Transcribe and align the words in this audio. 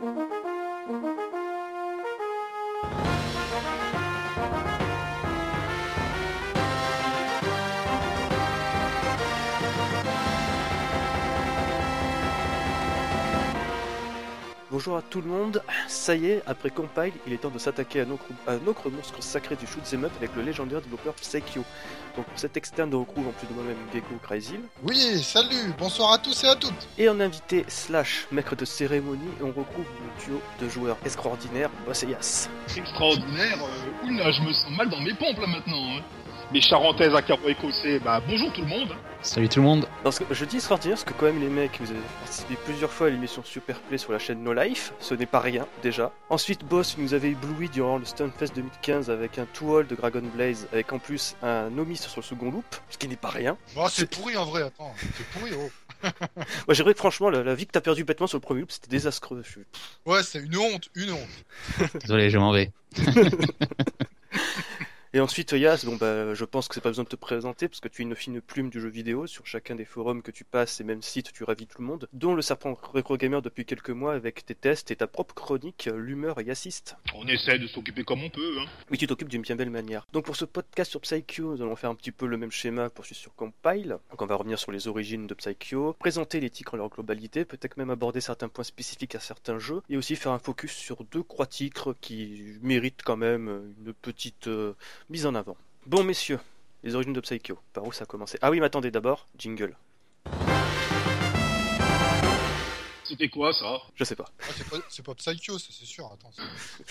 Música 0.00 1.23
Bonjour 14.74 14.96
à 14.96 15.02
tout 15.02 15.20
le 15.20 15.28
monde, 15.28 15.62
ça 15.86 16.16
y 16.16 16.26
est, 16.26 16.42
après 16.48 16.68
Compile, 16.68 17.12
il 17.28 17.32
est 17.32 17.36
temps 17.36 17.48
de 17.48 17.60
s'attaquer 17.60 18.00
à, 18.00 18.06
un 18.48 18.66
autre 18.66 18.90
monstre 18.90 19.22
sacré 19.22 19.54
du 19.54 19.68
shoot'em 19.68 20.06
up 20.06 20.10
avec 20.18 20.34
le 20.34 20.42
légendaire 20.42 20.80
développeur 20.80 21.14
Psycho. 21.14 21.60
Donc 22.16 22.26
pour 22.26 22.36
cet 22.36 22.56
externe 22.56 22.90
de 22.90 22.96
retrouve 22.96 23.28
en 23.28 23.30
plus 23.30 23.46
de 23.46 23.52
moi-même 23.52 23.76
Gecko 23.92 24.16
Crazy 24.20 24.58
Oui, 24.82 25.22
salut, 25.22 25.72
bonsoir 25.78 26.10
à 26.14 26.18
tous 26.18 26.42
et 26.42 26.48
à 26.48 26.56
toutes. 26.56 26.88
et 26.98 27.08
en 27.08 27.20
invité 27.20 27.64
slash 27.68 28.26
maître 28.32 28.56
de 28.56 28.64
cérémonie, 28.64 29.30
on 29.40 29.46
retrouve 29.52 29.86
le 29.86 30.24
duo 30.24 30.40
de 30.60 30.68
joueurs 30.68 30.96
extraordinaires 31.04 31.70
Boss 31.86 32.02
et 32.02 32.08
Yas. 32.08 32.48
extraordinaire. 32.76 33.58
Euh, 33.62 34.08
oula, 34.08 34.32
je 34.32 34.42
me 34.42 34.52
sens 34.52 34.76
mal 34.76 34.90
dans 34.90 35.00
mes 35.02 35.14
pompes 35.14 35.38
là 35.38 35.46
maintenant. 35.46 35.98
hein. 35.98 36.02
Mes 36.52 36.60
charentaises 36.60 37.14
à 37.14 37.22
carreaux 37.22 37.48
écossais, 37.48 38.00
bah 38.00 38.20
bonjour 38.28 38.52
tout 38.52 38.62
le 38.62 38.66
monde. 38.66 38.88
Salut 39.24 39.48
tout 39.48 39.60
le 39.60 39.64
monde. 39.64 39.88
Parce 40.02 40.18
que 40.18 40.24
je 40.34 40.44
dis 40.44 40.56
extraordinaire 40.56 40.98
parce 40.98 41.04
que 41.04 41.18
quand 41.18 41.24
même 41.24 41.40
les 41.40 41.48
mecs, 41.48 41.80
vous 41.80 41.90
avez 41.90 42.00
participé 42.20 42.58
plusieurs 42.62 42.92
fois 42.92 43.06
à 43.06 43.10
l'émission 43.10 43.42
Superplay 43.42 43.96
sur 43.96 44.12
la 44.12 44.18
chaîne 44.18 44.44
No 44.44 44.52
Life, 44.52 44.92
ce 45.00 45.14
n'est 45.14 45.24
pas 45.24 45.40
rien 45.40 45.66
déjà. 45.82 46.12
Ensuite 46.28 46.62
Boss 46.62 46.98
nous 46.98 47.14
avait 47.14 47.30
ébloui 47.30 47.70
durant 47.70 47.96
le 47.96 48.04
Stunfest 48.04 48.54
2015 48.54 49.08
avec 49.08 49.38
un 49.38 49.46
two-all 49.46 49.86
de 49.86 49.94
Dragon 49.94 50.22
Blaze 50.34 50.68
avec 50.74 50.92
en 50.92 50.98
plus 50.98 51.36
un 51.42 51.76
Omis 51.78 51.96
sur 51.96 52.20
le 52.20 52.22
second 52.22 52.50
loop, 52.50 52.66
ce 52.90 52.98
qui 52.98 53.08
n'est 53.08 53.16
pas 53.16 53.30
rien. 53.30 53.56
Bon, 53.74 53.88
c'est 53.88 54.10
pourri 54.10 54.36
en 54.36 54.44
vrai, 54.44 54.60
attends, 54.60 54.92
c'est 55.16 55.26
pourri, 55.28 55.52
oh. 55.56 55.70
Moi 56.68 56.74
j'aimerais 56.74 56.92
que 56.92 56.98
franchement 56.98 57.30
la, 57.30 57.42
la 57.42 57.54
vie 57.54 57.66
que 57.66 57.72
t'as 57.72 57.80
perdu 57.80 58.04
bêtement 58.04 58.26
sur 58.26 58.36
le 58.36 58.42
premier 58.42 58.60
loop 58.60 58.72
c'était 58.72 58.90
désastreux. 58.90 59.42
Je 59.42 59.60
Ouais, 60.04 60.22
c'est 60.22 60.40
une 60.40 60.58
honte, 60.58 60.90
une 60.94 61.12
honte. 61.12 61.94
Désolé, 62.02 62.28
je 62.28 62.36
m'en 62.36 62.52
vais. 62.52 62.72
Et 65.16 65.20
ensuite 65.20 65.52
Yas, 65.52 65.84
bon 65.84 65.94
bah 65.94 66.34
je 66.34 66.44
pense 66.44 66.66
que 66.66 66.74
c'est 66.74 66.80
pas 66.80 66.88
besoin 66.88 67.04
de 67.04 67.08
te 67.08 67.14
présenter 67.14 67.68
parce 67.68 67.78
que 67.78 67.86
tu 67.86 68.02
es 68.02 68.04
une 68.04 68.16
fine 68.16 68.40
plume 68.40 68.68
du 68.68 68.80
jeu 68.80 68.88
vidéo 68.88 69.28
sur 69.28 69.46
chacun 69.46 69.76
des 69.76 69.84
forums 69.84 70.22
que 70.22 70.32
tu 70.32 70.42
passes 70.42 70.80
et 70.80 70.84
même 70.84 71.02
sites 71.02 71.32
tu 71.32 71.44
ravis 71.44 71.68
tout 71.68 71.80
le 71.80 71.86
monde, 71.86 72.08
dont 72.12 72.34
le 72.34 72.42
serpent 72.42 72.76
Retro 72.92 73.16
Gamer 73.16 73.40
depuis 73.40 73.64
quelques 73.64 73.90
mois 73.90 74.14
avec 74.14 74.44
tes 74.44 74.56
tests 74.56 74.90
et 74.90 74.96
ta 74.96 75.06
propre 75.06 75.32
chronique, 75.36 75.88
l'humeur 75.94 76.40
et 76.40 76.50
assiste. 76.50 76.96
On 77.14 77.28
essaie 77.28 77.60
de 77.60 77.68
s'occuper 77.68 78.02
comme 78.02 78.24
on 78.24 78.28
peut. 78.28 78.56
Hein. 78.58 78.66
Oui, 78.90 78.98
tu 78.98 79.06
t'occupes 79.06 79.28
d'une 79.28 79.42
bien 79.42 79.54
belle 79.54 79.70
manière. 79.70 80.04
Donc 80.12 80.24
pour 80.24 80.34
ce 80.34 80.46
podcast 80.46 80.90
sur 80.90 81.00
Psycho, 81.02 81.54
nous 81.54 81.62
allons 81.62 81.76
faire 81.76 81.90
un 81.90 81.94
petit 81.94 82.10
peu 82.10 82.26
le 82.26 82.36
même 82.36 82.50
schéma 82.50 82.90
pour 82.90 83.04
celui 83.04 83.14
sur 83.14 83.36
Compile. 83.36 83.98
Donc 84.10 84.20
on 84.20 84.26
va 84.26 84.34
revenir 84.34 84.58
sur 84.58 84.72
les 84.72 84.88
origines 84.88 85.28
de 85.28 85.34
Psycho, 85.34 85.92
présenter 85.92 86.40
les 86.40 86.50
titres 86.50 86.74
en 86.74 86.78
leur 86.78 86.88
globalité, 86.88 87.44
peut-être 87.44 87.76
même 87.76 87.90
aborder 87.90 88.20
certains 88.20 88.48
points 88.48 88.64
spécifiques 88.64 89.14
à 89.14 89.20
certains 89.20 89.60
jeux, 89.60 89.80
et 89.88 89.96
aussi 89.96 90.16
faire 90.16 90.32
un 90.32 90.40
focus 90.40 90.72
sur 90.72 91.04
deux 91.04 91.22
croix 91.22 91.46
titres 91.46 91.94
qui 92.00 92.58
méritent 92.62 93.02
quand 93.04 93.16
même 93.16 93.72
une 93.78 93.92
petite 93.92 94.48
euh, 94.48 94.74
mise 95.08 95.26
en 95.26 95.34
avant. 95.34 95.56
Bon 95.86 96.02
messieurs, 96.02 96.40
les 96.82 96.94
origines 96.94 97.12
de 97.12 97.20
Psycho, 97.20 97.58
par 97.72 97.84
où 97.84 97.92
ça 97.92 98.04
a 98.04 98.06
commencé? 98.06 98.38
Ah 98.42 98.50
oui, 98.50 98.60
mais 98.60 98.66
attendez 98.66 98.90
d'abord, 98.90 99.26
jingle. 99.38 99.76
C'était 103.06 103.28
quoi 103.28 103.52
ça? 103.52 103.76
Je 103.96 104.04
sais 104.04 104.16
pas. 104.16 104.24
Ouais, 104.40 104.54
c'est 104.56 104.68
pas, 104.70 104.76
c'est 104.88 105.04
pas 105.04 105.14
Psycho, 105.14 105.58
ça 105.58 105.68
c'est 105.70 105.84
sûr, 105.84 106.06
attends. 106.12 106.30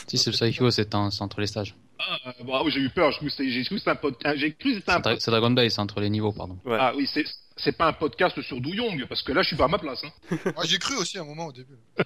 Si 0.07 0.17
c'est 0.17 0.29
Psycho, 0.31 0.69
c'est 0.69 0.93
un- 0.93 1.09
c'est 1.09 1.23
entre 1.23 1.41
les 1.41 1.47
stages. 1.47 1.75
Ah, 1.97 2.17
euh, 2.27 2.43
bravo, 2.43 2.69
j'ai 2.69 2.81
eu 2.81 2.89
peur. 2.89 3.11
suis- 3.13 3.29
J'ai 3.51 3.63
cru 3.63 3.75
que 3.75 3.79
c'était 3.79 3.91
un 3.91 3.95
podcast. 3.95 4.37
J'ai 4.37 4.53
cru 4.53 4.69
que 4.73 4.75
c'était 4.79 4.91
un 4.91 4.95
C'est 4.97 5.01
Dra- 5.01 5.19
c'est 5.19 5.31
Dragon 5.31 5.49
Ball, 5.51 5.71
c'est 5.71 5.79
entre 5.79 5.99
les 6.01 6.09
niveaux, 6.11 6.31
pardon. 6.31 6.59
Ouais. 6.65 6.77
Ah 6.79 6.93
oui, 6.95 7.09
c'est 7.11 7.23
c'est 7.57 7.77
pas 7.77 7.87
un 7.87 7.93
podcast 7.93 8.41
sur 8.41 8.59
Douyong 8.61 9.05
parce 9.07 9.21
que 9.21 9.31
là 9.31 9.41
je 9.41 9.47
suis 9.47 9.55
pas 9.57 9.65
à 9.65 9.67
ma 9.67 9.79
place. 9.79 10.03
Hein. 10.03 10.37
Ouais, 10.57 10.65
j'ai 10.67 10.77
cru 10.79 10.95
aussi 10.95 11.17
à 11.17 11.21
un 11.21 11.25
moment 11.25 11.47
au 11.47 11.51
début. 11.53 11.77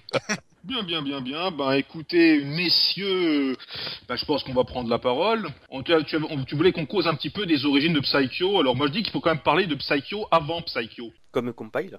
Bien, 0.64 0.82
bien, 0.82 1.00
bien, 1.00 1.20
bien. 1.22 1.50
Bah 1.50 1.78
écoutez, 1.78 2.42
messieurs, 2.44 3.56
bah, 4.06 4.16
je 4.16 4.24
pense 4.26 4.42
qu'on 4.44 4.52
va 4.52 4.64
prendre 4.64 4.90
la 4.90 4.98
parole. 4.98 5.48
On, 5.70 5.82
tu, 5.82 5.92
tu- 6.04 6.16
on- 6.28 6.44
tu 6.44 6.56
voulais 6.56 6.72
qu'on 6.72 6.84
cause 6.84 7.06
un 7.06 7.14
petit 7.14 7.30
peu 7.30 7.46
des 7.46 7.64
origines 7.64 7.94
de 7.94 8.00
Psycho. 8.00 8.60
Alors 8.60 8.76
moi 8.76 8.86
je 8.88 8.92
dis 8.92 9.02
qu'il 9.02 9.12
faut 9.12 9.20
quand 9.20 9.30
même 9.30 9.42
parler 9.42 9.66
de 9.66 9.74
Psycho 9.76 10.26
avant 10.30 10.60
Psycho. 10.62 11.12
Comme 11.30 11.52
Compile 11.54 11.98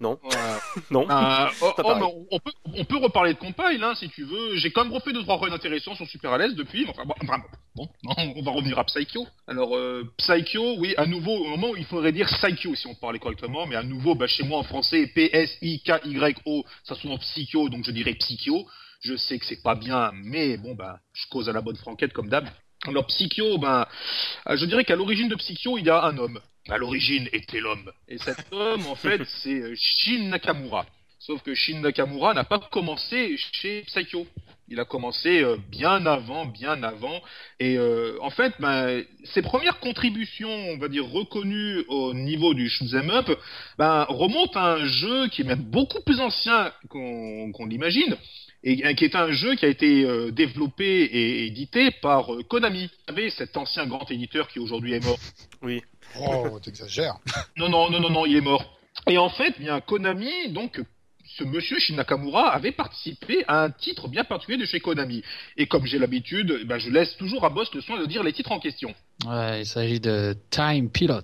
Non. 0.00 0.18
Voilà. 0.22 0.60
Non. 0.90 1.08
Euh, 1.08 1.48
oh, 1.62 1.72
oh, 1.78 1.94
mais 1.96 2.26
on, 2.30 2.38
peut, 2.38 2.52
on 2.74 2.84
peut 2.84 2.98
reparler 2.98 3.32
de 3.32 3.38
Compile, 3.38 3.82
hein, 3.82 3.94
si 3.94 4.08
tu 4.10 4.24
veux. 4.24 4.56
J'ai 4.56 4.70
quand 4.70 4.84
même 4.84 4.92
refait 4.92 5.12
deux 5.12 5.22
trois 5.22 5.36
runs 5.36 5.52
intéressants 5.52 5.94
sur 5.94 6.06
Super 6.06 6.32
à 6.32 6.38
l'aise 6.38 6.54
depuis. 6.54 6.86
Enfin, 6.88 7.04
bon, 7.04 7.14
bon, 7.74 7.88
on 8.04 8.42
va 8.42 8.50
revenir 8.52 8.78
à 8.78 8.84
Psycho. 8.84 9.26
Alors, 9.46 9.74
euh, 9.74 10.04
Psycho, 10.18 10.76
oui, 10.78 10.94
à 10.98 11.06
nouveau, 11.06 11.32
au 11.32 11.48
moment 11.48 11.70
où 11.70 11.76
il 11.76 11.86
faudrait 11.86 12.12
dire 12.12 12.26
Psycho 12.26 12.74
si 12.74 12.86
on 12.86 12.94
parlait 12.94 13.18
correctement, 13.18 13.66
mais 13.66 13.76
à 13.76 13.82
nouveau, 13.82 14.14
bah, 14.14 14.26
chez 14.26 14.44
moi 14.44 14.58
en 14.58 14.64
français, 14.64 15.06
P-S-I-K-Y-O, 15.14 16.64
ça 16.84 16.94
sonne 16.94 17.18
Psycho, 17.18 17.68
donc 17.68 17.84
je 17.84 17.90
dirais 17.90 18.14
Psycho. 18.14 18.66
Je 19.00 19.16
sais 19.16 19.38
que 19.38 19.46
c'est 19.46 19.62
pas 19.62 19.74
bien, 19.74 20.10
mais 20.14 20.56
bon, 20.56 20.74
bah, 20.74 21.00
je 21.14 21.26
cause 21.28 21.48
à 21.48 21.52
la 21.52 21.62
bonne 21.62 21.76
franquette 21.76 22.12
comme 22.12 22.28
d'hab. 22.28 22.46
Alors, 22.86 23.06
Psycho, 23.06 23.58
ben, 23.58 23.86
euh, 24.48 24.56
je 24.56 24.64
dirais 24.66 24.84
qu'à 24.84 24.96
l'origine 24.96 25.28
de 25.28 25.36
Psycho, 25.36 25.78
il 25.78 25.86
y 25.86 25.90
a 25.90 26.04
un 26.04 26.18
homme. 26.18 26.40
À 26.68 26.78
l'origine 26.78 27.28
était 27.32 27.60
l'homme. 27.60 27.90
Et 28.08 28.18
cet 28.18 28.38
homme, 28.52 28.86
en 28.86 28.96
fait, 28.96 29.22
c'est 29.42 29.60
euh, 29.60 29.74
Shin 29.76 30.28
Nakamura. 30.28 30.86
Sauf 31.18 31.42
que 31.42 31.54
Shin 31.54 31.80
Nakamura 31.80 32.34
n'a 32.34 32.44
pas 32.44 32.58
commencé 32.58 33.36
chez 33.52 33.82
Psycho. 33.82 34.26
Il 34.68 34.80
a 34.80 34.84
commencé 34.84 35.44
euh, 35.44 35.56
bien 35.70 36.04
avant, 36.06 36.44
bien 36.44 36.82
avant. 36.82 37.20
Et 37.60 37.78
euh, 37.78 38.18
en 38.20 38.30
fait, 38.30 38.52
ben, 38.58 39.04
ses 39.24 39.42
premières 39.42 39.78
contributions, 39.78 40.50
on 40.50 40.78
va 40.78 40.88
dire 40.88 41.06
reconnues 41.06 41.84
au 41.88 42.12
niveau 42.14 42.52
du 42.52 42.68
shoot'em 42.68 43.10
up, 43.10 43.30
ben, 43.78 44.04
remontent 44.08 44.58
à 44.58 44.74
un 44.74 44.86
jeu 44.86 45.28
qui 45.28 45.42
est 45.42 45.44
même 45.44 45.62
beaucoup 45.62 46.02
plus 46.02 46.20
ancien 46.20 46.72
qu'on 46.88 47.52
qu'on 47.52 47.66
l'imagine, 47.66 48.16
et 48.62 48.84
euh, 48.84 48.94
qui 48.94 49.04
est 49.04 49.14
un 49.14 49.30
jeu 49.32 49.54
qui 49.54 49.64
a 49.64 49.68
été 49.68 50.04
euh, 50.04 50.30
développé 50.30 50.84
et 50.84 51.46
édité 51.46 51.90
par 51.90 52.34
euh, 52.34 52.42
Konami. 52.42 52.84
Vous 52.84 53.14
savez, 53.14 53.30
cet 53.30 53.56
ancien 53.56 53.86
grand 53.86 54.10
éditeur 54.10 54.48
qui 54.48 54.58
aujourd'hui 54.58 54.94
est 54.94 55.04
mort. 55.04 55.18
Oui. 55.62 55.82
Oh, 56.20 56.60
t'exagères. 56.62 57.16
Non, 57.56 57.68
non, 57.68 57.90
non, 57.90 58.00
non, 58.00 58.10
non, 58.10 58.26
il 58.26 58.36
est 58.36 58.42
mort. 58.42 58.78
Et 59.08 59.18
en 59.18 59.30
fait, 59.30 59.58
bien 59.58 59.80
Konami, 59.80 60.50
donc 60.50 60.80
ce 61.36 61.44
monsieur 61.44 61.78
Shin 61.78 61.96
Nakamura 61.96 62.50
avait 62.50 62.72
participé 62.72 63.44
à 63.48 63.64
un 63.64 63.70
titre 63.70 64.08
bien 64.08 64.24
particulier 64.24 64.58
de 64.58 64.66
chez 64.66 64.80
Konami. 64.80 65.22
Et 65.56 65.66
comme 65.66 65.86
j'ai 65.86 65.98
l'habitude, 65.98 66.58
eh 66.60 66.64
ben, 66.64 66.78
je 66.78 66.90
laisse 66.90 67.16
toujours 67.16 67.44
à 67.44 67.50
Boss 67.50 67.72
le 67.74 67.80
soin 67.80 67.98
de 67.98 68.06
dire 68.06 68.22
les 68.22 68.32
titres 68.32 68.52
en 68.52 68.60
question. 68.60 68.94
Ouais, 69.26 69.62
il 69.62 69.66
s'agit 69.66 70.00
de 70.00 70.36
Time 70.50 70.90
Pilot. 70.90 71.22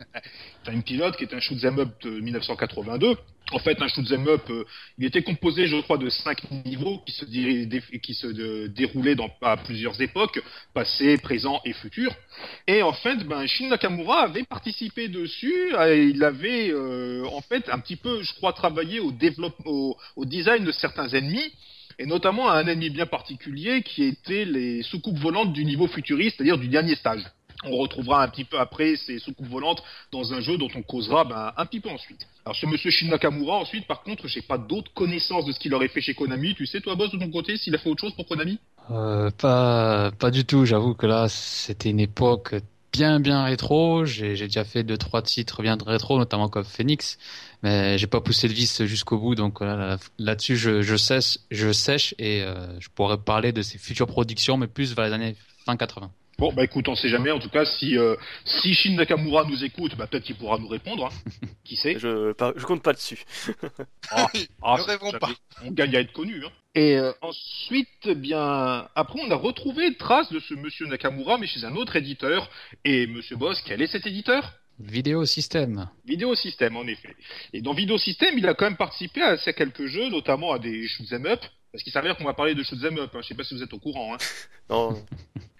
Time 0.64 0.82
Pilot, 0.82 1.12
qui 1.12 1.24
est 1.24 1.34
un 1.34 1.40
shoot'em 1.40 1.78
up 1.78 1.90
de 2.02 2.20
1982. 2.20 3.16
En 3.52 3.60
fait, 3.60 3.80
un 3.80 3.86
shoot'em 3.86 4.26
up, 4.26 4.42
euh, 4.50 4.64
il 4.98 5.04
était 5.04 5.22
composé, 5.22 5.68
je 5.68 5.76
crois, 5.76 5.98
de 5.98 6.08
cinq 6.08 6.50
niveaux 6.64 7.00
qui 7.06 7.12
se, 7.12 8.66
déroulaient 8.66 9.14
à 9.40 9.56
plusieurs 9.56 10.00
époques, 10.00 10.42
passé, 10.74 11.16
présent 11.16 11.60
et 11.64 11.72
futur. 11.72 12.12
Et 12.66 12.82
en 12.82 12.92
fait, 12.92 13.16
ben, 13.24 13.46
Shin 13.46 13.68
Nakamura 13.68 14.22
avait 14.22 14.42
participé 14.42 15.06
dessus. 15.08 15.72
et 15.78 16.06
il 16.06 16.24
avait, 16.24 16.70
euh, 16.72 17.24
en 17.26 17.40
fait, 17.40 17.68
un 17.70 17.78
petit 17.78 17.96
peu, 17.96 18.20
je 18.22 18.34
crois, 18.34 18.52
travaillé 18.52 18.98
au, 18.98 19.12
au 20.16 20.24
design 20.24 20.64
de 20.64 20.72
certains 20.72 21.08
ennemis. 21.08 21.52
Et 21.98 22.06
notamment 22.06 22.50
à 22.50 22.58
un 22.58 22.66
ennemi 22.66 22.90
bien 22.90 23.06
particulier 23.06 23.82
qui 23.82 24.02
était 24.04 24.44
les 24.44 24.82
soucoupes 24.82 25.18
volantes 25.18 25.52
du 25.52 25.64
niveau 25.64 25.86
futuriste, 25.86 26.36
c'est-à-dire 26.36 26.58
du 26.58 26.68
dernier 26.68 26.96
stage. 26.96 27.22
On 27.64 27.76
retrouvera 27.76 28.22
un 28.22 28.28
petit 28.28 28.44
peu 28.44 28.58
après 28.58 28.96
ces 28.96 29.18
soucoupes 29.18 29.48
volantes 29.48 29.82
dans 30.12 30.32
un 30.32 30.40
jeu 30.40 30.58
dont 30.58 30.68
on 30.74 30.82
causera 30.82 31.24
ben, 31.24 31.52
un 31.56 31.66
petit 31.66 31.80
peu 31.80 31.88
ensuite. 31.90 32.26
Alors 32.44 32.54
ce 32.56 32.66
monsieur 32.66 32.90
Shin 32.90 33.08
Nakamura, 33.08 33.56
ensuite, 33.56 33.86
par 33.86 34.02
contre, 34.02 34.28
j'ai 34.28 34.42
pas 34.42 34.58
d'autres 34.58 34.92
connaissances 34.94 35.44
de 35.46 35.52
ce 35.52 35.58
qu'il 35.58 35.74
aurait 35.74 35.88
fait 35.88 36.00
chez 36.00 36.14
Konami. 36.14 36.54
Tu 36.54 36.66
sais, 36.66 36.80
toi, 36.80 36.94
boss, 36.94 37.10
de 37.10 37.18
ton 37.18 37.30
côté, 37.30 37.56
s'il 37.56 37.74
a 37.74 37.78
fait 37.78 37.88
autre 37.88 38.02
chose 38.02 38.14
pour 38.14 38.26
Konami? 38.26 38.58
Euh, 38.90 39.30
pas, 39.30 40.12
pas 40.18 40.30
du 40.30 40.44
tout. 40.44 40.64
J'avoue 40.64 40.94
que 40.94 41.06
là, 41.06 41.28
c'était 41.28 41.90
une 41.90 41.98
époque 42.00 42.54
bien, 42.92 43.18
bien 43.20 43.42
rétro. 43.44 44.04
J'ai 44.04 44.34
déjà 44.36 44.64
fait 44.64 44.84
deux, 44.84 44.96
trois 44.96 45.22
titres 45.22 45.62
bien 45.62 45.76
rétro, 45.84 46.18
notamment 46.18 46.48
comme 46.48 46.64
Phoenix. 46.64 47.18
Mais 47.62 47.98
j'ai 47.98 48.06
pas 48.06 48.20
poussé 48.20 48.46
le 48.48 48.54
vis 48.54 48.84
jusqu'au 48.84 49.18
bout. 49.18 49.34
Donc 49.34 49.58
voilà, 49.58 49.76
là- 49.76 49.98
là-dessus, 50.18 50.56
je, 50.56 50.82
je 50.82 50.96
sèche, 50.96 51.38
je 51.50 51.72
sèche 51.72 52.14
et 52.18 52.42
euh, 52.42 52.78
je 52.78 52.88
pourrais 52.94 53.18
parler 53.18 53.52
de 53.52 53.62
ses 53.62 53.78
futures 53.78 54.06
productions, 54.06 54.56
mais 54.56 54.66
plus 54.68 54.94
vers 54.94 55.06
les 55.06 55.12
années 55.12 55.36
fin 55.64 55.76
80. 55.76 56.10
Bon, 56.38 56.52
bah 56.52 56.64
écoute, 56.64 56.86
on 56.88 56.94
sait 56.94 57.08
jamais. 57.08 57.30
En 57.30 57.38
tout 57.38 57.48
cas, 57.48 57.64
si 57.64 57.96
euh, 57.96 58.14
si 58.44 58.74
Shin 58.74 58.94
Nakamura 58.94 59.44
nous 59.44 59.64
écoute, 59.64 59.96
bah 59.96 60.06
peut-être 60.06 60.24
qu'il 60.24 60.36
pourra 60.36 60.58
nous 60.58 60.68
répondre. 60.68 61.06
hein. 61.06 61.30
Qui 61.64 61.76
sait? 61.76 61.98
Je, 61.98 62.32
pas- 62.32 62.52
je 62.56 62.64
compte 62.66 62.82
pas 62.82 62.92
dessus. 62.92 63.24
Ah, 64.10 64.28
ne 64.34 64.78
ça- 64.78 64.84
rêvons 64.84 65.10
ça- 65.10 65.18
pas. 65.18 65.30
On 65.64 65.70
gagne 65.70 65.96
à 65.96 66.00
être 66.00 66.12
connu. 66.12 66.44
Hein. 66.44 66.50
Et 66.74 66.96
euh, 66.98 67.12
ensuite, 67.22 67.88
eh 68.04 68.14
bien, 68.14 68.86
après, 68.94 69.18
on 69.22 69.30
a 69.30 69.34
retrouvé 69.34 69.94
trace 69.96 70.30
de 70.30 70.38
ce 70.40 70.54
monsieur 70.54 70.86
Nakamura, 70.86 71.38
mais 71.38 71.46
chez 71.46 71.64
un 71.64 71.74
autre 71.74 71.96
éditeur. 71.96 72.50
Et 72.84 73.06
monsieur 73.06 73.36
Boss, 73.36 73.60
quel 73.66 73.80
est 73.82 73.86
cet 73.86 74.06
éditeur? 74.06 74.52
Vidéo 74.78 75.24
système. 75.24 75.88
Vidéo 76.04 76.34
System, 76.34 76.76
en 76.76 76.86
effet. 76.86 77.16
Et 77.54 77.62
dans 77.62 77.72
Vidéo 77.72 77.96
System, 77.96 78.36
il 78.36 78.46
a 78.46 78.52
quand 78.52 78.66
même 78.66 78.76
participé 78.76 79.22
à 79.22 79.38
ces 79.38 79.54
quelques 79.54 79.86
jeux, 79.86 80.10
notamment 80.10 80.52
à 80.52 80.58
des 80.58 80.86
shoot'em 80.86 81.24
up. 81.26 81.40
Parce 81.76 81.82
qu'il 81.82 81.92
s'avère 81.92 82.16
qu'on 82.16 82.24
va 82.24 82.32
parler 82.32 82.54
de 82.54 82.62
shoot'em 82.62 82.96
up. 82.96 83.10
Hein. 83.14 83.18
Je 83.20 83.28
sais 83.28 83.34
pas 83.34 83.44
si 83.44 83.52
vous 83.52 83.62
êtes 83.62 83.74
au 83.74 83.78
courant. 83.78 84.14
Hein. 84.14 84.18
Non, 84.70 84.96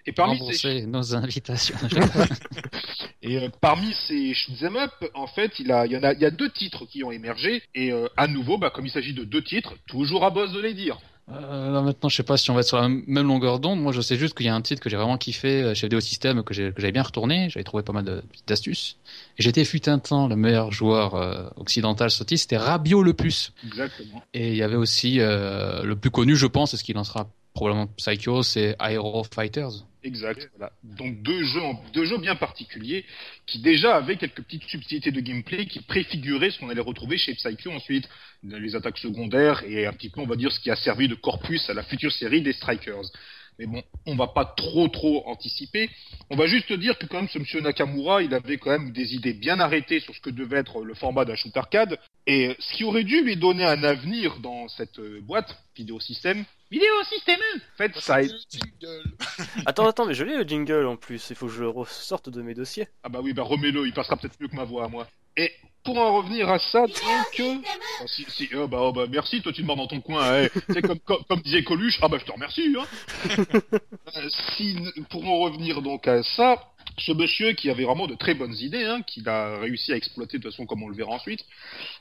Et 0.07 0.11
parmi 0.11 0.51
ces, 0.55 0.87
nos 0.87 1.15
invitations. 1.15 1.77
et 3.21 3.37
euh, 3.37 3.49
parmi 3.61 3.93
ces 3.93 4.33
shoot'em 4.33 4.77
up, 4.77 4.91
en 5.13 5.27
fait, 5.27 5.59
il, 5.59 5.71
a, 5.71 5.85
il, 5.85 5.91
y 5.91 5.97
en 5.97 6.01
a, 6.01 6.13
il 6.13 6.19
y 6.19 6.25
a 6.25 6.31
deux 6.31 6.49
titres 6.49 6.87
qui 6.87 7.03
ont 7.03 7.11
émergé. 7.11 7.61
Et 7.75 7.91
euh, 7.91 8.07
à 8.17 8.25
nouveau, 8.25 8.57
bah, 8.57 8.71
comme 8.71 8.87
il 8.87 8.91
s'agit 8.91 9.13
de 9.13 9.25
deux 9.25 9.43
titres, 9.43 9.75
toujours 9.87 10.25
à 10.25 10.31
boss 10.31 10.51
de 10.53 10.59
les 10.59 10.73
dire. 10.73 10.97
Euh, 11.29 11.71
là, 11.71 11.81
maintenant, 11.81 12.07
je 12.07 12.15
sais 12.15 12.23
pas 12.23 12.37
si 12.37 12.49
on 12.51 12.53
va 12.53 12.61
être 12.61 12.67
sur 12.67 12.79
la 12.79 12.87
même 12.87 13.27
longueur 13.27 13.59
d'onde. 13.59 13.81
Moi, 13.81 13.91
je 13.91 13.99
sais 13.99 14.15
juste 14.15 14.35
qu'il 14.35 14.45
y 14.45 14.49
a 14.49 14.55
un 14.55 14.61
titre 14.61 14.81
que 14.81 14.89
j'ai 14.89 14.95
vraiment 14.95 15.17
kiffé 15.17 15.61
euh, 15.61 15.73
chez 15.73 15.87
Vidéo 15.87 15.99
System, 15.99 16.41
que 16.43 16.53
j'avais 16.53 16.91
bien 16.93 17.03
retourné. 17.03 17.49
J'avais 17.49 17.65
trouvé 17.65 17.83
pas 17.83 17.91
mal 17.91 18.05
de- 18.05 18.23
d'astuces. 18.47 18.95
Et 19.37 19.43
j'étais 19.43 19.65
fut 19.65 19.89
un 19.89 19.99
temps 19.99 20.27
le 20.27 20.37
meilleur 20.37 20.71
joueur 20.71 21.15
euh, 21.15 21.49
occidental 21.57 22.11
sur 22.11 22.25
titre, 22.25 22.41
c'était 22.41 22.57
Rabio 22.57 23.03
le 23.03 23.13
Puce. 23.13 23.51
Exactement. 23.65 24.23
Et 24.33 24.51
il 24.51 24.55
y 24.55 24.63
avait 24.63 24.77
aussi 24.77 25.19
euh, 25.19 25.83
le 25.83 25.95
plus 25.97 26.11
connu, 26.11 26.35
je 26.37 26.47
pense, 26.47 26.73
et 26.73 26.77
ce 26.77 26.83
qui 26.85 26.93
lancera 26.93 27.27
probablement 27.53 27.87
Psycho, 27.97 28.41
c'est 28.43 28.77
Aero 28.79 29.25
Fighters. 29.33 29.83
Exact. 30.07 30.49
Voilà. 30.57 30.71
Donc 30.83 31.21
deux 31.21 31.43
jeux, 31.43 31.61
en- 31.61 31.83
deux 31.93 32.05
jeux 32.05 32.17
bien 32.17 32.35
particuliers 32.35 33.05
qui 33.45 33.59
déjà 33.59 33.95
avaient 33.97 34.15
quelques 34.15 34.41
petites 34.41 34.63
subtilités 34.63 35.11
de 35.11 35.19
gameplay 35.19 35.65
qui 35.65 35.81
préfiguraient 35.81 36.49
ce 36.49 36.59
qu'on 36.59 36.69
allait 36.69 36.81
retrouver 36.81 37.17
chez 37.17 37.33
Psycho 37.35 37.71
ensuite, 37.71 38.07
les 38.43 38.75
attaques 38.75 38.97
secondaires 38.99 39.63
et 39.67 39.85
un 39.85 39.91
petit 39.93 40.09
peu, 40.09 40.21
on 40.21 40.25
va 40.25 40.37
dire, 40.37 40.51
ce 40.51 40.59
qui 40.61 40.71
a 40.71 40.75
servi 40.77 41.07
de 41.09 41.15
corpus 41.15 41.69
à 41.69 41.73
la 41.73 41.83
future 41.83 42.11
série 42.11 42.41
des 42.41 42.53
Strikers. 42.53 43.11
Mais 43.59 43.65
bon, 43.65 43.81
on 44.05 44.15
va 44.15 44.27
pas 44.27 44.45
trop 44.45 44.87
trop 44.87 45.23
anticiper. 45.27 45.89
On 46.29 46.35
va 46.35 46.47
juste 46.47 46.71
dire 46.73 46.97
que 46.97 47.05
quand 47.05 47.17
même 47.17 47.29
ce 47.29 47.39
monsieur 47.39 47.61
Nakamura, 47.61 48.21
il 48.21 48.33
avait 48.33 48.57
quand 48.57 48.71
même 48.71 48.91
des 48.91 49.15
idées 49.15 49.33
bien 49.33 49.59
arrêtées 49.59 49.99
sur 49.99 50.13
ce 50.13 50.21
que 50.21 50.29
devait 50.29 50.57
être 50.57 50.83
le 50.83 50.93
format 50.93 51.25
d'un 51.25 51.35
shoot 51.35 51.55
arcade. 51.57 51.97
Et 52.27 52.55
ce 52.59 52.73
qui 52.73 52.83
aurait 52.83 53.03
dû 53.03 53.23
lui 53.23 53.37
donner 53.37 53.65
un 53.65 53.83
avenir 53.83 54.39
dans 54.39 54.67
cette 54.67 54.99
euh, 54.99 55.21
boîte, 55.21 55.57
vidéo 55.75 55.99
système, 55.99 56.43
vidéo 56.69 56.91
système, 57.09 57.39
en 57.39 57.77
fait, 57.77 57.95
ça 57.95 58.15
a 58.15 58.21
été... 58.21 58.33
Le 58.33 58.39
jingle. 58.49 59.11
Attends, 59.65 59.87
attends, 59.87 60.05
mais 60.05 60.13
je 60.13 60.23
l'ai 60.23 60.35
le 60.35 60.43
jingle 60.43 60.85
en 60.85 60.97
plus. 60.97 61.29
Il 61.29 61.35
faut 61.35 61.47
que 61.47 61.53
je 61.53 61.61
le 61.61 61.69
ressorte 61.69 62.29
de 62.29 62.41
mes 62.41 62.53
dossiers. 62.53 62.87
Ah 63.03 63.09
bah 63.09 63.19
oui, 63.23 63.33
bah 63.33 63.43
remets-le, 63.43 63.87
il 63.87 63.93
passera 63.93 64.17
peut-être 64.17 64.39
mieux 64.39 64.47
que 64.47 64.55
ma 64.55 64.65
voix 64.65 64.85
à 64.85 64.87
moi. 64.87 65.07
Et 65.37 65.51
pour 65.87 65.97
en 65.99 66.17
revenir 66.17 66.49
à 66.49 66.59
ça, 66.59 66.81
donc... 66.85 67.39
euh, 67.39 67.55
ah, 68.01 68.03
si, 68.07 68.25
si, 68.27 68.49
oh, 68.55 68.67
bah, 68.67 68.79
oh, 68.81 68.91
bah 68.91 69.05
merci, 69.09 69.41
toi 69.41 69.53
tu 69.53 69.61
te 69.61 69.65
mords 69.65 69.77
dans 69.77 69.87
ton 69.87 70.01
coin. 70.01 70.21
Hein. 70.43 70.47
C'est 70.67 70.81
comme, 70.81 70.99
comme, 70.99 71.23
comme 71.29 71.39
disait 71.41 71.63
Coluche, 71.63 71.97
ah 72.01 72.09
bah 72.09 72.17
je 72.19 72.25
te 72.25 72.31
remercie. 72.33 72.75
Hein. 72.77 72.85
Euh, 74.15 74.29
si, 74.55 74.75
pour 75.09 75.25
en 75.27 75.39
revenir 75.39 75.81
donc 75.81 76.07
à 76.07 76.23
ça, 76.23 76.63
ce 76.97 77.11
monsieur 77.11 77.51
qui 77.53 77.69
avait 77.69 77.83
vraiment 77.83 78.07
de 78.07 78.15
très 78.15 78.33
bonnes 78.33 78.55
idées, 78.55 78.85
hein, 78.85 79.01
qu'il 79.03 79.27
a 79.27 79.59
réussi 79.59 79.91
à 79.91 79.97
exploiter 79.97 80.37
de 80.37 80.43
toute 80.43 80.51
façon 80.51 80.65
comme 80.65 80.81
on 80.83 80.87
le 80.89 80.95
verra 80.95 81.11
ensuite, 81.11 81.43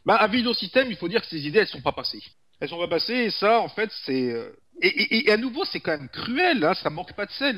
bah 0.05 0.15
à 0.17 0.27
Vidéo 0.29 0.55
System, 0.55 0.87
il 0.89 0.97
faut 0.97 1.09
dire 1.09 1.21
que 1.21 1.27
ces 1.29 1.47
idées, 1.47 1.61
elles 1.61 1.67
sont 1.67 1.81
pas 1.83 1.93
passées. 1.93 2.23
Elles 2.61 2.69
sont 2.69 2.79
pas 2.79 2.89
passées, 2.89 3.25
et 3.27 3.31
ça, 3.31 3.61
en 3.61 3.69
fait, 3.69 3.91
c'est... 4.05 4.31
euh, 4.33 4.51
Et, 4.83 4.89
et, 4.89 5.29
et 5.29 5.33
à 5.33 5.37
nouveau, 5.37 5.65
c'est 5.65 5.81
quand 5.81 5.97
même 5.99 6.09
cruel, 6.09 6.65
hein, 6.65 6.75
ça 6.75 6.91
manque 6.91 7.15
pas 7.15 7.27
de 7.27 7.33
sel, 7.33 7.57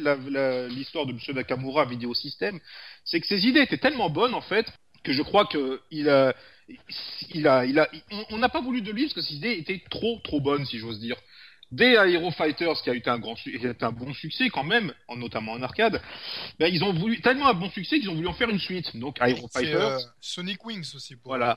l'histoire 0.71 1.07
de 1.07 1.13
monsieur 1.13 1.33
Nakamura 1.35 1.83
à 1.83 1.85
Vidéo 1.85 2.15
System. 2.15 2.59
C'est 3.05 3.21
que 3.21 3.27
ses 3.27 3.47
idées 3.47 3.61
étaient 3.63 3.79
tellement 3.79 4.11
bonnes, 4.11 4.35
en 4.35 4.41
fait, 4.41 4.67
que 5.09 5.15
je 5.15 5.23
crois 5.23 5.47
que 5.47 5.81
il 5.91 6.09
a... 6.09 6.35
Il 7.35 7.49
a, 7.49 7.65
il 7.65 7.79
a, 7.79 7.89
on- 8.11 8.25
on 8.33 8.39
n'a 8.39 8.51
pas 8.51 8.61
voulu 8.61 8.83
de 8.83 8.93
lui 8.93 9.05
parce 9.05 9.15
que 9.15 9.23
ses 9.23 9.35
idées 9.37 9.53
étaient 9.53 9.83
trop, 9.91 10.21
trop 10.23 10.39
bonnes, 10.39 10.67
si 10.67 10.79
j'ose 10.79 11.01
dire. 11.01 11.17
Dès 11.73 11.95
Aero 11.95 12.31
Fighters, 12.31 12.83
qui 12.83 12.91
a 12.91 12.95
été 12.95 13.09
un 13.09 13.19
grand, 13.19 13.37
su- 13.37 13.59
qui 13.59 13.67
a 13.67 13.71
été 13.71 13.85
un 13.87 13.93
bon 13.93 14.13
succès 14.13 14.51
quand 14.51 14.65
même, 14.65 14.93
en- 15.09 15.17
notamment 15.17 15.53
en 15.53 15.63
arcade, 15.63 16.03
ben, 16.59 16.67
ils 16.73 16.85
ont 16.85 16.93
voulu 16.93 17.23
tellement 17.23 17.49
un 17.49 17.55
bon 17.55 17.71
succès 17.71 17.99
qu'ils 17.99 18.11
ont 18.11 18.15
voulu 18.15 18.29
en 18.29 18.35
faire 18.35 18.51
une 18.51 18.59
suite. 18.59 18.95
Donc 18.99 19.17
Aero 19.23 19.49
Fighters, 19.49 19.81
euh, 19.81 19.99
Sonic 20.21 20.63
Wings 20.67 20.95
aussi 20.95 21.17
pour 21.17 21.31
Voilà. 21.31 21.57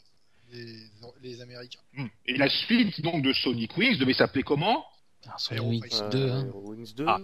les, 0.51 0.77
les 1.21 1.41
Américains. 1.41 1.79
Hmm. 1.93 2.07
et 2.25 2.37
la 2.37 2.49
suite 2.49 3.01
donc 3.01 3.21
de 3.21 3.33
Sonic 3.33 3.75
Wings 3.77 3.97
devait 3.97 4.13
s'appeler 4.13 4.43
comment? 4.43 4.85
Ah, 5.27 5.35
sur 5.37 5.53
Aero 5.53 5.67
Wings 5.71 5.81
Fighters. 5.89 6.09
2, 6.09 6.29
hein. 6.31 6.47
Wings 6.53 6.93
2 6.95 7.05
Ah. 7.05 7.19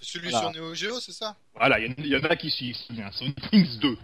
Celui 0.00 0.30
Voilà. 0.30 0.52
sur 0.52 0.58
Neo 0.62 0.74
Geo, 0.74 1.00
c'est 1.00 1.12
ça? 1.12 1.36
Voilà, 1.54 1.78
il 1.80 1.86
y, 1.86 1.90
en- 1.90 1.94
il 1.98 2.06
y 2.06 2.16
en 2.16 2.24
a 2.24 2.34
qui 2.36 2.50
bien, 2.90 3.12
Sonic 3.12 3.36
Wings 3.52 3.78
2. 3.78 3.98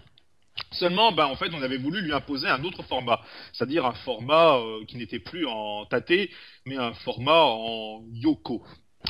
Seulement, 0.71 1.13
ben, 1.13 1.27
en 1.27 1.37
fait, 1.37 1.51
on 1.53 1.63
avait 1.63 1.77
voulu 1.77 2.01
lui 2.01 2.13
imposer 2.13 2.49
un 2.49 2.63
autre 2.65 2.83
format, 2.83 3.21
c'est-à-dire 3.53 3.85
un 3.85 3.93
format 3.93 4.57
euh, 4.57 4.85
qui 4.87 4.97
n'était 4.97 5.19
plus 5.19 5.47
en 5.47 5.85
tâté, 5.87 6.31
mais 6.65 6.77
un 6.77 6.95
format 6.95 7.43
en 7.43 8.03
Yoko. 8.13 8.65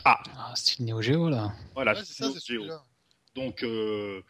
Ah, 0.04 0.20
Ah, 0.36 0.52
style 0.56 0.86
Neo 0.86 1.00
Geo, 1.02 1.28
là. 1.28 1.52
voilà, 1.74 1.92
Ouais, 1.92 2.00
c'est 2.04 2.14
ça, 2.14 2.26
Neo 2.26 2.32
c'est 2.34 2.40
Geo. 2.40 2.60
celui-là. 2.62 2.82
Donc 3.34 3.62
euh, 3.62 4.20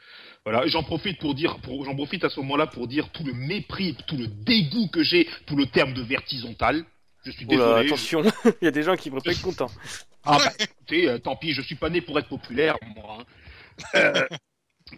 voilà, 0.45 0.67
j'en 0.69 0.83
profite 0.85 1.19
pour 1.19 1.35
dire, 1.35 1.59
pour, 1.61 1.85
j'en 1.85 1.95
profite 1.97 2.23
à 2.25 2.31
ce 2.31 2.39
moment-là 2.41 2.67
pour 2.69 2.87
dire 2.87 3.09
tout 3.11 3.25
le 3.25 3.33
mépris, 3.33 3.97
tout 4.07 4.17
le 4.17 4.29
dégoût 4.29 4.89
que 4.89 5.03
j'ai 5.03 5.29
pour 5.47 5.57
le 5.57 5.67
terme 5.67 5.93
de 5.93 6.03
vertizontale. 6.03 6.85
Je 7.25 7.31
suis 7.33 7.47
Oula, 7.47 7.57
désolé. 7.57 7.87
attention, 7.87 8.23
il 8.61 8.65
y 8.65 8.69
a 8.69 8.71
des 8.71 8.83
gens 8.85 8.95
qui 8.97 9.11
vont 9.11 9.21
pas 9.21 9.33
être 9.33 9.43
contents. 9.43 9.71
Ah 10.25 10.39
bah, 10.39 10.53
écoutez, 10.59 11.09
euh, 11.09 11.19
tant 11.19 11.35
pis, 11.35 11.53
je 11.53 11.63
suis 11.63 11.75
pas 11.75 11.91
né 11.91 12.01
pour 12.01 12.17
être 12.19 12.29
populaire, 12.29 12.77
moi. 12.95 13.19
hein. 13.21 13.25
Euh, 13.97 14.27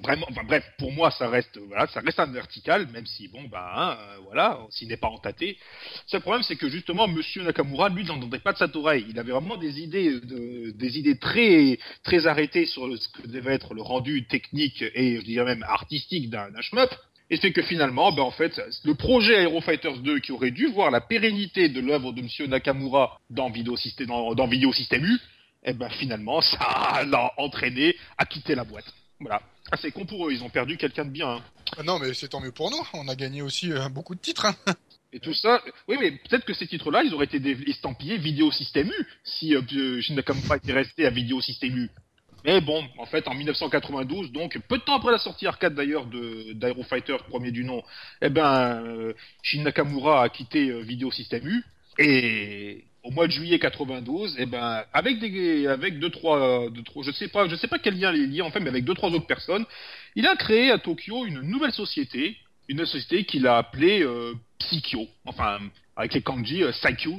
vraiment, 0.02 0.26
enfin, 0.30 0.42
bref, 0.44 0.64
pour 0.78 0.92
moi, 0.92 1.10
ça 1.10 1.28
reste, 1.28 1.58
voilà, 1.68 1.86
ça 1.88 2.00
reste 2.00 2.18
un 2.20 2.26
vertical, 2.26 2.88
même 2.92 3.06
si, 3.06 3.28
bon, 3.28 3.42
bah, 3.44 3.72
hein, 3.76 3.98
euh, 4.00 4.16
voilà, 4.24 4.58
s'il 4.70 4.88
n'est 4.88 4.96
pas 4.96 5.08
entâté. 5.08 5.58
Seul 6.06 6.20
problème, 6.20 6.42
c'est 6.42 6.56
que 6.56 6.68
justement, 6.68 7.06
Monsieur 7.08 7.42
Nakamura, 7.42 7.88
lui, 7.88 8.04
n'entendait 8.04 8.38
pas 8.38 8.52
de 8.52 8.58
sa 8.58 8.68
oreille. 8.76 9.06
Il 9.08 9.18
avait 9.18 9.32
vraiment 9.32 9.56
des 9.56 9.80
idées, 9.80 10.20
de, 10.20 10.70
des 10.72 10.98
idées 10.98 11.18
très, 11.18 11.78
très 12.02 12.26
arrêtées 12.26 12.66
sur 12.66 12.86
le- 12.86 12.96
ce 12.96 13.08
que 13.08 13.26
devait 13.28 13.54
être 13.54 13.74
le 13.74 13.82
rendu 13.82 14.26
technique 14.26 14.82
et, 14.94 15.16
je 15.16 15.22
dirais 15.24 15.44
même 15.44 15.62
artistique 15.62 16.30
d'un 16.30 16.60
shmup. 16.60 16.90
Et 17.30 17.36
c'est 17.38 17.52
que 17.52 17.62
finalement, 17.62 18.12
ben 18.12 18.22
en 18.22 18.30
fait, 18.30 18.60
le 18.84 18.94
projet 18.94 19.42
Aero 19.42 19.60
Fighters 19.62 19.98
2 19.98 20.18
qui 20.20 20.30
aurait 20.32 20.50
dû 20.50 20.66
voir 20.66 20.90
la 20.90 21.00
pérennité 21.00 21.70
de 21.70 21.80
l'œuvre 21.80 22.12
de 22.12 22.20
Monsieur 22.20 22.46
Nakamura 22.46 23.18
dans 23.30 23.48
Video 23.48 23.76
System, 23.76 24.08
dans, 24.08 24.34
dans 24.34 24.50
U, 24.50 25.18
eh 25.64 25.72
ben 25.72 25.88
finalement, 25.88 26.42
ça 26.42 27.02
l'a 27.06 27.32
entraîné 27.38 27.96
à 28.18 28.26
quitter 28.26 28.54
la 28.54 28.64
boîte. 28.64 28.92
Voilà. 29.24 29.40
Ah, 29.72 29.78
c'est 29.80 29.90
con 29.90 30.04
pour 30.04 30.28
eux, 30.28 30.32
ils 30.32 30.42
ont 30.42 30.50
perdu 30.50 30.76
quelqu'un 30.76 31.06
de 31.06 31.10
bien. 31.10 31.28
hein. 31.36 31.42
Ah 31.78 31.82
non, 31.82 31.98
mais 31.98 32.12
c'est 32.12 32.28
tant 32.28 32.40
mieux 32.40 32.52
pour 32.52 32.70
nous. 32.70 32.76
On 32.92 33.08
a 33.08 33.14
gagné 33.14 33.40
aussi 33.40 33.72
euh, 33.72 33.88
beaucoup 33.88 34.14
de 34.14 34.20
titres. 34.20 34.44
hein. 34.44 34.54
Et 35.14 35.18
tout 35.20 35.32
ça, 35.32 35.62
oui, 35.88 35.96
mais 35.98 36.10
peut-être 36.10 36.44
que 36.44 36.52
ces 36.52 36.66
titres-là, 36.66 37.02
ils 37.04 37.14
auraient 37.14 37.24
été 37.24 37.40
estampillés 37.68 38.18
Video 38.18 38.50
System 38.52 38.88
U 38.88 39.06
si 39.24 39.54
euh, 39.56 40.00
Shin 40.02 40.14
Nakamura 40.14 40.56
était 40.58 40.72
resté 40.74 41.06
à 41.06 41.10
Video 41.10 41.40
System 41.40 41.74
U. 41.74 41.90
Mais 42.44 42.60
bon, 42.60 42.84
en 42.98 43.06
fait, 43.06 43.26
en 43.26 43.32
1992, 43.32 44.30
donc 44.32 44.58
peu 44.68 44.76
de 44.76 44.82
temps 44.82 44.96
après 44.96 45.12
la 45.12 45.18
sortie 45.18 45.46
arcade 45.46 45.74
d'ailleurs 45.74 46.04
de 46.04 46.52
d'Aero 46.52 46.82
Fighter, 46.82 47.16
premier 47.30 47.50
du 47.50 47.64
nom, 47.64 47.82
eh 48.20 48.28
ben, 48.28 48.82
euh, 48.84 49.14
Shin 49.42 49.62
Nakamura 49.62 50.22
a 50.24 50.28
quitté 50.28 50.68
euh, 50.68 50.80
Video 50.80 51.10
System 51.10 51.46
U 51.46 51.64
et 51.98 52.84
au 53.04 53.10
mois 53.10 53.26
de 53.26 53.32
juillet 53.32 53.58
92, 53.58 54.36
eh 54.38 54.46
ben, 54.46 54.82
avec 54.92 55.20
des, 55.20 55.66
avec 55.66 55.98
deux 55.98 56.10
trois, 56.10 56.68
deux 56.70 56.82
trois, 56.82 57.04
je 57.04 57.12
sais 57.12 57.28
pas, 57.28 57.46
je 57.48 57.54
sais 57.54 57.68
pas 57.68 57.78
quel 57.78 57.98
lien 58.00 58.10
les 58.10 58.26
lié 58.26 58.40
en 58.42 58.50
fait, 58.50 58.60
mais 58.60 58.70
avec 58.70 58.84
deux 58.84 58.94
trois 58.94 59.10
autres 59.10 59.26
personnes, 59.26 59.64
il 60.16 60.26
a 60.26 60.34
créé 60.36 60.70
à 60.70 60.78
Tokyo 60.78 61.26
une 61.26 61.40
nouvelle 61.42 61.72
société, 61.72 62.36
une 62.68 62.84
société 62.86 63.24
qu'il 63.24 63.46
a 63.46 63.58
appelée 63.58 64.02
euh, 64.02 64.32
enfin 65.26 65.60
avec 65.96 66.14
les 66.14 66.22
kanji 66.22 66.62
euh. 66.64 66.72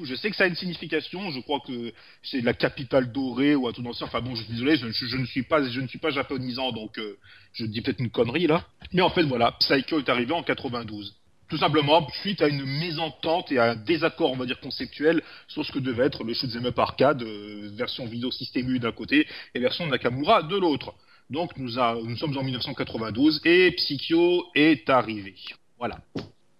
Je 0.04 0.16
sais 0.16 0.30
que 0.32 0.36
ça 0.36 0.46
a 0.46 0.48
une 0.48 0.56
signification, 0.56 1.30
je 1.32 1.40
crois 1.40 1.62
que 1.66 1.94
c'est 2.24 2.42
la 2.42 2.54
capitale 2.54 3.12
dorée 3.12 3.56
ou 3.56 3.68
un 3.68 3.72
truc 3.72 3.86
d'ancien. 3.86 4.08
Enfin 4.08 4.22
bon, 4.22 4.36
je 4.36 4.44
suis 4.44 4.52
désolé, 4.54 4.76
je, 4.78 4.88
je- 4.90 5.06
je 5.06 5.18
ne 5.18 5.26
suis 5.26 5.44
pas, 5.44 5.64
je 5.70 5.80
ne 5.80 5.88
suis 5.88 6.00
pas 6.00 6.10
japonisant, 6.10 6.72
donc 6.72 6.98
euh, 6.98 7.18
je 7.54 7.66
dis 7.66 7.82
peut-être 7.82 8.00
une 8.00 8.10
connerie 8.10 8.48
là. 8.48 8.66
Mais 8.92 9.02
en 9.04 9.10
fait 9.12 9.24
voilà, 9.24 9.52
Psycho 9.60 10.00
est 10.00 10.10
arrivé 10.10 10.34
en 10.34 10.44
92. 10.44 11.16
Tout 11.48 11.58
simplement 11.58 12.08
suite 12.22 12.42
à 12.42 12.48
une 12.48 12.66
mésentente 12.66 13.52
et 13.52 13.60
à 13.60 13.72
un 13.72 13.76
désaccord, 13.76 14.32
on 14.32 14.36
va 14.36 14.46
dire 14.46 14.60
conceptuel, 14.60 15.22
sur 15.48 15.64
ce 15.66 15.72
que 15.72 15.80
devait 15.80 16.06
être 16.06 16.24
le 16.24 16.34
shoot'em 16.34 16.66
up 16.66 16.80
arcade, 16.80 17.22
euh, 17.22 17.70
version 17.74 18.06
vidéo 18.08 18.32
système 18.32 18.70
U 18.70 18.80
d'un 18.80 18.92
côté 18.92 19.28
et 19.54 19.60
version 19.60 19.86
Nakamura 19.86 20.42
de 20.44 20.56
l'autre. 20.58 20.94
Donc 21.30 21.56
nous, 21.58 21.78
a- 21.80 21.96
nous 22.04 22.18
sommes 22.18 22.36
en 22.38 22.44
1992 22.44 23.42
et 23.46 23.72
Psycho 23.72 24.46
est 24.56 24.90
arrivé. 24.90 25.36
Voilà. 25.78 26.00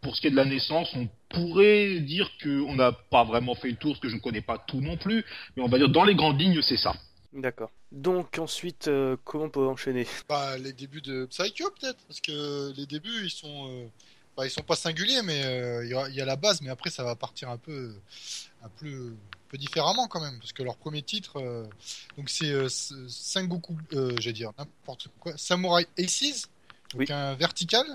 Pour 0.02 0.16
ce 0.16 0.22
qui 0.22 0.28
est 0.28 0.32
de 0.32 0.36
la 0.36 0.46
naissance, 0.46 0.90
on 0.96 1.08
pourrait 1.30 2.00
dire 2.02 2.30
qu'on 2.42 2.76
n'a 2.76 2.92
pas 2.92 3.24
vraiment 3.24 3.56
fait 3.56 3.70
le 3.70 3.76
tour, 3.78 3.94
parce 3.94 4.02
que 4.02 4.10
je 4.10 4.16
ne 4.16 4.20
connais 4.22 4.42
pas 4.42 4.60
tout 4.68 4.82
non 4.82 4.98
plus, 4.98 5.26
mais 5.58 5.64
on 5.64 5.68
va 5.68 5.80
dire 5.80 5.90
dans 5.90 6.04
les 6.04 6.14
grandes 6.14 6.40
lignes, 6.40 6.62
c'est 6.62 6.78
ça. 6.78 6.94
D'accord. 7.34 7.72
Donc 7.92 8.38
ensuite, 8.38 8.88
euh, 8.88 9.18
comment 9.24 9.46
on 9.46 9.50
peut 9.50 9.66
enchaîner? 9.68 10.06
Bah, 10.30 10.58
les 10.60 10.74
débuts 10.74 11.02
de 11.02 11.26
Psycho, 11.26 11.70
peut-être. 11.80 11.98
Parce 12.08 12.22
que 12.22 12.72
les 12.78 12.86
débuts, 12.86 13.24
ils 13.24 13.30
sont. 13.32 13.68
euh, 13.70 13.88
bah, 14.36 14.46
ils 14.46 14.50
sont 14.52 14.62
pas 14.64 14.76
singuliers, 14.76 15.22
mais 15.24 15.44
euh, 15.46 15.86
il 15.86 15.92
y, 15.92 15.94
a- 15.94 16.10
il 16.10 16.16
y 16.16 16.22
a 16.22 16.26
la 16.26 16.36
base, 16.36 16.62
mais 16.62 16.70
après, 16.70 16.90
ça 16.90 17.04
va 17.04 17.16
partir 17.16 17.50
un 17.50 17.58
peu. 17.58 17.94
Un 18.64 18.70
peu, 18.80 19.14
un 19.14 19.48
peu 19.50 19.58
différemment 19.58 20.08
quand 20.08 20.20
même. 20.22 20.40
Parce 20.40 20.52
que 20.52 20.64
leur 20.64 20.76
premier 20.78 21.04
titre. 21.04 21.38
euh, 21.40 21.66
donc, 22.18 22.30
c'est 22.30 22.50
euh, 22.52 22.68
Sengoku. 22.70 23.78
Euh, 23.94 24.12
J'allais 24.20 24.34
dire 24.34 24.52
n'importe 24.58 25.08
quoi. 25.20 25.34
Samurai 25.38 25.86
Aces. 26.00 26.50
Donc, 26.92 27.02
Oui. 27.02 27.06
un 27.10 27.36
vertical. 27.36 27.86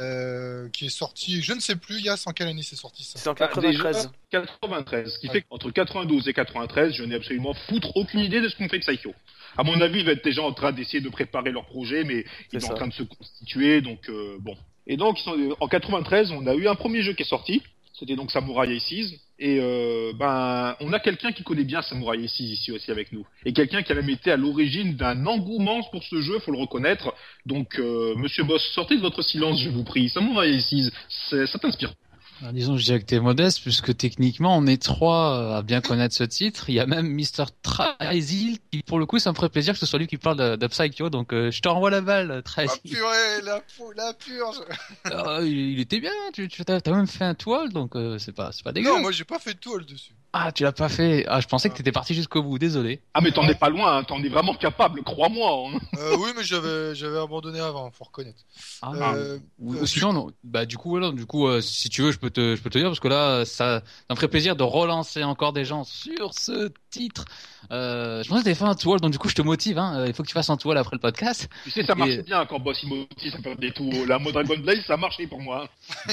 euh, 0.00 0.68
qui 0.70 0.86
est 0.86 0.90
sorti. 0.90 1.42
Je 1.42 1.52
ne 1.52 1.60
sais 1.60 1.76
plus, 1.76 2.00
Yas, 2.00 2.22
en 2.26 2.32
quelle 2.32 2.48
année 2.48 2.62
c'est 2.62 2.76
sorti 2.76 3.04
ça 3.04 3.18
C'est 3.18 3.28
en 3.28 3.34
Ah, 3.38 3.60
déjà, 3.60 3.82
93. 3.92 4.10
93, 4.30 5.12
ce 5.12 5.18
qui 5.18 5.26
Ouais. 5.26 5.32
fait 5.34 5.42
qu'entre 5.42 5.70
92 5.70 6.26
et 6.28 6.32
93, 6.32 6.94
je 6.94 7.02
n'ai 7.04 7.14
absolument 7.16 7.52
foutre 7.52 7.94
aucune 7.96 8.20
idée 8.20 8.40
de 8.40 8.48
ce 8.48 8.56
qu'on 8.56 8.68
fait 8.68 8.78
Psycho. 8.78 9.14
À 9.58 9.62
mon 9.64 9.78
avis, 9.82 10.00
ils 10.00 10.04
vont 10.06 10.12
être 10.12 10.24
déjà 10.24 10.42
en 10.42 10.52
train 10.52 10.72
d'essayer 10.72 11.00
de 11.02 11.08
préparer 11.10 11.50
leur 11.50 11.66
projet, 11.66 12.04
mais 12.04 12.24
ils 12.52 12.60
sont 12.60 12.68
ça. 12.68 12.72
en 12.72 12.76
train 12.76 12.86
de 12.88 12.94
se 12.94 13.02
constituer, 13.02 13.82
donc 13.82 14.08
euh, 14.08 14.36
bon. 14.40 14.56
Et 14.88 14.96
donc, 14.96 15.18
sont- 15.18 15.36
en 15.60 15.68
93, 15.68 16.32
on 16.32 16.46
a 16.46 16.54
eu 16.54 16.66
un 16.66 16.74
premier 16.74 17.02
jeu 17.02 17.12
qui 17.12 17.22
est 17.22 17.26
sorti, 17.26 17.62
c'était 17.98 18.16
donc 18.16 18.30
Samurai 18.30 18.74
Aces, 18.74 19.12
Et 19.40 19.58
euh, 19.60 20.12
ben, 20.18 20.74
on 20.80 20.92
a 20.92 20.98
quelqu'un 20.98 21.30
qui 21.30 21.44
connaît 21.44 21.62
bien 21.62 21.80
Samurai 21.80 22.26
6 22.26 22.50
ici 22.50 22.72
aussi 22.72 22.90
avec 22.90 23.12
nous. 23.12 23.24
Et 23.44 23.52
quelqu'un 23.52 23.82
qui 23.84 23.92
a 23.92 23.94
même 23.94 24.08
été 24.08 24.32
à 24.32 24.36
l'origine 24.36 24.94
d'un 24.96 25.26
engouement 25.26 25.80
pour 25.92 26.02
ce 26.02 26.20
jeu, 26.20 26.40
faut 26.40 26.50
le 26.50 26.58
reconnaître. 26.58 27.14
Donc, 27.46 27.78
euh, 27.78 28.16
Monsieur 28.16 28.42
Boss, 28.42 28.62
sortez 28.74 28.96
de 28.96 29.00
votre 29.00 29.22
silence, 29.22 29.60
je 29.60 29.68
vous 29.68 29.84
prie. 29.84 30.08
Samurai 30.08 30.58
6, 30.58 30.90
ça 31.08 31.58
t'inspire 31.60 31.92
alors, 32.40 32.52
disons, 32.52 32.76
je 32.76 32.84
dirais 32.84 33.00
que 33.00 33.04
t'es 33.04 33.18
modeste, 33.18 33.60
puisque 33.62 33.96
techniquement, 33.96 34.56
on 34.56 34.66
est 34.66 34.80
trois 34.80 35.56
à 35.56 35.62
bien 35.62 35.80
connaître 35.80 36.14
ce 36.14 36.22
titre. 36.22 36.70
Il 36.70 36.74
y 36.76 36.80
a 36.80 36.86
même 36.86 37.08
Mr. 37.08 37.46
Trazil, 37.62 38.58
qui, 38.70 38.82
pour 38.82 39.00
le 39.00 39.06
coup, 39.06 39.18
ça 39.18 39.30
me 39.30 39.36
ferait 39.36 39.48
plaisir 39.48 39.74
que 39.74 39.80
ce 39.80 39.86
soit 39.86 39.98
lui 39.98 40.06
qui 40.06 40.18
parle 40.18 40.36
de, 40.36 40.56
de 40.56 40.66
Psycho, 40.68 41.10
donc 41.10 41.32
euh, 41.32 41.50
je 41.50 41.60
te 41.60 41.68
renvoie 41.68 41.90
la 41.90 42.00
balle, 42.00 42.42
Trazil. 42.44 42.78
Ah 42.84 42.88
purée, 42.88 43.42
la, 43.44 43.62
la 43.96 44.14
purge 44.14 44.60
ah, 45.04 45.40
il, 45.42 45.72
il, 45.72 45.80
était 45.80 46.00
bien, 46.00 46.12
tu, 46.32 46.48
tu 46.48 46.62
as, 46.68 46.90
même 46.90 47.08
fait 47.08 47.24
un 47.24 47.34
toile, 47.34 47.72
donc 47.72 47.96
euh, 47.96 48.18
c'est 48.18 48.32
pas, 48.32 48.52
c'est 48.52 48.62
pas 48.62 48.72
dégueu. 48.72 48.88
Non, 48.88 49.00
moi 49.00 49.10
j'ai 49.10 49.24
pas 49.24 49.38
fait 49.38 49.54
de 49.54 49.58
toile 49.58 49.84
dessus. 49.84 50.12
Ah, 50.34 50.52
tu 50.52 50.62
l'as 50.62 50.72
pas 50.72 50.90
fait. 50.90 51.24
Ah, 51.26 51.40
je 51.40 51.46
pensais 51.46 51.70
que 51.70 51.74
t'étais 51.74 51.90
parti 51.90 52.12
jusqu'au 52.12 52.42
bout. 52.42 52.58
Désolé. 52.58 53.00
Ah, 53.14 53.22
mais 53.22 53.30
t'en 53.30 53.48
es 53.48 53.54
pas 53.54 53.70
loin. 53.70 53.96
Hein. 53.96 54.04
T'en 54.04 54.22
es 54.22 54.28
vraiment 54.28 54.54
capable. 54.54 55.02
Crois-moi. 55.02 55.70
Hein. 55.72 55.78
Euh, 55.98 56.16
oui, 56.18 56.30
mais 56.36 56.44
j'avais 56.44 56.94
j'avais 56.94 57.18
abandonné 57.18 57.60
avant. 57.60 57.90
Faut 57.90 58.04
reconnaître. 58.04 58.40
Ah, 58.82 58.92
euh, 59.14 59.38
oui, 59.58 59.78
euh, 59.80 59.86
sinon, 59.86 60.12
non. 60.12 60.30
Bah, 60.44 60.66
du 60.66 60.76
coup, 60.76 60.90
voilà. 60.90 61.12
Du 61.12 61.24
coup, 61.24 61.48
euh, 61.48 61.62
si 61.62 61.88
tu 61.88 62.02
veux, 62.02 62.12
je 62.12 62.18
peux 62.18 62.28
te 62.28 62.56
je 62.56 62.60
peux 62.60 62.68
te 62.68 62.76
dire 62.76 62.88
parce 62.88 63.00
que 63.00 63.08
là, 63.08 63.46
ça, 63.46 63.80
ça 63.80 63.82
me 64.10 64.16
ferait 64.16 64.28
plaisir 64.28 64.54
de 64.54 64.62
relancer 64.62 65.24
encore 65.24 65.54
des 65.54 65.64
gens 65.64 65.84
sur 65.84 66.34
ce 66.34 66.70
titre. 66.90 67.24
Euh, 67.70 68.22
je 68.22 68.28
pensais 68.28 68.40
que 68.40 68.44
t'avais 68.44 68.54
fait 68.54 68.64
un 68.64 68.74
tour, 68.74 68.96
donc 68.98 69.12
du 69.12 69.18
coup, 69.18 69.30
je 69.30 69.34
te 69.34 69.42
motive. 69.42 69.78
Hein. 69.78 70.04
Il 70.06 70.12
faut 70.12 70.22
que 70.22 70.28
tu 70.28 70.34
fasses 70.34 70.50
un 70.50 70.58
tour 70.58 70.76
après 70.76 70.96
le 70.96 71.00
podcast. 71.00 71.48
Tu 71.64 71.70
sais, 71.70 71.84
ça 71.84 71.94
marche 71.94 72.10
et... 72.10 72.22
bien 72.22 72.44
quand 72.44 72.60
Boss 72.60 72.78
il 72.82 72.90
motive, 72.90 73.32
ça 73.32 73.38
fait 73.38 73.56
des 73.58 73.72
tours. 73.72 74.06
La 74.06 74.18
mode 74.18 74.34
Dragon 74.34 74.58
Blaze, 74.58 74.84
ça 74.86 74.94
a 74.94 74.96
marché 74.98 75.26
pour 75.26 75.40
moi. 75.40 75.68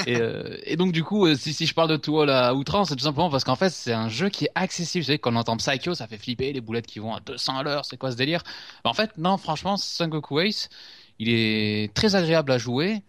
et, 0.06 0.18
et 0.64 0.76
donc, 0.76 0.92
du 0.92 1.04
coup, 1.04 1.32
si, 1.34 1.52
si 1.52 1.66
je 1.66 1.74
parle 1.74 1.90
de 1.90 1.96
tour 1.96 2.28
à 2.28 2.54
outrance, 2.54 2.88
c'est 2.88 2.96
tout 2.96 3.04
simplement 3.04 3.28
parce 3.28 3.44
qu'en 3.44 3.56
fait, 3.56 3.70
c'est 3.70 3.92
un 3.92 4.05
jeu 4.08 4.28
qui 4.28 4.46
est 4.46 4.50
accessible. 4.54 5.02
Vous 5.02 5.06
savez, 5.06 5.18
quand 5.18 5.32
on 5.32 5.36
entend 5.36 5.56
Psycho, 5.56 5.94
ça 5.94 6.06
fait 6.06 6.18
flipper, 6.18 6.52
les 6.52 6.60
boulettes 6.60 6.86
qui 6.86 6.98
vont 6.98 7.14
à 7.14 7.20
200 7.20 7.58
à 7.58 7.62
l'heure, 7.62 7.84
c'est 7.84 7.96
quoi 7.96 8.10
ce 8.12 8.16
délire? 8.16 8.42
En 8.84 8.94
fait, 8.94 9.16
non, 9.18 9.36
franchement, 9.38 9.76
Sengoku 9.76 10.40
Ace, 10.40 10.68
il 11.18 11.28
est 11.30 11.92
très 11.94 12.14
agréable 12.14 12.52
à 12.52 12.58
jouer 12.58 13.02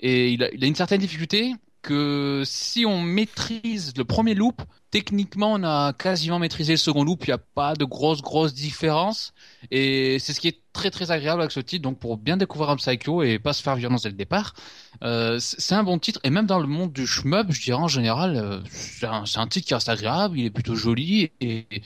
et 0.00 0.30
il 0.30 0.42
a 0.42 0.66
une 0.66 0.74
certaine 0.74 1.00
difficulté 1.00 1.54
que 1.82 2.42
si 2.46 2.86
on 2.86 3.00
maîtrise 3.00 3.92
le 3.96 4.04
premier 4.04 4.34
loop, 4.34 4.62
techniquement 4.92 5.54
on 5.54 5.64
a 5.64 5.94
quasiment 5.94 6.38
maîtrisé 6.38 6.74
le 6.74 6.76
second 6.76 7.02
loop, 7.02 7.24
il 7.24 7.30
n'y 7.30 7.34
a 7.34 7.38
pas 7.38 7.74
de 7.74 7.84
grosses 7.84 8.20
grosses 8.20 8.54
différences 8.54 9.32
et 9.70 10.18
c'est 10.20 10.34
ce 10.34 10.38
qui 10.38 10.48
est 10.48 10.60
très 10.74 10.90
très 10.90 11.10
agréable 11.10 11.40
avec 11.40 11.50
ce 11.50 11.60
titre. 11.60 11.82
Donc 11.82 11.98
pour 11.98 12.18
bien 12.18 12.36
découvrir 12.36 12.70
un 12.70 12.76
Psycho 12.76 13.22
et 13.22 13.38
pas 13.40 13.54
se 13.54 13.62
faire 13.62 13.74
violence 13.74 14.02
dès 14.02 14.10
le 14.10 14.16
départ, 14.16 14.54
euh, 15.02 15.38
c'est 15.40 15.74
un 15.74 15.82
bon 15.82 15.98
titre 15.98 16.20
et 16.24 16.30
même 16.30 16.46
dans 16.46 16.60
le 16.60 16.66
monde 16.66 16.92
du 16.92 17.06
shmup, 17.06 17.50
je 17.50 17.62
dirais 17.62 17.82
en 17.82 17.88
général, 17.88 18.36
euh, 18.36 18.60
c'est 18.70 19.06
un, 19.06 19.46
titre 19.48 19.66
qui 19.66 19.74
reste 19.74 19.88
agréable, 19.88 20.38
il 20.38 20.44
est 20.44 20.50
plutôt 20.50 20.76
joli 20.76 21.30
et, 21.40 21.66
et 21.70 21.82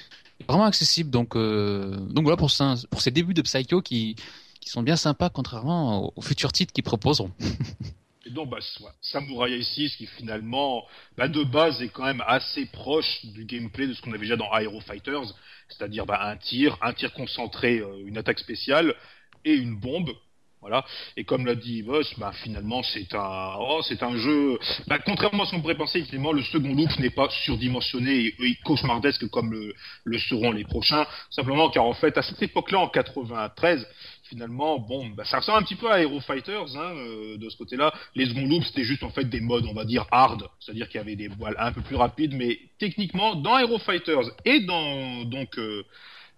vraiment 0.48 0.64
accessible. 0.64 1.10
Donc 1.10 1.36
euh, 1.36 1.96
donc 2.10 2.24
voilà 2.24 2.36
pour, 2.36 2.50
ça, 2.50 2.74
pour 2.90 3.00
ces 3.00 3.12
débuts 3.12 3.34
de 3.34 3.42
Psycho 3.42 3.80
qui 3.80 4.16
qui 4.60 4.68
sont 4.68 4.82
bien 4.82 4.96
sympas 4.96 5.30
contrairement 5.30 6.12
aux 6.16 6.22
futurs 6.22 6.50
titres 6.50 6.72
qu'ils 6.72 6.82
proposeront. 6.82 7.30
Et 8.26 8.30
donc, 8.30 8.50
bah, 8.50 8.58
Samurai 9.00 9.62
6 9.62 9.96
qui 9.96 10.06
finalement, 10.06 10.84
bah, 11.16 11.28
de 11.28 11.44
base, 11.44 11.80
est 11.80 11.88
quand 11.88 12.04
même 12.04 12.24
assez 12.26 12.66
proche 12.66 13.24
du 13.24 13.44
gameplay 13.44 13.86
de 13.86 13.94
ce 13.94 14.02
qu'on 14.02 14.10
avait 14.10 14.18
déjà 14.20 14.36
dans 14.36 14.52
Aero 14.58 14.80
Fighters, 14.80 15.32
c'est-à-dire 15.68 16.06
bah, 16.06 16.20
un 16.22 16.36
tir, 16.36 16.76
un 16.82 16.92
tir 16.92 17.12
concentré, 17.12 17.78
euh, 17.78 18.04
une 18.04 18.18
attaque 18.18 18.40
spéciale 18.40 18.94
et 19.44 19.54
une 19.54 19.78
bombe. 19.78 20.10
Voilà. 20.60 20.84
Et 21.16 21.22
comme 21.22 21.46
l'a 21.46 21.54
dit 21.54 21.82
Boss, 21.82 22.12
bah, 22.18 22.32
finalement, 22.42 22.82
c'est 22.82 23.14
un, 23.14 23.54
oh, 23.60 23.82
c'est 23.82 24.02
un 24.02 24.16
jeu. 24.16 24.58
Bah, 24.88 24.98
contrairement 24.98 25.44
à 25.44 25.46
ce 25.46 25.52
qu'on 25.52 25.60
pourrait 25.60 25.76
penser, 25.76 26.02
finalement, 26.02 26.32
le 26.32 26.42
second 26.42 26.74
loop 26.74 26.98
n'est 26.98 27.10
pas 27.10 27.28
surdimensionné 27.44 28.12
et, 28.12 28.34
et 28.44 28.56
cauchemardesque 28.64 29.28
comme 29.28 29.52
le, 29.52 29.72
le 30.02 30.18
seront 30.18 30.50
les 30.50 30.64
prochains. 30.64 31.06
Simplement 31.30 31.70
car 31.70 31.84
en 31.84 31.94
fait, 31.94 32.18
à 32.18 32.22
cette 32.22 32.42
époque-là, 32.42 32.80
en 32.80 32.88
93, 32.88 33.86
finalement, 34.28 34.78
bon, 34.78 35.08
bah, 35.08 35.24
ça 35.24 35.38
ressemble 35.38 35.58
un 35.58 35.62
petit 35.62 35.76
peu 35.76 35.90
à 35.90 36.00
Hero 36.00 36.20
Fighters, 36.20 36.76
hein, 36.76 36.94
euh, 36.96 37.36
de 37.36 37.48
ce 37.48 37.56
côté-là. 37.56 37.92
Les 38.14 38.26
second 38.26 38.46
loops, 38.46 38.66
c'était 38.66 38.84
juste 38.84 39.02
en 39.02 39.10
fait 39.10 39.24
des 39.24 39.40
modes, 39.40 39.66
on 39.68 39.74
va 39.74 39.84
dire, 39.84 40.06
hard, 40.10 40.48
c'est-à-dire 40.60 40.88
qu'il 40.88 40.98
y 40.98 41.00
avait 41.00 41.16
des 41.16 41.28
voiles 41.28 41.56
un 41.58 41.72
peu 41.72 41.82
plus 41.82 41.96
rapides, 41.96 42.34
mais 42.34 42.58
techniquement, 42.78 43.36
dans 43.36 43.58
Hero 43.58 43.78
Fighters 43.78 44.30
et 44.44 44.60
dans 44.60 45.24
donc 45.24 45.58
euh, 45.58 45.84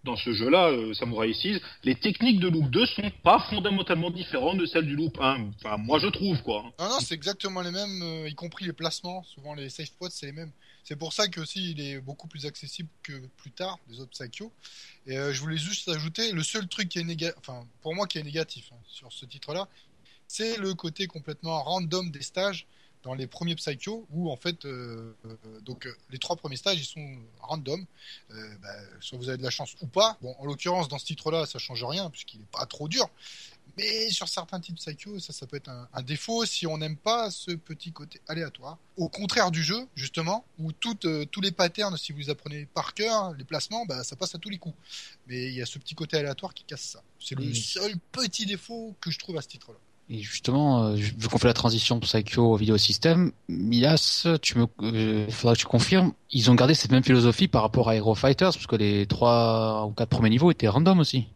dans 0.05 0.17
ce 0.17 0.33
jeu-là, 0.33 0.69
euh, 0.69 0.95
Samurai 0.95 1.33
6, 1.33 1.61
les 1.85 1.95
techniques 1.97 2.41
de 2.41 2.49
loop 2.49 2.71
2 2.71 2.87
sont 2.87 3.11
pas 3.23 3.41
fondamentalement 3.51 4.11
différentes 4.11 4.59
de 4.59 4.67
celles 4.67 4.87
du 4.87 4.97
loop 4.97 5.19
1. 5.21 5.51
Enfin, 5.57 5.77
moi 5.77 5.99
je 5.99 6.07
trouve 6.07 6.41
quoi. 6.43 6.63
Non, 6.79 6.89
non, 6.89 7.01
c'est 7.01 7.15
exactement 7.15 7.61
les 7.61 7.71
mêmes, 7.71 8.03
euh, 8.03 8.29
y 8.29 8.35
compris 8.35 8.65
les 8.65 8.73
placements. 8.73 9.23
Souvent 9.25 9.55
les 9.55 9.69
safe 9.69 9.87
spots, 9.87 10.11
c'est 10.11 10.27
les 10.27 10.33
mêmes. 10.33 10.53
C'est 10.89 10.97
pour 10.97 11.13
ça 11.13 11.29
que 11.29 11.43
aussi 11.43 11.73
il 11.73 11.83
est 11.83 12.01
beaucoup 12.01 12.29
plus 12.29 12.47
accessible 12.47 12.89
que 13.03 13.13
plus 13.37 13.51
tard 13.51 13.79
des 13.89 14.01
autres 14.01 14.13
Psycho. 14.13 14.51
Et 15.07 15.19
euh, 15.19 15.35
je 15.35 15.41
voulais 15.43 15.59
juste 15.59 15.87
ajouter 15.91 16.33
le 16.33 16.43
seul 16.43 16.67
truc 16.67 16.89
qui 16.89 16.99
est 16.99 17.05
négatif, 17.05 17.37
enfin 17.41 17.67
pour 17.83 17.95
moi 17.95 18.07
qui 18.07 18.17
est 18.17 18.23
négatif 18.23 18.71
hein, 18.73 18.79
sur 18.87 19.13
ce 19.13 19.27
titre-là, 19.27 19.69
c'est 20.29 20.57
le 20.57 20.73
côté 20.73 21.07
complètement 21.07 21.63
random 21.63 22.11
des 22.11 22.23
stages 22.23 22.67
dans 23.03 23.13
les 23.13 23.27
premiers 23.27 23.55
Psycho 23.55 24.07
où 24.09 24.31
en 24.31 24.37
fait 24.37 24.65
euh, 24.65 25.15
euh, 25.27 25.61
donc 25.61 25.87
les 26.09 26.17
trois 26.17 26.37
premiers 26.37 26.57
stages 26.57 26.81
ils 26.81 26.87
sont 26.87 27.19
random. 27.43 27.85
Bah, 28.31 28.69
soit 29.03 29.19
vous 29.19 29.29
avez 29.29 29.37
de 29.37 29.43
la 29.43 29.51
chance 29.51 29.75
ou 29.83 29.87
pas. 29.89 30.17
Bon 30.23 30.35
en 30.39 30.47
l'occurrence 30.47 30.89
dans 30.89 30.99
ce 30.99 31.05
titre 31.05 31.31
là 31.31 31.45
ça 31.45 31.59
change 31.59 31.85
rien 31.85 32.09
puisqu'il 32.09 32.41
est 32.41 32.51
pas 32.51 32.65
trop 32.65 32.89
dur 32.89 33.11
mais 33.77 34.11
sur 34.11 34.29
certains 34.29 34.61
types 34.61 34.77
Psycho 34.77 35.19
ça 35.19 35.33
ça 35.33 35.47
peut 35.47 35.57
être 35.57 35.69
un, 35.69 35.89
un 35.93 36.03
défaut 36.03 36.45
si 36.45 36.67
on 36.67 36.79
n'aime 36.79 36.97
pas 36.97 37.31
ce 37.31 37.53
petit 37.53 37.93
côté 37.93 38.21
aléatoire. 38.29 38.79
Au 38.97 39.09
contraire 39.09 39.51
du 39.51 39.63
jeu 39.63 39.87
justement 39.95 40.45
où 40.59 40.73
toutes, 40.73 41.05
euh, 41.05 41.25
tous 41.27 41.41
les 41.41 41.53
patterns 41.53 41.97
si 41.97 42.13
vous 42.13 42.31
apprenez 42.31 42.67
par 42.67 42.95
cœur 42.95 43.35
les 43.35 43.45
placements 43.45 43.87
bah, 43.87 44.05
ça 44.05 44.17
passe 44.17 44.35
à 44.35 44.39
tous 44.39 44.51
les 44.51 44.59
coups. 44.59 44.77
Mais 45.27 45.49
il 45.49 45.55
y 45.55 45.63
a 45.63 45.67
ce 45.67 45.79
petit 45.79 45.95
côté 45.95 46.17
aléatoire 46.17 46.55
qui 46.55 46.65
casse 46.65 46.83
ça. 46.83 47.03
C'est 47.21 47.39
le 47.39 47.53
seul 47.55 47.95
petit 48.13 48.47
défaut 48.47 48.95
que 49.01 49.11
je 49.11 49.19
trouve 49.19 49.37
à 49.39 49.43
ce 49.43 49.49
titre 49.49 49.73
là 49.73 49.79
et 50.11 50.21
justement, 50.21 50.85
euh, 50.85 50.95
vu 50.95 51.29
qu'on 51.29 51.39
fait 51.39 51.49
la 51.49 51.55
transition 51.55 52.01
Psycho 52.01 52.55
au 52.55 52.57
vidéo 52.57 52.79
système, 52.79 53.31
Mias, 53.49 54.27
tu 54.41 54.57
me, 54.57 54.67
euh, 54.83 55.29
faudra 55.29 55.55
que 55.55 55.61
tu 55.61 55.67
confirmes, 55.67 56.13
ils 56.31 56.51
ont 56.51 56.55
gardé 56.55 56.73
cette 56.73 56.91
même 56.91 57.05
philosophie 57.05 57.47
par 57.47 57.61
rapport 57.61 57.91
à 57.91 57.97
Hero 57.97 58.15
Fighters, 58.15 58.53
parce 58.53 58.67
que 58.67 58.77
les 58.77 59.07
trois 59.07 59.85
ou 59.87 59.93
quatre 59.93 60.09
premiers 60.09 60.31
niveaux 60.31 60.51
étaient 60.51 60.69
random 60.69 61.01
aussi. 61.01 61.27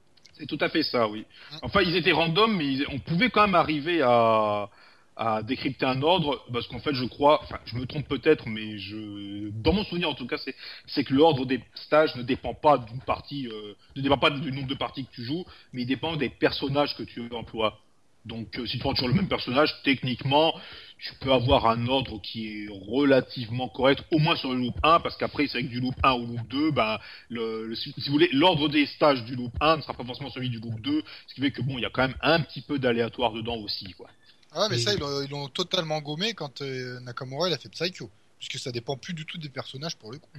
C'est 0.42 0.48
tout 0.48 0.58
à 0.60 0.68
fait 0.68 0.82
ça, 0.82 1.06
oui. 1.06 1.24
Enfin, 1.62 1.82
ils 1.82 1.94
étaient 1.94 2.10
random, 2.10 2.56
mais 2.56 2.66
ils, 2.66 2.84
on 2.88 2.98
pouvait 2.98 3.30
quand 3.30 3.42
même 3.42 3.54
arriver 3.54 4.02
à, 4.02 4.68
à 5.16 5.40
décrypter 5.44 5.86
un 5.86 6.02
ordre, 6.02 6.44
parce 6.52 6.66
qu'en 6.66 6.80
fait, 6.80 6.92
je 6.94 7.04
crois, 7.04 7.40
enfin, 7.44 7.60
je 7.64 7.76
me 7.76 7.86
trompe 7.86 8.08
peut-être, 8.08 8.48
mais 8.48 8.76
je, 8.76 9.50
dans 9.50 9.72
mon 9.72 9.84
souvenir 9.84 10.08
en 10.08 10.14
tout 10.14 10.26
cas, 10.26 10.38
c'est, 10.38 10.56
c'est 10.88 11.04
que 11.04 11.14
l'ordre 11.14 11.46
des 11.46 11.60
stages 11.76 12.16
ne 12.16 12.24
dépend 12.24 12.54
pas 12.54 12.76
d'une 12.78 12.98
partie, 13.02 13.46
euh, 13.46 13.74
ne 13.94 14.02
dépend 14.02 14.18
pas 14.18 14.30
du 14.30 14.50
nombre 14.50 14.66
de 14.66 14.74
parties 14.74 15.06
que 15.06 15.12
tu 15.12 15.22
joues, 15.22 15.44
mais 15.72 15.82
il 15.82 15.86
dépend 15.86 16.16
des 16.16 16.28
personnages 16.28 16.96
que 16.96 17.04
tu 17.04 17.22
emploies. 17.32 17.78
Donc, 18.24 18.56
euh, 18.58 18.66
si 18.66 18.72
tu 18.72 18.78
prends 18.78 18.94
toujours 18.94 19.08
le 19.08 19.14
même 19.14 19.28
personnage, 19.28 19.74
techniquement, 19.82 20.54
tu 20.98 21.12
peux 21.20 21.32
avoir 21.32 21.66
un 21.66 21.88
ordre 21.88 22.20
qui 22.22 22.46
est 22.46 22.68
relativement 22.70 23.68
correct, 23.68 24.04
au 24.12 24.18
moins 24.18 24.36
sur 24.36 24.52
le 24.52 24.60
loop 24.60 24.76
1, 24.84 25.00
parce 25.00 25.16
qu'après, 25.16 25.48
c'est 25.48 25.58
vrai 25.58 25.62
que 25.64 25.72
du 25.72 25.80
loop 25.80 25.94
1 26.04 26.12
au 26.12 26.26
loop 26.26 26.48
2, 26.48 26.70
ben, 26.70 26.98
le, 27.28 27.66
le, 27.66 27.74
si 27.74 27.92
vous 28.06 28.12
voulez, 28.12 28.28
l'ordre 28.32 28.68
des 28.68 28.86
stages 28.86 29.24
du 29.24 29.34
loop 29.34 29.52
1 29.60 29.78
ne 29.78 29.82
sera 29.82 29.94
pas 29.94 30.04
forcément 30.04 30.30
celui 30.30 30.50
du 30.50 30.60
loop 30.60 30.80
2, 30.80 31.02
ce 31.26 31.34
qui 31.34 31.40
fait 31.40 31.50
que 31.50 31.62
bon, 31.62 31.78
il 31.78 31.82
y 31.82 31.84
a 31.84 31.90
quand 31.90 32.02
même 32.02 32.16
un 32.22 32.40
petit 32.40 32.60
peu 32.60 32.78
d'aléatoire 32.78 33.32
dedans 33.32 33.56
aussi, 33.56 33.92
quoi. 33.94 34.08
Ah, 34.52 34.68
mais 34.70 34.78
Et... 34.78 34.82
ça, 34.82 34.92
ils 34.94 35.30
l'ont 35.30 35.48
totalement 35.48 36.00
gommé 36.00 36.34
quand 36.34 36.62
euh, 36.62 37.00
Nakamura 37.00 37.48
il 37.48 37.54
a 37.54 37.58
fait 37.58 37.70
Psycho, 37.70 38.08
puisque 38.38 38.58
ça 38.58 38.70
dépend 38.70 38.96
plus 38.96 39.14
du 39.14 39.26
tout 39.26 39.38
des 39.38 39.48
personnages 39.48 39.96
pour 39.96 40.12
le 40.12 40.18
coup. 40.18 40.30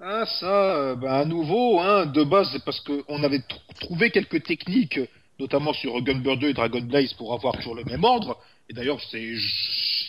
Ah, 0.00 0.24
ça, 0.40 0.94
ben, 0.94 1.12
à 1.12 1.24
nouveau, 1.26 1.78
hein, 1.78 2.06
de 2.06 2.24
base, 2.24 2.48
c'est 2.52 2.64
parce 2.64 2.80
qu'on 2.80 3.22
avait 3.22 3.42
trouvé 3.80 4.10
quelques 4.10 4.42
techniques 4.44 4.98
notamment 5.38 5.72
sur 5.72 6.00
Gunbird 6.02 6.38
2 6.40 6.48
et 6.48 6.54
Dragon 6.54 6.80
Blaze 6.80 7.12
pour 7.14 7.34
avoir 7.34 7.56
toujours 7.56 7.74
le 7.74 7.84
même 7.84 8.04
ordre. 8.04 8.38
Et 8.68 8.72
d'ailleurs, 8.72 9.00
c'est 9.10 9.34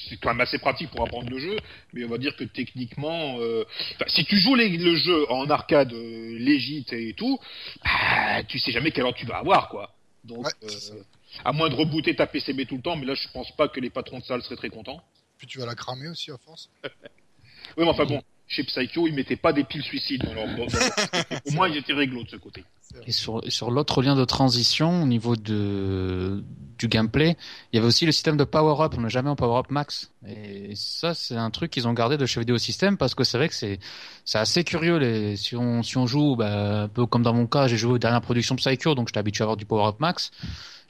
c'est 0.10 0.18
quand 0.18 0.30
même 0.30 0.42
assez 0.42 0.60
pratique 0.60 0.89
pour 0.92 1.03
apprendre 1.03 1.30
le 1.30 1.39
jeu, 1.39 1.58
mais 1.94 2.03
on 2.03 2.10
va 2.10 2.18
dire 2.18 2.36
que 2.36 2.44
techniquement, 2.44 3.38
euh, 3.39 3.63
si 4.08 4.25
tu 4.25 4.38
joues 4.38 4.56
les, 4.56 4.70
le 4.77 4.96
jeu 4.96 5.32
en 5.32 5.50
arcade 5.50 5.94
euh, 5.94 6.38
légite 6.38 6.94
et 6.94 7.13
tout, 7.13 7.39
bah, 7.84 8.44
tu 8.44 8.60
sais 8.60 8.72
jamais 8.72 8.92
quelle 8.92 9.06
ordre 9.06 9.18
tu 9.18 9.25
vas 9.25 9.38
avoir, 9.38 9.70
quoi. 9.70 9.96
Donc, 10.24 10.46
ouais, 10.46 10.51
euh, 10.63 11.03
à 11.44 11.51
moins 11.51 11.70
de 11.70 11.75
rebooter 11.75 12.15
ta 12.15 12.27
PCB 12.27 12.65
tout 12.65 12.75
le 12.75 12.82
temps, 12.82 12.96
mais 12.96 13.06
là, 13.06 13.15
je 13.15 13.27
pense 13.34 13.51
pas 13.56 13.68
que 13.68 13.80
les 13.80 13.89
patrons 13.89 14.20
de 14.20 14.24
salle 14.24 14.42
seraient 14.44 14.56
très 14.56 14.70
contents. 14.70 15.01
Puis 15.38 15.48
tu 15.48 15.60
vas 15.60 15.65
la 15.65 15.75
cramer 15.75 16.08
aussi 16.10 16.32
à 16.32 16.38
force. 16.38 16.70
oui, 16.84 16.89
mais 17.77 17.88
enfin 17.88 18.06
bon, 18.06 18.22
chez 18.53 18.63
Psycho, 18.63 19.07
ils 19.07 19.13
mettaient 19.13 19.36
pas 19.36 19.53
des 19.53 19.63
piles 19.63 19.83
suicides 19.83 20.24
dans 20.24 20.33
leur 20.33 20.45
Au 21.48 21.51
moins, 21.51 21.67
ils 21.67 21.77
étaient 21.77 21.93
réglo 21.93 22.24
de 22.24 22.29
ce 22.29 22.36
côté. 22.36 22.63
Et 23.07 23.12
sur, 23.12 23.41
sur 23.48 23.72
l'autre 23.72 24.03
lien 24.03 24.15
de 24.15 24.24
transition, 24.24 25.01
au 25.01 25.07
niveau 25.07 25.36
de, 25.36 26.43
du 26.77 26.88
gameplay. 26.88 27.36
Il 27.72 27.77
y 27.77 27.79
avait 27.79 27.88
aussi 27.88 28.05
le 28.05 28.12
système 28.12 28.38
de 28.38 28.43
power-up. 28.43 28.93
On 28.98 29.01
n'est 29.01 29.10
jamais 29.10 29.29
en 29.29 29.36
power-up 29.36 29.72
max. 29.72 30.12
Et 30.27 30.74
ça, 30.75 31.13
c'est 31.13 31.36
un 31.36 31.50
truc 31.50 31.72
qu'ils 31.72 31.88
ont 31.88 31.93
gardé 31.93 32.17
de 32.17 32.25
chez 32.25 32.39
Vidéo 32.39 32.57
System 32.57 32.98
parce 32.98 33.15
que 33.15 33.24
c'est 33.24 33.38
vrai 33.38 33.50
que 33.50 33.55
c'est 33.55 33.79
c'est 34.25 34.38
assez 34.38 34.63
curieux. 34.63 34.98
Les... 34.98 35.36
Si 35.36 35.55
on 35.55 35.81
si 35.81 35.98
on 35.98 36.05
joue, 36.05 36.36
bah, 36.36 36.83
un 36.83 36.88
peu 36.88 37.05
comme 37.07 37.24
dans 37.24 37.33
mon 37.33 37.48
cas, 37.48 37.67
j'ai 37.67 37.77
joué 37.77 37.93
aux 37.93 37.98
dernières 37.98 38.22
productions 38.22 38.55
Psycho, 38.55 38.93
donc 38.93 39.07
j'étais 39.07 39.19
habitué 39.19 39.41
à 39.41 39.45
avoir 39.45 39.57
du 39.57 39.65
power-up 39.65 40.00
max 40.00 40.31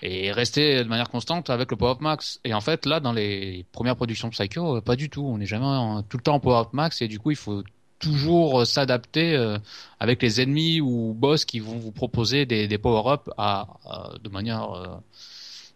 et 0.05 0.31
rester 0.33 0.83
de 0.83 0.89
manière 0.89 1.09
constante 1.09 1.49
avec 1.49 1.71
le 1.71 1.77
power-up 1.77 2.01
max. 2.01 2.39
Et 2.43 2.53
en 2.53 2.59
fait, 2.61 2.85
là, 2.85 2.99
dans 2.99 3.13
les 3.13 3.65
premières 3.71 3.95
productions 3.95 4.29
Psycho, 4.29 4.77
euh, 4.77 4.81
pas 4.81 4.95
du 4.97 5.09
tout. 5.09 5.25
On 5.25 5.37
n'est 5.37 5.45
jamais 5.45 5.65
en- 5.65 6.03
tout 6.03 6.17
le 6.17 6.23
temps 6.23 6.35
en 6.35 6.39
power-up 6.41 6.73
max 6.73 7.01
et 7.01 7.07
du 7.07 7.19
coup, 7.19 7.31
il 7.31 7.37
faut 7.37 7.63
toujours 7.99 8.61
euh, 8.61 8.65
s'adapter 8.65 9.33
euh, 9.35 9.57
avec 10.01 10.21
les 10.21 10.41
ennemis 10.41 10.81
ou 10.81 11.13
boss 11.13 11.45
qui 11.45 11.59
vont 11.61 11.77
vous 11.77 11.91
proposer 11.93 12.45
des, 12.45 12.67
des 12.67 12.77
power-up 12.77 13.29
à, 13.37 13.67
à- 13.85 14.11
de 14.21 14.29
manière 14.29 14.71
euh, 14.73 14.87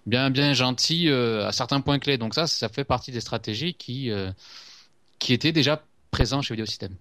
bien 0.05 0.29
bien 0.29 0.51
gentille 0.53 1.09
euh, 1.09 1.47
à 1.47 1.53
certains 1.53 1.79
points 1.79 1.99
clés. 1.99 2.17
Donc 2.17 2.33
ça, 2.33 2.47
ça 2.47 2.67
fait 2.67 2.83
partie 2.83 3.11
des 3.11 3.21
stratégies 3.21 3.75
qui 3.75 4.11
euh, 4.11 4.29
qui 5.19 5.31
étaient 5.33 5.53
déjà 5.53 5.81
présents 6.11 6.41
chez 6.41 6.53
Video 6.53 6.65
System. 6.65 6.93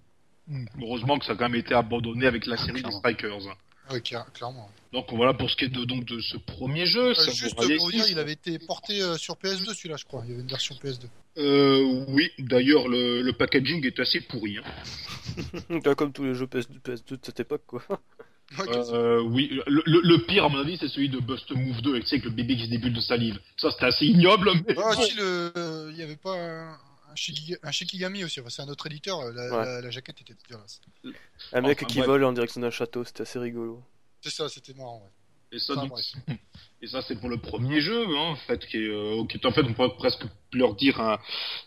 Heureusement 0.81 1.19
que 1.19 1.25
ça 1.25 1.33
a 1.33 1.35
quand 1.35 1.49
même 1.49 1.59
été 1.59 1.73
abandonné 1.75 2.25
avec 2.25 2.45
la 2.45 2.55
série 2.55 2.81
des. 2.81 2.91
Strikers. 2.99 3.53
Ouais, 3.91 4.01
clairement. 4.01 4.69
Donc 4.93 5.05
voilà 5.13 5.33
pour 5.33 5.49
ce 5.49 5.55
qui 5.55 5.65
est 5.65 5.69
de, 5.69 5.83
donc, 5.85 6.05
de 6.05 6.19
ce 6.19 6.37
premier 6.37 6.85
jeu. 6.85 7.09
Euh, 7.09 7.13
ça 7.13 7.31
juste 7.31 7.55
pour 7.55 7.65
vous 7.65 7.91
dire, 7.91 8.05
il 8.09 8.19
avait 8.19 8.33
été 8.33 8.57
porté 8.59 9.01
euh, 9.01 9.17
sur 9.17 9.35
PS2 9.35 9.73
celui-là, 9.73 9.97
je 9.97 10.05
crois. 10.05 10.21
Il 10.25 10.29
y 10.31 10.33
avait 10.33 10.41
une 10.41 10.47
version 10.47 10.75
PS2. 10.75 11.05
Euh, 11.37 12.03
oui, 12.07 12.31
d'ailleurs 12.39 12.87
le, 12.87 13.21
le 13.21 13.33
packaging 13.33 13.85
est 13.85 13.99
assez 13.99 14.21
pourri. 14.21 14.57
Hein. 14.57 15.93
Comme 15.97 16.11
tous 16.13 16.23
les 16.23 16.33
jeux 16.33 16.45
PS2, 16.47 16.79
PS2 16.83 17.11
de 17.11 17.19
cette 17.21 17.39
époque, 17.39 17.63
quoi. 17.67 17.83
Ouais. 18.57 18.65
Euh, 18.93 19.19
oui, 19.23 19.49
le, 19.67 19.83
le- 19.85 19.99
le 20.05 20.25
pire 20.25 20.45
à 20.45 20.47
mon 20.47 20.59
avis 20.59 20.77
c'est 20.77 20.87
celui 20.87 21.09
de 21.09 21.19
Bust 21.19 21.51
Move 21.51 21.81
2 21.81 21.95
avec, 21.95 22.23
le 22.23 22.29
bébé 22.29 22.55
qui 22.55 22.63
se 22.63 22.69
débule 22.69 22.93
de 22.93 23.01
salive. 23.01 23.37
Ça 23.57 23.69
c'était 23.71 23.87
assez 23.87 24.05
ignoble, 24.05 24.51
mais 24.65 24.73
Ah, 24.81 24.93
si, 24.95 25.13
le... 25.17 25.89
il 25.91 25.97
y 25.97 26.01
avait 26.01 26.15
pas 26.15 26.33
un, 26.33 26.77
un, 27.17 27.31
Shiki- 27.33 27.57
un 27.63 27.71
Shikigami 27.71 28.23
aussi. 28.23 28.39
Enfin, 28.39 28.49
c'est 28.49 28.61
un 28.61 28.67
autre 28.69 28.85
éditeur. 28.87 29.19
La, 29.31 29.43
Ouais. 29.43 29.65
la, 29.65 29.81
la 29.81 29.89
jaquette 29.89 30.21
était 30.21 30.33
dégueulasse. 30.35 30.79
Un 31.53 31.61
mec 31.61 31.77
Enfin, 31.79 31.85
qui 31.87 31.97
bref. 31.97 32.07
vole 32.07 32.23
en 32.25 32.33
direction 32.33 32.61
d'un 32.61 32.71
château, 32.71 33.03
c'était 33.03 33.21
assez 33.23 33.39
rigolo. 33.39 33.83
C'est 34.21 34.29
ça, 34.31 34.49
c'était 34.49 34.73
marrant. 34.73 35.01
Ouais. 35.03 35.09
Et 35.53 35.59
ça, 35.59 35.73
Enfin, 35.77 35.87
donc, 35.87 35.99
et 36.81 36.87
ça 36.87 37.01
c'est 37.01 37.15
pour 37.19 37.29
le 37.29 37.37
premier 37.37 37.79
jeu, 37.79 38.05
hein, 38.05 38.31
en 38.31 38.35
fait, 38.35 38.65
qui 38.67 38.77
est, 38.77 38.87
euh, 38.89 39.23
qui 39.27 39.37
est 39.37 39.45
en 39.45 39.51
fait, 39.51 39.61
on 39.61 39.73
pourrait 39.73 39.95
presque 39.97 40.23
leur 40.51 40.75
dire 40.75 40.99
un, 40.99 41.17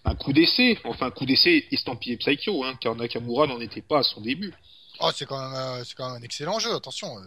un 0.05 0.15
coup 0.15 0.33
d'essai, 0.35 0.79
enfin 0.85 1.07
un 1.07 1.11
coup 1.11 1.25
d'essai 1.25 1.67
estampillé 1.71 2.19
Psycho, 2.19 2.63
hein, 2.65 2.77
car 2.81 2.95
Nakamura 2.95 3.47
n'en 3.47 3.59
était 3.61 3.81
pas 3.81 4.01
à 4.01 4.03
son 4.03 4.21
début. 4.21 4.53
Ah, 5.01 5.13
c'est 5.17 5.25
quand, 5.25 5.39
même, 5.41 5.55
euh, 5.59 5.83
c'est 5.85 5.95
quand 5.97 6.09
même 6.13 6.21
un 6.21 6.25
excellent 6.25 6.59
jeu, 6.59 6.75
attention. 6.75 7.19
euh. 7.19 7.23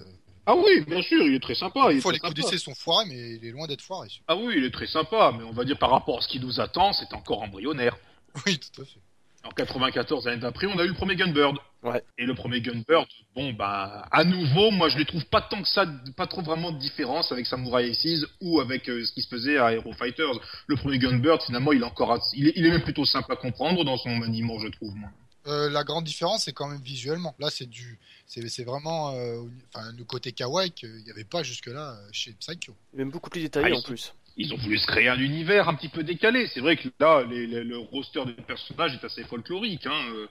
Ah 0.46 0.56
oui, 0.56 0.82
bien 0.86 1.02
sûr, 1.02 1.26
il 1.26 1.34
est 1.34 1.40
très 1.42 1.56
sympa. 1.56 1.86
il 1.88 1.94
est 1.94 1.96
Des 1.96 2.02
fois, 2.02 2.12
très 2.12 2.18
les 2.18 2.20
coups 2.20 2.36
d'essai 2.36 2.58
sont 2.60 2.76
foirés, 2.76 3.06
mais 3.08 3.36
il 3.38 3.46
est 3.46 3.52
loin 3.52 3.66
d'être 3.66 3.82
foiré. 3.82 4.10
Ah 4.28 4.36
oui, 4.36 4.54
il 4.58 4.64
est 4.66 4.72
très 4.74 4.86
sympa, 4.88 5.34
mais 5.36 5.44
on 5.44 5.54
va 5.54 5.64
dire 5.64 5.80
par 5.80 5.90
rapport 5.90 6.20
à 6.20 6.22
ce 6.22 6.28
qui 6.28 6.40
nous 6.40 6.60
attend, 6.60 6.94
c'est 6.94 7.12
encore 7.14 7.42
embryonnaire. 7.42 7.98
Oui, 8.46 8.60
tout 8.60 8.82
à 8.82 8.86
fait. 8.86 9.00
En 9.46 9.50
94, 9.52 10.26
l'année 10.26 10.40
d'après, 10.42 10.68
on 10.68 10.80
a 10.80 10.86
eu 10.86 10.88
le 10.88 10.94
premier 10.94 11.18
Gunbird. 11.18 11.58
Ouais. 11.84 12.02
Et 12.18 12.26
le 12.26 12.34
premier 12.34 12.62
Gunbird, 12.62 13.06
bon, 13.36 13.52
bah, 13.52 14.08
à 14.10 14.24
nouveau, 14.24 14.72
moi, 14.72 14.88
je 14.88 14.98
ne 14.98 15.04
trouve 15.04 15.26
pas 15.26 15.42
tant 15.42 15.62
que 15.62 15.68
ça, 15.68 15.86
pas 16.16 16.28
trop 16.28 16.42
vraiment 16.42 16.72
de 16.72 16.80
différence 16.80 17.30
avec 17.34 17.46
Samurai 17.46 17.90
Aces 17.92 18.26
ou 18.40 18.62
avec 18.62 18.90
euh, 18.90 19.04
ce 19.04 19.12
qui 19.12 19.22
se 19.22 19.28
faisait 19.28 19.58
à 19.58 19.74
Hero 19.74 19.92
Fighters. 19.92 20.40
Le 20.68 20.78
premier 20.78 20.98
Gunbird, 20.98 21.42
finalement, 21.44 21.74
il 21.74 21.82
est 21.82 21.86
encore, 21.86 22.18
il 22.34 22.48
est, 22.48 22.54
il 22.56 22.66
est 22.66 22.70
même 22.72 22.84
plutôt 22.84 23.04
simple 23.04 23.34
à 23.34 23.36
comprendre 23.36 23.84
dans 23.84 23.98
son 23.98 24.16
maniement, 24.16 24.58
je 24.60 24.70
trouve, 24.70 24.96
moi. 24.96 25.10
Euh, 25.46 25.70
la 25.70 25.84
grande 25.84 26.06
différence, 26.06 26.46
c'est 26.46 26.54
quand 26.54 26.70
même 26.70 26.82
visuellement. 26.82 27.36
Là, 27.38 27.50
c'est 27.50 27.70
du, 27.70 28.00
c'est 28.28 28.64
vraiment, 28.64 29.12
euh, 29.12 29.42
enfin, 29.74 29.92
le 29.98 30.06
côté 30.06 30.32
kawaii 30.32 30.72
qu'il 30.72 31.04
n'y 31.04 31.12
avait 31.12 31.26
pas 31.26 31.44
jusque-là 31.44 31.98
chez 32.14 32.32
Psycho. 32.40 32.74
Même 32.94 33.10
beaucoup 33.10 33.30
plus 33.30 33.42
détaillé 33.42 33.74
Ah, 33.74 33.78
en 33.78 33.82
plus. 33.82 34.14
Ils 34.36 34.52
ont 34.54 34.58
voulu 34.58 34.78
se 34.80 34.88
créer 34.88 35.10
un 35.10 35.20
univers 35.20 35.70
un 35.70 35.76
petit 35.76 35.90
peu 35.90 36.04
décalé. 36.04 36.48
C'est 36.48 36.60
vrai 36.60 36.76
que 36.76 36.90
là, 37.00 37.24
le 37.24 37.78
roster 37.78 38.26
des 38.26 38.34
personnages 38.34 38.96
est 38.96 39.06
assez 39.06 39.24
folklorique. 39.26 39.86
Hein, 39.86 40.02
euh, 40.16 40.28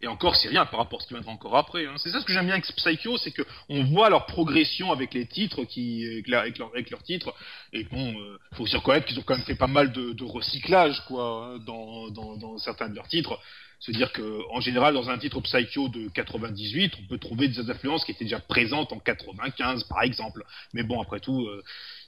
et 0.00 0.08
encore, 0.08 0.34
c'est 0.34 0.48
rien 0.48 0.66
par 0.66 0.80
rapport 0.80 0.98
à 0.98 1.02
ce 1.02 1.06
qui 1.06 1.14
viendra 1.14 1.30
encore 1.30 1.56
après. 1.56 1.86
Hein. 1.86 1.94
C'est 1.98 2.10
ça 2.10 2.20
ce 2.20 2.24
que 2.24 2.32
j'aime 2.32 2.46
bien 2.46 2.54
avec 2.54 2.66
Psycho, 2.66 3.16
c'est 3.18 3.30
que 3.30 3.42
on 3.68 3.84
voit 3.84 4.10
leur 4.10 4.26
progression 4.26 4.90
avec 4.90 5.14
les 5.14 5.26
titres, 5.26 5.64
qui, 5.64 6.24
avec, 6.32 6.58
leurs 6.58 7.02
titres. 7.04 7.32
Et 7.72 7.84
bon, 7.84 8.18
euh, 8.18 8.38
faut 8.54 8.64
aussi 8.64 8.76
reconnaître 8.76 9.06
qu'ils 9.06 9.18
ont 9.20 9.22
quand 9.22 9.36
même 9.36 9.46
fait 9.46 9.54
pas 9.54 9.68
mal 9.68 9.92
de, 9.92 10.12
de 10.12 10.24
recyclage, 10.24 11.00
quoi, 11.06 11.54
hein, 11.54 11.58
dans, 11.64 12.10
dans, 12.10 12.36
dans 12.36 12.58
certains 12.58 12.88
de 12.88 12.94
leurs 12.94 13.08
titres. 13.08 13.38
Se 13.84 13.92
dire 13.92 14.12
que, 14.12 14.40
en 14.50 14.60
général, 14.60 14.94
dans 14.94 15.10
un 15.10 15.18
titre 15.18 15.40
Psycho 15.42 15.88
de 15.88 16.08
98, 16.08 16.94
on 17.02 17.06
peut 17.06 17.18
trouver 17.18 17.48
des 17.48 17.70
influences 17.70 18.04
qui 18.04 18.12
étaient 18.12 18.24
déjà 18.24 18.40
présentes 18.40 18.92
en 18.94 18.98
95, 18.98 19.84
par 19.84 20.02
exemple. 20.02 20.42
Mais 20.72 20.82
bon, 20.84 21.02
après 21.02 21.20
tout, 21.20 21.42
euh, 21.42 21.62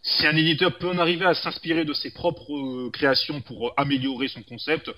si 0.06 0.26
un 0.26 0.36
éditeur 0.36 0.78
peut 0.78 0.88
en 0.88 0.98
arriver 0.98 1.26
à 1.26 1.34
s'inspirer 1.34 1.84
de 1.84 1.92
ses 1.92 2.12
propres 2.12 2.54
euh, 2.54 2.90
créations 2.90 3.40
pour 3.40 3.68
euh, 3.68 3.72
améliorer 3.76 4.28
son 4.28 4.42
concept, 4.42 4.90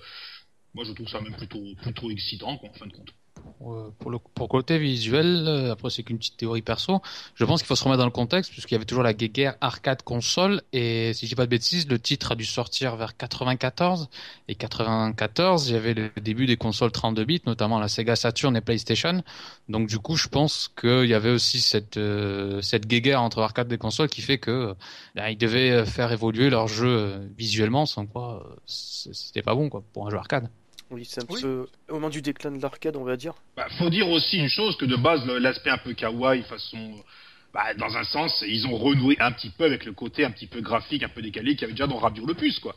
moi 0.73 0.85
je 0.85 0.93
trouve 0.93 1.09
ça 1.09 1.19
même 1.19 1.35
plutôt 1.35 1.63
plutôt 1.81 2.11
excitant 2.11 2.57
quoi, 2.57 2.69
en 2.69 2.73
fin 2.73 2.87
de 2.87 2.93
compte. 2.93 3.09
Pour, 3.57 3.73
euh, 3.73 3.93
pour 3.99 4.11
le 4.11 4.19
pour 4.19 4.49
côté 4.49 4.77
visuel, 4.77 5.45
euh, 5.47 5.71
après 5.71 5.89
c'est 5.89 6.03
qu'une 6.03 6.17
petite 6.17 6.37
théorie 6.37 6.61
perso, 6.61 7.01
je 7.35 7.45
pense 7.45 7.61
qu'il 7.61 7.67
faut 7.67 7.75
se 7.75 7.83
remettre 7.83 7.99
dans 7.99 8.05
le 8.05 8.11
contexte 8.11 8.51
puisqu'il 8.51 8.73
y 8.73 8.77
avait 8.77 8.85
toujours 8.85 9.03
la 9.03 9.13
guerre 9.13 9.55
arcade 9.61 10.01
console 10.03 10.61
et 10.73 11.13
si 11.13 11.25
je 11.25 11.31
dis 11.31 11.35
pas 11.35 11.45
de 11.45 11.49
bêtises, 11.49 11.87
le 11.87 11.99
titre 11.99 12.31
a 12.33 12.35
dû 12.35 12.45
sortir 12.45 12.95
vers 12.95 13.17
94 13.17 14.09
et 14.47 14.55
94, 14.55 15.69
il 15.69 15.73
y 15.73 15.75
avait 15.75 15.93
le 15.93 16.09
début 16.21 16.45
des 16.45 16.57
consoles 16.57 16.91
32 16.91 17.25
bits, 17.25 17.41
notamment 17.45 17.79
la 17.79 17.87
Sega 17.87 18.15
Saturn 18.15 18.55
et 18.55 18.61
PlayStation. 18.61 19.23
Donc 19.67 19.87
du 19.87 19.99
coup, 19.99 20.15
je 20.15 20.27
pense 20.27 20.71
qu'il 20.79 21.05
y 21.05 21.13
avait 21.13 21.31
aussi 21.31 21.61
cette 21.61 21.97
euh, 21.97 22.61
cette 22.61 22.87
guerre 22.87 23.21
entre 23.21 23.41
arcade 23.41 23.71
et 23.71 23.77
consoles 23.77 24.09
qui 24.09 24.21
fait 24.21 24.37
que 24.37 24.51
euh, 24.51 24.73
là, 25.15 25.31
ils 25.31 25.37
devaient 25.37 25.85
faire 25.85 26.11
évoluer 26.11 26.49
leur 26.49 26.67
jeu 26.67 27.29
visuellement, 27.37 27.85
sans 27.85 28.05
quoi 28.05 28.57
c'était 28.65 29.41
pas 29.41 29.55
bon 29.55 29.69
quoi 29.69 29.83
pour 29.93 30.07
un 30.07 30.09
jeu 30.09 30.17
arcade. 30.17 30.49
Oui, 30.91 31.05
c'est 31.05 31.21
un 31.21 31.25
Oui. 31.29 31.41
peu 31.41 31.67
au 31.89 31.93
moment 31.95 32.09
du 32.09 32.21
déclin 32.21 32.51
de 32.51 32.61
l'arcade, 32.61 32.95
on 32.95 33.03
va 33.03 33.15
dire. 33.15 33.33
Bah, 33.55 33.67
faut 33.77 33.89
dire 33.89 34.09
aussi 34.09 34.37
une 34.37 34.49
chose 34.49 34.75
que 34.77 34.85
de 34.85 34.95
base 34.95 35.25
le- 35.25 35.37
l'aspect 35.39 35.69
un 35.69 35.77
peu 35.77 35.93
kawaii 35.93 36.41
façon 36.43 36.95
bah, 37.53 37.73
dans 37.75 37.97
un 37.97 38.03
sens, 38.03 38.43
ils 38.47 38.67
ont 38.67 38.75
renoué 38.77 39.17
un 39.19 39.31
petit 39.31 39.49
peu 39.49 39.63
avec 39.65 39.83
le 39.85 39.91
côté 39.93 40.23
un 40.23 40.29
petit 40.29 40.45
peu 40.45 40.61
graphique, 40.61 41.01
un 41.01 41.09
peu 41.09 41.21
décalé 41.23 41.53
qu'il 41.53 41.61
y 41.61 41.63
avait 41.65 41.73
déjà 41.73 41.87
dans 41.87 41.97
Rabbit 41.97 42.21
le 42.27 42.35
Puce, 42.35 42.59
quoi. 42.59 42.75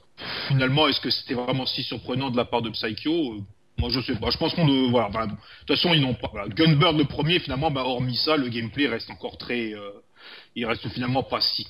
Finalement, 0.48 0.88
est-ce 0.88 0.98
que 1.00 1.10
c'était 1.10 1.34
vraiment 1.34 1.66
si 1.66 1.82
surprenant 1.82 2.30
de 2.30 2.36
la 2.38 2.46
part 2.46 2.62
de 2.62 2.70
Psycho? 2.70 3.34
Euh, 3.34 3.40
Moi, 3.76 3.90
je 3.90 4.00
sais 4.00 4.14
pas. 4.14 4.30
Je 4.30 4.38
pense 4.38 4.54
qu'on 4.54 4.66
ne... 4.66 4.90
Voilà, 4.90 5.08
enfin, 5.08 5.26
de 5.26 5.32
toute 5.66 5.76
façon, 5.76 5.92
ils 5.92 6.00
n'ont 6.00 6.14
pas... 6.14 6.28
Voilà. 6.32 6.48
Gunbird, 6.48 6.96
le 6.96 7.04
premier, 7.04 7.38
finalement, 7.38 7.70
bah, 7.70 7.82
hormis 7.84 8.16
ça, 8.16 8.36
le 8.38 8.48
gameplay 8.48 8.86
reste 8.88 9.10
encore 9.10 9.36
très... 9.36 9.74
euh, 9.74 9.90
Il 10.56 10.64
reste 10.64 10.88
finalement 10.88 11.22
pas 11.22 11.40
si 11.42 11.66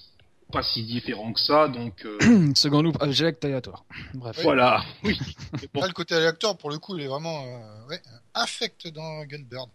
pas 0.52 0.62
si 0.62 0.84
différent 0.84 1.32
que 1.32 1.40
ça, 1.40 1.66
donc... 1.68 2.04
euh, 2.04 2.52
Second 2.54 2.82
loop 2.82 2.96
object 3.00 3.44
aléatoire. 3.44 3.84
Bref. 4.14 4.38
Voilà, 4.42 4.84
oui. 5.02 5.18
Mais 5.60 5.68
bon, 5.74 5.80
Là, 5.80 5.88
le 5.88 5.92
côté 5.92 6.14
aléatoire, 6.14 6.56
pour 6.56 6.70
le 6.70 6.78
coup, 6.78 6.96
il 6.96 7.02
est 7.02 7.08
vraiment, 7.08 7.42
euh, 7.44 7.88
ouais, 7.88 8.00
infect 8.34 8.86
dans 8.88 9.24
Gunbird. 9.24 9.68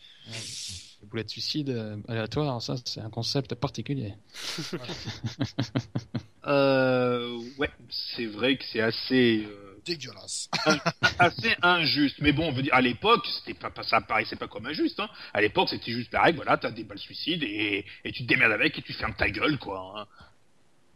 Les 1.01 1.07
boulettes 1.07 1.29
suicide 1.29 1.69
euh, 1.69 1.97
aléatoire, 2.07 2.61
ça 2.61 2.75
c'est 2.85 3.01
un 3.01 3.09
concept 3.09 3.53
particulier. 3.55 4.13
euh, 6.47 7.39
ouais, 7.57 7.69
c'est 8.15 8.25
vrai 8.25 8.57
que 8.57 8.63
c'est 8.71 8.81
assez... 8.81 9.45
euh, 9.45 9.63
Dégueulasse. 9.85 10.49
assez 11.19 11.55
injuste. 11.61 12.17
Mais 12.19 12.33
bon, 12.33 12.49
on 12.49 12.51
veut 12.51 12.61
dire, 12.63 12.73
à 12.73 12.81
l'époque, 12.81 13.25
c'était 13.39 13.57
pas, 13.57 13.69
pas, 13.69 13.83
ça 13.83 14.01
paraissait 14.01 14.35
pas 14.35 14.47
comme 14.47 14.65
injuste. 14.65 14.99
Hein. 14.99 15.07
À 15.33 15.39
l'époque, 15.41 15.69
c'était 15.69 15.91
juste 15.93 16.11
la 16.11 16.23
règle, 16.23 16.37
voilà, 16.37 16.57
t'as 16.57 16.71
des 16.71 16.83
balles 16.83 16.99
suicides 16.99 17.43
et, 17.43 17.85
et 18.03 18.11
tu 18.11 18.23
te 18.23 18.27
démerdes 18.27 18.51
avec 18.51 18.77
et 18.77 18.81
tu 18.81 18.91
fermes 18.93 19.13
ta 19.17 19.29
gueule, 19.29 19.57
quoi. 19.59 19.93
hein. 19.97 20.07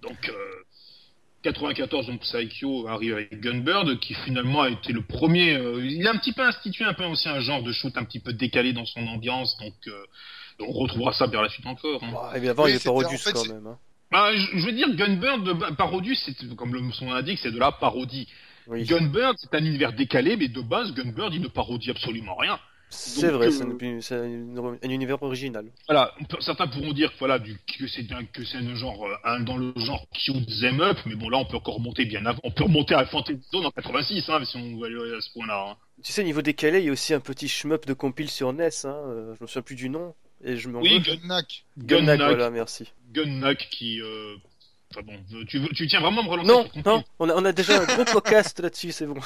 Donc, 0.02 0.30
euh, 0.30 0.34
94, 1.44 2.08
donc 2.08 2.22
Psycho 2.22 2.88
arrive 2.88 3.14
avec 3.14 3.40
Gunbird, 3.40 4.00
qui 4.00 4.14
finalement 4.14 4.62
a 4.62 4.70
été 4.70 4.94
le 4.94 5.02
premier. 5.02 5.54
euh, 5.56 5.84
il 5.84 6.06
a 6.08 6.12
un 6.12 6.18
petit 6.18 6.34
peu 6.34 6.44
institué 6.44 6.86
un 6.86 6.94
peu 6.94 7.04
aussi 7.06 7.28
un 7.30 7.40
genre 7.40 7.64
de 7.64 7.72
shoot 7.72 7.96
un 7.98 8.04
petit 8.04 8.20
peu 8.20 8.34
décalé 8.34 8.74
dans 8.74 8.86
son 8.86 9.06
ambiance, 9.08 9.58
donc 9.60 9.74
euh, 9.88 10.04
on 10.60 10.72
retrouvera 10.72 11.14
ça 11.14 11.26
vers 11.26 11.42
la 11.42 11.50
suite 11.50 11.66
encore. 11.66 12.04
hein. 12.04 12.10
Bah, 12.14 12.34
et 12.36 12.40
bien 12.40 12.52
avant, 12.52 12.66
Oui, 12.66 12.72
il 12.72 12.74
c'était- 12.78 12.86
Parodius 12.90 13.22
en 13.22 13.24
fait, 13.24 13.34
quand 13.34 13.54
même. 13.54 13.66
hein. 13.68 13.78
Bah, 14.12 14.36
je, 14.36 14.58
je 14.60 14.66
veux 14.66 14.74
dire, 14.74 14.94
Gunbird, 14.94 15.76
parodie, 15.78 16.16
c'est 16.16 16.56
comme 16.56 16.74
le, 16.74 16.92
son 16.92 17.06
nom 17.06 17.14
l'indique, 17.14 17.40
c'est 17.42 17.52
de 17.52 17.58
la 17.60 17.72
parodie. 17.72 18.28
Oui. 18.68 18.84
Gunbird, 18.84 19.36
c'est 19.40 19.54
un 19.56 19.66
univers 19.66 19.94
décalé, 19.94 20.36
mais 20.38 20.48
de 20.48 20.62
base, 20.62 20.94
Gunbird, 20.94 21.34
il 21.34 21.42
ne 21.42 21.48
parodie 21.48 21.90
absolument 21.90 22.36
rien. 22.36 22.60
C'est 22.94 23.30
vrai, 23.30 23.48
euh, 23.48 24.02
c'est 24.02 24.16
un 24.16 24.90
univers 24.90 25.22
original. 25.24 25.66
Voilà, 25.88 26.14
certains 26.42 26.68
pourront 26.68 26.92
dire 26.92 27.12
que 27.14 27.20
voilà, 27.20 27.40
du, 27.40 27.58
que 27.80 27.88
c'est 27.88 28.12
un, 28.12 28.26
que 28.26 28.44
c'est 28.44 28.58
un 28.58 28.76
genre, 28.76 29.06
euh, 29.06 29.16
un, 29.24 29.40
dans 29.40 29.58
le 29.58 29.74
genre 29.78 30.06
cute 30.14 30.46
them 30.60 30.82
up, 30.82 30.98
mais 31.06 31.16
bon 31.16 31.30
là, 31.30 31.38
on 31.38 31.46
peut 31.46 31.58
encore 31.58 31.76
remonter 31.76 32.06
bien 32.06 32.26
avant. 32.26 32.40
On 32.44 32.52
peut 32.52 32.66
remonter 32.66 32.94
à 32.96 33.06
Fantasy 33.06 33.40
Zone 33.52 33.66
en 33.66 33.72
86, 33.72 34.24
hein, 34.30 34.44
si 34.46 34.58
on 34.58 34.78
veut 34.78 34.88
aller 34.88 35.16
à 35.18 35.22
ce 35.22 35.32
point-là. 35.34 35.70
hein. 35.72 35.78
Tu 36.04 36.12
sais, 36.12 36.24
niveau 36.24 36.42
décalé, 36.42 36.80
il 36.80 36.86
y 36.86 36.90
a 36.90 36.92
aussi 36.92 37.14
un 37.14 37.20
petit 37.20 37.48
shmup 37.48 37.86
de 37.86 37.94
compile 37.94 38.30
sur 38.30 38.52
NES. 38.54 38.70
Hein. 38.84 38.88
euh, 38.90 39.36
je 39.38 39.44
me 39.44 39.48
souviens 39.48 39.62
plus 39.62 39.76
du 39.76 39.90
nom. 39.90 40.14
Et 40.44 40.58
je 40.58 40.68
m'en 40.70 40.82
Oui, 40.82 40.98
veux. 40.98 41.00
Gun- 41.00 41.16
Gunnak. 41.22 41.66
Gunnak, 41.78 42.18
Gunnak, 42.18 42.20
voilà, 42.20 42.50
merci. 42.50 42.92
Gunnak 43.14 43.68
qui, 43.70 44.02
euh, 44.02 44.36
enfin 44.92 45.06
bon, 45.06 45.14
tu, 45.48 45.60
veux- 45.60 45.70
tu 45.70 45.88
tiens 45.88 46.02
vraiment 46.02 46.22
à 46.22 46.24
me 46.26 46.30
relancer 46.30 46.48
Non, 46.50 46.68
non, 46.86 47.04
on 47.20 47.30
a, 47.30 47.36
on 47.36 47.46
a 47.46 47.52
déjà 47.52 47.80
un 47.80 47.86
gros 47.86 48.06
podcast 48.06 48.60
là-dessus, 48.60 48.92
c'est 48.92 49.06
bon. 49.06 49.20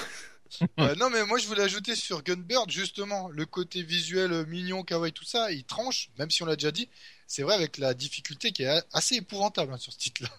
Euh, 0.80 0.96
non, 0.96 1.10
mais 1.10 1.26
moi 1.26 1.38
je 1.38 1.48
voulais 1.48 1.64
ajouter 1.64 1.96
sur 1.96 2.22
Gunbird 2.24 2.70
justement 2.72 3.28
le 3.30 3.46
côté 3.46 3.82
visuel 3.84 4.32
euh, 4.32 4.46
mignon, 4.46 4.84
kawaii, 4.84 5.12
tout 5.12 5.26
ça, 5.26 5.52
il 5.52 5.64
tranche, 5.64 6.10
même 6.18 6.30
si 6.32 6.44
on 6.44 6.46
l'a 6.46 6.56
déjà 6.56 6.72
dit. 6.72 6.88
C'est 7.28 7.42
vrai 7.44 7.56
avec 7.56 7.78
la 7.78 7.94
difficulté 7.94 8.52
qui 8.52 8.64
est 8.64 8.84
assez 8.94 9.16
épouvantable 9.16 9.74
hein, 9.74 9.78
sur 9.78 9.92
ce 9.92 9.98
titre-là. 9.98 10.30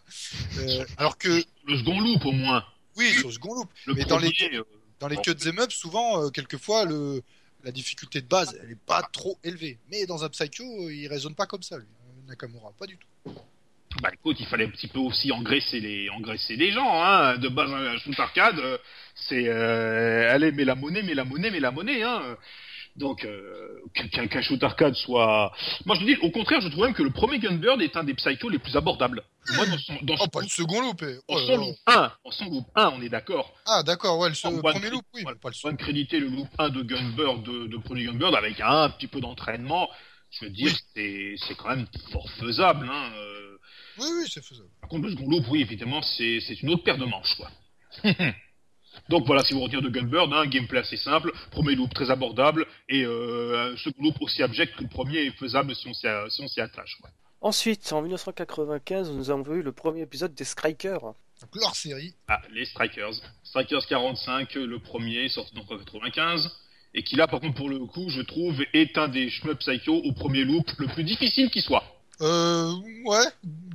Euh, 0.59 0.85
alors 0.99 1.19
que 1.19 1.42
Le 1.66 1.79
second 1.79 2.01
loop 2.01 2.25
au 2.25 2.33
moins. 2.33 2.64
oui, 2.97 3.12
sur 3.14 3.33
second 3.33 3.55
loop, 3.55 3.69
Le 3.87 3.95
Mais 3.95 4.05
dans 4.05 4.19
les- 4.19 4.33
euh, 4.55 4.62
dans 5.01 5.09
les 5.09 5.16
Bon. 5.16 5.23
cuts 5.23 5.37
em 5.49 5.59
up, 5.59 5.73
souvent, 5.73 6.23
euh, 6.25 6.31
quelquefois, 6.31 6.85
le 6.85 7.23
la 7.64 7.73
difficulté 7.73 8.21
de 8.21 8.27
base, 8.29 8.57
elle 8.62 8.71
est 8.71 8.79
pas 8.87 9.03
trop 9.12 9.38
élevée. 9.42 9.79
Mais 9.90 10.07
dans 10.07 10.23
un 10.23 10.29
Psycho, 10.29 10.88
il 10.88 11.09
raisonne 11.09 11.35
pas 11.35 11.47
comme 11.47 11.64
ça, 11.64 11.77
lui. 11.79 11.85
euh, 11.87 12.29
Nakamura, 12.29 12.71
pas 12.79 12.87
du 12.87 12.97
tout. 12.97 13.33
Bah 14.03 14.11
écoute, 14.12 14.37
il 14.38 14.47
fallait 14.47 14.66
un 14.66 14.71
petit 14.71 14.88
peu 14.88 14.99
aussi 15.01 15.33
engraisser 15.33 15.81
les, 15.81 16.09
engraisser 16.11 16.55
les 16.55 16.71
gens, 16.71 17.03
hein. 17.03 17.38
De 17.38 17.49
base, 17.49 17.71
un 17.73 17.97
shoot 17.99 18.19
arcade, 18.21 18.59
euh, 18.59 18.79
c'est, 19.17 19.49
euh, 19.49 20.31
allez, 20.33 20.53
mets 20.53 20.65
la 20.65 20.75
monnaie, 20.75 21.03
mets 21.03 21.15
la 21.15 21.25
monnaie, 21.25 21.51
mets 21.51 21.61
la 21.61 21.71
monnaie, 21.73 22.03
hein. 22.03 22.37
Donc, 22.97 23.27
euh, 23.27 23.79
qu'un 23.93 24.27
qu'un 24.27 24.41
shoot 24.41 24.63
arcade 24.63 24.95
soit... 24.95 25.53
Moi, 25.85 25.97
je 26.01 26.07
dis, 26.07 26.17
au 26.23 26.31
contraire, 26.31 26.63
je 26.63 26.69
trouve 26.69 26.85
même 26.85 26.95
que 26.95 27.03
le 27.03 27.11
premier 27.11 27.39
Gunbird 27.39 27.83
est 27.83 27.95
un 27.95 28.05
des 28.05 28.15
psychos 28.15 28.49
les 28.49 28.59
plus 28.59 28.75
abordables. 28.75 29.23
Moi, 29.55 29.67
dans 29.67 29.77
son, 29.77 29.95
dans 30.01 30.15
Oh, 30.15 30.23
son 30.23 30.29
pas 30.29 30.41
le 30.41 30.49
second 30.49 30.81
loop. 30.81 31.03
eh. 31.03 31.19
Oh 31.29 31.39
son 31.41 31.57
loop 31.59 31.77
1, 31.87 32.13
en 32.25 32.31
son 32.31 32.45
loop 32.47 32.65
1, 32.75 32.89
on 32.97 33.03
est 33.03 33.11
d'accord. 33.11 33.53
Ah, 33.67 33.83
d'accord, 33.83 34.19
ouais, 34.19 34.31
le 34.31 34.49
one 34.49 34.63
premier 34.63 34.89
loop, 34.89 35.05
oui, 35.13 35.23
voilà. 35.25 35.35
mais 35.37 35.41
pas 35.41 35.49
le 35.51 35.55
On 35.55 35.59
second. 35.59 35.71
va 35.73 35.77
créditer 35.77 36.21
le 36.21 36.29
loop 36.29 36.49
1 36.59 36.71
de 36.71 36.83
Gunbird, 36.83 37.43
de, 37.43 37.67
de 37.67 37.77
premier 37.77 38.05
Gunbird, 38.05 38.35
avec 38.35 38.61
un, 38.63 38.89
petit 38.89 39.09
peu 39.09 39.21
d'entraînement. 39.21 39.91
Je 40.31 40.47
veux 40.47 40.51
dire, 40.51 40.73
Oui. 40.73 40.79
c'est, 40.95 41.35
c'est 41.47 41.55
quand 41.55 41.69
même 41.69 41.87
fort 42.13 42.31
faisable, 42.41 42.89
hein. 42.91 43.11
euh. 43.15 43.59
Oui, 43.99 44.07
oui, 44.21 44.25
c'est 44.33 44.43
faisable. 44.43 44.69
Par 44.81 44.89
contre, 44.89 45.05
le 45.07 45.11
second 45.13 45.29
loop, 45.29 45.45
oui, 45.51 45.61
évidemment, 45.61 46.01
c'est 46.01 46.41
c'est 46.41 46.63
une 46.63 46.71
autre 46.71 46.83
paire 46.83 46.97
de 46.99 47.05
manches, 47.05 47.35
quoi. 47.37 47.51
Donc 49.09 49.27
voilà, 49.27 49.43
si 49.45 49.55
vous 49.55 49.61
retenez 49.61 49.83
de 49.83 49.89
Gunbird, 49.89 50.33
hein, 50.33 50.47
gameplay 50.47 50.81
assez 50.81 50.97
simple, 50.97 51.33
premier 51.51 51.75
loop 51.75 51.93
très 51.95 52.11
abordable, 52.11 52.67
et 52.89 53.05
euh, 53.05 53.73
un 53.73 53.77
second 53.77 54.03
loop 54.03 54.17
aussi 54.21 54.43
abject 54.43 54.75
que 54.77 54.83
le 54.83 54.89
premier 54.89 55.19
est 55.27 55.31
faisable 55.33 55.75
si 55.75 55.87
on 55.89 55.95
s'y 55.95 56.07
a- 56.07 56.29
si 56.31 56.43
on 56.43 56.49
s'y 56.49 56.61
attache. 56.61 56.97
Ensuite, 57.41 57.93
en 57.93 58.03
1995, 58.03 59.11
nous 59.13 59.31
avons 59.31 59.43
vu 59.43 59.63
le 59.63 59.73
premier 59.73 60.03
épisode 60.03 60.35
des 60.35 60.45
Strikers. 60.45 61.01
Donc, 61.01 61.55
leur 61.55 61.75
série. 61.77 62.15
Ah, 62.29 62.41
les 62.53 62.65
Strikers. 62.65 63.13
Strikers 63.45 63.87
45, 63.87 64.55
le 64.55 64.79
premier, 64.79 65.29
sorti 65.29 65.55
donc 65.55 65.71
en 65.71 65.77
95, 65.79 66.51
et 66.95 67.03
qui 67.03 67.15
là, 67.17 67.27
par 67.27 67.41
contre, 67.41 67.55
pour 67.57 67.69
le 67.69 67.79
coup, 67.81 68.09
je 68.09 68.23
trouve, 68.23 68.63
est 68.73 68.97
un 68.97 69.09
des 69.09 69.29
shmup 69.29 69.59
psycho 69.59 69.93
au 69.95 70.13
premier 70.13 70.45
loop 70.45 70.67
le 70.79 70.87
plus 70.87 71.05
difficile 71.05 71.51
qui 71.51 71.61
soit. 71.61 71.85
Euh, 72.23 72.73
ouais, 73.05 73.27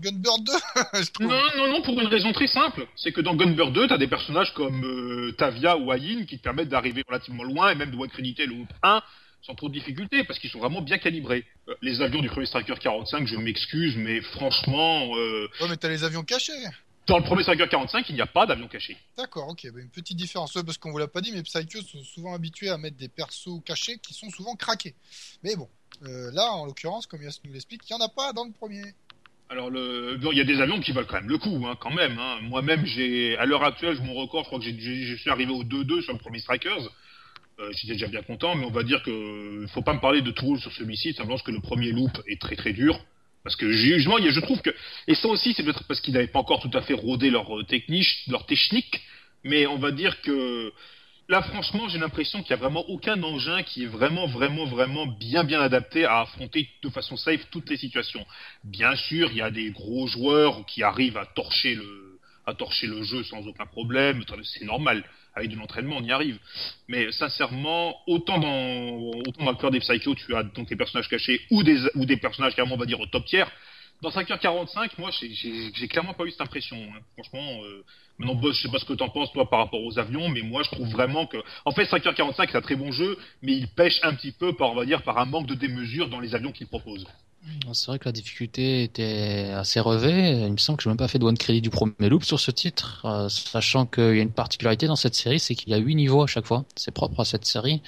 Gunbird 0.02 0.44
2, 0.44 0.52
je 1.04 1.12
trouve. 1.12 1.28
Non, 1.28 1.42
non, 1.58 1.68
non, 1.68 1.82
pour 1.84 2.00
une 2.00 2.08
raison 2.08 2.32
très 2.34 2.48
simple. 2.48 2.88
C'est 2.96 3.12
que 3.12 3.22
dans 3.22 3.36
Gunbird 3.36 3.72
2, 3.74 3.88
t'as 3.88 3.98
des 3.98 4.08
personnages 4.08 4.54
comme 4.54 4.84
euh, 4.84 5.32
Tavia 5.38 5.78
ou 5.78 5.92
Ayin 5.92 6.26
qui 6.26 6.38
te 6.38 6.44
permettent 6.44 6.70
d'arriver 6.70 7.04
relativement 7.08 7.44
loin 7.44 7.72
et 7.72 7.76
même 7.76 7.92
de 7.92 8.08
créditer 8.08 8.46
le 8.46 8.56
loop 8.56 8.70
1 8.84 9.02
sans 9.44 9.56
trop 9.56 9.70
de 9.70 9.74
difficultés 9.74 10.24
parce 10.24 10.40
qu'ils 10.40 10.50
sont 10.50 10.60
vraiment 10.60 10.82
bien 10.82 10.98
calibrés. 10.98 11.46
Euh, 11.68 11.76
les 11.82 12.02
avions 12.02 12.22
du 12.22 12.30
premier 12.30 12.46
Striker 12.46 12.76
45, 12.80 13.28
je 13.28 13.36
m'excuse, 13.38 13.96
mais 13.98 14.22
franchement, 14.22 15.16
euh, 15.16 15.48
Ouais, 15.62 15.68
mais 15.70 15.78
t'as 15.78 15.90
les 15.90 16.04
avions 16.04 16.24
cachés. 16.24 16.54
Dans 17.08 17.18
le 17.18 17.24
premier 17.24 17.44
Striker 17.44 17.68
45, 17.70 18.10
il 18.10 18.16
n'y 18.16 18.22
a 18.22 18.28
pas 18.28 18.46
d'avion 18.46 18.68
caché. 18.68 18.96
D'accord, 19.18 19.50
ok, 19.50 19.68
bah, 19.74 19.80
une 19.80 19.90
petite 19.90 20.18
différence. 20.18 20.56
Ouais, 20.56 20.64
parce 20.64 20.78
qu'on 20.78 20.92
vous 20.92 20.98
l'a 20.98 21.08
pas 21.08 21.22
dit, 21.22 21.32
mais 21.32 21.44
Psycho 21.44 21.82
sont 21.82 22.04
souvent 22.04 22.34
habitués 22.34 22.70
à 22.70 22.78
mettre 22.78 22.98
des 22.98 23.10
persos 23.10 23.62
cachés 23.66 23.98
qui 23.98 24.14
sont 24.14 24.30
souvent 24.30 24.56
craqués. 24.56 24.96
Mais 25.44 25.56
bon, 25.56 25.68
euh, 26.04 26.32
là, 26.32 26.52
en 26.52 26.66
l'occurrence, 26.66 27.08
comme 27.08 27.22
Yas 27.22 27.40
nous 27.44 27.54
l'explique, 27.54 27.82
il 27.90 27.94
y 27.94 27.96
en 27.96 28.02
a 28.02 28.10
pas 28.10 28.34
dans 28.34 28.46
le 28.46 28.52
premier. 28.52 28.84
Alors, 29.50 29.70
le... 29.70 30.18
il 30.32 30.38
y 30.38 30.42
a 30.42 30.46
des 30.46 30.62
avions 30.62 30.80
qui 30.80 30.92
valent 30.92 31.08
quand 31.08 31.20
même 31.20 31.30
le 31.30 31.38
coup, 31.38 31.66
hein, 31.66 31.76
quand 31.80 31.92
même. 31.92 32.18
Hein. 32.20 32.40
Moi-même, 32.44 32.86
j'ai, 32.86 33.36
à 33.38 33.46
l'heure 33.46 33.64
actuelle, 33.64 34.00
mon 34.02 34.14
record, 34.14 34.44
je 34.44 34.48
crois 34.48 34.60
que 34.60 34.66
je 34.66 35.16
suis 35.16 35.30
arrivé 35.30 35.52
au 35.52 35.64
2-2 35.64 36.02
sur 36.04 36.14
le 36.14 36.20
premier 36.20 36.40
Strikers. 36.40 36.90
Euh, 37.60 37.70
J'étais 37.74 37.94
déjà 37.94 38.08
bien 38.08 38.22
content, 38.22 38.56
mais 38.56 38.66
on 38.66 38.72
va 38.72 38.84
dire 38.84 39.04
que 39.04 39.66
faut 39.74 39.82
pas 39.82 39.94
me 39.94 40.00
parler 40.00 40.22
de 40.22 40.32
tout 40.32 40.58
sur 40.58 40.72
celui-ci, 40.72 41.14
simplement 41.14 41.36
parce 41.36 41.44
que 41.44 41.52
le 41.52 41.60
premier 41.60 41.92
loop 41.92 42.12
est 42.28 42.40
très 42.40 42.56
très 42.56 42.74
dur. 42.74 43.00
Parce 43.44 43.56
que 43.56 43.72
justement, 43.72 44.18
je 44.20 44.40
trouve 44.40 44.62
que 44.62 44.70
et 45.08 45.16
ça 45.16 45.28
aussi, 45.28 45.54
c'est 45.54 45.64
peut-être 45.64 45.84
parce 45.88 46.00
qu'ils 46.00 46.14
n'avaient 46.14 46.28
pas 46.28 46.40
encore 46.40 46.62
tout 46.62 46.78
à 46.78 46.82
fait 46.82 46.94
rodé 46.94 47.30
leur 47.30 47.58
euh, 47.58 47.64
technique, 47.64 48.08
leur 48.28 48.46
technique, 48.46 49.02
mais 49.44 49.66
on 49.66 49.78
va 49.78 49.92
dire 49.92 50.22
que 50.22 50.72
là, 51.28 51.42
franchement, 51.42 51.88
j'ai 51.90 51.98
l'impression 51.98 52.42
qu'il 52.42 52.52
y 52.52 52.54
a 52.54 52.58
vraiment 52.58 52.88
aucun 52.90 53.22
engin 53.24 53.64
qui 53.64 53.84
est 53.84 53.88
vraiment, 53.88 54.28
vraiment, 54.28 54.66
vraiment 54.66 55.08
bien, 55.08 55.44
bien 55.44 55.62
adapté 55.62 56.06
à 56.06 56.22
affronter 56.22 56.70
de 56.84 56.90
façon 56.90 57.18
safe 57.18 57.48
toutes 57.50 57.70
les 57.70 57.78
situations. 57.78 58.26
Bien 58.64 58.96
sûr, 58.96 59.32
il 59.32 59.38
y 59.38 59.42
a 59.42 59.50
des 59.50 59.72
gros 59.72 60.08
joueurs 60.08 60.66
qui 60.66 60.84
arrivent 60.84 61.18
à 61.18 61.26
torcher 61.26 61.76
le, 61.76 62.20
à 62.46 62.54
torcher 62.54 62.88
le 62.88 63.02
jeu 63.04 63.24
sans 63.24 63.48
aucun 63.48 63.66
problème. 63.66 64.24
C'est 64.44 64.66
normal. 64.66 65.04
Avec 65.34 65.50
de 65.50 65.56
l'entraînement, 65.56 65.96
on 65.98 66.04
y 66.04 66.12
arrive. 66.12 66.40
Mais 66.90 67.12
sincèrement, 67.12 67.96
autant 68.08 68.38
dans, 68.40 69.12
autant 69.28 69.46
dans 69.46 69.52
le 69.52 69.58
cœur 69.58 69.72
des 69.72 69.80
Psycho, 69.80 70.14
tu 70.16 70.36
as 70.36 70.44
donc 70.44 70.68
des 70.68 70.76
personnages 70.76 71.08
cachés 71.08 71.40
ou 71.52 71.64
des, 71.64 71.78
ou 71.96 72.06
des 72.06 72.18
personnages 72.18 72.54
carrément, 72.56 72.76
on 72.76 72.78
va 72.80 72.86
dire, 72.86 73.00
au 73.00 73.06
top 73.06 73.26
tiers. 73.26 73.50
Dans 74.02 74.10
5h45, 74.10 74.94
moi, 74.98 75.12
j'ai- 75.12 75.88
clairement 75.88 76.14
pas 76.16 76.26
eu 76.26 76.32
cette 76.32 76.42
impression. 76.42 76.76
hein. 76.76 77.00
Franchement, 77.14 77.64
euh, 77.64 77.84
maintenant, 78.18 78.34
Boss, 78.36 78.58
je 78.58 78.64
sais 78.64 78.72
pas 78.72 78.80
ce 78.80 78.86
que 78.86 78.94
t'en 78.94 79.10
penses, 79.10 79.32
toi, 79.32 79.48
par 79.48 79.60
rapport 79.60 79.82
aux 79.84 80.00
avions, 80.00 80.28
mais 80.28 80.42
moi, 80.42 80.64
je 80.64 80.72
trouve 80.72 80.90
vraiment 80.90 81.28
que, 81.28 81.38
en 81.66 81.72
fait, 81.72 81.86
5h45, 81.86 82.50
c'est 82.52 82.58
un 82.58 82.62
très 82.62 82.76
bon 82.76 82.92
jeu, 82.92 83.16
mais 83.44 83.54
il 83.54 83.68
pêche 83.68 84.00
un 84.02 84.16
petit 84.16 84.32
peu 84.32 84.54
par, 84.54 84.72
on 84.72 84.76
va 84.76 84.86
dire, 84.86 85.04
par 85.04 85.20
un 85.20 85.26
manque 85.26 85.46
de 85.46 85.54
démesure 85.54 86.10
dans 86.10 86.20
les 86.20 86.34
avions 86.34 86.52
qu'il 86.52 86.66
propose. 86.68 87.06
C'est 87.74 87.88
vrai 87.88 88.00
que 88.00 88.06
la 88.06 88.12
difficulté 88.12 88.84
était 88.84 89.52
assez 89.56 89.80
relevée. 89.80 90.42
Il 90.46 90.52
me 90.52 90.58
semble 90.58 90.78
que 90.78 90.84
je 90.84 90.90
n'ai 90.90 90.92
même 90.92 90.98
pas 90.98 91.08
fait 91.08 91.20
de 91.20 91.24
one 91.26 91.38
crédit 91.38 91.62
du 91.62 91.70
premier 91.70 92.10
loop 92.10 92.24
sur 92.24 92.40
ce 92.40 92.52
titre, 92.52 93.02
euh, 93.06 93.30
sachant 93.30 93.86
qu'il 93.86 94.16
y 94.16 94.20
a 94.20 94.22
une 94.22 94.32
particularité 94.32 94.88
dans 94.88 94.96
cette 94.96 95.16
série, 95.16 95.40
c'est 95.40 95.56
qu'il 95.56 95.70
y 95.70 95.74
a 95.74 95.78
huit 95.78 95.96
niveaux 95.96 96.22
à 96.22 96.28
chaque 96.28 96.46
fois. 96.46 96.66
C'est 96.76 96.92
propre 96.92 97.20
à 97.22 97.26
cette 97.26 97.46
série. 97.46 97.82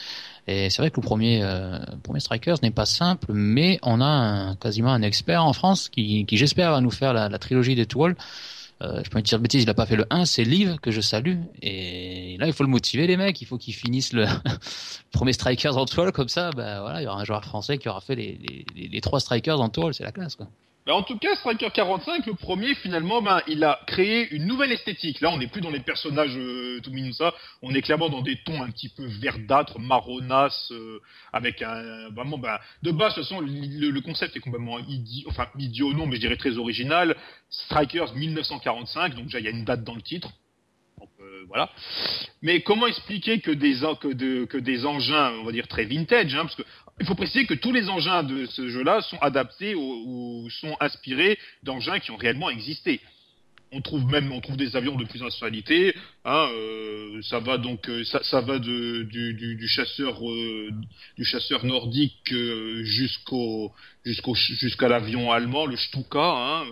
Et 0.47 0.69
c'est 0.69 0.81
vrai 0.81 0.89
que 0.89 0.99
le 0.99 1.05
premier, 1.05 1.41
euh, 1.43 1.79
premier 2.01 2.19
Strikers 2.19 2.57
n'est 2.63 2.71
pas 2.71 2.85
simple, 2.85 3.31
mais 3.31 3.79
on 3.83 4.01
a 4.01 4.05
un, 4.05 4.55
quasiment 4.55 4.91
un 4.91 5.01
expert 5.01 5.43
en 5.45 5.53
France 5.53 5.89
qui, 5.89 6.25
qui 6.25 6.37
j'espère 6.37 6.71
va 6.71 6.81
nous 6.81 6.91
faire 6.91 7.13
la, 7.13 7.29
la 7.29 7.39
trilogie 7.39 7.75
des 7.75 7.85
Toiles. 7.85 8.15
Euh, 8.83 9.01
je 9.03 9.09
peux 9.09 9.17
me 9.17 9.23
dire 9.23 9.37
de 9.37 9.43
bêtises, 9.43 9.63
il 9.63 9.67
n'a 9.67 9.73
pas 9.73 9.85
fait 9.85 9.95
le 9.95 10.05
1, 10.09 10.25
c'est 10.25 10.43
Liv 10.43 10.77
que 10.81 10.91
je 10.91 11.01
salue. 11.01 11.37
Et 11.61 12.35
là, 12.37 12.47
il 12.47 12.53
faut 12.53 12.63
le 12.63 12.69
motiver, 12.69 13.07
les 13.07 13.17
mecs. 13.17 13.41
Il 13.41 13.45
faut 13.45 13.57
qu'ils 13.57 13.73
finissent 13.73 14.13
le 14.13 14.25
premier 15.11 15.33
Strikers 15.33 15.77
en 15.77 15.85
toile, 15.85 16.11
comme 16.11 16.29
ça, 16.29 16.51
bah, 16.51 16.81
voilà, 16.81 17.01
il 17.01 17.05
y 17.05 17.07
aura 17.07 17.21
un 17.21 17.25
joueur 17.25 17.43
français 17.45 17.77
qui 17.77 17.87
aura 17.87 18.01
fait 18.01 18.15
les, 18.15 18.65
les 18.75 19.01
trois 19.01 19.19
Strikers 19.19 19.59
en 19.59 19.69
toile, 19.69 19.93
c'est 19.93 20.03
la 20.03 20.11
classe, 20.11 20.35
quoi. 20.35 20.47
Bah, 20.85 20.95
en 20.95 21.03
tout 21.03 21.17
cas, 21.17 21.33
Striker 21.35 21.69
45, 21.73 22.25
le 22.25 22.33
premier, 22.33 22.75
finalement, 22.75 23.21
ben, 23.21 23.41
il 23.47 23.63
a 23.63 23.79
créé 23.87 24.29
une 24.31 24.45
nouvelle 24.45 24.73
esthétique. 24.73 25.21
Là, 25.21 25.29
on 25.29 25.37
n'est 25.37 25.47
plus 25.47 25.61
dans 25.61 25.69
les 25.69 25.79
personnages 25.79 26.35
euh, 26.35 26.81
tout 26.83 26.91
mignons, 26.91 27.13
ça. 27.13 27.33
On 27.61 27.73
est 27.73 27.81
clairement 27.81 28.09
dans 28.09 28.21
des 28.21 28.35
tons 28.43 28.61
un 28.61 28.69
petit 28.69 28.89
peu 28.89 29.05
verdâtres, 29.05 29.79
marronasses, 29.79 30.71
euh, 30.71 30.99
avec 31.31 31.61
un, 31.61 32.09
vraiment, 32.09 32.37
ben, 32.37 32.59
de 32.81 32.91
base, 32.91 33.15
de 33.15 33.21
toute 33.21 33.29
façon, 33.29 33.39
le, 33.39 33.91
le 33.91 34.01
concept 34.01 34.35
est 34.35 34.41
complètement 34.41 34.77
idiot, 34.79 35.29
enfin, 35.29 35.47
idiot, 35.57 35.93
non, 35.93 36.05
mais 36.05 36.17
je 36.17 36.21
dirais 36.21 36.35
très 36.37 36.57
original. 36.57 37.15
Strikers 37.49 38.13
1945, 38.13 39.15
donc 39.15 39.25
déjà, 39.25 39.39
il 39.39 39.45
y 39.45 39.47
a 39.47 39.51
une 39.51 39.63
date 39.63 39.85
dans 39.85 39.95
le 39.95 40.01
titre. 40.01 40.33
Donc, 40.99 41.09
euh, 41.21 41.45
voilà. 41.47 41.69
Mais 42.41 42.61
comment 42.61 42.87
expliquer 42.87 43.39
que 43.39 43.51
des, 43.51 43.75
que, 44.01 44.45
que 44.45 44.57
des 44.57 44.85
engins, 44.85 45.31
on 45.39 45.45
va 45.45 45.53
dire 45.53 45.69
très 45.69 45.85
vintage, 45.85 46.35
hein, 46.35 46.41
parce 46.43 46.55
que 46.55 46.63
il 46.99 47.05
faut 47.05 47.15
préciser 47.15 47.45
que 47.45 47.53
tous 47.53 47.71
les 47.71 47.89
engins 47.89 48.23
de 48.23 48.45
ce 48.45 48.69
jeu-là 48.69 49.01
sont 49.01 49.17
adaptés 49.19 49.75
ou, 49.75 50.47
sont 50.61 50.75
inspirés 50.79 51.37
d'engins 51.63 51.99
qui 51.99 52.11
ont 52.11 52.17
réellement 52.17 52.49
existé. 52.49 53.01
On 53.75 53.81
trouve 53.81 54.05
même, 54.05 54.31
on 54.31 54.39
trouve 54.39 54.55
des 54.55 54.75
avions 54.75 54.95
de 54.95 55.03
plus 55.03 55.19
nationalité. 55.21 55.95
Hein, 56.25 56.47
euh, 56.51 57.21
ça 57.23 57.39
va 57.39 57.57
donc, 57.57 57.89
euh, 57.89 58.03
ça, 58.03 58.21
ça 58.21 58.41
va 58.41 58.59
du, 58.59 59.67
chasseur, 59.67 60.29
euh, 60.29 60.69
du 61.17 61.25
chasseur 61.25 61.65
nordique 61.65 62.31
euh, 62.31 62.83
jusqu'au, 62.83 63.71
jusqu'au, 64.05 64.35
jusqu'à 64.35 64.87
l'avion 64.87 65.31
allemand, 65.31 65.65
le 65.65 65.75
Stuka. 65.75 66.19
Hein, 66.19 66.65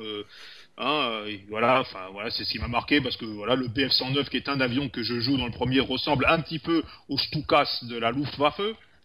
Hein, 0.78 1.26
voilà, 1.50 1.82
enfin 1.82 2.08
voilà, 2.12 2.32
c'est 2.32 2.44
ce 2.44 2.52
qui 2.52 2.58
m'a 2.58 2.68
marqué 2.68 3.02
parce 3.02 3.16
que 3.16 3.26
voilà, 3.26 3.56
le 3.56 3.68
BF-109 3.68 4.30
qui 4.30 4.38
est 4.38 4.50
un 4.50 4.60
avion 4.62 4.90
que 4.90 5.04
je 5.04 5.20
joue 5.20 5.38
dans 5.38 5.46
le 5.46 5.52
premier 5.52 5.80
ressemble 5.80 6.26
un 6.28 6.40
petit 6.40 6.58
peu 6.58 6.84
au 7.08 7.20
Stukas 7.20 7.84
de 7.84 7.98
la 7.98 8.12
Luftwaffe. 8.12 8.62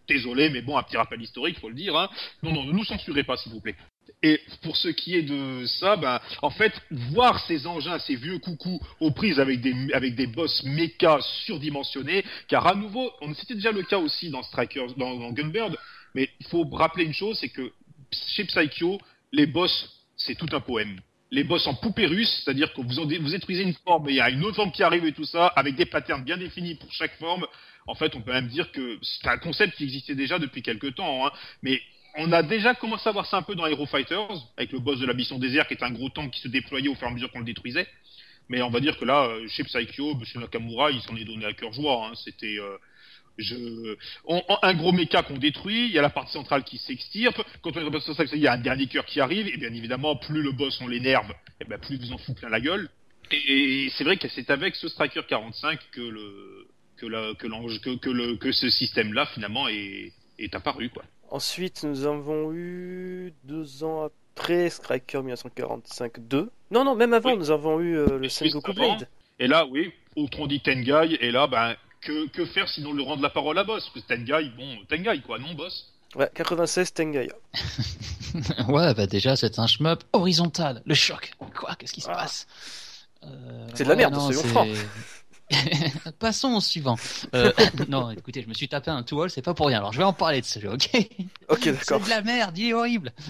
Désolé, 0.07 0.49
mais 0.49 0.61
bon, 0.61 0.77
un 0.77 0.83
petit 0.83 0.97
rappel 0.97 1.21
historique, 1.21 1.59
faut 1.59 1.69
le 1.69 1.75
dire. 1.75 1.95
Hein. 1.97 2.09
Non, 2.43 2.53
non, 2.53 2.63
ne 2.63 2.71
nous 2.71 2.85
censurez 2.85 3.23
pas, 3.23 3.35
s'il 3.37 3.51
vous 3.51 3.59
plaît. 3.61 3.75
Et 4.23 4.39
pour 4.63 4.75
ce 4.77 4.87
qui 4.87 5.15
est 5.15 5.21
de 5.21 5.65
ça, 5.65 5.95
ben, 5.95 6.19
en 6.41 6.49
fait, 6.49 6.73
voir 6.89 7.39
ces 7.45 7.67
engins, 7.67 7.99
ces 7.99 8.15
vieux 8.15 8.39
coucous 8.39 8.79
aux 8.99 9.11
prises 9.11 9.39
avec 9.39 9.61
des, 9.61 9.75
avec 9.93 10.15
des 10.15 10.25
boss 10.27 10.63
méca 10.63 11.19
surdimensionnés, 11.45 12.23
car 12.47 12.65
à 12.67 12.73
nouveau, 12.75 13.11
c'était 13.35 13.55
déjà 13.55 13.71
le 13.71 13.83
cas 13.83 13.97
aussi 13.97 14.29
dans 14.29 14.41
Strikers, 14.43 14.93
dans, 14.95 15.15
dans 15.17 15.31
Gunbird, 15.31 15.75
mais 16.15 16.29
il 16.39 16.47
faut 16.47 16.63
rappeler 16.71 17.03
une 17.03 17.13
chose, 17.13 17.37
c'est 17.39 17.49
que 17.49 17.71
chez 18.35 18.45
Psycho, 18.45 18.99
les 19.33 19.45
boss, 19.45 20.05
c'est 20.15 20.35
tout 20.35 20.47
un 20.53 20.61
poème. 20.61 20.99
Les 21.29 21.43
boss 21.43 21.67
en 21.67 21.73
poupée 21.75 22.07
russe, 22.07 22.41
c'est-à-dire 22.43 22.73
que 22.73 22.81
vous, 22.81 22.99
en- 22.99 23.05
vous 23.05 23.29
détruisez 23.29 23.63
une 23.63 23.73
forme 23.85 24.07
et 24.09 24.13
il 24.13 24.15
y 24.15 24.21
a 24.21 24.29
une 24.29 24.43
autre 24.45 24.55
forme 24.55 24.71
qui 24.71 24.81
arrive 24.83 25.05
et 25.05 25.11
tout 25.11 25.25
ça, 25.25 25.47
avec 25.47 25.75
des 25.75 25.85
patterns 25.85 26.23
bien 26.23 26.37
définis 26.37 26.75
pour 26.75 26.91
chaque 26.93 27.17
forme. 27.17 27.45
En 27.87 27.95
fait, 27.95 28.15
on 28.15 28.21
peut 28.21 28.33
même 28.33 28.47
dire 28.47 28.71
que 28.71 28.99
c'est 29.01 29.27
un 29.27 29.37
concept 29.37 29.75
qui 29.77 29.85
existait 29.85 30.15
déjà 30.15 30.39
depuis 30.39 30.61
quelques 30.61 30.95
temps, 30.95 31.25
hein, 31.25 31.31
mais 31.61 31.81
on 32.17 32.31
a 32.31 32.43
déjà 32.43 32.73
commencé 32.73 33.07
à 33.07 33.11
voir 33.11 33.25
ça 33.25 33.37
un 33.37 33.41
peu 33.43 33.55
dans 33.55 33.65
Hero 33.65 33.85
Fighters, 33.85 34.27
avec 34.57 34.71
le 34.71 34.79
boss 34.79 34.99
de 34.99 35.05
la 35.05 35.13
mission 35.13 35.37
désert 35.37 35.67
qui 35.67 35.75
est 35.75 35.83
un 35.83 35.91
gros 35.91 36.09
tank 36.09 36.31
qui 36.31 36.41
se 36.41 36.47
déployait 36.47 36.89
au 36.89 36.95
fur 36.95 37.07
et 37.07 37.11
à 37.11 37.13
mesure 37.13 37.31
qu'on 37.31 37.39
le 37.39 37.45
détruisait. 37.45 37.87
Mais 38.49 38.61
on 38.61 38.69
va 38.69 38.79
dire 38.79 38.97
que 38.97 39.05
là, 39.05 39.25
euh, 39.25 39.47
chez 39.47 39.63
Psycho, 39.63 40.15
Monsieur 40.15 40.39
Nakamura, 40.39 40.91
il 40.91 41.01
s'en 41.01 41.15
est 41.15 41.25
donné 41.25 41.45
à 41.45 41.53
cœur 41.53 41.73
joie. 41.73 42.07
Hein. 42.07 42.13
C'était 42.15 42.57
euh, 42.59 42.77
un 44.61 44.73
gros 44.73 44.91
méca 44.91 45.21
qu'on 45.21 45.37
détruit, 45.37 45.85
il 45.85 45.91
y 45.91 45.99
a 45.99 46.01
la 46.01 46.09
partie 46.09 46.31
centrale 46.33 46.63
qui 46.63 46.77
s'extirpe. 46.77 47.41
Quand 47.61 47.75
on 47.75 47.91
est 47.91 47.99
ça, 47.99 48.23
il 48.33 48.39
y 48.39 48.47
a 48.47 48.53
un 48.53 48.57
dernier 48.57 48.87
cœur 48.87 49.05
qui 49.05 49.19
arrive, 49.19 49.47
et 49.47 49.57
bien 49.57 49.73
évidemment, 49.73 50.15
plus 50.15 50.41
le 50.41 50.51
boss 50.51 50.79
on 50.81 50.87
l'énerve, 50.87 51.31
et 51.61 51.65
ben 51.65 51.77
plus 51.77 51.97
vous 51.97 52.13
en 52.13 52.17
fout 52.17 52.35
plein 52.35 52.49
la 52.49 52.59
gueule. 52.59 52.89
Et 53.31 53.89
c'est 53.97 54.05
vrai 54.05 54.17
que 54.17 54.27
c'est 54.29 54.49
avec 54.49 54.75
ce 54.75 54.87
Striker 54.87 55.21
45 55.27 55.79
que 55.91 56.01
le 56.01 56.67
que 56.97 57.05
la, 57.05 57.33
que, 57.35 57.47
l'ange- 57.47 57.79
que, 57.81 57.95
que 57.97 58.09
le 58.09 58.35
que 58.37 58.51
ce 58.51 58.69
système-là 58.69 59.25
finalement 59.27 59.67
est, 59.67 60.11
est 60.39 60.55
apparu 60.55 60.89
quoi. 60.89 61.03
Ensuite, 61.29 61.83
nous 61.83 62.05
avons 62.05 62.53
eu 62.53 63.33
deux 63.43 63.83
ans 63.83 64.09
après 64.35 64.69
Striker 64.69 65.19
1945-2. 65.19 66.47
Non, 66.71 66.83
non, 66.85 66.95
même 66.95 67.13
avant, 67.13 67.31
Oui. 67.31 67.37
nous 67.37 67.51
avons 67.51 67.79
eu 67.81 67.97
euh, 67.97 68.17
le 68.17 68.29
Sengoku. 68.29 68.73
Blade. 68.73 69.07
Et 69.39 69.47
là, 69.47 69.65
oui, 69.65 69.91
autrement 70.15 70.47
dit 70.47 70.61
Tengai, 70.61 71.17
et 71.19 71.31
là, 71.31 71.47
ben 71.47 71.75
que, 72.01 72.27
que 72.29 72.45
faire 72.45 72.69
sinon 72.69 72.93
le 72.93 73.03
rendre 73.03 73.21
la 73.21 73.29
parole 73.29 73.57
à 73.59 73.63
boss? 73.63 73.89
Parce 73.93 74.05
que 74.05 74.13
Tengai, 74.15 74.49
bon, 74.55 74.77
Tengai 74.89 75.21
quoi, 75.21 75.37
non 75.39 75.53
boss? 75.53 75.93
Ouais, 76.15 76.29
96 76.33 76.93
Tengai. 76.93 77.29
ouais, 78.69 78.93
bah 78.93 79.07
déjà, 79.07 79.35
c'est 79.35 79.59
un 79.59 79.67
shmup 79.67 80.03
horizontal. 80.13 80.81
Le 80.85 80.95
choc. 80.95 81.31
Quoi? 81.55 81.75
Qu'est-ce 81.75 81.91
qui 81.93 82.01
se 82.01 82.09
Ah. 82.09 82.13
passe? 82.15 82.47
Euh, 83.23 83.67
C'est 83.73 83.83
de 83.83 83.89
la 83.89 83.95
merde, 83.95 84.13
non, 84.13 84.19
soyons 84.21 84.41
c'est- 84.41 84.47
francs. 84.47 84.67
Passons 86.19 86.53
au 86.55 86.61
suivant. 86.61 86.97
Euh, 87.33 87.51
non, 87.87 88.11
écoutez, 88.11 88.41
je 88.41 88.47
me 88.47 88.53
suis 88.53 88.67
tapé 88.67 88.91
un 88.91 89.03
two 89.03 89.27
c'est 89.29 89.41
pas 89.41 89.53
pour 89.53 89.67
rien. 89.67 89.77
Alors, 89.77 89.93
je 89.93 89.97
vais 89.97 90.03
en 90.03 90.13
parler 90.13 90.41
de 90.41 90.45
ce 90.45 90.59
jeu, 90.59 90.71
ok? 90.71 90.89
Ok, 91.49 91.59
C'est 91.63 91.71
d'accord. 91.73 92.01
de 92.01 92.09
la 92.09 92.21
merde, 92.21 92.57
il 92.57 92.69
est 92.69 92.73
horrible. 92.73 93.13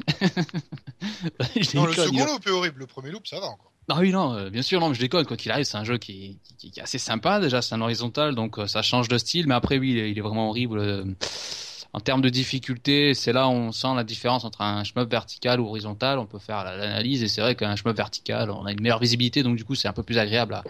Non, 1.76 1.86
le 1.86 1.94
second 1.94 2.26
loop 2.26 2.48
est 2.48 2.52
horrible. 2.52 2.80
Le 2.80 2.88
premier 2.88 3.12
loop, 3.12 3.28
ça 3.28 3.40
va 3.40 3.48
encore. 3.48 3.72
Ah 3.90 4.00
oui, 4.00 4.12
non, 4.12 4.34
euh, 4.34 4.50
bien 4.50 4.64
sûr, 4.64 4.80
non, 4.80 4.90
mais 4.90 4.96
je 4.96 5.00
déconne. 5.00 5.26
Quoi 5.26 5.38
qu'il 5.38 5.52
arrive, 5.52 5.66
c'est 5.66 5.78
un 5.78 5.84
jeu 5.84 5.98
qui, 5.98 6.40
qui, 6.58 6.72
qui 6.72 6.80
est 6.80 6.84
assez 6.84 6.98
sympa. 6.98 7.40
Déjà, 7.40 7.62
c'est 7.62 7.76
un 7.76 7.82
horizontal, 7.82 8.34
donc 8.36 8.58
euh, 8.58 8.68
ça 8.68 8.82
change 8.82 9.08
de 9.08 9.18
style. 9.18 9.48
Mais 9.48 9.54
après, 9.54 9.78
oui, 9.78 9.92
il 9.92 9.98
est, 10.00 10.12
il 10.12 10.18
est 10.18 10.22
vraiment 10.22 10.50
horrible. 10.50 11.16
En 11.94 12.00
termes 12.00 12.22
de 12.22 12.30
difficulté, 12.30 13.14
c'est 13.14 13.34
là 13.34 13.48
où 13.48 13.52
on 13.52 13.72
sent 13.72 13.94
la 13.96 14.04
différence 14.04 14.46
entre 14.46 14.62
un 14.62 14.84
shmup 14.84 15.10
vertical 15.10 15.60
ou 15.60 15.68
horizontal. 15.68 16.20
On 16.20 16.26
peut 16.26 16.40
faire 16.40 16.64
la- 16.64 16.78
l'analyse, 16.78 17.24
et 17.24 17.28
c'est 17.28 17.42
vrai 17.42 17.56
qu'un 17.56 17.76
shmup 17.76 17.96
vertical, 17.96 18.52
on 18.52 18.66
a 18.66 18.72
une 18.72 18.82
meilleure 18.82 19.00
visibilité, 19.00 19.44
donc 19.44 19.56
du 19.58 19.64
coup, 19.66 19.76
c'est 19.76 19.88
un 19.88 19.94
peu 19.94 20.04
plus 20.04 20.18
agréable 20.18 20.54
à, 20.56 20.64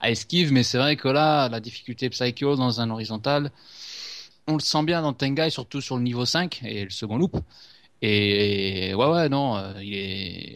à 0.00 0.10
esquive. 0.10 0.52
Mais 0.52 0.62
c'est 0.62 0.78
vrai 0.78 0.96
que 0.96 1.08
là, 1.08 1.48
la 1.48 1.60
difficulté 1.60 2.10
Psycho 2.10 2.56
dans 2.56 2.80
un 2.80 2.90
horizontal, 2.90 3.50
on 4.46 4.54
le 4.54 4.60
sent 4.60 4.82
bien 4.84 5.02
dans 5.02 5.12
Tengai, 5.12 5.50
surtout 5.50 5.80
sur 5.80 5.96
le 5.96 6.02
niveau 6.02 6.24
5 6.26 6.60
et 6.64 6.84
le 6.84 6.90
second 6.90 7.16
loop. 7.16 7.36
Et 8.02 8.94
ouais, 8.94 9.06
ouais, 9.08 9.28
non, 9.28 9.56
euh. 9.56 9.72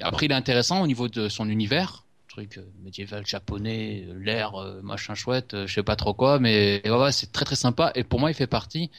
Après, 0.03 0.27
il 0.27 0.33
est 0.33 0.35
intéressant 0.35 0.83
au 0.83 0.87
niveau 0.87 1.09
de 1.09 1.29
son 1.29 1.49
univers, 1.49 2.05
truc 2.29 2.59
euh, 2.59 2.63
médiéval 2.85 3.27
japonais, 3.27 4.07
euh, 4.09 4.19
l'air, 4.21 4.53
machin 4.83 5.15
chouette, 5.15 5.57
je 5.67 5.73
sais 5.75 5.83
pas 5.83 5.97
trop 5.97 6.15
quoi, 6.15 6.39
mais 6.39 6.83
ouais, 6.89 7.13
c'est 7.13 7.33
très 7.33 7.45
très 7.45 7.57
sympa. 7.57 7.93
Et 7.95 8.05
pour 8.05 8.21
moi, 8.21 8.31
il 8.31 8.35
fait 8.35 8.47
partie 8.47 8.91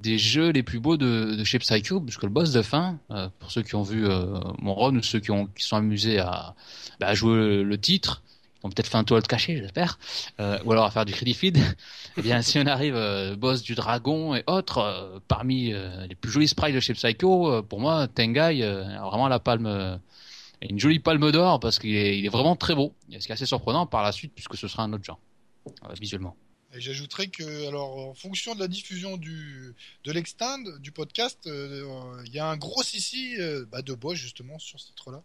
des 0.00 0.18
jeux 0.18 0.50
les 0.50 0.62
plus 0.62 0.80
beaux 0.80 0.96
de, 0.96 1.34
de 1.36 1.44
chez 1.44 1.58
Psycho, 1.58 2.00
puisque 2.00 2.22
le 2.22 2.28
boss 2.28 2.52
de 2.52 2.62
fin, 2.62 2.98
euh, 3.10 3.28
pour 3.38 3.50
ceux 3.50 3.62
qui 3.62 3.74
ont 3.74 3.82
vu 3.82 4.06
euh, 4.06 4.38
mon 4.58 4.74
run 4.74 4.96
ou 4.96 5.02
ceux 5.02 5.20
qui 5.20 5.30
ont 5.30 5.46
qui 5.46 5.64
sont 5.64 5.76
amusés 5.76 6.18
à, 6.18 6.54
bah, 7.00 7.08
à 7.08 7.14
jouer 7.14 7.62
le, 7.62 7.80
titre, 7.80 8.22
ils 8.62 8.66
ont 8.66 8.70
peut-être 8.70 8.88
fait 8.88 8.96
un 8.96 9.04
toile 9.04 9.22
caché, 9.22 9.56
j'espère, 9.56 9.98
euh, 10.40 10.58
ou 10.64 10.72
alors 10.72 10.84
à 10.84 10.90
faire 10.90 11.04
du 11.04 11.12
crédit 11.12 11.34
feed. 11.34 11.58
Eh 12.16 12.22
bien, 12.22 12.42
si 12.42 12.58
on 12.58 12.66
arrive 12.66 12.96
euh, 12.96 13.36
boss 13.36 13.62
du 13.62 13.76
dragon 13.76 14.34
et 14.34 14.42
autres, 14.48 14.78
euh, 14.78 15.20
parmi 15.28 15.72
euh, 15.72 16.04
les 16.08 16.16
plus 16.16 16.32
jolis 16.32 16.48
sprites 16.48 16.74
de 16.74 16.80
chez 16.80 16.94
Psycho, 16.94 17.62
pour 17.62 17.78
moi, 17.78 18.08
Tengai 18.08 18.64
a 18.64 19.04
vraiment 19.04 19.28
la 19.28 19.38
palme, 19.38 20.00
une 20.62 20.78
jolie 20.78 20.98
palme 20.98 21.30
d'or 21.30 21.60
parce 21.60 21.78
qu'il 21.78 21.94
est, 21.94 22.18
il 22.18 22.26
est 22.26 22.30
vraiment 22.30 22.56
très 22.56 22.74
beau. 22.74 22.94
Ce 23.10 23.18
qui 23.18 23.28
est 23.28 23.32
assez 23.32 23.46
surprenant 23.46 23.86
par 23.86 24.02
la 24.02 24.12
suite, 24.12 24.32
puisque 24.34 24.56
ce 24.56 24.66
sera 24.68 24.82
un 24.82 24.92
autre 24.92 25.04
genre, 25.04 25.20
euh, 25.68 25.94
visuellement. 26.00 26.36
Et 26.74 26.80
j'ajouterais 26.80 27.28
que, 27.28 27.66
alors, 27.66 27.96
en 28.10 28.14
fonction 28.14 28.54
de 28.54 28.60
la 28.60 28.68
diffusion 28.68 29.16
du, 29.16 29.74
de 30.04 30.12
l'extend, 30.12 30.58
du 30.80 30.92
podcast, 30.92 31.38
euh, 31.46 31.84
euh, 31.84 32.22
il 32.26 32.32
y 32.32 32.38
a 32.38 32.46
un 32.46 32.58
gros 32.58 32.82
ici 32.82 33.36
bah, 33.70 33.80
de 33.82 33.94
bois, 33.94 34.14
justement, 34.14 34.58
sur 34.58 34.78
ce 34.78 34.88
titre-là. 34.88 35.22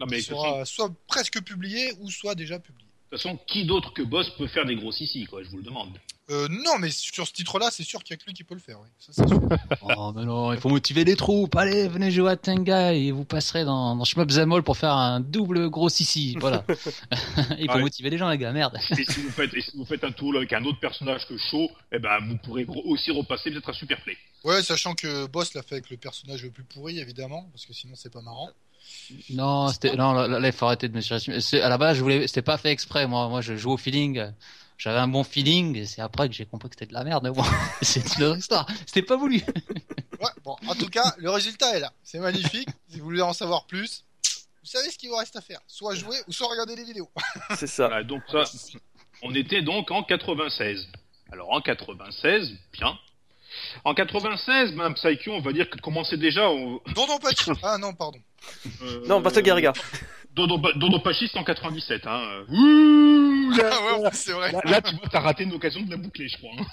Non 0.00 0.06
mais 0.06 0.20
sera 0.20 0.64
soit 0.64 0.92
presque 1.06 1.40
publié 1.42 1.92
ou 2.00 2.10
soit 2.10 2.34
déjà 2.34 2.58
publié. 2.58 2.88
De 3.12 3.16
toute 3.18 3.22
façon, 3.24 3.38
qui 3.46 3.66
d'autre 3.66 3.92
que 3.92 4.02
boss 4.02 4.30
peut 4.38 4.46
faire 4.46 4.64
des 4.64 4.74
gros 4.74 4.90
ici 4.92 5.26
quoi 5.26 5.42
Je 5.42 5.48
vous 5.50 5.58
le 5.58 5.62
demande. 5.64 5.90
Euh, 6.30 6.48
non, 6.48 6.78
mais 6.78 6.90
sur 6.90 7.26
ce 7.26 7.32
titre-là, 7.32 7.68
c'est 7.70 7.82
sûr 7.82 8.02
qu'il 8.02 8.14
y 8.14 8.16
a 8.16 8.16
que 8.16 8.24
lui 8.24 8.32
qui 8.32 8.42
peut 8.44 8.54
le 8.54 8.60
faire, 8.60 8.78
oui. 8.80 8.88
Ça, 8.98 9.12
c'est 9.12 9.28
sûr. 9.28 9.38
Oh, 9.82 10.12
mais 10.16 10.24
non, 10.24 10.52
il 10.54 10.58
faut 10.60 10.70
motiver 10.70 11.04
les 11.04 11.16
troupes. 11.16 11.54
Allez, 11.56 11.88
venez 11.88 12.10
jouer 12.10 12.30
à 12.30 12.36
Tengai 12.36 13.06
et 13.06 13.10
vous 13.12 13.24
passerez 13.24 13.64
dans, 13.64 13.96
dans 13.96 14.04
Shmup 14.04 14.30
Zamol 14.30 14.62
pour 14.62 14.78
faire 14.78 14.94
un 14.94 15.20
double 15.20 15.68
gros 15.68 15.90
sissi. 15.90 16.36
Voilà. 16.40 16.64
il 17.58 17.68
faut 17.68 17.74
Ouais. 17.76 17.80
motiver 17.82 18.08
les 18.08 18.16
gens, 18.16 18.30
les 18.30 18.38
gars, 18.38 18.52
merde. 18.52 18.78
Et 18.96 19.04
si 19.04 19.20
vous 19.20 19.30
faites, 19.30 19.52
et 19.52 19.60
si 19.60 19.76
vous 19.76 19.84
faites 19.84 20.04
un 20.04 20.12
tour 20.12 20.34
avec 20.36 20.50
un 20.54 20.64
autre 20.64 20.80
personnage 20.80 21.26
que 21.26 21.36
Shaw, 21.36 21.70
eh 21.90 21.98
ben 21.98 22.18
vous 22.26 22.36
pourrez 22.38 22.64
aussi 22.86 23.10
repasser 23.10 23.50
peut-être 23.50 23.68
un 23.68 23.74
super 23.74 24.00
play. 24.02 24.16
Ouais, 24.44 24.62
sachant 24.62 24.94
que 24.94 25.26
Boss 25.26 25.52
l'a 25.52 25.62
fait 25.62 25.74
avec 25.74 25.90
le 25.90 25.98
personnage 25.98 26.42
le 26.44 26.50
plus 26.50 26.64
pourri, 26.64 26.98
évidemment, 26.98 27.46
parce 27.52 27.66
que 27.66 27.74
sinon 27.74 27.94
c'est 27.94 28.12
pas 28.12 28.22
marrant. 28.22 28.48
Non, 29.30 29.68
c'était, 29.68 29.94
non, 29.94 30.12
là, 30.12 30.26
là, 30.26 30.46
il 30.46 30.52
faut 30.52 30.66
arrêter 30.66 30.88
de 30.88 30.94
me 30.94 31.00
surestimer. 31.00 31.38
À 31.60 31.68
la 31.68 31.78
base, 31.78 31.96
je 31.96 32.02
voulais, 32.02 32.26
c'était 32.26 32.42
pas 32.42 32.58
fait 32.58 32.70
exprès. 32.70 33.06
Moi, 33.06 33.28
moi, 33.28 33.40
je 33.40 33.56
joue 33.56 33.72
au 33.72 33.76
feeling. 33.76 34.32
J'avais 34.78 34.98
un 34.98 35.08
bon 35.08 35.22
feeling, 35.22 35.76
et 35.76 35.86
c'est 35.86 36.02
après 36.02 36.28
que 36.28 36.34
j'ai 36.34 36.46
compris 36.46 36.68
que 36.68 36.74
c'était 36.74 36.86
de 36.88 36.94
la 36.94 37.04
merde. 37.04 37.28
Bon, 37.28 37.44
c'est 37.82 38.16
une 38.16 38.24
autre 38.24 38.38
histoire. 38.38 38.66
C'était 38.86 39.02
pas 39.02 39.16
voulu. 39.16 39.40
Ouais, 40.22 40.30
bon, 40.44 40.54
en 40.68 40.76
tout 40.76 40.88
cas, 40.88 41.16
le 41.18 41.30
résultat 41.30 41.76
est 41.76 41.80
là. 41.80 41.92
C'est 42.04 42.20
magnifique. 42.20 42.68
Si 42.88 43.00
vous 43.00 43.06
voulez 43.06 43.22
en 43.22 43.32
savoir 43.32 43.66
plus, 43.66 44.04
vous 44.62 44.68
savez 44.68 44.88
ce 44.88 44.96
qu'il 44.96 45.08
vous 45.08 45.16
reste 45.16 45.34
à 45.34 45.40
faire. 45.40 45.58
Soit 45.66 45.96
jouer 45.96 46.16
ou 46.28 46.32
soit 46.32 46.46
regarder 46.48 46.76
les 46.76 46.84
vidéos. 46.84 47.10
C'est 47.56 47.66
ça. 47.66 47.88
Voilà, 47.88 48.04
donc 48.04 48.22
ça, 48.30 48.44
on 49.22 49.34
était 49.34 49.62
donc 49.62 49.90
en 49.90 50.04
96. 50.04 50.86
Alors 51.32 51.50
en 51.52 51.60
96, 51.60 52.52
bien. 52.72 52.96
En 53.84 53.94
96, 53.94 54.76
ben 54.76 54.92
Psycho, 54.92 55.32
on 55.32 55.40
va 55.40 55.52
dire 55.52 55.68
que 55.68 55.78
commençait 55.78 56.18
déjà. 56.18 56.48
On... 56.48 56.80
Dondon 56.94 57.18
Pachi. 57.18 57.50
Ah 57.64 57.78
non, 57.78 57.92
pardon. 57.92 58.20
Euh, 58.82 59.06
Non, 59.06 59.20
Battle 59.20 59.42
Garriga. 59.42 59.72
Dodo, 60.34 60.56
Dodo 60.76 60.98
Pachi, 61.00 61.28
c'est 61.30 61.38
en 61.38 61.44
97. 61.44 62.06
Hein. 62.06 62.44
Ouh, 62.48 63.50
là, 63.54 63.70
Ah 63.70 63.98
ouais, 64.00 64.08
c'est 64.14 64.32
vrai. 64.32 64.50
là, 64.50 64.60
là, 64.64 64.80
tu 64.80 64.94
vois, 64.96 65.06
t'as 65.10 65.20
raté 65.20 65.44
une 65.44 65.52
occasion 65.52 65.82
de 65.82 65.90
la 65.90 65.98
boucler, 65.98 66.26
je 66.26 66.38
crois. 66.38 66.52
hein. 66.58 66.64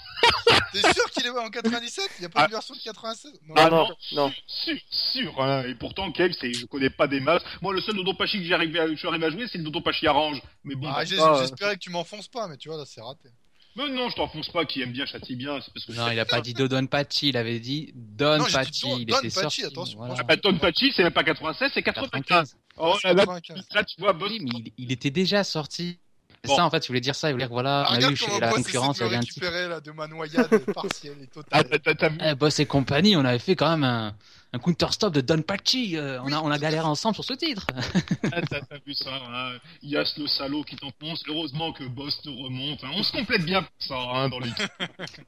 T'es 0.72 0.80
sûr 0.94 1.04
qu'il 1.10 1.26
est 1.26 1.30
en 1.30 1.50
97 1.50 2.10
Il 2.18 2.20
n'y 2.22 2.26
a 2.26 2.28
pas 2.30 2.40
Ah. 2.42 2.44
une 2.46 2.52
version 2.52 2.74
de 2.74 2.80
96 2.80 3.32
Non. 3.46 3.54
Ah, 3.58 3.64
Ah 3.66 3.70
non, 3.70 3.88
non. 4.12 4.32
Sûr, 4.46 4.76
sûr. 4.90 5.42
Hein. 5.42 5.64
Et 5.66 5.74
pourtant, 5.74 6.10
Kev, 6.10 6.32
c'est, 6.40 6.54
je 6.54 6.64
connais 6.64 6.88
pas 6.90 7.06
des 7.06 7.20
masses. 7.20 7.42
Moi, 7.60 7.74
le 7.74 7.82
seul 7.82 7.96
Dodo 7.96 8.14
Pachi 8.14 8.38
que 8.38 8.44
j'ai 8.44 8.54
arrivé 8.54 8.80
à, 8.80 8.88
je 8.88 8.94
suis 8.94 9.08
arrivé 9.08 9.26
à 9.26 9.30
jouer, 9.30 9.46
c'est 9.52 9.58
le 9.58 9.64
Dodo 9.64 9.82
Pachi 9.82 10.06
Arrange. 10.06 10.40
Mais 10.64 10.74
bon, 10.74 10.88
Ah, 10.90 11.02
euh, 11.02 11.40
J'espérais 11.40 11.74
que 11.74 11.80
tu 11.80 11.90
m'enfonces 11.90 12.28
pas, 12.28 12.48
mais 12.48 12.56
tu 12.56 12.68
vois, 12.70 12.78
là, 12.78 12.84
c'est 12.86 13.02
raté. 13.02 13.28
Mais 13.76 13.88
non, 13.88 14.10
je 14.10 14.16
t'enfonce 14.16 14.48
pas, 14.48 14.64
qui 14.64 14.82
aime 14.82 14.92
bien 14.92 15.06
châtie 15.06 15.36
bien, 15.36 15.58
c'est 15.60 15.72
parce 15.72 15.86
que 15.86 15.92
Non, 15.92 16.10
il 16.10 16.18
a 16.18 16.24
pas 16.24 16.40
dit 16.40 16.54
Dodon 16.54 16.86
Pachi, 16.86 17.28
il 17.28 17.36
avait 17.36 17.60
dit 17.60 17.92
Don 17.94 18.38
Non, 18.38 18.44
j'ai 18.44 18.50
dit 18.50 18.52
Pachi. 18.52 18.82
Don- 18.82 18.98
il 18.98 19.06
Don 19.06 19.18
était 19.18 19.28
Pachi, 19.28 19.40
sorti. 19.40 19.64
attention, 19.64 19.98
voilà. 19.98 20.14
Ah 20.18 20.22
bah, 20.24 20.36
Don 20.36 20.58
Pachi, 20.58 20.92
c'est 20.94 21.02
même 21.04 21.12
pas 21.12 21.22
96, 21.24 21.70
c'est 21.72 21.82
95. 21.82 22.56
Oh, 22.78 22.96
là, 23.04 23.12
là, 23.12 23.24
95. 23.26 23.64
là, 23.72 23.84
tu 23.84 24.00
vois, 24.00 24.12
boss. 24.12 24.30
Oui, 24.30 24.40
mais 24.42 24.50
il, 24.58 24.72
il 24.86 24.92
était 24.92 25.10
déjà 25.10 25.44
sorti. 25.44 25.98
C'est 26.42 26.48
Bon. 26.48 26.56
ça, 26.56 26.64
en 26.64 26.70
fait, 26.70 26.78
il 26.84 26.88
voulait 26.88 27.00
dire 27.02 27.14
ça. 27.14 27.28
Il 27.28 27.32
voulait 27.34 27.44
dire, 27.44 27.52
voilà, 27.52 27.82
Ah, 27.82 27.90
on 27.90 27.92
a 27.92 27.96
regarde 27.96 28.12
eu 28.14 28.16
chez 28.16 28.24
comment 28.26 28.38
la 28.40 28.48
concurrence, 28.50 28.96
il 28.96 29.00
de 29.00 29.04
y 29.04 29.06
avait 29.08 29.16
un 29.16 29.20
titre. 29.20 29.40
récupérer 29.40 29.68
là, 29.68 29.80
de 29.80 29.90
ma 29.92 30.06
noyade 30.08 30.58
partielle 30.72 31.16
et 31.20 31.28
Ah, 31.52 31.62
totale. 31.62 31.68
t'as, 31.70 31.78
t'as- 31.78 31.94
t'as 31.94 32.08
vu 32.08 32.18
Eh, 32.24 32.34
Boss 32.34 32.58
et 32.60 32.66
compagnie, 32.66 33.14
on 33.16 33.24
avait 33.24 33.38
fait 33.38 33.56
quand 33.56 33.68
même 33.70 33.84
un, 33.84 34.16
un 34.52 34.58
counter-stop 34.58 35.12
de 35.14 35.20
Don 35.20 35.42
Pachi. 35.42 35.96
euh, 35.96 36.20
on, 36.22 36.32
a, 36.32 36.40
on 36.40 36.50
a 36.50 36.58
galéré 36.58 36.84
ensemble 36.84 37.14
sur 37.14 37.24
ce 37.24 37.34
titre. 37.34 37.66
Ah, 38.32 38.42
t'as, 38.48 38.60
t'as 38.60 38.78
vu 38.86 38.94
ça, 38.94 39.10
hein. 39.28 39.58
Yas 39.82 40.14
le 40.18 40.26
salaud 40.28 40.62
qui 40.62 40.76
t'enfonce. 40.76 41.22
Heureusement 41.26 41.72
que 41.72 41.82
Boss 41.84 42.20
te 42.22 42.28
remonte. 42.28 42.82
hein. 42.84 42.90
On 42.94 43.02
se 43.02 43.10
complète 43.12 43.44
bien 43.44 43.62
pour 43.62 43.72
ça, 43.80 43.96
hein, 43.98 44.28
dans 44.28 44.38
l'équipe. 44.38 44.70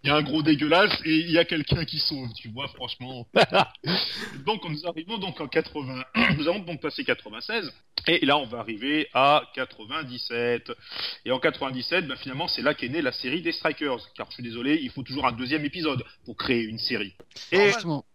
Il 0.04 0.08
y 0.08 0.10
a 0.10 0.16
un 0.16 0.22
gros 0.22 0.42
dégueulasse 0.42 0.92
et 1.04 1.14
il 1.16 1.30
y 1.32 1.38
a 1.38 1.44
quelqu'un 1.44 1.84
qui 1.84 1.98
sauve, 1.98 2.32
tu 2.34 2.48
vois, 2.50 2.68
franchement. 2.68 3.26
donc, 4.46 4.62
nous 4.68 4.86
arrivons 4.86 5.18
donc 5.18 5.40
en 5.40 5.48
80. 5.48 6.04
nous 6.38 6.48
avons 6.48 6.60
donc 6.60 6.80
passé 6.80 7.04
96. 7.04 7.72
Et 8.08 8.24
là, 8.26 8.36
on 8.38 8.46
va 8.46 8.58
arriver 8.58 9.08
à 9.14 9.42
97. 9.54 10.70
Et 11.24 11.30
en 11.32 11.38
97, 11.38 12.06
ben, 12.06 12.16
finalement, 12.16 12.48
c'est 12.48 12.62
là 12.62 12.74
qu'est 12.74 12.88
née 12.88 13.02
la 13.02 13.12
série 13.12 13.42
des 13.42 13.52
Strikers. 13.52 13.98
Car 14.16 14.26
je 14.28 14.34
suis 14.34 14.42
désolé, 14.42 14.78
il 14.82 14.90
faut 14.90 15.02
toujours 15.02 15.26
un 15.26 15.32
deuxième 15.32 15.64
épisode 15.64 16.04
pour 16.24 16.36
créer 16.36 16.62
une 16.62 16.78
série. 16.78 17.14
Et 17.52 17.66
Justement, 17.68 18.02
p- 18.02 18.06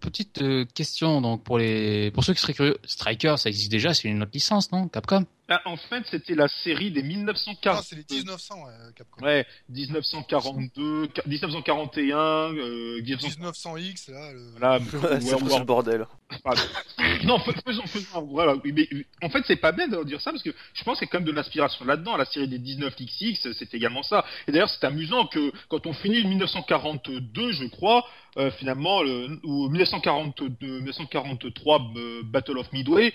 petite 0.00 0.42
euh, 0.42 0.64
question 0.74 1.20
donc 1.20 1.42
pour 1.44 1.58
les 1.58 2.10
pour 2.10 2.24
ceux 2.24 2.34
qui 2.34 2.40
seraient 2.40 2.54
curieux, 2.54 2.78
Striker, 2.84 3.36
ça 3.36 3.48
existe 3.48 3.70
déjà, 3.70 3.94
c'est 3.94 4.08
une 4.08 4.22
autre 4.22 4.32
licence, 4.34 4.72
non 4.72 4.88
Capcom? 4.88 5.24
Ben, 5.48 5.60
en 5.64 5.76
fait, 5.76 6.02
c'était 6.10 6.34
la 6.34 6.48
série 6.48 6.90
des 6.90 7.02
Non, 7.02 7.08
1940. 7.08 7.84
c'est 7.84 7.96
les 7.96 8.04
1900, 8.10 8.54
ouais, 8.64 8.72
Capcom. 8.96 9.24
Ouais, 9.24 9.46
1942, 9.68 11.08
1941, 11.26 12.18
euh, 12.54 13.00
1900X, 13.02 14.10
là. 14.10 14.32
Le... 14.32 14.50
voilà, 14.58 14.78
Ouais, 14.78 15.20
c'est 15.20 15.58
le 15.58 15.64
bordel. 15.64 16.06
Non, 17.24 17.38
fais- 17.38 17.52
faisons, 17.64 17.86
faisons, 17.86 18.22
voilà. 18.22 18.54
Mais, 18.64 18.88
en 19.22 19.30
fait, 19.30 19.42
c'est 19.46 19.56
pas 19.56 19.70
bien 19.72 19.86
de 19.86 20.02
dire 20.04 20.20
ça 20.20 20.30
parce 20.32 20.42
que 20.42 20.50
je 20.74 20.82
pense 20.84 20.98
qu'il 20.98 21.06
y 21.06 21.08
a 21.08 21.12
quand 21.12 21.18
même 21.18 21.26
de 21.28 21.32
l'inspiration 21.32 21.84
là-dedans. 21.84 22.16
La 22.16 22.24
série 22.24 22.48
des 22.48 22.58
19XX, 22.58 23.52
c'est 23.56 23.74
également 23.74 24.02
ça. 24.02 24.24
Et 24.48 24.52
d'ailleurs, 24.52 24.70
c'est 24.70 24.84
amusant 24.84 25.26
que 25.26 25.52
quand 25.68 25.86
on 25.86 25.92
finit 25.92 26.24
1942, 26.24 27.52
je 27.52 27.64
crois, 27.66 28.04
euh, 28.36 28.50
finalement, 28.52 29.02
le, 29.02 29.38
ou 29.44 29.68
1942, 29.68 30.80
1943 30.80 31.92
euh, 31.96 32.22
Battle 32.24 32.58
of 32.58 32.72
Midway, 32.72 33.14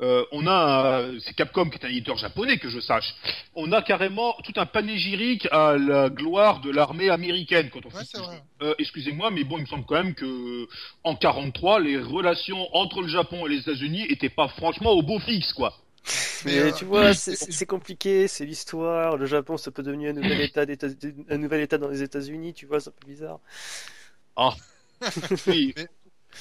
euh, 0.00 0.24
on 0.32 0.46
a, 0.46 1.00
un- 1.02 1.18
c'est 1.20 1.34
Capcom 1.34 1.68
qui 1.70 1.78
est 1.78 1.84
un 1.84 1.88
éditeur 1.88 2.16
japonais 2.16 2.58
que 2.58 2.68
je 2.68 2.78
sache. 2.80 3.14
On 3.54 3.72
a 3.72 3.82
carrément 3.82 4.34
tout 4.44 4.52
un 4.56 4.66
panégyrique 4.66 5.46
à 5.50 5.76
la 5.76 6.08
gloire 6.08 6.60
de 6.60 6.70
l'armée 6.70 7.10
américaine 7.10 7.68
quand 7.72 7.80
on 7.84 7.88
Ouais, 7.96 8.04
fait. 8.04 8.18
Euh, 8.62 8.74
Excusez-moi, 8.78 9.30
mais 9.30 9.44
bon, 9.44 9.58
il 9.58 9.62
me 9.62 9.66
semble 9.66 9.84
quand 9.86 9.96
même 10.02 10.14
que 10.14 10.66
en 11.04 11.16
43, 11.16 11.80
les 11.80 11.98
relations 11.98 12.68
entre 12.76 13.02
le 13.02 13.08
Japon 13.08 13.46
et 13.46 13.50
les 13.50 13.58
États-Unis 13.58 14.06
étaient 14.08 14.28
pas 14.28 14.48
franchement 14.48 14.90
au 14.92 15.02
beau 15.02 15.18
fixe, 15.18 15.52
quoi. 15.52 15.74
Mais 16.46 16.58
euh, 16.58 16.72
tu 16.72 16.84
vois, 16.86 17.12
c'est- 17.12 17.66
compliqué, 17.66 18.28
c'est 18.28 18.46
l'histoire. 18.46 19.16
Le 19.16 19.26
Japon, 19.26 19.56
ça 19.58 19.70
peut 19.70 19.82
devenir 19.82 20.10
un 20.10 20.14
nouvel 20.14 20.40
état, 20.40 20.64
un 21.28 21.36
nouvel 21.38 21.60
état 21.62 21.76
dans 21.76 21.88
les 21.88 22.02
États-Unis, 22.02 22.54
tu 22.54 22.66
vois, 22.66 22.80
c'est 22.80 22.88
un 22.90 22.92
peu 22.98 23.06
bizarre. 23.08 23.40
Oui. 25.46 25.74
Mais- 25.76 25.88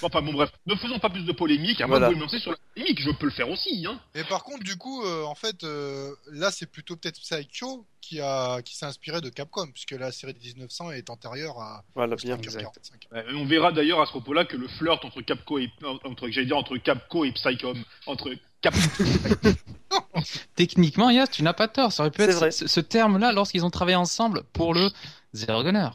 Enfin 0.02 0.22
bon 0.22 0.34
bref, 0.34 0.52
ne 0.66 0.76
faisons 0.76 1.00
pas 1.00 1.10
plus 1.10 1.26
de 1.26 1.32
polémique, 1.32 1.82
Voilà. 1.88 2.08
de 2.08 2.14
vous 2.14 2.18
me 2.20 2.24
lancer 2.26 2.40
sur 2.40 2.52
la 2.52 2.58
polémique, 2.76 3.02
je 3.02 3.12
peux 3.12 3.26
le 3.26 3.32
faire 3.32 3.50
aussi, 3.50 3.86
hein. 3.88 4.00
Mais 4.16 4.24
par 4.24 4.44
contre, 4.44 4.64
du 4.64 4.78
coup, 4.78 5.04
euh, 5.04 5.24
en 5.24 5.36
fait, 5.36 5.64
euh, 5.64 6.12
là, 6.32 6.52
c'est 6.52 6.66
plutôt 6.72 6.96
peut-être 6.96 7.20
Psycho 7.20 7.86
qui 8.02 8.22
a 8.22 8.62
qui 8.62 8.76
s'est 8.78 8.86
inspiré 8.86 9.20
de 9.22 9.30
Capcom, 9.30 9.68
puisque 9.72 9.92
la 9.92 10.12
série 10.12 10.34
des 10.34 10.40
1900 10.40 10.92
est 10.92 11.10
antérieure 11.10 11.60
à 11.60 11.84
Voilà, 11.96 12.16
bien. 12.16 12.38
Exact. 12.38 12.62
45. 12.62 13.08
On 13.36 13.46
verra 13.46 13.72
d'ailleurs 13.72 14.00
à 14.02 14.06
ce 14.06 14.12
propos-là 14.12 14.46
que 14.46 14.56
le 14.56 14.68
flirt 14.68 15.04
entre 15.04 15.22
Capco 15.22 15.58
et 15.60 15.70
entre 16.04 16.30
j'allais 16.30 16.48
dire 16.48 16.58
entre 16.58 16.78
Capco 16.78 17.26
et 17.26 17.32
Psycom, 17.34 17.78
entre 18.06 18.32
Cap 18.62 18.74
Techniquement, 20.56 21.10
Yas, 21.10 21.28
tu 21.28 21.44
n'as 21.44 21.54
pas 21.54 21.68
tort. 21.68 21.92
Ça 21.92 22.04
aurait 22.04 22.12
pu 22.12 22.22
être 22.24 22.34
vrai. 22.36 22.52
ce, 22.52 22.68
ce 22.68 22.80
terme-là 22.80 23.32
lorsqu'ils 23.32 23.64
ont 23.66 23.70
travaillé 23.70 23.96
ensemble 23.96 24.44
pour 24.54 24.74
le 24.74 24.90
Zero 25.34 25.64
Gunner. 25.64 25.90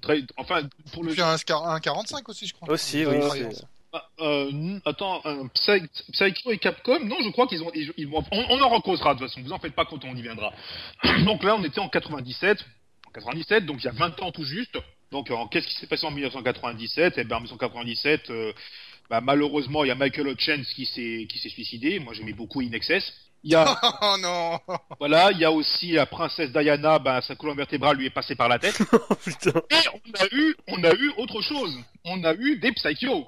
Très, 0.00 0.22
enfin 0.36 0.62
pour 0.92 1.04
le 1.04 1.12
Puis 1.12 1.22
un, 1.22 1.34
un 1.34 1.80
45 1.80 2.28
aussi, 2.28 2.46
je 2.46 2.54
crois. 2.54 2.70
Aussi, 2.70 3.04
oui. 3.06 3.16
Ah, 3.94 4.08
euh, 4.20 4.78
attends, 4.86 5.20
Psy- 5.54 5.86
Psycho 6.12 6.50
et 6.50 6.56
Capcom, 6.58 6.98
non, 7.04 7.16
je 7.22 7.28
crois 7.28 7.46
qu'ils 7.46 7.62
ont, 7.62 7.70
ils, 7.74 7.92
ils 7.98 8.08
vont- 8.08 8.24
on, 8.32 8.44
on 8.48 8.60
en 8.62 8.68
recausera 8.70 9.14
de 9.14 9.18
toute 9.20 9.28
façon, 9.28 9.42
vous 9.42 9.52
en 9.52 9.58
faites 9.58 9.74
pas 9.74 9.84
quand 9.84 10.02
on 10.06 10.16
y 10.16 10.22
viendra. 10.22 10.50
donc 11.26 11.42
là, 11.42 11.54
on 11.56 11.62
était 11.62 11.78
en 11.78 11.90
97, 11.90 12.64
en 13.06 13.10
97, 13.10 13.66
donc 13.66 13.82
il 13.82 13.84
y 13.84 13.88
a 13.88 13.92
20 13.92 14.22
ans 14.22 14.32
tout 14.32 14.44
juste. 14.44 14.78
Donc, 15.10 15.30
en- 15.30 15.46
qu'est-ce 15.46 15.66
qui 15.68 15.74
s'est 15.74 15.86
passé 15.86 16.06
en 16.06 16.10
1997 16.10 17.14
Eh 17.18 17.24
bien, 17.24 17.36
en 17.36 17.40
1997, 17.40 18.30
euh, 18.30 18.54
bah, 19.10 19.20
malheureusement, 19.20 19.84
il 19.84 19.88
y 19.88 19.90
a 19.90 19.94
Michael 19.94 20.28
Hutchins 20.28 20.62
qui 20.74 20.86
s'est, 20.86 21.26
qui 21.28 21.38
s'est 21.38 21.50
suicidé. 21.50 21.98
Moi, 21.98 22.14
j'aimais 22.14 22.32
beaucoup 22.32 22.62
In 22.62 22.72
Excess. 22.72 23.12
Il 23.44 23.50
y 23.52 23.54
a, 23.56 23.76
Oh 24.02 24.16
non 24.20 24.58
voilà, 25.00 25.32
il 25.32 25.38
y 25.38 25.44
a 25.44 25.50
aussi 25.50 25.92
la 25.92 26.06
princesse 26.06 26.50
Diana, 26.52 26.98
bah, 26.98 27.20
sa 27.22 27.34
colonne 27.34 27.56
vertébrale 27.56 27.96
lui 27.96 28.06
est 28.06 28.10
passée 28.10 28.34
par 28.36 28.48
la 28.48 28.58
tête. 28.58 28.78
Oh 28.92 29.14
putain. 29.16 29.50
Et 29.70 29.88
on 29.92 30.22
a 30.22 30.26
eu, 30.32 30.56
on 30.68 30.84
a 30.84 30.92
eu 30.94 31.12
autre 31.18 31.40
chose. 31.42 31.76
On 32.04 32.22
a 32.24 32.34
eu 32.34 32.56
des 32.58 32.72
Psycho. 32.72 33.26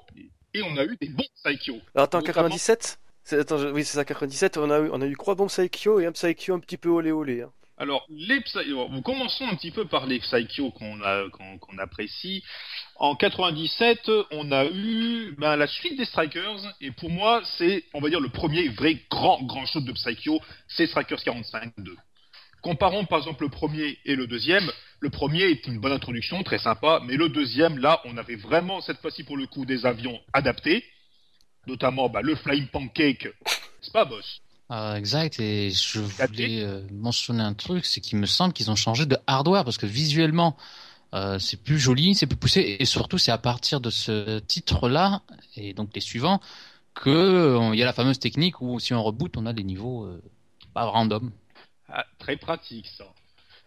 Et 0.53 0.61
on 0.61 0.77
a 0.77 0.83
eu 0.85 0.95
des 1.01 1.09
bons 1.09 1.23
Psycho. 1.43 1.73
Alors 1.93 2.05
attends, 2.05 2.19
Notamment- 2.19 2.47
97 2.49 2.99
C'est- 3.23 3.39
Attends, 3.39 3.57
je- 3.57 3.67
oui, 3.67 3.83
c'est 3.83 3.95
ça, 3.97 4.05
97. 4.05 4.57
On 4.57 4.69
a 4.71 4.79
eu, 4.79 4.89
on 4.93 5.01
a 5.01 5.05
eu 5.05 5.15
trois 5.17 5.35
bons 5.35 5.47
Psycho 5.47 5.99
et 5.99 6.05
un 6.05 6.11
Psycho 6.13 6.53
un 6.53 6.59
petit 6.59 6.77
peu 6.77 6.89
olé 6.89 7.11
olé. 7.11 7.41
hein. 7.41 7.51
Alors, 7.77 8.05
les 8.09 8.39
Psy- 8.41 8.73
commençons 9.03 9.45
un 9.47 9.55
petit 9.55 9.71
peu 9.71 9.85
par 9.85 10.05
les 10.05 10.19
Psycho 10.19 10.71
qu'on 10.71 11.77
apprécie. 11.77 12.41
En 12.95 13.15
97, 13.15 14.09
on 14.31 14.51
a 14.53 14.65
eu 14.65 15.35
ben, 15.37 15.57
la 15.57 15.67
suite 15.67 15.97
des 15.97 16.05
Strikers, 16.05 16.61
et 16.79 16.91
pour 16.91 17.09
moi, 17.09 17.41
c'est, 17.57 17.83
on 17.93 17.99
va 17.99 18.09
dire, 18.09 18.21
le 18.21 18.29
premier 18.29 18.69
vrai 18.69 18.97
grand, 19.11 19.41
grand 19.43 19.65
shoot 19.65 19.83
de 19.83 19.91
Psycho, 19.91 20.41
c'est 20.69 20.87
Strikers 20.87 21.19
45-2. 21.19 21.95
Comparons 22.61 23.05
par 23.05 23.19
exemple 23.19 23.43
le 23.43 23.49
premier 23.49 23.99
et 24.05 24.15
le 24.15 24.25
deuxième. 24.25 24.71
Le 25.01 25.09
premier 25.09 25.43
est 25.43 25.67
une 25.67 25.79
bonne 25.79 25.91
introduction, 25.91 26.41
très 26.43 26.57
sympa, 26.57 27.01
mais 27.05 27.17
le 27.17 27.27
deuxième, 27.29 27.77
là, 27.77 28.01
on 28.05 28.17
avait 28.17 28.37
vraiment, 28.37 28.79
cette 28.81 29.01
fois-ci 29.01 29.23
pour 29.23 29.37
le 29.37 29.47
coup, 29.47 29.65
des 29.65 29.85
avions 29.85 30.19
adaptés, 30.33 30.85
notamment 31.67 32.07
bah, 32.09 32.21
le 32.21 32.35
Flying 32.35 32.67
Pancake, 32.67 33.27
c'est 33.81 33.93
pas 33.93 34.05
boss? 34.05 34.41
Euh, 34.71 34.95
exact, 34.95 35.39
et 35.39 35.69
je 35.69 35.99
voulais 35.99 36.63
euh, 36.63 36.81
mentionner 36.91 37.43
un 37.43 37.53
truc, 37.53 37.85
c'est 37.85 38.01
qu'il 38.01 38.17
me 38.17 38.25
semble 38.25 38.51
qu'ils 38.51 38.71
ont 38.71 38.75
changé 38.75 39.05
de 39.05 39.17
hardware 39.27 39.63
parce 39.63 39.77
que 39.77 39.85
visuellement 39.85 40.57
euh, 41.15 41.39
c'est 41.39 41.61
plus 41.61 41.79
joli, 41.79 42.13
c'est 42.13 42.27
plus 42.27 42.35
poussé, 42.35 42.77
et 42.79 42.85
surtout 42.85 43.17
c'est 43.17 43.31
à 43.31 43.37
partir 43.37 43.79
de 43.79 43.89
ce 43.89 44.39
titre-là 44.39 45.21
et 45.55 45.73
donc 45.73 45.91
les 45.95 46.01
suivants 46.01 46.41
que 46.93 47.09
euh, 47.09 47.69
il 47.73 47.79
y 47.79 47.83
a 47.83 47.85
la 47.85 47.93
fameuse 47.93 48.19
technique 48.19 48.59
où 48.59 48.79
si 48.79 48.93
on 48.93 49.01
reboot 49.01 49.37
on 49.37 49.45
a 49.45 49.53
des 49.53 49.63
niveaux 49.63 50.03
euh, 50.05 50.21
pas 50.73 50.83
random. 50.83 51.31
Ah, 51.87 52.05
très 52.19 52.35
pratique 52.35 52.87
ça. 52.97 53.05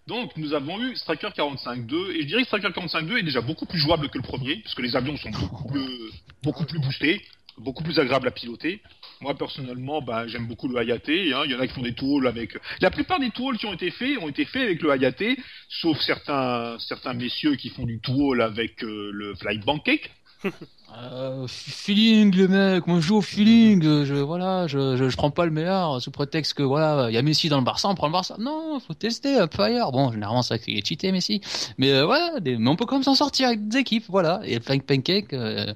Donc 0.07 0.37
nous 0.37 0.53
avons 0.53 0.79
eu 0.83 0.95
Striker 0.97 1.29
45.2 1.29 2.11
et 2.11 2.23
je 2.23 2.27
dirais 2.27 2.43
que 2.43 2.49
Striker 2.49 2.69
45.2 2.69 3.19
est 3.19 3.23
déjà 3.23 3.41
beaucoup 3.41 3.67
plus 3.67 3.79
jouable 3.79 4.11
que 4.11 4.19
le 4.19 4.25
premier 4.25 4.57
parce 4.57 4.75
que 4.75 4.83
les 4.83 4.95
avions 4.95 5.17
sont 5.17 5.31
beaucoup 5.31 5.69
plus, 5.73 6.11
beaucoup 6.43 6.67
plus 6.67 6.81
boostés, 6.81 7.23
beaucoup 7.57 7.83
plus 7.83 7.99
agréables 7.99 8.29
à 8.29 8.33
piloter. 8.33 8.83
Moi 9.21 9.35
personnellement, 9.37 10.01
bah, 10.01 10.27
j'aime 10.27 10.47
beaucoup 10.47 10.69
le 10.69 10.77
Hayate. 10.79 11.09
Hein. 11.09 11.43
Il 11.45 11.51
y 11.51 11.55
en 11.55 11.61
a 11.61 11.67
qui 11.67 11.75
font 11.75 11.83
des 11.83 11.95
tools 11.95 12.27
avec. 12.27 12.57
La 12.81 12.91
plupart 12.91 13.19
des 13.19 13.31
tools 13.31 13.59
qui 13.59 13.67
ont 13.67 13.75
été 13.75 13.91
faits 13.91 14.19
ont 14.21 14.29
été 14.29 14.45
faits 14.45 14.63
avec 14.63 14.83
le 14.83 14.91
Hayate, 14.91 15.39
sauf 15.69 15.99
certains 16.01 16.77
certains 16.79 17.15
messieurs 17.15 17.57
qui 17.57 17.71
font 17.71 17.85
du 17.85 18.01
tool 18.01 18.43
avec 18.43 18.83
euh, 18.85 19.11
le 19.13 19.35
Fly 19.35 19.61
Pancake. 19.61 20.11
Euh, 20.97 21.47
feeling 21.49 22.35
les 22.35 22.49
mecs, 22.49 22.87
moi 22.87 22.99
je 23.01 23.09
joue 23.09 23.17
au 23.17 23.21
feeling, 23.21 23.85
euh, 23.85 24.07
je 24.07 24.15
voilà, 24.15 24.67
je, 24.69 24.97
je, 24.97 25.17
prends 25.17 25.31
pas 25.31 25.45
le 25.45 25.51
meilleur 25.51 26.01
sous 26.01 26.11
prétexte 26.11 26.55
que 26.55 26.63
voilà, 26.63 27.11
il 27.11 27.15
y 27.15 27.19
a 27.19 27.23
Messi 27.23 27.51
dans 27.51 27.59
le 27.59 27.65
Barça, 27.65 27.89
on 27.89 27.95
prend 27.95 28.07
le 28.07 28.13
Barça. 28.15 28.37
Non, 28.39 28.81
faut 28.81 28.95
tester 28.95 29.37
un 29.37 29.49
peu 29.49 29.63
ailleurs. 29.63 29.93
Bon, 29.93 30.11
généralement 30.11 30.41
c'est 30.41 30.55
vrai 30.55 30.65
qu'il 30.65 30.79
est 30.79 30.87
cheaté 30.87 31.13
Messi, 31.13 31.43
mais 31.77 31.93
euh, 31.93 32.07
mais 32.43 32.69
on 32.69 32.75
peut 32.75 32.87
quand 32.87 32.97
même 32.97 33.03
s'en 33.03 33.15
sortir 33.15 33.49
avec 33.49 33.69
des 33.69 33.79
équipes, 33.81 34.05
voilà. 34.09 34.41
Et 34.45 34.59
Flying 34.61 34.81
Pancake, 34.81 35.35
euh, 35.35 35.75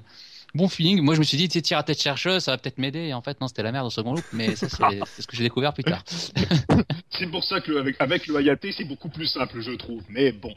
bon 0.53 0.67
feeling. 0.67 1.01
Moi 1.01 1.15
je 1.15 1.19
me 1.19 1.23
suis 1.23 1.37
dit, 1.37 1.73
à 1.73 1.83
tête 1.83 2.01
chercheuse, 2.01 2.43
ça 2.43 2.51
va 2.51 2.57
peut-être 2.57 2.77
m'aider. 2.77 2.99
Et 3.07 3.13
en 3.13 3.21
fait 3.21 3.39
non, 3.41 3.47
c'était 3.47 3.63
la 3.63 3.71
merde 3.71 3.87
au 3.87 3.89
second 3.89 4.13
loop, 4.13 4.25
mais 4.33 4.55
ça 4.55 4.67
c'est 5.05 5.21
ce 5.21 5.27
que 5.27 5.35
j'ai 5.35 5.43
découvert 5.43 5.73
plus 5.73 5.83
tard. 5.83 6.03
C'est 7.15 7.27
pour 7.29 7.43
ça 7.43 7.61
que 7.61 7.71
le- 7.71 7.79
avec, 7.79 7.95
avec 7.99 8.25
le 8.27 8.35
Hayate, 8.37 8.65
c'est 8.75 8.85
beaucoup 8.85 9.07
plus 9.07 9.27
simple, 9.27 9.61
je 9.61 9.71
trouve. 9.73 10.01
Mais 10.09 10.31
bon. 10.31 10.53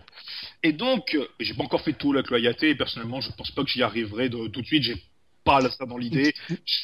Et 0.63 0.73
donc, 0.73 1.17
j'ai 1.39 1.53
pas 1.53 1.65
encore 1.65 1.83
fait 1.83 1.93
de 1.93 1.99
tool 1.99 2.17
avec 2.17 2.31
le 2.31 2.39
Hayate. 2.39 2.63
et 2.63 2.75
Personnellement, 2.75 3.21
je 3.21 3.31
pense 3.33 3.51
pas 3.51 3.63
que 3.63 3.69
j'y 3.69 3.83
arriverai 3.83 4.31
de- 4.31 4.49
tout 4.49 4.63
de 4.63 4.67
suite. 4.67 4.83
J'ai 4.83 4.97
pas 5.45 5.61
ça 5.71 5.85
dans 5.85 5.99
l'idée. 5.99 6.35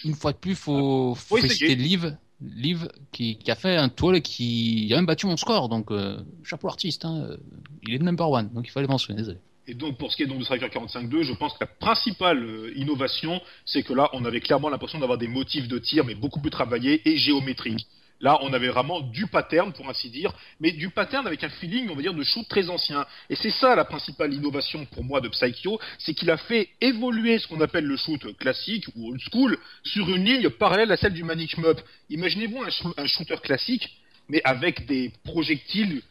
Une 0.04 0.14
fois 0.14 0.32
de 0.32 0.36
plus, 0.36 0.54
faut, 0.54 1.14
faut 1.14 1.38
Faut 1.38 1.44
essayer. 1.44 1.74
Liv, 1.74 2.16
Liv 2.42 2.86
qui, 3.12 3.38
qui 3.38 3.50
a 3.50 3.54
fait 3.54 3.76
un 3.76 3.88
tool 3.88 4.16
et 4.16 4.20
qui 4.20 4.90
a 4.92 4.96
même 4.96 5.06
battu 5.06 5.26
mon 5.26 5.36
score. 5.38 5.68
Donc 5.70 5.90
euh, 5.90 6.18
chapeau 6.44 6.68
artiste, 6.68 7.04
hein, 7.06 7.26
il 7.82 7.94
est 7.94 7.98
de 7.98 8.04
number 8.04 8.28
one, 8.28 8.50
donc 8.52 8.66
il 8.66 8.70
fallait 8.70 8.86
mentionner. 8.86 9.18
Désolé. 9.18 9.38
Et 9.68 9.74
donc, 9.74 9.96
pour 9.96 10.10
ce 10.10 10.16
qui 10.16 10.24
est 10.24 10.26
donc 10.26 10.38
de 10.38 10.44
Striker 10.44 10.66
45.2, 10.66 11.22
je 11.22 11.32
pense 11.34 11.52
que 11.52 11.58
la 11.60 11.66
principale 11.66 12.42
euh, 12.42 12.72
innovation, 12.74 13.40
c'est 13.64 13.82
que 13.82 13.92
là, 13.92 14.10
on 14.12 14.24
avait 14.24 14.40
clairement 14.40 14.68
l'impression 14.68 14.98
d'avoir 14.98 15.18
des 15.18 15.28
motifs 15.28 15.68
de 15.68 15.78
tir, 15.78 16.04
mais 16.04 16.14
beaucoup 16.14 16.40
plus 16.40 16.50
travaillés 16.50 17.00
et 17.08 17.16
géométriques. 17.16 17.86
Là, 18.20 18.38
on 18.42 18.52
avait 18.52 18.68
vraiment 18.68 19.00
du 19.00 19.26
pattern, 19.26 19.72
pour 19.72 19.88
ainsi 19.88 20.08
dire, 20.08 20.32
mais 20.60 20.70
du 20.70 20.90
pattern 20.90 21.26
avec 21.26 21.42
un 21.42 21.48
feeling, 21.48 21.88
on 21.90 21.96
va 21.96 22.02
dire, 22.02 22.14
de 22.14 22.22
shoot 22.22 22.46
très 22.48 22.70
ancien. 22.70 23.04
Et 23.28 23.34
c'est 23.34 23.50
ça 23.50 23.74
la 23.74 23.84
principale 23.84 24.32
innovation 24.32 24.84
pour 24.86 25.04
moi 25.04 25.20
de 25.20 25.28
Psycho, 25.28 25.80
c'est 25.98 26.14
qu'il 26.14 26.30
a 26.30 26.36
fait 26.36 26.68
évoluer 26.80 27.38
ce 27.38 27.48
qu'on 27.48 27.60
appelle 27.60 27.84
le 27.84 27.96
shoot 27.96 28.36
classique 28.36 28.86
ou 28.94 29.10
old 29.10 29.20
school 29.32 29.58
sur 29.82 30.08
une 30.08 30.24
ligne 30.24 30.50
parallèle 30.50 30.92
à 30.92 30.96
celle 30.96 31.14
du 31.14 31.24
Manic 31.24 31.50
Shmup. 31.50 31.80
Imaginez-vous 32.10 32.62
un 32.96 33.06
shooter 33.06 33.38
classique, 33.42 33.90
mais 34.28 34.40
avec 34.44 34.86
des 34.86 35.12
projectiles, 35.24 36.02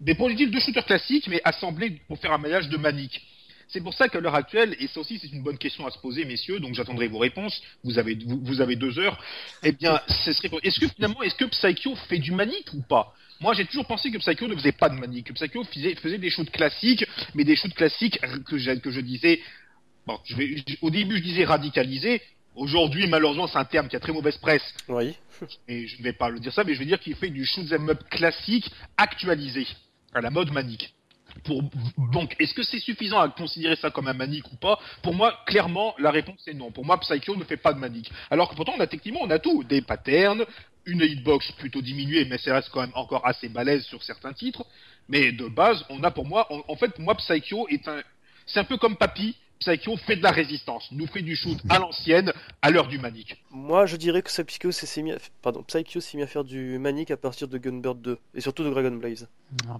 des 0.00 0.14
projectiles 0.14 0.50
de 0.50 0.60
shooter 0.60 0.82
classique, 0.82 1.26
mais 1.28 1.40
assemblés 1.44 2.00
pour 2.08 2.18
faire 2.18 2.32
un 2.32 2.38
maillage 2.38 2.68
de 2.68 2.76
Manic. 2.76 3.22
C'est 3.68 3.80
pour 3.80 3.94
ça 3.94 4.08
qu'à 4.08 4.20
l'heure 4.20 4.34
actuelle, 4.34 4.76
et 4.78 4.86
ça 4.88 5.00
aussi 5.00 5.18
c'est 5.18 5.32
une 5.32 5.42
bonne 5.42 5.58
question 5.58 5.86
à 5.86 5.90
se 5.90 5.98
poser, 5.98 6.24
messieurs, 6.24 6.60
donc 6.60 6.74
j'attendrai 6.74 7.08
vos 7.08 7.18
réponses, 7.18 7.62
vous 7.82 7.98
avez, 7.98 8.16
vous, 8.24 8.60
avez 8.60 8.76
deux 8.76 8.98
heures, 8.98 9.18
eh 9.62 9.72
bien, 9.72 10.00
ce 10.24 10.32
serait, 10.32 10.50
est-ce 10.62 10.78
que 10.78 10.88
finalement, 10.88 11.22
est-ce 11.22 11.34
que 11.34 11.46
Psycho 11.46 11.96
fait 12.08 12.18
du 12.18 12.32
manique 12.32 12.72
ou 12.74 12.82
pas? 12.82 13.14
Moi 13.40 13.54
j'ai 13.54 13.64
toujours 13.64 13.86
pensé 13.86 14.10
que 14.10 14.18
Psycho 14.18 14.46
ne 14.46 14.54
faisait 14.54 14.72
pas 14.72 14.88
de 14.88 14.94
manique, 14.94 15.28
que 15.28 15.32
Psycho 15.32 15.64
faisait, 15.64 16.18
des 16.18 16.30
shoots 16.30 16.50
classiques, 16.50 17.04
mais 17.34 17.44
des 17.44 17.56
shoots 17.56 17.74
classiques 17.74 18.20
que 18.46 18.58
je, 18.58 19.00
disais, 19.00 19.40
bon, 20.06 20.18
je 20.24 20.36
vais, 20.36 20.64
au 20.82 20.90
début 20.90 21.16
je 21.16 21.22
disais 21.22 21.44
radicalisé, 21.44 22.22
aujourd'hui 22.54 23.06
malheureusement 23.06 23.46
c'est 23.46 23.58
un 23.58 23.64
terme 23.64 23.88
qui 23.88 23.96
a 23.96 24.00
très 24.00 24.12
mauvaise 24.12 24.36
presse, 24.38 24.62
Oui. 24.88 25.14
et 25.68 25.86
je 25.86 25.98
ne 25.98 26.02
vais 26.04 26.12
pas 26.12 26.28
le 26.28 26.38
dire 26.40 26.52
ça, 26.52 26.64
mais 26.64 26.74
je 26.74 26.78
vais 26.78 26.84
dire 26.86 27.00
qu'il 27.00 27.14
fait 27.16 27.30
du 27.30 27.44
shoot 27.44 27.70
'em 27.72 27.88
up 27.90 28.02
classique 28.10 28.70
actualisé, 28.96 29.66
à 30.14 30.20
la 30.20 30.30
mode 30.30 30.50
manique. 30.52 30.94
Pour, 31.42 31.62
donc, 32.12 32.36
est-ce 32.38 32.54
que 32.54 32.62
c'est 32.62 32.78
suffisant 32.78 33.18
à 33.18 33.28
considérer 33.28 33.74
ça 33.74 33.90
comme 33.90 34.06
un 34.06 34.12
manique 34.12 34.46
ou 34.52 34.56
pas? 34.56 34.78
Pour 35.02 35.14
moi, 35.14 35.36
clairement, 35.46 35.92
la 35.98 36.12
réponse 36.12 36.46
est 36.46 36.54
non. 36.54 36.70
Pour 36.70 36.84
moi, 36.84 36.96
Psycho 37.00 37.34
ne 37.34 37.42
fait 37.42 37.56
pas 37.56 37.72
de 37.72 37.80
manique. 37.80 38.08
Alors 38.30 38.48
que 38.48 38.54
pourtant, 38.54 38.74
on 38.76 38.80
a 38.80 38.86
techniquement, 38.86 39.18
on 39.22 39.30
a 39.30 39.40
tout. 39.40 39.64
Des 39.64 39.82
patterns, 39.82 40.44
une 40.86 41.00
hitbox 41.02 41.50
plutôt 41.52 41.82
diminuée, 41.82 42.24
mais 42.26 42.38
ça 42.38 42.54
reste 42.54 42.68
quand 42.70 42.82
même 42.82 42.92
encore 42.94 43.26
assez 43.26 43.48
balèze 43.48 43.82
sur 43.86 44.00
certains 44.04 44.32
titres. 44.32 44.64
Mais 45.08 45.32
de 45.32 45.48
base, 45.48 45.84
on 45.88 46.04
a 46.04 46.12
pour 46.12 46.24
moi, 46.24 46.46
en, 46.52 46.62
en 46.68 46.76
fait, 46.76 46.90
pour 46.90 47.02
moi, 47.02 47.16
Psycho 47.16 47.66
est 47.68 47.88
un, 47.88 48.00
c'est 48.46 48.60
un 48.60 48.64
peu 48.64 48.76
comme 48.76 48.96
Papy. 48.96 49.34
Psycho 49.64 49.96
fait 49.96 50.16
de 50.16 50.22
la 50.22 50.30
résistance, 50.30 50.88
nous 50.92 51.06
fait 51.06 51.22
du 51.22 51.36
shoot 51.36 51.58
à 51.70 51.78
l'ancienne, 51.78 52.32
à 52.60 52.70
l'heure 52.70 52.86
du 52.86 52.98
manique. 52.98 53.42
Moi, 53.50 53.86
je 53.86 53.96
dirais 53.96 54.20
que 54.20 54.42
Psycho 54.42 54.70
s'est 54.70 55.02
mis 55.02 55.12
à... 55.12 55.16
Pardon, 55.40 55.62
Psycho 55.62 56.00
s'est 56.00 56.18
mis 56.18 56.22
à 56.22 56.26
faire 56.26 56.44
du 56.44 56.78
manic 56.78 57.10
à 57.10 57.16
partir 57.16 57.48
de 57.48 57.56
Gunbird 57.56 58.00
2 58.02 58.18
et 58.34 58.40
surtout 58.42 58.62
de 58.62 58.70
Dragon 58.70 58.90
Blaze. 58.90 59.26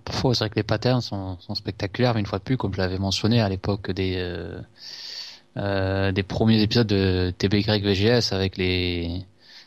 Parfois, 0.07 0.35
c'est 0.35 0.45
vrai 0.45 0.51
que 0.51 0.57
les 0.57 0.63
patterns 0.63 1.03
sont, 1.03 1.39
sont 1.39 1.55
spectaculaires, 1.55 2.15
mais 2.15 2.21
une 2.21 2.27
fois 2.27 2.39
de 2.39 2.45
plus, 2.45 2.57
comme 2.57 2.73
je 2.73 2.79
l'avais 2.79 2.99
mentionné 2.99 3.43
à 3.43 3.49
l'époque 3.51 3.91
des, 3.91 4.15
euh, 4.17 4.59
euh, 5.59 6.13
des 6.13 6.23
premiers 6.23 6.63
épisodes 6.63 6.87
de 6.87 7.35
TBY 7.37 7.81
VGS 7.83 8.33
avec 8.33 8.57
les, 8.57 9.23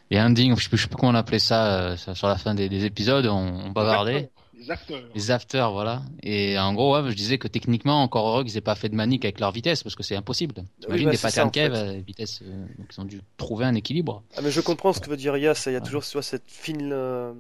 les 0.10 0.19
endings, 0.19 0.56
je 0.58 0.63
sais 0.63 0.69
plus, 0.69 0.77
je 0.77 0.84
sais 0.84 0.88
plus 0.88 0.97
comment 0.97 1.12
on 1.12 1.15
appelait 1.15 1.38
ça, 1.38 1.91
euh, 1.91 1.95
sur 1.95 2.27
la 2.27 2.38
fin 2.38 2.56
des, 2.56 2.69
des 2.69 2.86
épisodes, 2.86 3.27
on, 3.27 3.65
on 3.65 3.69
bavardait. 3.69 4.32
Les 4.60 4.72
acteurs. 4.72 5.02
Les 5.15 5.32
afters, 5.32 5.72
voilà. 5.72 6.02
Et 6.24 6.58
en 6.58 6.74
gros, 6.74 6.96
ouais, 6.98 7.10
je 7.10 7.16
disais 7.16 7.38
que 7.38 7.47
techniquement, 7.47 8.01
encore 8.01 8.28
heureux 8.28 8.43
qu'ils 8.43 8.58
aient 8.58 8.62
pas 8.62 8.76
fait 8.76 8.89
de 8.89 8.95
manique 8.95 9.24
avec 9.26 9.39
leur 9.39 9.51
vitesse, 9.51 9.84
parce 9.84 9.95
que 9.95 10.03
c'est 10.03 10.16
impossible. 10.16 10.55
T'imagines 10.82 11.05
bah, 11.05 11.12
des 11.12 11.18
patterns 11.18 11.47
en 11.47 11.51
cave 11.51 11.74
fait. 11.74 11.80
à 11.80 11.93
vitesse, 11.93 12.39
euh, 12.43 12.66
donc 12.78 12.88
ils 12.95 13.01
ont 13.01 13.05
dû 13.05 13.22
trouver 13.38 13.66
un 13.66 13.76
équilibre. 13.76 14.24
Ah, 14.36 14.41
mais 14.41 14.51
je 14.51 14.62
comprends 14.62 14.93
ce 14.93 14.99
que 14.99 15.10
veut 15.10 15.18
dire 15.18 15.38
Yas. 15.38 15.64
Il 15.68 15.74
y 15.74 15.76
a 15.76 15.82
toujours 15.82 16.03
tu 16.03 16.14
vois, 16.14 16.24
cette 16.24 16.43
fine. 16.47 16.89
euh, 16.91 17.34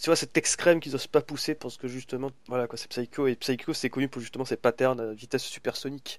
Tu 0.00 0.06
vois, 0.06 0.16
cette 0.16 0.36
extrême 0.36 0.80
qu'ils 0.80 0.94
osent 0.94 1.06
pas 1.06 1.20
pousser 1.22 1.54
parce 1.54 1.76
que 1.76 1.88
justement, 1.88 2.30
voilà 2.48 2.66
quoi, 2.66 2.76
c'est 2.78 2.88
Psycho. 2.88 3.26
Et 3.26 3.36
Psycho, 3.36 3.72
c'est 3.72 3.90
connu 3.90 4.08
pour 4.08 4.20
justement 4.20 4.44
ses 4.44 4.56
patterns 4.56 5.00
à 5.00 5.12
vitesse 5.12 5.44
supersonique. 5.44 6.18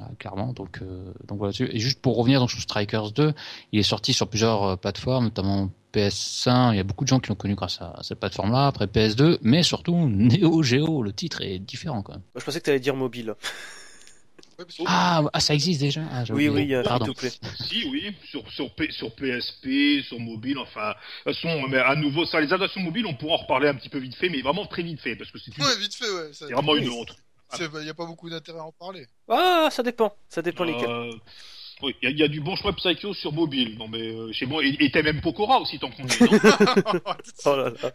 Ah, 0.00 0.08
clairement. 0.18 0.52
Donc, 0.52 0.78
euh, 0.80 1.12
donc 1.28 1.38
voilà. 1.38 1.52
Et 1.60 1.78
juste 1.78 2.00
pour 2.00 2.16
revenir 2.16 2.40
donc, 2.40 2.50
sur 2.50 2.60
Strikers 2.60 3.12
2, 3.12 3.32
il 3.72 3.80
est 3.80 3.82
sorti 3.82 4.12
sur 4.14 4.28
plusieurs 4.28 4.62
euh, 4.62 4.76
plateformes, 4.76 5.24
notamment 5.24 5.70
PS1. 5.92 6.72
Il 6.72 6.76
y 6.76 6.80
a 6.80 6.84
beaucoup 6.84 7.04
de 7.04 7.08
gens 7.08 7.20
qui 7.20 7.28
l'ont 7.28 7.34
connu 7.34 7.54
grâce 7.54 7.80
à, 7.80 7.98
cette 8.02 8.20
plateforme-là. 8.20 8.66
Après 8.68 8.86
PS2, 8.86 9.38
mais 9.42 9.62
surtout 9.62 9.94
Neo 10.08 10.62
Geo. 10.62 11.02
Le 11.02 11.12
titre 11.12 11.42
est 11.42 11.58
différent 11.58 12.02
quand 12.02 12.12
même. 12.12 12.22
Moi, 12.34 12.40
je 12.40 12.44
pensais 12.44 12.60
que 12.60 12.64
tu 12.64 12.70
allais 12.70 12.80
dire 12.80 12.96
mobile. 12.96 13.34
Ah, 14.86 15.22
ah, 15.32 15.40
ça 15.40 15.54
existe 15.54 15.80
déjà. 15.80 16.02
Ah, 16.12 16.22
Oui, 16.30 16.48
oui, 16.48 16.72
euh, 16.74 16.82
Pardon. 16.84 17.06
s'il 17.06 17.14
te 17.14 17.18
plaît. 17.20 17.30
Si, 17.68 17.84
oui, 17.90 18.14
sur, 18.30 18.48
sur, 18.52 18.72
P- 18.74 18.92
sur 18.92 19.12
PSP, 19.14 20.02
sur 20.06 20.20
mobile, 20.20 20.58
enfin, 20.58 20.90
de 21.26 21.32
toute 21.32 21.40
façon, 21.40 21.66
mais 21.68 21.78
à 21.78 21.96
nouveau, 21.96 22.24
ça, 22.26 22.40
les 22.40 22.46
adaptations 22.52 22.80
mobiles, 22.80 23.06
on 23.06 23.14
pourra 23.14 23.34
en 23.34 23.36
reparler 23.38 23.68
un 23.68 23.74
petit 23.74 23.88
peu 23.88 23.98
vite 23.98 24.14
fait, 24.14 24.28
mais 24.28 24.40
vraiment 24.40 24.64
très 24.66 24.82
vite 24.82 25.00
fait, 25.00 25.16
parce 25.16 25.30
que 25.32 25.38
c'est 25.40 25.56
une- 25.56 25.64
Ouais, 25.64 25.76
vite 25.80 25.94
fait, 25.94 26.08
ouais. 26.08 26.32
ça- 26.32 26.46
c'est 26.46 26.52
vraiment 26.54 26.76
une 26.76 26.88
honte. 26.90 27.16
Il 27.58 27.80
n'y 27.82 27.88
a 27.90 27.94
pas 27.94 28.06
beaucoup 28.06 28.30
d'intérêt 28.30 28.60
à 28.60 28.64
en 28.64 28.72
parler. 28.72 29.06
Ah, 29.28 29.68
ça 29.70 29.82
dépend. 29.82 30.14
Ça 30.28 30.40
dépend 30.42 30.64
lesquels. 30.64 31.10
Oui, 31.82 31.94
il 32.02 32.04
y, 32.04 32.08
a- 32.08 32.10
il 32.10 32.18
y 32.18 32.22
a 32.22 32.28
du 32.28 32.40
bon 32.40 32.54
choix 32.56 32.72
Psycho 32.74 33.12
sur 33.14 33.32
mobile, 33.32 33.76
non 33.76 33.88
mais 33.88 34.00
euh, 34.00 34.32
chez 34.32 34.46
moi, 34.46 34.62
et, 34.64 34.90
t'as 34.92 35.02
même 35.02 35.20
Pokora 35.20 35.60
aussi 35.60 35.78
tant 35.78 35.90
qu'on 35.90 36.06
est, 36.06 36.20
Oh 37.44 37.56
là 37.56 37.70
là. 37.82 37.92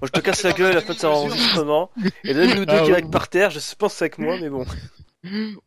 Bon, 0.00 0.06
je 0.06 0.10
te 0.12 0.20
casse 0.20 0.42
la 0.42 0.52
gueule 0.52 0.72
à 0.72 0.74
la 0.74 0.80
fin 0.82 0.92
de 0.92 0.98
cet 0.98 1.04
enregistrement. 1.04 1.90
Et 2.24 2.32
là, 2.32 2.46
nous 2.54 2.64
deux 2.64 2.74
Ah, 2.74 2.82
direct 2.84 3.06
ouais. 3.06 3.10
par 3.12 3.28
terre. 3.28 3.50
Je 3.50 3.60
pense 3.76 4.00
avec 4.02 4.18
moi, 4.18 4.36
mais 4.40 4.48
bon. 4.50 4.64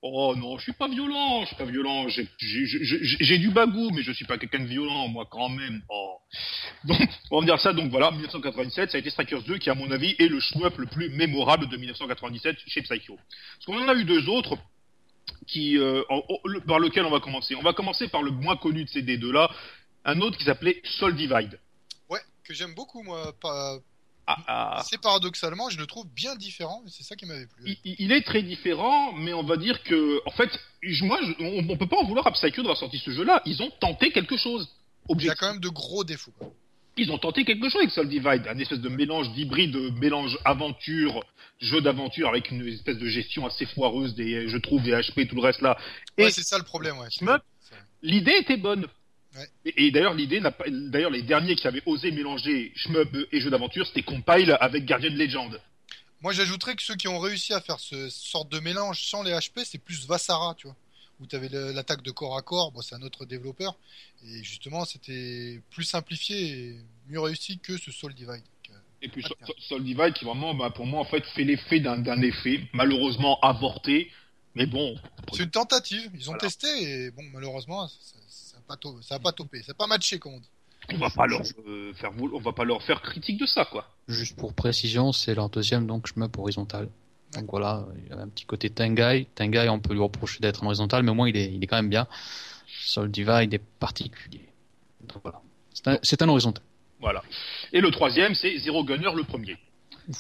Oh 0.02 0.36
non, 0.38 0.58
je 0.58 0.64
suis 0.64 0.74
pas 0.74 0.88
violent, 0.88 1.42
je 1.42 1.48
suis 1.48 1.56
pas 1.58 1.66
violent, 1.66 2.06
j'ai 2.08 3.38
du 3.40 3.50
bagou, 3.50 3.90
mais 3.92 4.04
je 4.04 4.14
suis 4.14 4.24
pas 4.26 4.38
quelqu'un 4.38 4.60
de 4.60 4.68
violent, 4.68 5.10
moi 5.10 5.28
quand 5.30 5.50
même. 5.50 5.82
Oh. 5.90 6.16
Donc, 6.86 7.02
on 7.32 7.40
va 7.42 7.46
dire 7.46 7.60
ça, 7.60 7.74
donc 7.74 7.92
voilà, 7.92 8.12
1997, 8.12 8.92
ça 8.92 8.98
a 8.98 9.00
été 9.00 9.10
Strikers 9.10 9.44
2 9.44 9.58
qui, 9.58 9.70
à 9.70 9.76
mon 9.76 9.92
avis, 9.92 10.16
est 10.18 10.28
le 10.30 10.40
shmup 10.40 10.78
le 10.78 10.86
plus 10.86 11.10
mémorable 11.10 11.68
de 11.68 11.76
1997 11.76 12.56
chez 12.68 12.82
Psycho. 12.84 13.16
Parce 13.18 13.66
qu'on 13.66 13.84
en 13.84 13.90
a 13.90 13.96
eu 13.96 14.06
deux 14.06 14.30
autres 14.30 14.58
qui, 15.52 15.78
euh, 15.78 16.04
en- 16.10 16.24
en- 16.30 16.40
le- 16.46 16.62
par 16.62 16.80
lequel 16.80 17.06
on 17.06 17.10
va 17.12 17.20
commencer. 17.20 17.56
On 17.56 17.62
va 17.62 17.74
commencer 17.74 18.08
par 18.08 18.22
le 18.22 18.32
moins 18.32 18.56
connu 18.58 18.84
de 18.86 18.90
ces 18.90 19.02
deux-là, 19.02 19.50
un 20.06 20.22
autre 20.22 20.38
qui 20.38 20.44
s'appelait 20.46 20.82
Soul 20.84 21.16
Divide. 21.16 21.60
Ouais, 22.10 22.20
que 22.44 22.54
j'aime 22.54 22.74
beaucoup, 22.76 23.02
moi. 23.04 23.34
Pas... 23.42 23.78
Ah, 24.28 24.38
ah. 24.48 24.84
C'est 24.88 25.02
paradoxalement, 25.02 25.70
je 25.72 25.80
le 25.80 25.88
trouve 25.88 26.06
bien 26.14 26.36
différent, 26.36 26.84
et 26.86 26.90
c'est 26.92 27.02
ça 27.04 27.16
qui 27.16 27.26
m'avait 27.26 27.48
plu. 27.48 27.76
Il, 27.84 28.12
est 28.12 28.22
très 28.22 28.44
différent, 28.44 29.12
mais 29.14 29.34
on 29.34 29.42
va 29.44 29.58
dire 29.58 29.82
que, 29.82 30.22
en 30.28 30.32
fait, 30.32 30.52
moi, 31.02 31.20
je- 31.24 31.44
on, 31.44 31.68
on 31.74 31.78
peut 31.78 31.88
pas 31.88 31.98
en 31.98 32.06
vouloir 32.06 32.28
à 32.28 32.32
Psycho 32.34 32.58
d'avoir 32.62 32.78
sorti 32.78 33.00
ce 33.00 33.10
jeu-là. 33.10 33.42
Ils 33.46 33.60
ont 33.64 33.72
tenté 33.80 34.12
quelque 34.12 34.38
chose. 34.38 34.70
Il 35.10 35.26
y 35.26 35.30
a 35.32 35.36
quand 35.36 35.52
même 35.54 35.60
de 35.62 35.70
gros 35.70 36.04
défauts. 36.04 36.32
quoi. 36.38 36.52
Ils 37.00 37.12
ont 37.12 37.18
tenté 37.18 37.46
quelque 37.46 37.70
chose 37.70 37.78
avec 37.78 37.92
Soul 37.92 38.10
Divide, 38.10 38.48
un 38.48 38.58
espèce 38.60 38.80
de 38.80 38.90
mélange 38.90 39.32
d'hybride, 39.32 39.72
de 39.72 39.90
mélange 40.00 40.38
aventure, 40.44 41.24
jeu 41.62 41.82
d'aventure 41.82 42.28
avec 42.30 42.52
une 42.52 42.68
espèce 42.68 42.98
de 42.98 43.08
gestion 43.08 43.46
assez 43.46 43.66
foireuse 43.66 44.16
des, 44.16 44.50
je 44.50 44.58
trouve, 44.58 44.84
des 44.84 44.92
HP, 44.92 45.28
tout 45.28 45.36
le 45.36 45.42
reste 45.42 45.62
là. 45.62 45.78
Et 46.18 46.26
Ouais, 46.26 46.32
c'est 46.32 46.44
ça 46.44 46.58
le 46.58 46.64
problème, 46.64 46.98
ouais. 47.00 47.08
L'idée 48.02 48.36
était 48.40 48.58
bonne. 48.58 48.86
Ouais. 49.36 49.48
Et, 49.66 49.88
et 49.88 49.92
d'ailleurs, 49.92 50.14
l'idée 50.14 50.40
n'a 50.40 50.52
pas, 50.52 50.66
d'ailleurs, 50.70 51.12
les 51.12 51.22
derniers 51.22 51.56
qui 51.56 51.68
avaient 51.68 51.84
osé 51.86 52.12
mélanger 52.12 52.72
shmup 52.76 53.16
et 53.32 53.40
jeu 53.40 53.50
d'aventure, 53.50 53.88
c'était 53.88 54.04
Compile 54.04 54.58
avec 54.60 54.86
Guardian 54.86 55.14
Legend. 55.14 55.60
Moi, 56.22 56.34
j'ajouterais 56.34 56.76
que 56.76 56.82
ceux 56.82 56.96
qui 56.96 57.08
ont 57.08 57.20
réussi 57.20 57.54
à 57.54 57.62
faire 57.62 57.80
ce 57.80 58.10
sorte 58.10 58.52
de 58.52 58.60
mélange 58.60 59.04
sans 59.04 59.24
les 59.24 59.32
HP, 59.32 59.64
c'est 59.64 59.78
plus 59.78 60.06
Vassara, 60.06 60.54
tu 60.58 60.68
vois. 60.68 60.76
Où 61.20 61.28
tu 61.28 61.36
avais 61.36 61.50
l'attaque 61.50 62.02
de 62.02 62.12
corps 62.12 62.38
à 62.38 62.42
corps, 62.42 62.72
bon, 62.72 62.82
c'est 62.82 62.96
un 62.96 63.02
autre 63.02 63.26
développeur. 63.26 63.78
Et 64.24 64.42
justement, 64.44 64.86
c'était 64.86 65.62
plus 65.70 65.84
simplifié 65.84 66.50
et 66.50 66.78
mieux 67.10 67.20
réussi 67.20 67.60
que 67.60 67.78
ce 67.78 67.92
Soul 67.92 68.14
Divide. 68.14 68.42
Euh, 68.70 68.74
Et 69.02 69.10
puis 69.10 69.24
Soul- 69.58 69.84
Divide 69.84 70.14
qui 70.14 70.24
vraiment, 70.26 70.54
bah, 70.54 70.70
pour 70.70 70.86
moi, 70.86 71.02
en 71.02 71.06
fait, 71.06 71.24
fait 71.36 71.44
l'effet 71.44 71.82
d'un, 71.82 72.22
effet, 72.22 72.62
malheureusement 72.74 73.38
avorté. 73.42 74.10
Mais 74.56 74.66
bon, 74.66 74.96
C'est 75.34 75.44
une 75.44 75.52
tentative, 75.52 76.10
ils 76.16 76.22
ont 76.30 76.34
Voilà. 76.34 76.40
testé 76.40 76.68
et 76.68 77.12
bon, 77.12 77.24
malheureusement, 77.34 77.88
ça 77.88 78.16
ça 78.30 78.58
a 78.58 78.62
pas, 78.62 78.78
to- 78.78 79.00
topé, 79.34 79.62
ça 79.64 79.72
a 79.72 79.76
pas 79.76 79.88
matché, 79.88 80.20
comme 80.20 80.34
on 80.36 80.40
dit. 80.40 80.50
on 80.94 80.98
va 80.98 81.10
pas 81.10 81.28
leur 81.28 81.42
euh, 81.68 81.94
faire, 81.96 82.12
on 82.20 82.40
va 82.40 82.52
pas 82.54 82.64
leur 82.64 82.82
faire 82.84 83.02
critique 83.02 83.38
de 83.40 83.46
ça, 83.46 83.66
quoi. 83.66 83.88
Juste 84.08 84.36
pour 84.38 84.54
précision, 84.54 85.12
c'est 85.12 85.36
leur 85.36 85.50
deuxième 85.50 85.86
donc 85.86 86.08
shmup 86.08 86.36
horizontal. 86.38 86.90
Donc 87.36 87.46
voilà, 87.52 87.86
il 88.08 88.14
a 88.14 88.18
un 88.22 88.28
petit 88.28 88.46
côté 88.46 88.70
Tengai. 88.70 89.28
Tengai, 89.36 89.70
on 89.70 89.80
peut 89.80 89.94
lui 89.94 90.02
reprocher 90.02 90.40
d'être 90.40 90.64
en 90.64 90.68
horizontal, 90.68 91.04
mais 91.04 91.12
au 91.12 91.16
moins 91.16 91.30
il 91.30 91.38
est, 91.38 91.52
il 91.54 91.64
est 91.64 91.68
quand 91.68 91.76
même 91.76 91.90
bien. 91.90 92.08
Soul 92.86 93.12
Divide 93.12 93.54
est 93.54 93.64
particulier. 93.80 94.46
Donc 95.02 95.22
voilà, 95.24 95.40
c'est 95.74 96.22
un, 96.22 96.26
un 96.26 96.30
horizontal. 96.30 96.64
Voilà. 97.00 97.24
Et 97.72 97.82
le 97.82 97.92
troisième, 97.92 98.36
c'est 98.36 98.58
Zero 98.58 98.84
Gunner 98.84 99.12
le 99.16 99.24
premier. 99.24 99.58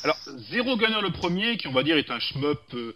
Alors, 0.03 0.17
Zero 0.51 0.77
Gunner 0.77 1.01
le 1.01 1.11
premier, 1.11 1.57
qui 1.57 1.67
on 1.67 1.71
va 1.71 1.83
dire 1.83 1.97
est 1.97 2.11
un 2.11 2.19
shmup, 2.19 2.59
euh, 2.75 2.95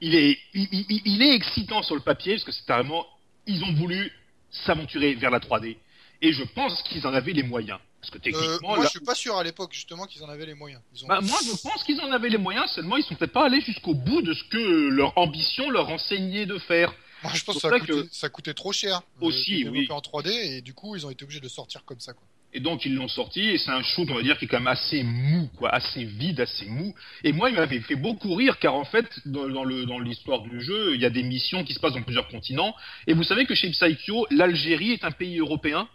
il, 0.00 0.14
est, 0.14 0.38
il, 0.54 0.68
il- 1.04 1.22
est 1.22 1.34
excitant 1.34 1.82
sur 1.82 1.94
le 1.94 2.00
papier, 2.00 2.32
parce 2.34 2.44
que 2.44 2.52
c'est 2.52 2.64
carrément, 2.66 3.06
ils 3.46 3.62
ont 3.64 3.72
voulu 3.74 4.10
s'aventurer 4.50 5.14
vers 5.14 5.30
la 5.30 5.38
3D. 5.40 5.76
Et 6.22 6.32
je 6.32 6.42
pense 6.42 6.82
qu'ils 6.84 7.06
en 7.06 7.12
avaient 7.12 7.32
les 7.32 7.42
moyens. 7.42 7.78
Parce 8.02 8.10
que 8.10 8.18
Euh, 8.18 8.20
techniquement, 8.20 8.68
moi, 8.68 8.78
là- 8.78 8.84
je 8.84 8.90
suis 8.90 9.00
pas 9.00 9.14
sûr 9.14 9.36
à 9.36 9.44
l'époque, 9.44 9.72
justement, 9.72 10.06
qu'ils 10.06 10.22
en 10.24 10.28
avaient 10.28 10.44
les 10.46 10.54
moyens. 10.54 10.82
Ils 10.94 11.04
ont... 11.04 11.06
bah, 11.08 11.20
moi 11.22 11.38
je 11.44 11.52
pense 11.62 11.82
qu'ils 11.84 12.00
en 12.00 12.10
avaient 12.12 12.28
les 12.30 12.36
moyens, 12.38 12.68
seulement 12.74 12.96
ils 12.96 13.04
sont 13.04 13.14
peut-être 13.14 13.32
pas 13.32 13.46
allés 13.46 13.60
jusqu'au 13.60 13.94
bout 13.94 14.22
de 14.22 14.34
ce 14.34 14.42
que 14.50 14.88
leur 14.88 15.16
ambition 15.16 15.70
leur 15.70 15.88
enseignait 15.88 16.44
de 16.46 16.58
faire. 16.58 16.92
Moi, 17.22 17.32
je 17.36 17.44
pense 17.44 17.54
que 17.54 17.60
ça, 17.60 17.70
coûtait, 17.78 17.86
que- 17.92 18.08
ça 18.10 18.28
coûtait 18.28 18.54
trop 18.54 18.72
cher. 18.72 18.96
euh, 19.22 19.26
Aussi, 19.26 19.68
oui. 19.68 19.86
en 19.90 20.00
3D 20.00 20.30
et 20.32 20.60
du 20.60 20.74
coup, 20.74 20.96
ils 20.96 21.06
ont 21.06 21.10
été 21.10 21.22
obligés 21.24 21.38
de 21.40 21.46
sortir 21.48 21.84
comme 21.84 22.00
ça, 22.00 22.12
quoi. 22.12 22.24
Et 22.54 22.60
donc 22.60 22.84
ils 22.84 22.94
l'ont 22.94 23.08
sorti, 23.08 23.40
et 23.40 23.56
c'est 23.56 23.70
un 23.70 23.82
shoot, 23.82 24.06
on 24.10 24.14
va 24.14 24.22
dire, 24.22 24.36
qui 24.36 24.44
est 24.44 24.48
quand 24.48 24.58
même 24.58 24.66
assez 24.66 25.02
mou, 25.04 25.48
quoi, 25.56 25.70
assez 25.70 26.04
vide, 26.04 26.40
assez 26.40 26.66
mou. 26.66 26.94
Et 27.24 27.32
moi, 27.32 27.48
il 27.48 27.56
m'avait 27.56 27.80
fait 27.80 27.94
beaucoup 27.94 28.34
rire, 28.34 28.58
car 28.58 28.74
en 28.74 28.84
fait, 28.84 29.06
dans, 29.24 29.48
dans 29.48 29.64
le 29.64 29.86
dans 29.86 29.98
l'histoire 30.00 30.42
du 30.42 30.60
jeu, 30.60 30.94
il 30.96 31.00
y 31.00 31.06
a 31.06 31.10
des 31.10 31.22
missions 31.22 31.62
qui 31.64 31.72
se 31.72 31.78
passent 31.80 31.94
dans 31.94 32.02
plusieurs 32.02 32.26
continents. 32.28 32.74
Et 33.06 33.14
vous 33.14 33.22
savez 33.22 33.46
que 33.46 33.54
chez 33.54 33.70
Psycho, 33.70 34.26
l'Algérie 34.30 34.90
est 34.90 35.04
un 35.04 35.12
pays 35.12 35.38
européen. 35.38 35.88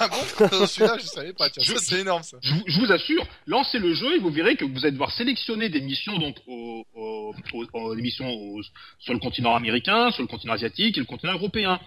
Ah 0.00 0.08
bon 0.08 0.16
Celui-là, 0.66 0.96
je 0.98 1.06
savais 1.06 1.32
pas. 1.32 1.50
Tiens, 1.50 1.62
c'est 1.78 2.00
énorme, 2.00 2.22
ça. 2.22 2.38
Je 2.42 2.54
vous, 2.54 2.62
je 2.66 2.80
vous 2.80 2.92
assure, 2.92 3.26
lancez 3.46 3.78
le 3.78 3.94
jeu 3.94 4.16
et 4.16 4.18
vous 4.18 4.30
verrez 4.30 4.56
que 4.56 4.64
vous 4.64 4.78
allez 4.84 4.92
devoir 4.92 5.12
sélectionner 5.12 5.68
des 5.68 5.80
missions 5.80 6.18
donc 6.18 6.36
au, 6.46 6.84
au, 6.94 7.34
au- 7.52 7.66
au- 7.72 7.94
des 7.94 8.02
missions 8.02 8.28
au- 8.32 8.62
sur 8.98 9.12
le 9.12 9.18
continent 9.18 9.54
américain, 9.54 10.10
sur 10.10 10.22
le 10.22 10.28
continent 10.28 10.54
asiatique 10.54 10.96
et 10.96 11.00
le 11.00 11.06
continent 11.06 11.34
européen. 11.34 11.78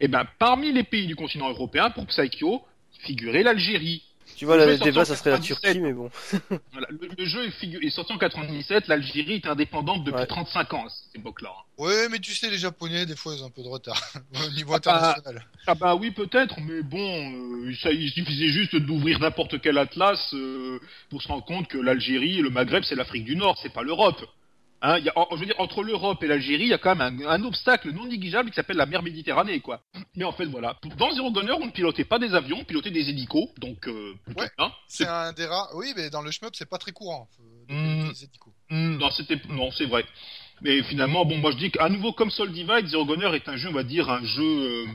Et 0.00 0.08
ben 0.08 0.26
parmi 0.38 0.72
les 0.72 0.84
pays 0.84 1.06
du 1.06 1.16
continent 1.16 1.48
européen, 1.48 1.90
pour 1.90 2.06
Psycho, 2.06 2.62
figurait 3.00 3.42
l'Algérie. 3.42 4.02
Tu 4.40 4.46
vois, 4.46 4.56
Le 4.56 4.78
débat, 4.78 5.04
ça 5.04 5.12
en 5.12 5.16
serait 5.16 5.32
la 5.32 5.36
97. 5.36 5.60
Turquie, 5.60 5.80
mais 5.80 5.92
bon. 5.92 6.10
Voilà, 6.72 6.86
le, 6.88 7.08
le 7.18 7.24
jeu 7.26 7.44
est, 7.44 7.50
figu- 7.50 7.86
est 7.86 7.90
sorti 7.90 8.14
en 8.14 8.16
97, 8.16 8.88
l'Algérie 8.88 9.34
est 9.34 9.46
indépendante 9.46 10.02
depuis 10.02 10.18
Ouais. 10.20 10.26
35 10.26 10.72
ans 10.72 10.86
à 10.86 10.88
cette 10.88 11.16
époque-là. 11.20 11.50
Ouais, 11.76 12.08
mais 12.10 12.18
tu 12.20 12.32
sais, 12.34 12.48
les 12.48 12.56
Japonais, 12.56 13.04
des 13.04 13.16
fois, 13.16 13.34
ils 13.34 13.42
ont 13.42 13.48
un 13.48 13.50
peu 13.50 13.62
de 13.62 13.68
retard 13.68 14.00
au 14.46 14.50
niveau 14.54 14.72
Ah, 14.72 14.76
international. 14.76 15.44
Ah 15.66 15.74
bah 15.74 15.94
oui 15.94 16.10
peut-être, 16.10 16.58
mais 16.58 16.80
bon, 16.82 17.32
euh, 17.66 17.74
ça, 17.82 17.90
il 17.92 18.10
suffisait 18.10 18.48
juste 18.48 18.76
d'ouvrir 18.76 19.18
n'importe 19.20 19.60
quel 19.60 19.76
atlas 19.76 20.18
euh, 20.32 20.80
pour 21.10 21.20
se 21.20 21.28
rendre 21.28 21.44
compte 21.44 21.68
que 21.68 21.76
l'Algérie 21.76 22.38
et 22.38 22.42
le 22.42 22.48
Maghreb 22.48 22.82
c'est 22.84 22.94
l'Afrique 22.94 23.24
du 23.26 23.36
Nord, 23.36 23.58
c'est 23.62 23.74
pas 23.74 23.82
l'Europe. 23.82 24.24
Hein, 24.82 24.98
y 24.98 25.08
a, 25.10 25.12
je 25.32 25.36
veux 25.36 25.46
dire, 25.46 25.54
entre 25.58 25.82
l'Europe 25.82 26.22
et 26.22 26.26
l'Algérie, 26.26 26.62
il 26.64 26.68
y 26.68 26.72
a 26.72 26.78
quand 26.78 26.96
même 26.96 27.22
un, 27.22 27.28
un 27.28 27.44
obstacle 27.44 27.90
non 27.90 28.06
négligeable 28.06 28.48
qui 28.50 28.56
s'appelle 28.56 28.78
la 28.78 28.86
mer 28.86 29.02
Méditerranée, 29.02 29.60
quoi. 29.60 29.82
Mais 30.16 30.24
en 30.24 30.32
fait, 30.32 30.46
voilà. 30.46 30.78
Dans 30.96 31.12
Zero 31.12 31.30
Gunner, 31.30 31.52
on 31.52 31.66
ne 31.66 31.70
pilotait 31.70 32.04
pas 32.04 32.18
des 32.18 32.34
avions, 32.34 32.58
on 32.60 32.64
pilotait 32.64 32.90
des 32.90 33.10
hélicos, 33.10 33.48
donc 33.58 33.86
euh, 33.88 34.14
Ouais. 34.36 34.48
C'est 34.88 35.06
un 35.06 35.32
des 35.34 35.44
rares. 35.46 35.70
Oui, 35.74 35.92
mais 35.96 36.08
dans 36.08 36.22
le 36.22 36.30
shmup, 36.30 36.54
c'est 36.54 36.68
pas 36.68 36.78
très 36.78 36.92
courant. 36.92 37.28
euh, 37.40 37.66
de 37.68 37.74
Hmm. 37.74 38.08
des 38.12 38.24
hélicos. 38.24 38.52
Hmm, 38.70 38.96
non, 38.96 39.10
c'était 39.10 39.38
non, 39.50 39.70
c'est 39.70 39.84
vrai. 39.86 40.04
Mais 40.62 40.82
finalement, 40.84 41.24
bon, 41.24 41.38
moi 41.38 41.50
je 41.52 41.56
dis 41.58 41.70
qu'à 41.70 41.88
nouveau 41.88 42.12
comme 42.12 42.30
Soul 42.30 42.52
Divide, 42.52 42.86
Zero 42.86 43.04
Gunner 43.04 43.34
est 43.34 43.48
un 43.48 43.56
jeu, 43.56 43.68
on 43.68 43.72
va 43.72 43.82
dire 43.82 44.08
un 44.10 44.24
jeu, 44.24 44.42
euh, 44.42 44.86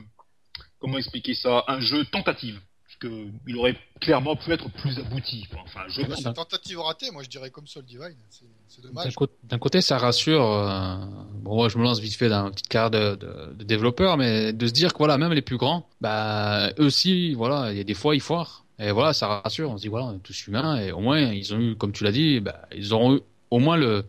comment 0.80 0.98
expliquer 0.98 1.34
ça, 1.34 1.64
un 1.68 1.80
jeu 1.80 2.04
tentative, 2.06 2.60
parce 2.98 3.12
que 3.12 3.26
il 3.46 3.56
aurait 3.56 3.76
clairement 4.00 4.36
pu 4.36 4.50
être 4.52 4.70
plus 4.72 4.98
abouti. 4.98 5.46
Enfin, 5.64 5.80
je 5.88 6.02
Bah, 6.02 6.08
pense. 6.08 6.18
c'est 6.22 6.28
une 6.28 6.34
tentative 6.34 6.80
ratée, 6.80 7.10
moi, 7.10 7.22
je 7.22 7.28
dirais 7.28 7.50
comme 7.50 7.66
Soul 7.66 7.84
Divine. 7.84 8.14
C'est 8.30 8.44
c'est 8.68 8.82
D'un 8.82 8.88
dommage. 8.88 9.14
d'un 9.44 9.58
côté, 9.58 9.80
ça 9.80 9.98
rassure. 9.98 10.42
euh, 10.44 10.96
Bon, 11.42 11.54
moi, 11.56 11.68
je 11.68 11.78
me 11.78 11.82
lance 11.84 12.00
vite 12.00 12.14
fait 12.16 12.28
dans 12.28 12.46
une 12.46 12.52
petite 12.52 12.68
carrière 12.68 12.90
de, 12.90 13.14
de, 13.16 13.54
de 13.54 13.64
développeur, 13.64 14.16
mais 14.16 14.52
de 14.52 14.66
se 14.66 14.72
dire 14.72 14.92
que 14.92 14.98
voilà, 14.98 15.18
même 15.18 15.32
les 15.32 15.42
plus 15.42 15.56
grands, 15.56 15.88
bah, 16.00 16.70
eux 16.78 16.86
aussi, 16.86 17.34
voilà, 17.34 17.70
il 17.72 17.78
y 17.78 17.80
a 17.80 17.84
des 17.84 17.94
fois, 17.94 18.14
ils 18.16 18.20
foirent. 18.20 18.64
Et 18.78 18.90
voilà, 18.90 19.12
ça 19.12 19.40
rassure. 19.40 19.70
On 19.70 19.76
se 19.76 19.82
dit, 19.82 19.88
voilà, 19.88 20.06
on 20.06 20.16
est 20.16 20.18
tous 20.18 20.46
humains, 20.48 20.78
et 20.80 20.92
au 20.92 21.00
moins, 21.00 21.20
ils 21.20 21.54
ont 21.54 21.58
eu, 21.60 21.76
comme 21.76 21.92
tu 21.92 22.04
l'as 22.04 22.12
dit, 22.12 22.40
bah, 22.40 22.62
ils 22.74 22.92
auront 22.92 23.16
eu 23.16 23.20
au 23.50 23.58
moins 23.60 23.76
le, 23.76 24.04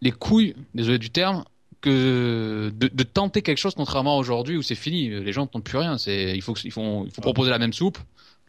les 0.00 0.12
couilles, 0.12 0.54
désolé 0.74 0.98
du 0.98 1.10
terme, 1.10 1.44
que 1.80 2.70
de, 2.74 2.88
de 2.88 3.02
tenter 3.02 3.42
quelque 3.42 3.58
chose 3.58 3.74
contrairement 3.74 4.16
à 4.16 4.18
aujourd'hui 4.18 4.56
où 4.56 4.62
c'est 4.62 4.74
fini. 4.74 5.08
Les 5.08 5.32
gens 5.32 5.42
ne 5.42 5.46
tentent 5.46 5.64
plus 5.64 5.78
rien. 5.78 5.98
C'est 5.98 6.32
il 6.36 6.42
faut 6.42 6.54
il 6.64 6.70
faut 6.70 7.04
il 7.06 7.12
faut 7.12 7.20
proposer 7.22 7.50
la 7.50 7.58
même 7.58 7.72
soupe. 7.72 7.98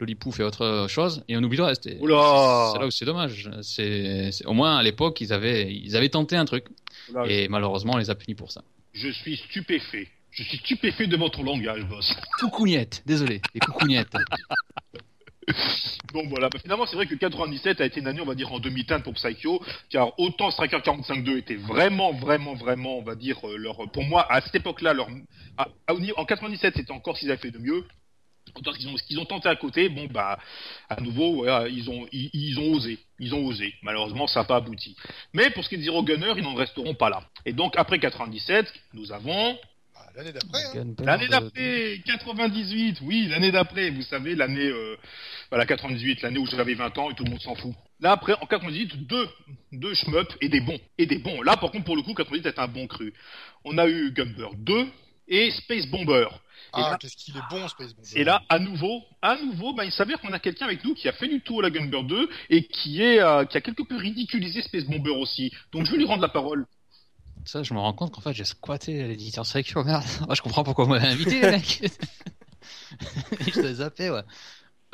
Lolipou 0.00 0.32
fait 0.32 0.42
autre 0.42 0.86
chose 0.88 1.22
et 1.28 1.36
on 1.36 1.42
oublie 1.42 1.56
le 1.58 1.64
reste. 1.64 1.86
Et 1.86 1.98
C'est 2.00 2.06
là 2.08 2.86
où 2.86 2.90
c'est 2.90 3.04
dommage. 3.04 3.48
C'est 3.62 4.32
c'est- 4.32 4.44
au 4.46 4.52
moins 4.52 4.76
à 4.76 4.82
l'époque 4.82 5.20
ils 5.20 5.32
avaient 5.32 5.72
ils 5.72 5.96
avaient 5.96 6.08
tenté 6.08 6.36
un 6.36 6.44
truc 6.44 6.66
Oula, 7.10 7.26
et 7.28 7.48
malheureusement 7.48 7.92
on 7.94 7.98
les 7.98 8.10
a 8.10 8.14
punis 8.14 8.34
pour 8.34 8.50
ça. 8.50 8.62
Je 8.94 9.08
suis 9.10 9.36
stupéfait. 9.36 10.08
Je 10.30 10.42
suis 10.44 10.58
stupéfait 10.58 11.06
devant 11.06 11.28
ton 11.28 11.42
langage, 11.42 11.84
boss. 11.84 12.14
Coucougnettes, 12.40 13.02
désolé, 13.06 13.40
les 13.54 13.60
coucougnettes. 13.60 14.08
Bon 16.12 16.26
voilà, 16.28 16.48
Bah, 16.50 16.58
finalement 16.60 16.86
c'est 16.86 16.96
vrai 16.96 17.06
que 17.06 17.14
97 17.14 17.80
a 17.80 17.86
été 17.86 18.00
une 18.00 18.06
année 18.06 18.20
on 18.20 18.26
va 18.26 18.34
dire 18.34 18.52
en 18.52 18.58
demi-teinte 18.60 19.02
pour 19.02 19.14
Psycho, 19.14 19.64
car 19.90 20.18
autant 20.18 20.50
Striker 20.50 20.78
45.2 20.78 21.38
était 21.38 21.54
vraiment 21.56 22.12
vraiment 22.12 22.54
vraiment 22.54 22.98
on 22.98 23.02
va 23.02 23.14
dire 23.14 23.38
euh, 23.48 23.56
leur 23.56 23.90
pour 23.90 24.04
moi 24.04 24.30
à 24.30 24.40
cette 24.42 24.54
époque-là 24.56 24.92
leur 24.92 25.08
à- 25.56 25.68
à- 25.86 25.94
en 26.16 26.24
97 26.24 26.74
c'était 26.76 26.92
encore 26.92 27.16
ce 27.16 27.20
qu'ils 27.20 27.30
avaient 27.30 27.40
fait 27.40 27.50
de 27.50 27.58
mieux. 27.58 27.84
Autant 28.56 28.72
qu'ils 28.72 28.88
ont 28.88 29.20
ont 29.22 29.24
tenté 29.24 29.48
à 29.48 29.56
côté, 29.56 29.88
bon 29.88 30.06
bah 30.10 30.38
à 30.90 31.00
nouveau 31.00 31.36
voilà, 31.36 31.68
ils 31.68 31.88
ont 31.88 32.06
ils, 32.12 32.28
ils 32.34 32.58
ont 32.58 32.72
osé, 32.74 32.98
ils 33.18 33.32
ont 33.34 33.46
osé. 33.46 33.72
Malheureusement 33.82 34.26
ça 34.26 34.40
n'a 34.40 34.44
pas 34.44 34.56
abouti. 34.56 34.96
Mais 35.32 35.48
pour 35.50 35.62
ce 35.64 35.68
qui 35.68 35.76
est 35.76 35.78
des 35.78 35.84
Zero 35.84 36.02
Gunner, 36.02 36.34
ils 36.36 36.42
n'en 36.42 36.54
resteront 36.54 36.94
pas 36.94 37.08
là. 37.08 37.22
Et 37.46 37.52
donc 37.52 37.74
après 37.76 37.98
97, 38.00 38.70
nous 38.94 39.12
avons 39.12 39.56
L'année 40.14 40.32
d'après, 40.32 40.62
hein. 40.78 40.94
L'année 41.04 41.26
de- 41.26 41.30
d'après, 41.30 42.00
98, 42.06 42.98
oui, 43.02 43.28
l'année 43.28 43.50
d'après, 43.50 43.90
vous 43.90 44.02
savez, 44.02 44.34
l'année, 44.34 44.66
euh, 44.68 44.96
voilà, 45.50 45.64
98, 45.66 46.22
l'année 46.22 46.38
où 46.38 46.46
j'avais 46.46 46.74
20 46.74 46.96
ans 46.98 47.10
et 47.10 47.14
tout 47.14 47.24
le 47.24 47.30
monde 47.30 47.40
s'en 47.40 47.54
fout. 47.54 47.72
Là, 48.00 48.12
après, 48.12 48.34
en 48.40 48.46
98, 48.46 49.06
deux, 49.06 49.28
deux 49.72 49.94
shmups 49.94 50.36
et 50.40 50.48
des 50.48 50.60
bons, 50.60 50.78
et 50.98 51.06
des 51.06 51.18
bons. 51.18 51.40
Là, 51.42 51.56
par 51.56 51.70
contre, 51.70 51.84
pour 51.84 51.96
le 51.96 52.02
coup, 52.02 52.14
98 52.14 52.46
est 52.46 52.58
un 52.58 52.68
bon 52.68 52.86
cru. 52.86 53.14
On 53.64 53.78
a 53.78 53.88
eu 53.88 54.10
Gumber 54.12 54.48
2 54.56 54.86
et 55.28 55.50
Space 55.52 55.86
Bomber. 55.86 56.26
Et 56.30 56.68
Ah, 56.74 56.90
là- 56.92 56.98
qu'est-ce 57.00 57.16
qu'il 57.16 57.36
est 57.36 57.40
bon, 57.50 57.66
Space 57.68 57.94
Bomber. 57.94 58.08
Et 58.20 58.24
là, 58.24 58.42
à 58.48 58.58
nouveau, 58.58 59.02
à 59.20 59.36
nouveau, 59.36 59.72
bah, 59.74 59.84
il 59.84 59.92
s'avère 59.92 60.20
qu'on 60.20 60.32
a 60.32 60.38
quelqu'un 60.38 60.66
avec 60.66 60.84
nous 60.84 60.94
qui 60.94 61.08
a 61.08 61.12
fait 61.12 61.28
du 61.28 61.40
tout 61.40 61.60
à 61.60 61.62
la 61.62 61.70
Gunber 61.70 62.02
2 62.02 62.28
et 62.50 62.64
qui 62.64 63.02
est, 63.02 63.20
euh, 63.20 63.44
qui 63.44 63.56
a 63.56 63.60
quelque 63.60 63.82
peu 63.82 63.96
ridiculisé 63.96 64.62
Space 64.62 64.84
Bomber 64.84 65.10
aussi. 65.10 65.52
Donc, 65.72 65.86
je 65.86 65.92
vais 65.92 65.98
lui 65.98 66.04
rendre 66.06 66.22
la 66.22 66.28
parole. 66.28 66.66
Ça, 67.44 67.62
je 67.62 67.74
me 67.74 67.78
rends 67.80 67.92
compte 67.92 68.12
qu'en 68.14 68.20
fait, 68.20 68.32
j'ai 68.32 68.44
squatté 68.44 69.06
l'éditeur 69.08 69.44
Psycho, 69.44 69.82
merde. 69.84 70.04
Ah, 70.28 70.34
je 70.34 70.42
comprends 70.42 70.62
pourquoi 70.64 70.84
vous 70.84 70.90
m'avez 70.90 71.08
invité, 71.08 71.40
les 71.40 71.50
mecs. 71.50 71.82
je 73.54 73.60
l'ai 73.60 73.74
zappé, 73.74 74.10
ouais. 74.10 74.22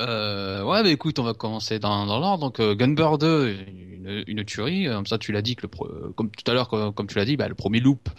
Euh, 0.01 0.63
ouais, 0.63 0.81
bah 0.83 0.89
écoute, 0.89 1.19
on 1.19 1.23
va 1.23 1.33
commencer 1.33 1.79
dans, 1.79 2.05
dans 2.05 2.19
l'ordre. 2.19 2.39
Donc, 2.45 2.59
euh, 2.59 2.75
Gunbird 2.75 3.19
2, 3.21 3.49
une, 3.49 4.23
une 4.27 4.45
tuerie. 4.45 4.85
Comme 4.87 5.05
ça, 5.05 5.17
tu 5.17 5.31
l'as 5.31 5.41
dit, 5.41 5.55
que 5.55 5.63
le 5.63 5.67
pro- 5.67 5.89
comme 6.15 6.31
tout 6.31 6.49
à 6.49 6.53
l'heure, 6.53 6.69
comme, 6.69 6.93
comme 6.93 7.07
tu 7.07 7.17
l'as 7.17 7.25
dit, 7.25 7.37
bah, 7.37 7.47
le 7.47 7.55
premier 7.55 7.79
loop, 7.79 8.09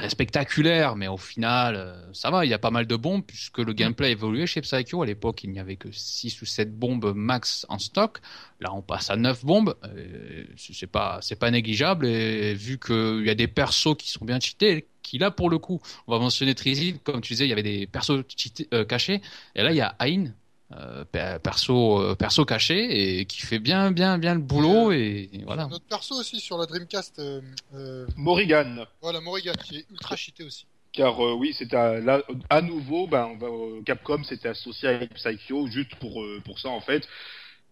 très 0.00 0.08
spectaculaire, 0.08 0.96
mais 0.96 1.08
au 1.08 1.18
final, 1.18 1.76
euh, 1.76 2.12
ça 2.14 2.30
va, 2.30 2.46
il 2.46 2.48
y 2.48 2.54
a 2.54 2.58
pas 2.58 2.70
mal 2.70 2.86
de 2.86 2.96
bombes, 2.96 3.22
puisque 3.22 3.58
le 3.58 3.74
gameplay 3.74 4.08
a 4.08 4.10
évolué 4.10 4.46
chez 4.46 4.62
Psycho. 4.62 5.02
À 5.02 5.06
l'époque, 5.06 5.44
il 5.44 5.50
n'y 5.50 5.60
avait 5.60 5.76
que 5.76 5.90
6 5.92 6.40
ou 6.40 6.46
7 6.46 6.74
bombes 6.74 7.12
max 7.14 7.66
en 7.68 7.78
stock. 7.78 8.18
Là, 8.60 8.72
on 8.72 8.80
passe 8.80 9.10
à 9.10 9.16
9 9.16 9.44
bombes. 9.44 9.76
Euh, 9.84 10.44
c'est 10.56 10.86
pas, 10.86 11.20
pas 11.38 11.50
négligeable. 11.50 12.06
Et 12.06 12.54
vu 12.54 12.78
qu'il 12.78 13.24
y 13.26 13.30
a 13.30 13.34
des 13.34 13.48
persos 13.48 13.94
qui 13.98 14.08
sont 14.08 14.24
bien 14.24 14.40
cheatés, 14.40 14.88
qui 15.02 15.18
là, 15.18 15.30
pour 15.30 15.50
le 15.50 15.58
coup, 15.58 15.80
on 16.06 16.12
va 16.12 16.18
mentionner 16.18 16.54
Trizil, 16.54 16.98
comme 17.00 17.20
tu 17.20 17.34
disais, 17.34 17.44
il 17.44 17.50
y 17.50 17.52
avait 17.52 17.62
des 17.62 17.86
persos 17.86 18.24
euh, 18.72 18.84
cachés. 18.84 19.20
Et 19.54 19.62
là, 19.62 19.70
il 19.70 19.76
y 19.76 19.82
a 19.82 19.94
Ain, 20.00 20.32
euh, 20.72 21.04
per- 21.04 21.38
perso, 21.42 22.00
euh, 22.00 22.14
perso 22.14 22.44
caché, 22.44 23.20
et 23.20 23.24
qui 23.26 23.40
fait 23.42 23.58
bien, 23.58 23.90
bien, 23.90 24.18
bien 24.18 24.34
le 24.34 24.40
boulot. 24.40 24.92
Et, 24.92 25.28
et 25.32 25.42
voilà. 25.44 25.66
Notre 25.66 25.84
perso 25.86 26.14
aussi 26.14 26.38
sur 26.40 26.58
la 26.58 26.66
Dreamcast, 26.66 27.18
euh, 27.18 27.40
euh, 27.74 28.06
Morrigan. 28.16 28.86
voilà, 29.02 29.20
Morrigan, 29.20 29.52
qui 29.64 29.78
est 29.78 29.86
ultra 29.90 30.16
cheaté 30.16 30.44
aussi. 30.44 30.66
Car 30.92 31.24
euh, 31.24 31.34
oui, 31.34 31.54
c'était 31.56 31.76
à, 31.76 32.00
là 32.00 32.22
à 32.48 32.62
nouveau, 32.62 33.06
ben, 33.06 33.26
on 33.32 33.36
va, 33.36 33.46
euh, 33.46 33.82
Capcom 33.84 34.22
s'était 34.24 34.48
associé 34.48 34.88
avec 34.88 35.14
Psycho 35.14 35.68
juste 35.68 35.94
pour 35.96 36.22
euh, 36.22 36.40
pour 36.44 36.58
ça 36.58 36.68
en 36.68 36.80
fait. 36.80 37.06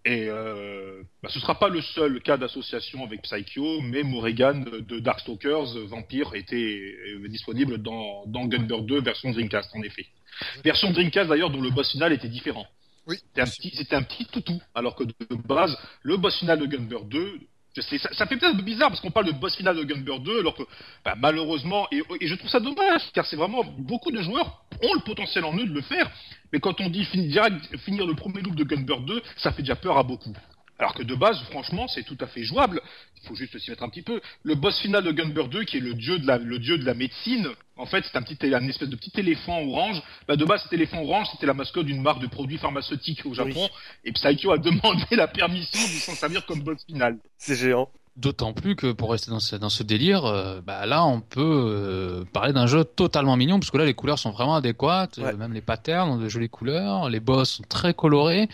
Et 0.05 0.28
euh, 0.28 1.03
bah, 1.22 1.28
ce 1.32 1.40
sera 1.40 1.59
pas 1.59 1.68
le 1.68 1.82
seul 1.82 2.22
cas 2.22 2.36
d'association 2.36 3.05
avec 3.05 3.22
Psycho, 3.22 3.80
mais 3.80 4.05
Morrigan 4.05 4.64
de 4.64 5.01
Darkstalkers 5.01 5.76
euh, 5.76 5.86
Vampire 5.86 6.30
était 6.34 6.55
euh, 7.16 7.28
disponible 7.28 7.78
dans 7.78 8.24
dans 8.26 8.46
Gunbird 8.46 8.86
2 8.86 9.01
version 9.03 9.30
Dreamcast 9.32 9.70
en 9.74 9.82
effet. 9.82 10.07
Version 10.62 10.92
Dreamcast 10.92 11.28
d'ailleurs 11.28 11.51
dont 11.51 11.61
le 11.61 11.70
boss 11.70 11.90
final 11.90 12.12
était 12.12 12.28
différent. 12.28 12.66
C'était 13.74 13.96
un 13.96 14.02
petit 14.02 14.26
toutou, 14.26 14.61
alors 14.74 14.94
que 14.94 15.04
de 15.04 15.14
base 15.46 15.76
le 16.02 16.16
boss 16.16 16.36
final 16.38 16.59
de 16.59 16.66
Gunbird 16.66 17.09
2 17.09 17.40
je 17.76 17.82
sais, 17.82 17.98
ça, 17.98 18.26
fait 18.26 18.36
peut-être 18.36 18.56
bizarre 18.64 18.88
parce 18.88 19.00
qu'on 19.00 19.11
parle 19.11 19.26
de 19.26 19.32
boss 19.32 19.54
final 19.54 19.76
de 19.76 19.84
Gunbird 19.84 20.22
2 20.22 20.40
alors 20.40 20.56
que 20.56 20.64
bah, 21.04 21.14
malheureusement, 21.16 21.86
et, 21.92 22.02
je 22.20 22.34
trouve 22.34 22.50
ça 22.50 22.59
dommage, 22.61 23.02
car 23.12 23.24
c'est 23.26 23.36
vraiment 23.36 23.62
beaucoup 23.78 24.11
de 24.11 24.20
joueurs 24.20 24.64
ont 24.82 24.94
le 24.94 25.00
potentiel 25.00 25.44
en 25.44 25.56
eux 25.56 25.66
de 25.66 25.72
le 25.72 25.82
faire, 25.82 26.11
mais 26.52 26.61
quand 26.61 26.80
on 26.80 26.88
dit 26.88 27.04
finir, 27.04 27.44
finir 27.84 28.06
le 28.06 28.14
premier 28.14 28.40
loop 28.40 28.56
de 28.56 28.64
Gunbird 28.64 29.04
2, 29.04 29.22
ça 29.36 29.52
fait 29.52 29.62
déjà 29.62 29.76
peur 29.76 29.96
à 29.96 30.02
beaucoup. 30.02 30.34
Alors 30.78 30.94
que 30.94 31.02
de 31.02 31.14
base, 31.14 31.36
franchement, 31.50 31.88
c'est 31.88 32.04
tout 32.04 32.16
à 32.20 32.26
fait 32.28 32.44
jouable. 32.44 32.80
Il 33.22 33.26
faut 33.28 33.34
juste 33.34 33.58
s'y 33.58 33.70
mettre 33.70 33.82
un 33.82 33.88
petit 33.88 34.02
peu. 34.02 34.20
Le 34.44 34.54
boss 34.54 34.78
final 34.78 35.02
de 35.02 35.10
Gunbird 35.10 35.50
2, 35.50 35.64
qui 35.64 35.78
est 35.78 35.80
le 35.80 35.94
dieu 35.94 36.18
de 36.20 36.26
la, 36.26 36.38
le 36.38 36.58
dieu 36.60 36.78
de 36.78 36.84
la 36.84 36.94
médecine, 36.94 37.48
en 37.76 37.86
fait, 37.86 38.04
c'est 38.04 38.16
un 38.16 38.22
petit, 38.22 38.38
un 38.54 38.66
espèce 38.68 38.88
de 38.88 38.94
petit 38.94 39.10
éléphant 39.16 39.60
orange. 39.60 40.00
Bah, 40.28 40.36
de 40.36 40.44
base, 40.44 40.62
cet 40.62 40.72
éléphant 40.72 41.02
orange, 41.02 41.26
c'était 41.32 41.46
la 41.46 41.54
mascotte 41.54 41.86
d'une 41.86 42.00
marque 42.00 42.20
de 42.20 42.28
produits 42.28 42.58
pharmaceutiques 42.58 43.26
au 43.26 43.34
Japon. 43.34 43.68
Et 44.04 44.12
Psycho 44.12 44.52
a 44.52 44.58
demandé 44.58 45.04
la 45.12 45.26
permission 45.26 45.80
de 45.80 45.98
s'en 46.00 46.14
servir 46.14 46.46
comme 46.46 46.60
boss 46.60 46.84
final. 46.86 47.18
C'est 47.38 47.56
géant. 47.56 47.88
D'autant 48.16 48.52
plus 48.52 48.74
que 48.74 48.90
pour 48.90 49.12
rester 49.12 49.30
dans 49.30 49.38
ce, 49.38 49.54
dans 49.54 49.68
ce 49.68 49.84
délire, 49.84 50.24
euh, 50.24 50.60
bah 50.60 50.86
là 50.86 51.04
on 51.04 51.20
peut 51.20 51.40
euh, 51.40 52.24
parler 52.32 52.52
d'un 52.52 52.66
jeu 52.66 52.82
totalement 52.82 53.36
mignon 53.36 53.60
parce 53.60 53.70
que 53.70 53.76
là 53.78 53.84
les 53.84 53.94
couleurs 53.94 54.18
sont 54.18 54.32
vraiment 54.32 54.56
adéquates, 54.56 55.18
Ouais. 55.18 55.32
euh, 55.34 55.36
même 55.36 55.52
les 55.52 55.60
patterns 55.60 56.10
ont 56.10 56.16
de 56.16 56.28
jolies 56.28 56.48
couleurs, 56.48 57.08
les 57.10 57.20
boss 57.20 57.48
sont 57.48 57.62
très 57.68 57.94
colorés 57.94 58.48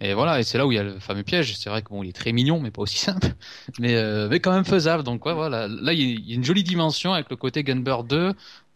et 0.00 0.14
voilà 0.14 0.38
et 0.40 0.42
c'est 0.42 0.58
là 0.58 0.66
où 0.66 0.72
il 0.72 0.76
y 0.76 0.78
a 0.78 0.82
le 0.82 0.98
fameux 1.00 1.22
piège. 1.22 1.56
C'est 1.56 1.70
vrai 1.70 1.82
que 1.82 1.88
bon 1.88 2.02
il 2.02 2.10
est 2.10 2.12
très 2.12 2.32
mignon 2.32 2.60
mais 2.60 2.70
pas 2.70 2.82
aussi 2.82 2.98
simple, 2.98 3.28
mais 3.78 3.94
euh, 3.94 4.28
mais 4.28 4.40
quand 4.40 4.52
même 4.52 4.64
faisable. 4.64 5.02
Donc 5.02 5.24
ouais, 5.26 5.34
voilà 5.34 5.68
là 5.68 5.92
il 5.92 6.28
y, 6.28 6.32
a- 6.32 6.34
une 6.34 6.44
jolie 6.44 6.62
dimension 6.64 7.12
avec 7.14 7.30
le 7.30 7.36
côté 7.36 7.62
Gunbird 7.62 8.06
2 8.06 8.32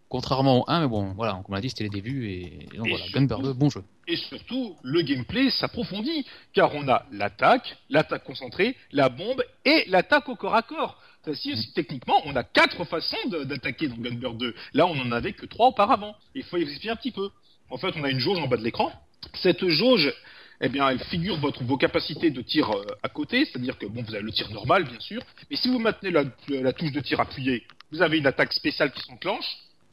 contrairement 0.09 0.61
au 0.61 0.64
1 0.66 0.81
mais 0.81 0.89
bon 0.89 1.12
voilà 1.12 1.33
comme 1.35 1.45
on 1.51 1.55
l'a 1.55 1.61
dit 1.61 1.68
c'était 1.71 1.85
les 1.85 1.91
débuts 1.91 2.27
et, 2.29 2.64
et 2.75 2.77
donc 2.77 2.87
Et 2.87 2.91
voilà 2.91 3.05
surtout- 3.05 3.12
Gunbird 3.18 3.43
2 3.43 3.53
bon 3.53 3.71
jeu. 3.71 3.85
Et 4.09 4.16
surtout, 4.16 4.75
le 4.83 5.03
gameplay 5.03 5.51
s'approfondit, 5.51 6.27
car 6.53 6.75
on 6.75 6.89
a 6.89 7.07
l'attaque, 7.12 7.77
l'attaque 7.91 8.25
concentrée, 8.25 8.75
la 8.91 9.09
bombe 9.09 9.41
et 9.64 9.85
l'attaque 9.87 10.29
au 10.29 10.35
corps 10.35 10.57
à 10.57 10.62
corps. 10.62 11.01
Si 11.35 11.55
techniquement, 11.75 12.16
on 12.25 12.35
a 12.35 12.43
quatre 12.43 12.83
façons 12.87 13.14
d'attaquer 13.45 13.87
dans 13.87 13.95
Gunbird 13.99 14.37
2. 14.37 14.53
Là, 14.75 14.87
on 14.89 14.99
en 14.99 15.12
avait 15.12 15.33
que 15.33 15.47
trois 15.47 15.68
auparavant. 15.68 16.16
Il 16.35 16.43
faut 16.43 16.57
y 16.57 16.62
expliquer 16.62 16.91
un 16.91 16.97
petit 16.97 17.12
peu. 17.12 17.29
En 17.71 17.77
fait, 17.77 17.93
on 17.95 18.03
a 18.03 18.11
une 18.11 18.18
jauge 18.18 18.39
en 18.41 18.49
bas 18.49 18.57
de 18.57 18.64
l'écran. 18.64 18.91
Cette 19.35 19.68
jauge, 19.68 20.12
eh 20.61 20.69
bien, 20.69 20.89
elle 20.89 21.01
figure 21.05 21.39
votre, 21.39 21.65
vos 21.65 21.77
capacités 21.77 22.31
de 22.31 22.43
tir 22.43 22.71
euh, 22.71 22.85
à 23.03 23.09
côté, 23.09 23.45
c'est-à-dire 23.45 23.79
que 23.79 23.87
bon, 23.87 24.03
vous 24.03 24.15
avez 24.15 24.23
le 24.23 24.33
tir 24.33 24.51
normal, 24.51 24.85
bien 24.85 25.01
sûr, 25.01 25.23
mais 25.51 25.57
si 25.57 25.69
vous 25.69 25.79
maintenez 25.79 26.11
la, 26.11 26.73
touche 26.73 26.93
de 26.93 27.01
tir 27.01 27.19
appuyée, 27.21 27.67
vous 27.91 28.03
avez 28.03 28.19
une 28.19 28.27
attaque 28.27 28.53
spéciale 28.53 28.93
qui 28.93 29.01
s'enclenche 29.03 29.47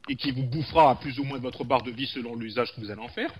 et 0.09 0.15
qui 0.15 0.31
vous 0.31 0.43
bouffera 0.43 0.91
à 0.91 0.95
plus 0.95 1.19
ou 1.19 1.23
moins 1.23 1.37
votre 1.37 1.63
barre 1.63 1.83
de 1.83 1.91
vie 1.91 2.07
selon 2.07 2.35
l'usage 2.35 2.73
que 2.73 2.81
vous 2.81 2.91
allez 2.91 3.01
en 3.01 3.09
faire. 3.09 3.33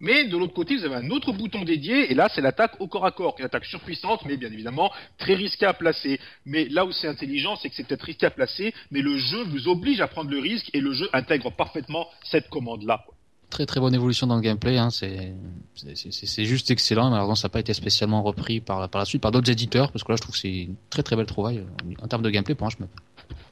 Mais 0.00 0.24
de 0.24 0.36
l'autre 0.36 0.52
côté, 0.54 0.76
vous 0.76 0.84
avez 0.84 0.96
un 0.96 1.10
autre 1.10 1.32
bouton 1.32 1.62
dédié, 1.62 2.10
et 2.10 2.14
là, 2.14 2.28
c'est 2.34 2.40
l'attaque 2.40 2.80
au 2.80 2.88
corps 2.88 3.06
à 3.06 3.10
corps, 3.10 3.36
une 3.38 3.44
attaque 3.44 3.64
surpuissante, 3.66 4.24
mais 4.24 4.36
bien 4.36 4.50
évidemment 4.50 4.90
très 5.18 5.34
risquée 5.34 5.66
à 5.66 5.74
placer. 5.74 6.18
Mais 6.46 6.66
là 6.66 6.84
où 6.84 6.92
c'est 6.92 7.08
intelligent, 7.08 7.56
c'est 7.56 7.68
que 7.68 7.74
c'est 7.74 7.86
peut-être 7.86 8.04
risqué 8.04 8.26
à 8.26 8.30
placer, 8.30 8.74
mais 8.90 9.02
le 9.02 9.18
jeu 9.18 9.44
vous 9.44 9.68
oblige 9.68 10.00
à 10.00 10.08
prendre 10.08 10.30
le 10.30 10.38
risque, 10.38 10.70
et 10.74 10.80
le 10.80 10.92
jeu 10.92 11.08
intègre 11.12 11.50
parfaitement 11.50 12.06
cette 12.24 12.48
commande-là. 12.48 13.04
Très 13.50 13.66
très 13.66 13.80
bonne 13.80 13.94
évolution 13.94 14.26
dans 14.28 14.36
le 14.36 14.42
gameplay, 14.42 14.78
hein. 14.78 14.90
c'est 14.90 16.44
juste 16.44 16.70
excellent. 16.70 17.10
Malheureusement, 17.10 17.34
ça 17.34 17.48
n'a 17.48 17.52
pas 17.52 17.60
été 17.60 17.74
spécialement 17.74 18.22
repris 18.22 18.60
par, 18.60 18.88
par 18.88 19.00
la 19.00 19.04
suite 19.04 19.20
par 19.20 19.32
d'autres 19.32 19.50
éditeurs, 19.50 19.90
parce 19.90 20.04
que 20.04 20.12
là, 20.12 20.16
je 20.16 20.22
trouve 20.22 20.34
que 20.34 20.40
c'est 20.40 20.62
une 20.62 20.76
très 20.88 21.02
très 21.02 21.16
belle 21.16 21.26
trouvaille 21.26 21.58
euh, 21.58 21.94
en 22.02 22.06
termes 22.06 22.22
de 22.22 22.30
gameplay. 22.30 22.54
Pour 22.54 22.66
moi, 22.66 22.74
je 22.78 22.82
me 22.84 22.88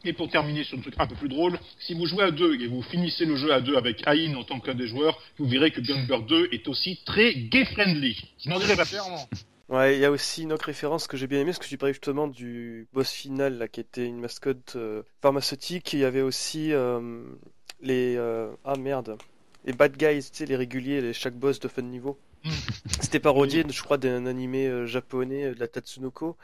Et 0.09 0.13
pour 0.13 0.31
terminer 0.31 0.63
sur 0.63 0.79
un 0.79 0.83
truc 0.83 0.95
un 0.99 1.07
peu 1.09 1.17
plus 1.17 1.29
drôle, 1.29 1.59
si 1.81 1.95
vous 1.95 2.07
jouez 2.07 2.23
à 2.23 2.31
deux 2.31 2.55
et 2.61 2.69
vous 2.69 2.83
finissez 2.83 3.25
le 3.25 3.35
jeu 3.37 3.53
à 3.53 3.61
deux 3.61 3.77
avec 3.77 4.07
Ain 4.07 4.35
en 4.37 4.45
tant 4.45 4.61
qu'un 4.61 4.75
des 4.75 4.87
joueurs, 4.87 5.21
vous 5.39 5.47
verrez 5.49 5.73
que 5.73 5.81
Gunbird 5.81 6.27
2 6.27 6.49
est 6.53 6.69
aussi 6.69 7.01
très 7.05 7.35
gay-friendly. 7.35 8.17
Je 8.45 8.51
n'en 8.51 8.59
dirai 8.61 8.77
pas. 8.77 8.85
Clairement. 8.85 9.29
Ouais, 9.69 9.97
il 9.97 10.01
y 10.01 10.05
a 10.07 10.11
aussi 10.11 10.45
une 10.45 10.53
autre 10.53 10.65
référence 10.67 11.07
que 11.09 11.17
j'ai 11.17 11.27
bien 11.27 11.41
aimée, 11.41 11.51
parce 11.51 11.59
que 11.59 11.67
tu 11.67 11.77
parlais 11.77 11.93
justement 11.93 12.27
du 12.29 12.87
boss 12.95 13.11
final, 13.11 13.59
là, 13.59 13.69
qui 13.69 13.81
était 13.81 14.07
une 14.07 14.21
mascotte 14.21 14.75
euh, 14.77 15.03
pharmaceutique. 15.21 15.93
Il 15.93 15.99
y 15.99 16.05
avait 16.05 16.23
aussi 16.23 16.73
euh, 16.73 17.23
les... 17.83 18.15
euh, 18.17 18.51
Ah 18.65 18.77
merde. 18.79 19.19
Les 19.69 19.75
bad 19.75 19.99
guys, 19.99 20.31
tu 20.31 20.39
sais, 20.39 20.47
les 20.47 20.57
réguliers, 20.57 21.03
les, 21.03 21.13
chaque 21.13 21.35
boss 21.35 21.61
de 21.61 21.69
fin 21.69 21.83
de 21.83 21.89
niveau. 21.89 22.19
Mm. 22.43 22.51
C'était 23.03 23.21
parodié, 23.21 23.65
je 23.69 23.83
crois, 23.83 23.99
d'un 23.99 24.25
animé 24.25 24.67
euh, 24.67 24.87
japonais, 24.87 25.45
euh, 25.45 25.55
de 25.55 25.61
la 25.61 25.69
Tatsunoko. 25.69 26.39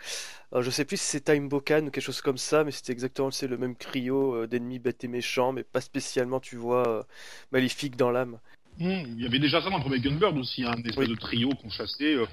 Alors, 0.52 0.62
je 0.62 0.70
sais 0.70 0.84
plus 0.84 0.98
si 0.98 1.06
c'est 1.06 1.24
Time 1.24 1.48
Bokan 1.48 1.86
ou 1.86 1.90
quelque 1.90 2.02
chose 2.04 2.20
comme 2.20 2.36
ça, 2.36 2.64
mais 2.64 2.70
c'était 2.70 2.92
exactement 2.92 3.30
c'est 3.30 3.46
le 3.48 3.56
même 3.56 3.76
trio 3.76 4.34
euh, 4.34 4.46
d'ennemis 4.46 4.78
bêtes 4.78 5.04
et 5.04 5.08
méchants, 5.08 5.52
mais 5.52 5.62
pas 5.62 5.80
spécialement, 5.80 6.38
tu 6.38 6.56
vois, 6.56 6.86
euh, 6.86 7.02
maléfique 7.50 7.96
dans 7.96 8.10
l'âme. 8.10 8.38
Hmm, 8.78 9.04
il 9.16 9.22
y 9.22 9.26
avait 9.26 9.38
déjà 9.38 9.62
ça 9.62 9.70
dans 9.70 9.78
le 9.78 9.82
premier 9.82 10.00
Gunbird 10.00 10.36
aussi, 10.36 10.62
un 10.62 10.74
espèce 10.74 10.96
Oui. 10.98 11.08
de 11.08 11.14
trio 11.14 11.48
qu'on 11.62 11.70
chassait. 11.70 12.16
Euh, 12.16 12.26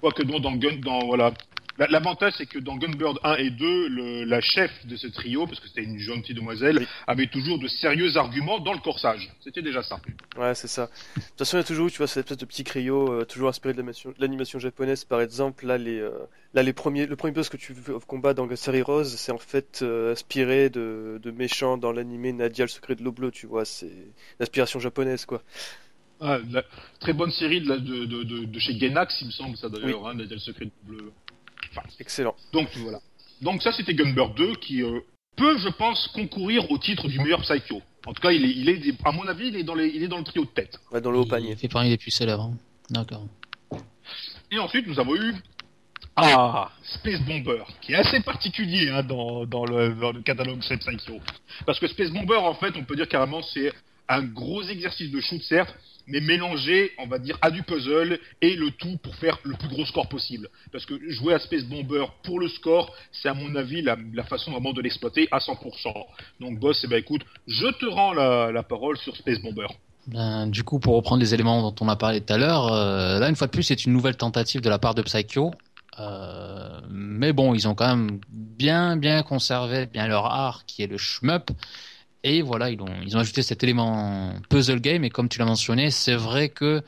quoique 0.00 0.22
non, 0.22 0.40
dans 0.40 0.56
Gun, 0.56 0.76
dans 0.76 1.00
voilà, 1.00 1.34
L'avantage, 1.78 2.32
c'est 2.36 2.46
que 2.46 2.58
dans 2.58 2.76
Gunbird 2.76 3.18
1 3.22 3.36
et 3.36 3.50
2, 3.50 3.88
le- 3.88 4.24
la 4.24 4.40
chef 4.40 4.70
de 4.86 4.96
ce 4.96 5.06
trio, 5.06 5.46
parce 5.46 5.60
que 5.60 5.68
c'était 5.68 5.84
une 5.84 5.98
gentille 5.98 6.34
demoiselle, 6.34 6.78
Oui. 6.80 6.86
avait 7.06 7.28
toujours 7.28 7.58
de 7.60 7.68
sérieux 7.68 8.16
arguments 8.16 8.58
dans 8.58 8.72
le 8.72 8.80
corsage. 8.80 9.30
C'était 9.40 9.62
déjà 9.62 9.82
ça. 9.84 10.00
Ouais, 10.36 10.54
c'est 10.56 10.66
ça. 10.66 10.86
De 11.16 11.20
toute 11.22 11.38
façon, 11.38 11.56
il 11.56 11.60
y 11.60 11.62
a 11.62 11.66
toujours 11.66 11.88
tu 11.90 11.98
vois, 11.98 12.08
cette 12.08 12.24
espèce 12.26 12.38
de 12.38 12.44
petit 12.46 12.64
cryo, 12.64 13.12
euh, 13.12 13.24
toujours 13.24 13.48
inspiré 13.48 13.74
de 13.74 13.78
l'animation- 14.18 14.58
japonaise, 14.58 15.04
par 15.04 15.20
exemple. 15.20 15.66
Là, 15.66 15.78
les, 15.78 16.00
euh, 16.00 16.10
là, 16.52 16.64
les 16.64 16.72
premiers, 16.72 17.06
le 17.06 17.14
premier 17.14 17.32
boss 17.32 17.48
que 17.48 17.56
tu 17.56 17.74
combats 18.08 18.34
dans 18.34 18.46
la 18.46 18.56
série 18.56 18.82
Rose, 18.82 19.14
c'est 19.16 19.30
en 19.30 19.38
fait 19.38 19.80
euh, 19.82 20.12
inspiré 20.12 20.70
de, 20.70 21.20
de 21.22 21.30
méchants 21.30 21.78
dans 21.78 21.92
l'animé 21.92 22.32
Nadia, 22.32 22.64
le 22.64 22.68
secret 22.70 22.96
de 22.96 23.04
l'eau 23.04 23.12
bleue, 23.12 23.30
tu 23.30 23.46
vois. 23.46 23.64
C'est 23.64 23.92
l'inspiration 24.40 24.80
japonaise, 24.80 25.24
quoi. 25.26 25.42
Ah, 26.20 26.38
la- 26.50 26.64
très 26.98 27.12
bonne 27.12 27.30
série 27.30 27.60
de, 27.60 27.68
la- 27.68 27.78
de, 27.78 28.04
de, 28.04 28.24
de, 28.24 28.44
de 28.46 28.58
chez 28.58 28.76
Genax, 28.76 29.14
il 29.20 29.28
me 29.28 29.30
semble, 29.32 29.56
ça 29.56 29.68
d'ailleurs, 29.68 30.08
hein, 30.08 30.14
Nadia 30.14 30.34
le 30.34 30.40
secret 30.40 30.64
de 30.64 30.70
bleu. 30.82 31.12
Enfin, 31.70 31.82
Excellent. 32.00 32.34
donc 32.52 32.68
voilà. 32.76 33.00
Donc 33.40 33.62
ça, 33.62 33.72
c'était 33.72 33.94
Gunbird 33.94 34.34
2 34.36 34.56
qui 34.56 34.82
euh, 34.82 35.00
peut, 35.36 35.58
je 35.58 35.68
pense, 35.68 36.08
concourir 36.08 36.70
au 36.70 36.78
titre 36.78 37.06
du 37.08 37.18
meilleur 37.20 37.40
Psycho. 37.42 37.80
En 38.06 38.12
tout 38.12 38.20
cas, 38.22 38.32
il 38.32 38.44
est, 38.44 38.50
il 38.50 38.68
est, 38.68 38.94
à 39.04 39.12
mon 39.12 39.26
avis, 39.28 39.48
il 39.48 39.56
est 39.56 39.62
dans, 39.64 39.74
les, 39.74 39.88
il 39.88 40.02
est 40.02 40.08
dans 40.08 40.18
le 40.18 40.24
trio 40.24 40.44
de 40.44 40.50
tête. 40.50 40.78
Ouais, 40.90 41.00
dans 41.00 41.10
le 41.10 41.18
haut 41.18 41.24
Il 41.24 41.28
panier. 41.28 41.56
fait 41.56 41.68
parmi 41.68 41.90
les 41.90 41.98
plus 41.98 42.10
célèbres. 42.10 42.50
D'accord. 42.90 43.26
Et 44.50 44.58
ensuite, 44.58 44.86
nous 44.86 44.98
avons 44.98 45.14
eu 45.14 45.34
ah 46.16 46.70
Space 46.82 47.20
Bomber, 47.20 47.62
qui 47.80 47.92
est 47.92 47.96
assez 47.96 48.20
particulier 48.20 48.88
hein, 48.90 49.02
dans, 49.04 49.46
dans, 49.46 49.64
le, 49.64 49.94
dans 49.94 50.10
le 50.10 50.20
catalogue 50.22 50.58
Psycho. 50.60 51.20
Parce 51.64 51.78
que 51.78 51.86
Space 51.86 52.10
Bomber, 52.10 52.36
en 52.38 52.54
fait, 52.54 52.74
on 52.76 52.84
peut 52.84 52.96
dire 52.96 53.06
carrément, 53.08 53.42
c'est 53.42 53.72
un 54.08 54.22
gros 54.22 54.62
exercice 54.62 55.10
de 55.10 55.20
shoot, 55.20 55.42
certes, 55.42 55.74
mais 56.06 56.20
mélangé, 56.20 56.92
on 56.98 57.06
va 57.06 57.18
dire, 57.18 57.36
à 57.42 57.50
du 57.50 57.62
puzzle 57.62 58.18
et 58.40 58.56
le 58.56 58.70
tout 58.70 58.96
pour 59.02 59.14
faire 59.16 59.38
le 59.44 59.54
plus 59.54 59.68
gros 59.68 59.84
score 59.84 60.08
possible. 60.08 60.48
Parce 60.72 60.86
que 60.86 60.94
jouer 61.10 61.34
à 61.34 61.38
Space 61.38 61.64
Bomber 61.64 62.06
pour 62.22 62.40
le 62.40 62.48
score, 62.48 62.94
c'est 63.12 63.28
à 63.28 63.34
mon 63.34 63.54
avis 63.54 63.82
la, 63.82 63.96
façon 64.24 64.52
vraiment 64.52 64.72
de 64.72 64.80
l'exploiter 64.80 65.28
à 65.30 65.38
100%. 65.38 65.92
Donc, 66.40 66.58
boss, 66.58 66.80
eh 66.84 66.86
ben 66.86 66.98
écoute, 66.98 67.22
je 67.46 67.66
te 67.66 67.86
rends 67.86 68.14
la, 68.14 68.50
la 68.50 68.62
parole 68.62 68.96
sur 68.96 69.14
Space 69.16 69.40
Bomber. 69.42 69.66
Ben, 70.08 70.46
du 70.46 70.64
coup, 70.64 70.78
pour 70.78 70.94
reprendre 70.96 71.20
les 71.20 71.34
éléments 71.34 71.60
dont 71.60 71.74
on 71.84 71.88
a 71.88 71.96
parlé 71.96 72.22
tout 72.22 72.32
à 72.32 72.38
l'heure, 72.38 72.72
euh, 72.72 73.18
là, 73.18 73.28
une 73.28 73.36
fois 73.36 73.46
de 73.46 73.52
plus, 73.52 73.62
c'est 73.62 73.84
une 73.84 73.92
nouvelle 73.92 74.16
tentative 74.16 74.62
de 74.62 74.70
la 74.70 74.78
part 74.78 74.94
de 74.94 75.02
Psycho. 75.02 75.52
Euh, 76.00 76.80
mais 76.90 77.34
bon, 77.34 77.54
ils 77.54 77.68
ont 77.68 77.74
quand 77.74 77.88
même 77.94 78.20
bien, 78.30 78.96
bien 78.96 79.22
conservé 79.22 79.84
bien 79.86 80.06
leur 80.06 80.26
art, 80.26 80.64
qui 80.64 80.82
est 80.82 80.86
le 80.86 80.96
shmup. 80.96 81.50
Et 82.24 82.42
voilà, 82.42 82.70
ils 82.70 82.80
ont, 82.82 82.88
ils 83.04 83.16
ont 83.16 83.20
ajouté 83.20 83.42
cet 83.42 83.62
élément 83.62 84.34
puzzle 84.48 84.80
game. 84.80 85.04
Et 85.04 85.10
comme 85.10 85.28
tu 85.28 85.38
l'as 85.38 85.44
mentionné, 85.44 85.90
c'est 85.90 86.16
vrai 86.16 86.48
que 86.48 86.82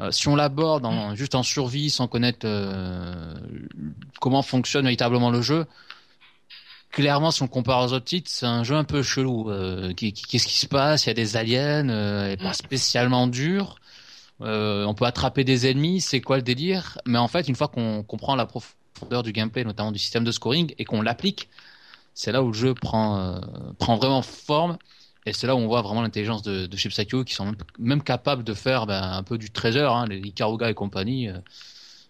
euh, 0.00 0.10
si 0.10 0.28
on 0.28 0.36
l'aborde 0.36 0.86
juste 1.14 1.34
en 1.34 1.42
survie, 1.42 1.90
sans 1.90 2.08
connaître 2.08 2.40
euh, 2.44 3.34
comment 4.20 4.42
fonctionne 4.42 4.84
véritablement 4.84 5.30
le 5.30 5.42
jeu, 5.42 5.66
clairement, 6.90 7.30
si 7.30 7.42
on 7.42 7.48
compare 7.48 7.84
aux 7.84 7.92
autres 7.92 8.04
titres, 8.04 8.30
c'est 8.30 8.46
un 8.46 8.64
jeu 8.64 8.76
un 8.76 8.84
peu 8.84 9.02
chelou. 9.02 9.50
Euh, 9.50 9.92
Qu'est-ce 9.94 10.46
qui 10.46 10.58
se 10.58 10.66
passe? 10.66 11.06
Il 11.06 11.08
y 11.08 11.10
a 11.10 11.14
des 11.14 11.36
aliens, 11.36 11.88
euh, 11.88 12.32
et 12.32 12.36
pas 12.36 12.52
spécialement 12.52 13.26
dur. 13.26 13.76
On 14.42 14.94
peut 14.94 15.04
attraper 15.04 15.44
des 15.44 15.66
ennemis, 15.66 16.00
c'est 16.00 16.22
quoi 16.22 16.36
le 16.36 16.42
délire? 16.42 16.98
Mais 17.06 17.18
en 17.18 17.28
fait, 17.28 17.46
une 17.46 17.54
fois 17.54 17.68
qu'on 17.68 18.02
comprend 18.02 18.36
la 18.36 18.46
profondeur 18.46 19.22
du 19.22 19.32
gameplay, 19.32 19.64
notamment 19.64 19.92
du 19.92 19.98
système 19.98 20.24
de 20.24 20.32
scoring, 20.32 20.72
et 20.78 20.86
qu'on 20.86 21.02
l'applique, 21.02 21.50
c'est 22.20 22.32
là 22.32 22.42
où 22.42 22.48
le 22.48 22.52
jeu 22.52 22.74
prend, 22.74 23.18
euh, 23.18 23.40
prend 23.78 23.96
vraiment 23.96 24.20
forme. 24.20 24.76
Et 25.24 25.32
c'est 25.32 25.46
là 25.46 25.56
où 25.56 25.58
on 25.58 25.66
voit 25.66 25.80
vraiment 25.80 26.02
l'intelligence 26.02 26.42
de, 26.42 26.66
de 26.66 26.76
chez 26.76 26.90
qui 26.90 27.34
sont 27.34 27.54
même, 27.78 28.02
capables 28.02 28.44
de 28.44 28.52
faire 28.52 28.86
ben, 28.86 29.02
un 29.02 29.22
peu 29.22 29.38
du 29.38 29.50
trésor, 29.50 29.96
hein, 29.96 30.06
les 30.06 30.18
Ikaruga 30.18 30.68
et 30.70 30.74
compagnie. 30.74 31.28
euh, 31.28 31.38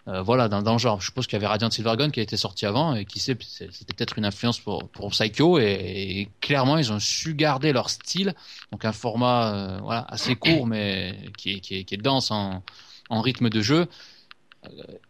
euh, 0.09 0.23
voilà, 0.23 0.49
dans, 0.49 0.63
dans 0.63 0.73
le 0.73 0.79
genre. 0.79 1.01
Je 1.01 1.07
suppose 1.07 1.27
qu'il 1.27 1.35
y 1.35 1.37
avait 1.37 1.47
Radiant 1.47 1.71
Silvergun 1.71 2.11
qui 2.11 2.19
a 2.19 2.23
été 2.25 2.37
sorti 2.37 2.67
avant, 2.67 2.97
et 2.97 3.05
qui 3.05 3.21
sait, 3.21 3.37
c'était 3.41 3.93
peut-être 3.95 4.19
une 4.19 4.25
influence 4.25 4.59
pour, 4.59 4.89
pour 4.89 5.11
Psycho, 5.11 5.61
et, 5.61 6.29
clairement, 6.41 6.79
ils 6.79 6.91
ont 6.91 6.99
su 6.99 7.35
garder 7.35 7.73
leur 7.73 7.91
style, 7.91 8.35
donc 8.73 8.85
un 8.85 8.93
format 8.93 9.79
voilà, 9.83 10.07
assez 10.09 10.35
court, 10.37 10.67
mais 10.67 11.15
qui 11.37 11.53
est, 11.53 11.61
qui 11.61 11.77
est, 11.77 11.85
qui 11.85 11.99
dense 11.99 12.31
en, 12.31 12.63
en 13.11 13.21
rythme 13.21 13.51
de 13.51 13.61
jeu, 13.61 13.87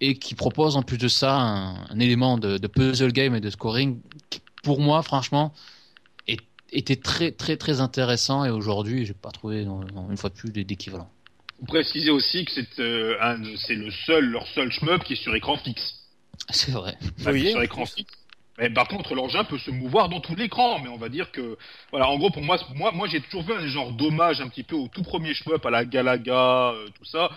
et 0.01 0.19
qui 0.19 0.35
propose 0.35 0.77
en 0.77 0.83
plus 0.83 0.99
de 0.99 1.09
ça 1.09 1.35
un, 1.37 2.01
élément 2.01 2.37
de, 2.37 2.59
puzzle 2.67 3.13
game 3.13 3.35
et 3.35 3.41
de 3.41 3.51
scoring 3.51 4.01
pour 4.63 4.81
moi, 4.81 5.03
franchement, 5.03 5.53
est- 6.29 6.41
était 6.73 6.97
très 6.97 7.33
très 7.33 7.57
très 7.57 7.81
intéressant 7.81 8.45
et 8.45 8.51
aujourd'hui 8.51 9.07
j'ai 9.07 9.15
pas 9.15 9.31
trouvé 9.31 9.65
non, 9.65 9.81
non, 9.95 10.11
une 10.11 10.17
fois 10.17 10.31
de 10.31 10.35
plus 10.35 10.51
d'équivalent. 10.53 11.11
Vous 11.61 11.67
précisez 11.67 12.11
aussi 12.11 12.45
que 12.45 12.53
c'est 12.53 12.79
euh, 12.81 13.17
c'est 13.67 13.75
le 13.75 13.91
seul, 13.91 14.25
leur 14.31 14.47
seul 14.49 14.71
shmup 14.73 15.05
qui 15.05 15.13
est 15.15 15.23
sur 15.23 15.35
écran 15.35 15.57
fixe. 15.57 15.97
C'est 16.51 16.73
vrai. 16.73 16.97
Enfin, 17.21 17.33
Oui. 17.33 17.51
sur 17.51 17.63
écran 17.63 17.85
fixe. 17.85 18.13
Mais 18.59 18.71
par 18.71 18.89
contre, 18.89 19.15
l'engin 19.15 19.45
peut 19.45 19.59
se 19.59 19.71
mouvoir 19.71 20.09
dans 20.09 20.21
tout 20.21 20.35
l'écran. 20.35 20.79
Mais 20.81 20.89
on 20.89 20.97
va 20.97 21.09
dire 21.11 21.31
que, 21.33 21.57
voilà, 21.91 22.09
en 22.09 22.19
gros, 22.19 22.31
pour 22.31 22.43
moi, 22.43 22.59
moi, 22.75 22.93
moi, 22.93 23.07
j'ai 23.09 23.21
toujours 23.21 23.43
vu 23.43 23.53
un 23.55 23.67
genre 23.69 23.93
d'hommage 23.93 24.41
un 24.41 24.49
petit 24.49 24.63
peu 24.63 24.75
au 24.77 24.89
tout 24.89 25.03
premier 25.03 25.33
shmup, 25.35 25.65
à 25.67 25.71
la 25.71 25.85
Galaga, 25.85 26.71
euh, 26.73 26.87
tout 26.99 27.05
ça. 27.05 27.31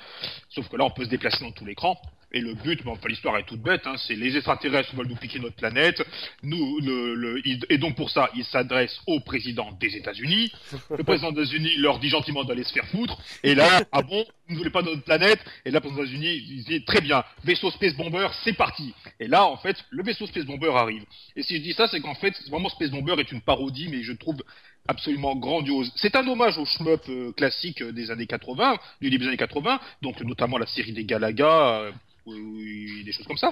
Sauf 0.49 0.67
que 0.69 0.75
là, 0.77 0.85
on 0.85 0.89
peut 0.89 1.03
se 1.05 1.09
déplacer 1.09 1.43
dans 1.43 1.51
tout 1.51 1.65
l'écran. 1.65 1.97
Et 2.35 2.41
le 2.41 2.55
but, 2.55 2.83
bon, 2.83 2.93
enfin, 2.93 3.09
l'histoire 3.09 3.37
est 3.37 3.43
toute 3.45 3.61
bête, 3.61 3.85
hein, 3.85 3.95
c'est 4.07 4.15
les 4.15 4.35
extraterrestres 4.35 4.95
veulent 4.95 5.07
nous 5.07 5.15
piquer 5.15 5.39
notre 5.39 5.55
planète. 5.55 6.01
Nous, 6.41 6.79
le, 6.79 7.13
le- 7.13 7.47
il- 7.47 7.63
et 7.69 7.77
donc 7.77 7.95
pour 7.95 8.09
ça, 8.09 8.29
ils 8.35 8.43
s'adressent 8.45 8.99
au 9.05 9.19
président 9.19 9.71
des 9.79 9.95
États-Unis. 9.95 10.51
Le 10.97 11.03
président 11.03 11.31
des 11.31 11.41
États-Unis 11.41 11.75
leur 11.77 11.99
dit 11.99 12.09
gentiment 12.09 12.43
d'aller 12.43 12.63
se 12.63 12.73
faire 12.73 12.87
foutre. 12.87 13.17
Et 13.43 13.53
là, 13.55 13.81
ah 13.91 14.01
bon, 14.01 14.25
vous 14.47 14.53
ne 14.53 14.57
voulez 14.57 14.69
pas 14.71 14.81
notre 14.81 15.03
planète? 15.03 15.39
Et 15.65 15.69
là, 15.71 15.75
le 15.75 15.79
président 15.81 16.01
des 16.03 16.09
États-Unis, 16.09 16.43
il 16.49 16.63
dit 16.63 16.83
très 16.85 17.01
bien, 17.01 17.23
vaisseau 17.43 17.69
Space 17.71 17.93
Bomber, 17.95 18.27
c'est 18.43 18.53
parti. 18.53 18.93
Et 19.19 19.27
là, 19.27 19.45
en 19.45 19.57
fait, 19.57 19.77
le 19.91 20.03
vaisseau 20.03 20.25
Space 20.27 20.45
Bomber 20.45 20.71
arrive. 20.75 21.03
Et 21.35 21.43
si 21.43 21.57
je 21.57 21.61
dis 21.61 21.73
ça, 21.73 21.87
c'est 21.87 21.99
qu'en 21.99 22.15
fait, 22.15 22.33
vraiment 22.49 22.69
Space 22.69 22.89
Bomber 22.89 23.15
est 23.19 23.31
une 23.31 23.41
parodie, 23.41 23.87
mais 23.89 24.01
je 24.01 24.13
trouve 24.13 24.41
absolument 24.87 25.35
grandiose. 25.35 25.91
C'est 25.95 26.15
un 26.15 26.27
hommage 26.27 26.57
au 26.57 26.65
shmup 26.65 27.01
euh, 27.09 27.31
classique 27.31 27.81
euh, 27.81 27.91
des 27.91 28.11
années 28.11 28.25
80, 28.27 28.77
du 29.01 29.09
début 29.09 29.23
des 29.23 29.29
années 29.29 29.37
80, 29.37 29.79
donc 30.01 30.19
notamment 30.21 30.57
la 30.57 30.65
série 30.65 30.91
des 30.91 31.05
Galaga, 31.05 31.79
euh, 31.79 31.91
ou- 32.25 32.33
ou 32.33 33.03
des 33.03 33.11
choses 33.11 33.27
comme 33.27 33.37
ça. 33.37 33.51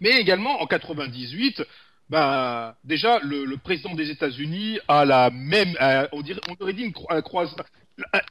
Mais 0.00 0.10
également 0.20 0.60
en 0.60 0.66
98, 0.66 1.62
bah, 2.08 2.76
déjà 2.84 3.18
le, 3.20 3.44
le 3.44 3.56
président 3.58 3.94
des 3.94 4.10
États-Unis 4.10 4.78
a 4.88 5.04
la 5.04 5.30
même, 5.30 5.74
on 6.12 6.22
dirait, 6.22 6.40
on 6.48 6.62
aurait 6.62 6.72
dit 6.72 6.82
une 6.84 6.92
cro- 6.92 7.06
un 7.10 7.20
croise. 7.22 7.54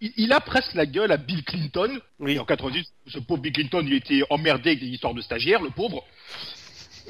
Il, 0.02 0.14
il 0.18 0.32
a 0.34 0.40
presque 0.40 0.74
la 0.76 0.86
gueule 0.86 1.12
à 1.12 1.18
Bill 1.18 1.44
Clinton. 1.44 1.92
Et 1.96 2.24
Oui. 2.24 2.40
en 2.40 2.46
98, 2.46 2.88
ce 3.08 3.20
pauvre 3.20 3.42
Bill 3.42 3.52
Clinton, 3.54 3.84
il 3.86 3.94
était 3.94 4.22
emmerdé 4.30 4.70
avec 4.72 4.80
des 4.80 4.88
histoires 4.88 5.14
de 5.14 5.22
stagiaires, 5.22 5.62
le 5.62 5.70
pauvre. 5.72 6.04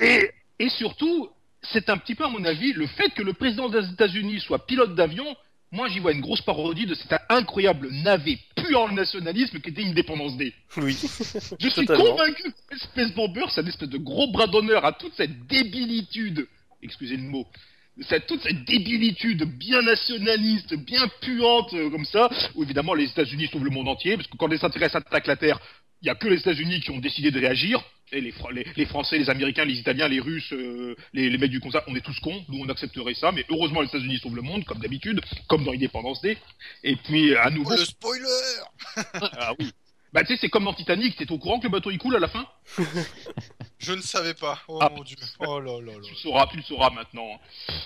Et, 0.02 0.32
et 0.60 0.70
surtout, 0.70 1.30
c'est 1.62 1.90
un 1.90 1.98
petit 1.98 2.16
peu, 2.16 2.26
à 2.26 2.30
mon 2.30 2.44
avis, 2.44 2.74
le 2.74 2.88
fait 2.88 3.10
que 3.12 3.22
le 3.22 3.34
président 3.34 3.70
des 3.70 3.88
États-Unis 3.92 4.40
soit 4.42 4.66
pilote 4.66 4.96
d'avion. 4.96 5.36
Moi, 5.72 5.88
j'y 5.90 6.00
vois 6.00 6.14
une 6.14 6.22
grosse 6.22 6.42
parodie 6.42 6.86
de 6.86 6.96
cet 6.96 7.14
incroyable 7.30 7.90
navet 7.92 8.40
puant 8.68 8.88
le 8.88 8.94
nationalisme 8.94 9.60
qui 9.60 9.70
était 9.70 9.84
Indépendance 9.84 10.38
D. 10.38 10.54
Oui. 10.78 10.94
Je 11.60 11.70
suis 11.70 11.86
Totalement. 11.86 12.12
convaincu 12.12 12.44
que 12.70 12.78
Space 12.78 13.14
Bomber, 13.14 13.46
c'est 13.50 13.62
un 13.62 13.68
espèce 13.68 13.90
de 13.90 13.98
gros 13.98 14.28
bras 14.32 14.48
d'honneur 14.48 14.86
à 14.86 14.94
toute 14.94 15.14
cette 15.16 15.48
débilitude. 15.48 16.48
Excusez 16.82 17.18
le 17.18 17.24
mot. 17.24 17.46
Cette, 18.02 18.28
toute 18.28 18.42
cette 18.42 18.64
débilitude 18.66 19.44
bien 19.58 19.82
nationaliste, 19.82 20.76
bien 20.76 21.08
puante 21.22 21.74
euh, 21.74 21.90
comme 21.90 22.06
ça, 22.06 22.30
où 22.54 22.64
évidemment 22.64 22.94
les 22.94 23.06
États-Unis 23.06 23.48
sauvent 23.52 23.64
le 23.64 23.72
monde 23.72 23.88
entier, 23.88 24.16
parce 24.18 24.28
que 24.28 24.38
quand 24.38 24.48
les 24.48 24.56
extraterrestres 24.56 24.98
attaquent 24.98 25.26
la 25.26 25.36
Terre, 25.36 25.60
il 26.02 26.06
n'y 26.06 26.12
a 26.12 26.16
que 26.16 26.28
les 26.28 26.38
États-Unis 26.38 26.82
qui 26.82 26.92
ont 26.92 27.00
décidé 27.00 27.32
de 27.32 27.40
réagir. 27.40 27.84
Et 28.14 28.22
les, 28.22 28.32
Fra- 28.32 28.52
les, 28.52 28.66
les 28.76 28.86
Français, 28.86 29.18
les 29.18 29.30
Américains, 29.30 29.66
les 29.66 29.78
Italiens, 29.80 30.08
les 30.08 30.20
Russes, 30.22 30.54
euh, 30.54 30.96
les, 31.14 31.30
les 31.30 31.38
mecs 31.38 31.52
du 31.52 31.60
Conseil, 31.60 31.82
on 31.88 31.96
est 31.96 32.02
tous 32.02 32.18
cons. 32.22 32.44
Nous, 32.48 32.60
on 32.64 32.70
accepterait 32.70 33.14
ça. 33.16 33.32
Mais 33.34 33.44
heureusement, 33.50 33.82
les 33.82 33.88
États-Unis 33.88 34.20
sauvent 34.20 34.36
le 34.36 34.42
monde, 34.42 34.64
comme 34.64 34.80
d'habitude, 34.80 35.20
comme 35.48 35.66
dans 35.66 35.74
Indépendance 35.74 36.22
D. 36.22 36.38
Et 36.84 36.96
puis, 36.96 37.36
à 37.36 37.50
nouveau. 37.50 37.72
Oh, 37.74 37.78
le 37.78 37.86
spoiler 37.86 38.24
Ah 39.40 39.54
oui. 39.60 39.72
Bah, 40.14 40.22
tu 40.24 40.28
sais, 40.34 40.38
c'est 40.40 40.50
comme 40.50 40.64
dans 40.64 40.74
Titanic. 40.74 41.18
T'es 41.18 41.30
au 41.32 41.38
courant 41.38 41.60
que 41.60 41.66
le 41.66 41.70
bateau 41.70 41.92
il 41.92 41.98
coule 41.98 42.16
à 42.16 42.20
la 42.20 42.30
fin? 42.30 42.48
Je 43.80 43.92
ne 43.94 44.02
savais 44.02 44.34
pas. 44.34 44.60
Oh 44.68 44.80
Ah. 44.82 44.90
mon 44.96 45.04
dieu. 45.04 45.18
Oh 45.40 45.60
là 45.60 45.80
là 45.82 45.94
là. 45.94 46.00
Tu 46.04 46.12
le 46.12 46.16
sauras, 46.18 46.48
tu 46.50 46.58
le 46.58 46.64
sauras 46.64 46.90
maintenant. 46.90 47.40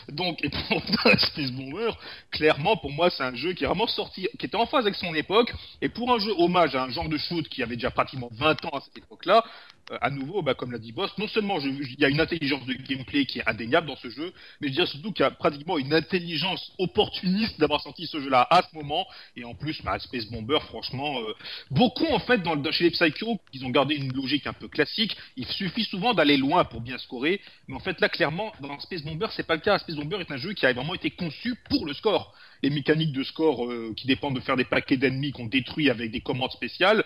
Donc, 0.09 0.43
et 0.43 0.49
pour 0.49 0.81
Space 1.19 1.51
Bomber, 1.51 1.91
clairement, 2.31 2.77
pour 2.77 2.91
moi, 2.91 3.09
c'est 3.09 3.23
un 3.23 3.35
jeu 3.35 3.53
qui 3.53 3.63
est 3.63 3.67
vraiment 3.67 3.87
sorti, 3.87 4.27
qui 4.39 4.45
était 4.45 4.55
en 4.55 4.65
phase 4.67 4.85
avec 4.85 4.95
son 4.95 5.13
époque, 5.15 5.51
et 5.81 5.89
pour 5.89 6.13
un 6.13 6.19
jeu 6.19 6.31
hommage 6.37 6.75
à 6.75 6.83
un 6.83 6.89
genre 6.91 7.09
de 7.09 7.17
shoot 7.17 7.47
qui 7.49 7.61
avait 7.63 7.75
déjà 7.75 7.91
pratiquement 7.91 8.29
20 8.31 8.65
ans 8.65 8.77
à 8.77 8.81
cette 8.81 8.97
époque-là, 8.99 9.43
euh, 9.43 9.70
à 9.99 10.09
nouveau, 10.09 10.41
bah, 10.41 10.53
comme 10.53 10.71
l'a 10.71 10.77
dit 10.79 10.91
Boss, 10.91 11.11
non 11.17 11.27
seulement 11.27 11.59
il 11.59 11.99
y 11.99 12.05
a 12.05 12.09
une 12.09 12.21
intelligence 12.21 12.65
de 12.65 12.73
gameplay 12.73 13.25
qui 13.25 13.39
est 13.39 13.47
indéniable 13.49 13.87
dans 13.87 13.95
ce 13.97 14.09
jeu, 14.09 14.31
mais 14.61 14.67
je 14.69 14.73
dirais 14.73 14.85
surtout 14.87 15.11
qu'il 15.11 15.23
y 15.23 15.27
a 15.27 15.31
pratiquement 15.31 15.77
une 15.77 15.93
intelligence 15.93 16.71
opportuniste 16.79 17.59
d'avoir 17.59 17.81
sorti 17.81 18.07
ce 18.07 18.19
jeu-là 18.21 18.47
à 18.49 18.61
ce 18.61 18.75
moment, 18.75 19.05
et 19.35 19.43
en 19.43 19.53
plus, 19.55 19.81
bah, 19.83 19.99
Space 19.99 20.25
Bomber, 20.31 20.59
franchement, 20.67 21.19
euh, 21.21 21.33
beaucoup 21.71 22.05
en 22.07 22.19
fait, 22.19 22.37
dans, 22.43 22.55
dans- 22.55 22.71
chez 22.71 22.85
les 22.85 22.91
Psycho, 22.91 23.39
ils 23.53 23.65
ont 23.65 23.69
gardé 23.69 23.95
une 23.95 24.13
logique 24.13 24.47
un 24.47 24.53
peu 24.53 24.67
classique, 24.67 25.17
il 25.35 25.45
suffit 25.47 25.83
souvent 25.83 26.13
d'aller 26.13 26.37
loin 26.37 26.63
pour 26.63 26.81
bien 26.81 26.97
scorer, 26.97 27.41
mais 27.67 27.75
en 27.75 27.79
fait, 27.79 27.99
là, 27.99 28.09
clairement, 28.09 28.51
dans 28.61 28.79
Space 28.79 29.03
Bomber, 29.03 29.27
c'est 29.35 29.45
pas 29.47 29.55
le 29.55 29.61
cas. 29.61 29.77
Space 29.79 29.95
Bomber 29.95 30.17
est 30.19 30.31
un 30.31 30.37
jeu 30.37 30.53
qui 30.53 30.65
a 30.65 30.73
vraiment 30.73 30.93
été 30.93 31.09
conçu 31.11 31.55
pour 31.69 31.85
le 31.85 31.93
score. 31.93 32.33
Les 32.63 32.69
mécaniques 32.69 33.11
de 33.13 33.23
score 33.23 33.65
euh, 33.65 33.93
qui 33.97 34.05
dépendent 34.07 34.35
de 34.35 34.39
faire 34.39 34.55
des 34.55 34.65
paquets 34.65 34.97
d'ennemis 34.97 35.31
qu'on 35.31 35.47
détruit 35.47 35.89
avec 35.89 36.11
des 36.11 36.21
commandes 36.21 36.51
spéciales. 36.51 37.03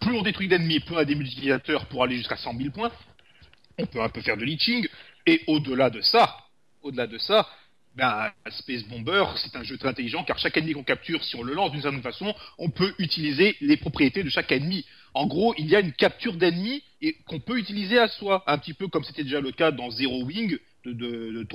Plus 0.00 0.16
on 0.16 0.22
détruit 0.22 0.48
d'ennemis, 0.48 0.80
plus 0.80 0.94
on 0.94 0.98
a 0.98 1.04
des 1.04 1.14
multiplicateurs 1.14 1.86
pour 1.86 2.04
aller 2.04 2.16
jusqu'à 2.16 2.36
100 2.36 2.56
000 2.58 2.70
points. 2.70 2.92
on 3.78 3.86
peut 3.86 4.02
un 4.02 4.08
peu 4.08 4.20
faire 4.20 4.36
de 4.36 4.44
leeching, 4.44 4.86
et 5.26 5.42
au-delà 5.46 5.90
de 5.90 6.00
ça, 6.00 6.36
au-delà 6.82 7.06
de 7.06 7.18
ça, 7.18 7.48
ben, 7.96 8.30
Space 8.50 8.84
Bomber, 8.84 9.24
c'est 9.36 9.56
un 9.56 9.62
jeu 9.62 9.78
très 9.78 9.88
intelligent 9.88 10.22
car 10.22 10.38
chaque 10.38 10.56
ennemi 10.56 10.74
qu'on 10.74 10.84
capture, 10.84 11.24
si 11.24 11.34
on 11.34 11.42
le 11.42 11.54
lance 11.54 11.72
d'une 11.72 11.80
certaine 11.80 12.02
façon, 12.02 12.34
on 12.58 12.68
peut 12.68 12.94
utiliser 12.98 13.56
les 13.62 13.78
propriétés 13.78 14.22
de 14.22 14.28
chaque 14.28 14.52
ennemi. 14.52 14.84
En 15.14 15.26
gros, 15.26 15.54
il 15.56 15.66
y 15.66 15.74
a 15.74 15.80
une 15.80 15.92
capture 15.92 16.34
d'ennemis 16.34 16.82
et 17.00 17.16
qu'on 17.26 17.40
peut 17.40 17.58
utiliser 17.58 17.98
à 17.98 18.08
soi, 18.08 18.44
un 18.46 18.58
petit 18.58 18.74
peu 18.74 18.88
comme 18.88 19.02
c'était 19.02 19.24
déjà 19.24 19.40
le 19.40 19.50
cas 19.50 19.70
dans 19.70 19.90
Zero 19.90 20.24
Wing 20.24 20.58
de, 20.84 20.92
de, 20.92 21.46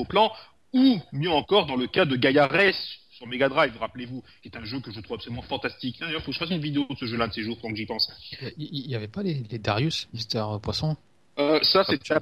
ou 0.74 1.00
mieux 1.12 1.32
encore 1.32 1.68
dans 1.68 1.76
le 1.76 1.88
cas 1.88 2.06
de 2.06 2.16
Gaia 2.16 2.48
Race 2.48 3.01
sur 3.22 3.28
Mega 3.28 3.50
Drive, 3.50 3.78
rappelez-vous, 3.78 4.24
qui 4.42 4.50
est 4.50 4.58
un 4.58 4.66
jeu 4.66 4.80
que 4.80 4.92
je 4.92 5.00
trouve 5.00 5.16
absolument 5.16 5.44
fantastique. 5.44 6.00
D'ailleurs, 6.00 6.22
il 6.22 6.24
faut 6.24 6.32
que 6.32 6.34
je 6.34 6.40
fasse 6.40 6.50
une 6.50 6.62
vidéo 6.62 6.88
de 6.90 6.96
ce 6.96 7.06
jeu-là 7.06 7.28
de 7.28 7.34
ces 7.34 7.44
jours, 7.44 7.62
que 7.62 7.76
j'y 7.76 7.86
pense. 7.86 8.12
Il 8.58 8.88
n'y 8.88 8.96
avait 8.96 9.08
pas 9.08 9.22
les, 9.22 9.44
les 9.52 9.60
Darius, 9.60 10.08
Mister 10.12 10.44
Poisson? 10.62 10.98
Euh, 11.40 11.60
ça, 11.64 11.84
c'était 11.86 12.14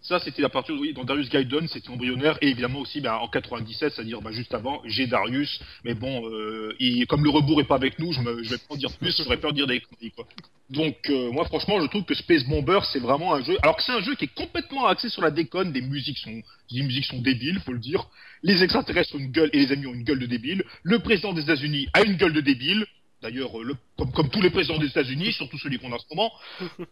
Ça, 0.00 0.18
c'était 0.20 0.42
à 0.42 0.48
partir, 0.48 0.74
oui, 0.80 0.94
dans 0.94 1.04
Darius 1.04 1.28
Gaiden, 1.28 1.68
c'était 1.68 1.90
embryonnaire, 1.90 2.38
et 2.40 2.48
évidemment 2.48 2.80
aussi, 2.80 3.00
ben, 3.02 3.12
en 3.14 3.28
97, 3.28 3.92
c'est-à-dire, 3.92 4.22
ben, 4.22 4.30
juste 4.32 4.54
avant, 4.54 4.80
j'ai 4.86 5.06
Darius, 5.06 5.60
mais 5.84 5.92
bon, 5.94 6.26
euh, 6.30 6.74
il- 6.80 7.06
comme 7.06 7.22
le 7.24 7.28
rebours 7.30 7.60
est 7.60 7.64
pas 7.64 7.74
avec 7.74 7.98
nous, 7.98 8.10
je, 8.12 8.20
me, 8.22 8.42
je 8.42 8.48
vais 8.48 8.56
pas 8.56 8.74
en 8.74 8.76
dire 8.76 8.90
plus, 8.96 9.14
j'aurais 9.22 9.36
peur 9.36 9.50
de 9.52 9.56
dire 9.56 9.66
des 9.66 9.80
conneries, 9.80 10.12
quoi. 10.12 10.26
Donc, 10.70 10.96
euh, 11.10 11.30
moi, 11.30 11.44
franchement, 11.44 11.78
je 11.80 11.86
trouve 11.88 12.04
que 12.04 12.14
Space 12.14 12.44
Bomber, 12.44 12.80
c'est 12.90 13.00
vraiment 13.00 13.34
un 13.34 13.42
jeu, 13.42 13.58
alors 13.62 13.76
que 13.76 13.82
c'est 13.82 13.92
un 13.92 14.00
jeu 14.00 14.14
qui 14.14 14.24
est 14.24 14.34
complètement 14.34 14.86
axé 14.86 15.10
sur 15.10 15.20
la 15.20 15.30
déconne, 15.30 15.72
les 15.74 15.82
musiques 15.82 16.18
sont, 16.18 16.40
les 16.70 16.82
musiques 16.82 17.04
sont 17.04 17.20
débiles, 17.20 17.60
faut 17.60 17.72
le 17.72 17.78
dire, 17.78 18.08
les 18.42 18.62
extraterrestres 18.62 19.14
ont 19.14 19.18
une 19.18 19.30
gueule, 19.30 19.50
et 19.52 19.58
les 19.58 19.72
amis 19.72 19.86
ont 19.86 19.94
une 19.94 20.04
gueule 20.04 20.20
de 20.20 20.26
débile, 20.26 20.64
le 20.84 20.98
président 21.00 21.34
des 21.34 21.42
États-Unis 21.42 21.86
a 21.92 22.02
une 22.02 22.16
gueule 22.16 22.32
de 22.32 22.40
débile, 22.40 22.86
d'ailleurs, 23.20 23.58
le- 23.62 23.76
comme, 23.98 24.10
comme 24.12 24.30
tous 24.30 24.40
les 24.40 24.50
présidents 24.50 24.78
des 24.78 24.86
États-Unis, 24.86 25.32
surtout 25.34 25.58
celui 25.58 25.78
qu'on 25.78 25.92
a 25.92 25.96
en 25.96 25.98
ce 25.98 26.06
moment, 26.14 26.32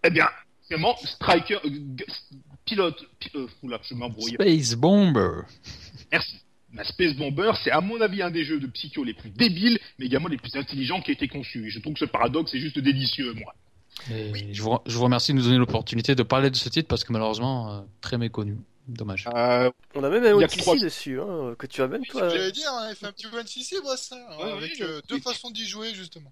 eh 0.04 0.10
bien, 0.10 0.26
vraiment, 0.70 0.96
Striker, 0.98 1.58
euh, 1.64 1.70
pilote, 2.64 3.04
pi- 3.18 3.30
euh, 3.34 3.46
oula, 3.62 3.80
je 3.88 3.94
m'embrouille. 3.94 4.32
Space 4.34 4.74
Bomber. 4.74 5.42
Merci. 6.12 6.36
Ma 6.72 6.84
Space 6.84 7.14
Bomber, 7.14 7.52
c'est 7.64 7.70
à 7.70 7.80
mon 7.80 8.00
avis 8.00 8.22
un 8.22 8.30
des 8.30 8.44
jeux 8.44 8.58
de 8.60 8.66
Psycho 8.66 9.02
les 9.04 9.14
plus 9.14 9.30
débiles, 9.30 9.78
mais 9.98 10.06
également 10.06 10.28
les 10.28 10.36
plus 10.36 10.54
intelligents 10.56 11.00
qui 11.00 11.10
a 11.10 11.14
été 11.14 11.28
conçus. 11.28 11.66
Et 11.66 11.70
je 11.70 11.78
trouve 11.80 11.94
que 11.94 12.00
ce 12.00 12.04
paradoxe 12.04 12.52
est 12.54 12.58
juste 12.60 12.78
délicieux, 12.78 13.32
moi. 13.34 13.54
Et 14.10 14.52
je, 14.52 14.62
vous, 14.62 14.76
je 14.84 14.96
vous 14.96 15.04
remercie 15.04 15.32
de 15.32 15.38
nous 15.38 15.44
donner 15.44 15.56
l'opportunité 15.56 16.14
de 16.14 16.22
parler 16.22 16.50
de 16.50 16.56
ce 16.56 16.68
titre 16.68 16.86
parce 16.88 17.02
que 17.04 17.12
malheureusement, 17.12 17.72
euh, 17.72 17.80
très 18.00 18.18
méconnu. 18.18 18.58
Dommage. 18.88 19.26
Euh, 19.34 19.68
On 19.96 20.04
a 20.04 20.10
même 20.10 20.22
un 20.24 20.46
que 20.46 20.58
trois- 20.58 20.74
OTC 20.74 20.84
dessus, 20.84 21.20
hein, 21.20 21.56
que 21.58 21.66
tu 21.66 21.82
as 21.82 21.88
même 21.88 22.02
C'est 22.04 22.12
ce 22.12 22.18
toi. 22.18 22.28
que 22.28 22.36
j'allais 22.36 22.52
dire, 22.52 22.68
hein, 22.70 22.86
il 22.90 22.94
fait 22.94 23.06
un 23.06 23.12
petit 23.12 23.26
moi, 23.82 23.96
ça, 23.96 24.14
hein, 24.14 24.36
Ouais, 24.44 24.52
avec 24.52 24.72
oui, 24.74 24.82
euh, 24.82 24.96
oui. 24.98 25.02
deux 25.08 25.20
façons 25.20 25.50
d'y 25.50 25.66
jouer, 25.66 25.92
justement. 25.92 26.30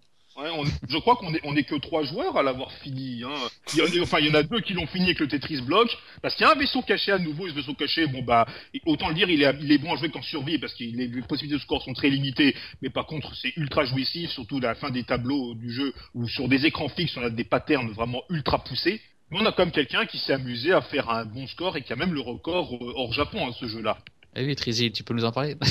Je 0.89 0.99
crois 0.99 1.16
qu'on 1.16 1.32
est, 1.35 1.41
on 1.45 1.55
est 1.57 1.64
que 1.64 1.76
trois 1.76 2.03
joueurs 2.03 2.37
à 2.37 2.43
l'avoir 2.43 2.72
fini. 2.72 3.22
Hein. 3.22 3.49
Il 3.74 3.80
a, 3.80 4.03
enfin, 4.03 4.18
il 4.18 4.26
y 4.26 4.30
en 4.30 4.35
a 4.35 4.43
deux 4.43 4.61
qui 4.61 4.72
l'ont 4.72 4.87
fini 4.87 5.07
avec 5.07 5.20
le 5.20 5.28
Tetris 5.28 5.61
Block, 5.62 5.89
parce 6.22 6.35
qu'il 6.35 6.45
y 6.45 6.49
a 6.49 6.53
un 6.53 6.59
vaisseau 6.59 6.82
caché 6.82 7.12
à 7.12 7.18
nouveau. 7.18 7.47
Et 7.47 7.51
ce 7.51 7.55
vaisseau 7.55 7.74
caché, 7.74 8.07
bon 8.07 8.22
bah, 8.22 8.47
autant 8.87 9.09
le 9.09 9.14
dire, 9.14 9.30
il 9.30 9.43
est, 9.43 9.57
il 9.61 9.70
est 9.70 9.78
bon 9.78 9.93
à 9.93 9.97
jouer 9.97 10.11
qu'en 10.11 10.22
survie, 10.22 10.59
parce 10.59 10.74
que 10.74 10.85
les, 10.85 11.09
possibilités 11.22 11.59
de 11.59 11.62
score 11.62 11.82
sont 11.82 11.93
très 11.93 12.11
limitées. 12.11 12.55
Mais 12.82 12.91
par 12.91 13.07
contre, 13.07 13.35
c'est 13.37 13.57
ultra 13.57 13.85
jouissif, 13.85 14.30
surtout 14.30 14.59
à 14.59 14.68
la 14.68 14.74
fin 14.74 14.91
des 14.91 15.05
tableaux 15.05 15.55
du 15.55 15.72
jeu, 15.72 15.95
où 16.14 16.28
sur 16.28 16.49
des 16.49 16.66
écrans 16.66 16.89
fixes, 16.89 17.16
on 17.16 17.22
a 17.22 17.30
des 17.30 17.45
patterns 17.45 17.91
vraiment 17.93 18.22
ultra 18.30 18.62
poussés. 18.62 19.01
Mais 19.30 19.39
on 19.41 19.47
a 19.47 19.53
quand 19.53 19.64
même 19.64 19.72
quelqu'un 19.72 20.05
qui 20.05 20.18
s'est 20.18 20.35
amusé 20.35 20.72
à 20.72 20.82
faire 20.82 21.09
un 21.11 21.24
bon 21.24 21.47
score 21.47 21.76
et 21.76 21.82
qui 21.82 21.93
a 21.93 21.97
même 21.97 22.12
le 22.12 22.20
record 22.20 22.74
euh, 22.74 22.93
hors 22.95 23.12
Japon 23.12 23.49
à 23.49 23.53
ce 23.53 23.66
jeu-là. 23.66 23.99
Eh 24.37 24.45
oui, 24.45 24.57
Trizy, 24.57 24.91
tu 24.93 25.05
peux 25.05 25.14
nous 25.14 25.24
en 25.24 25.32
parler 25.32 25.57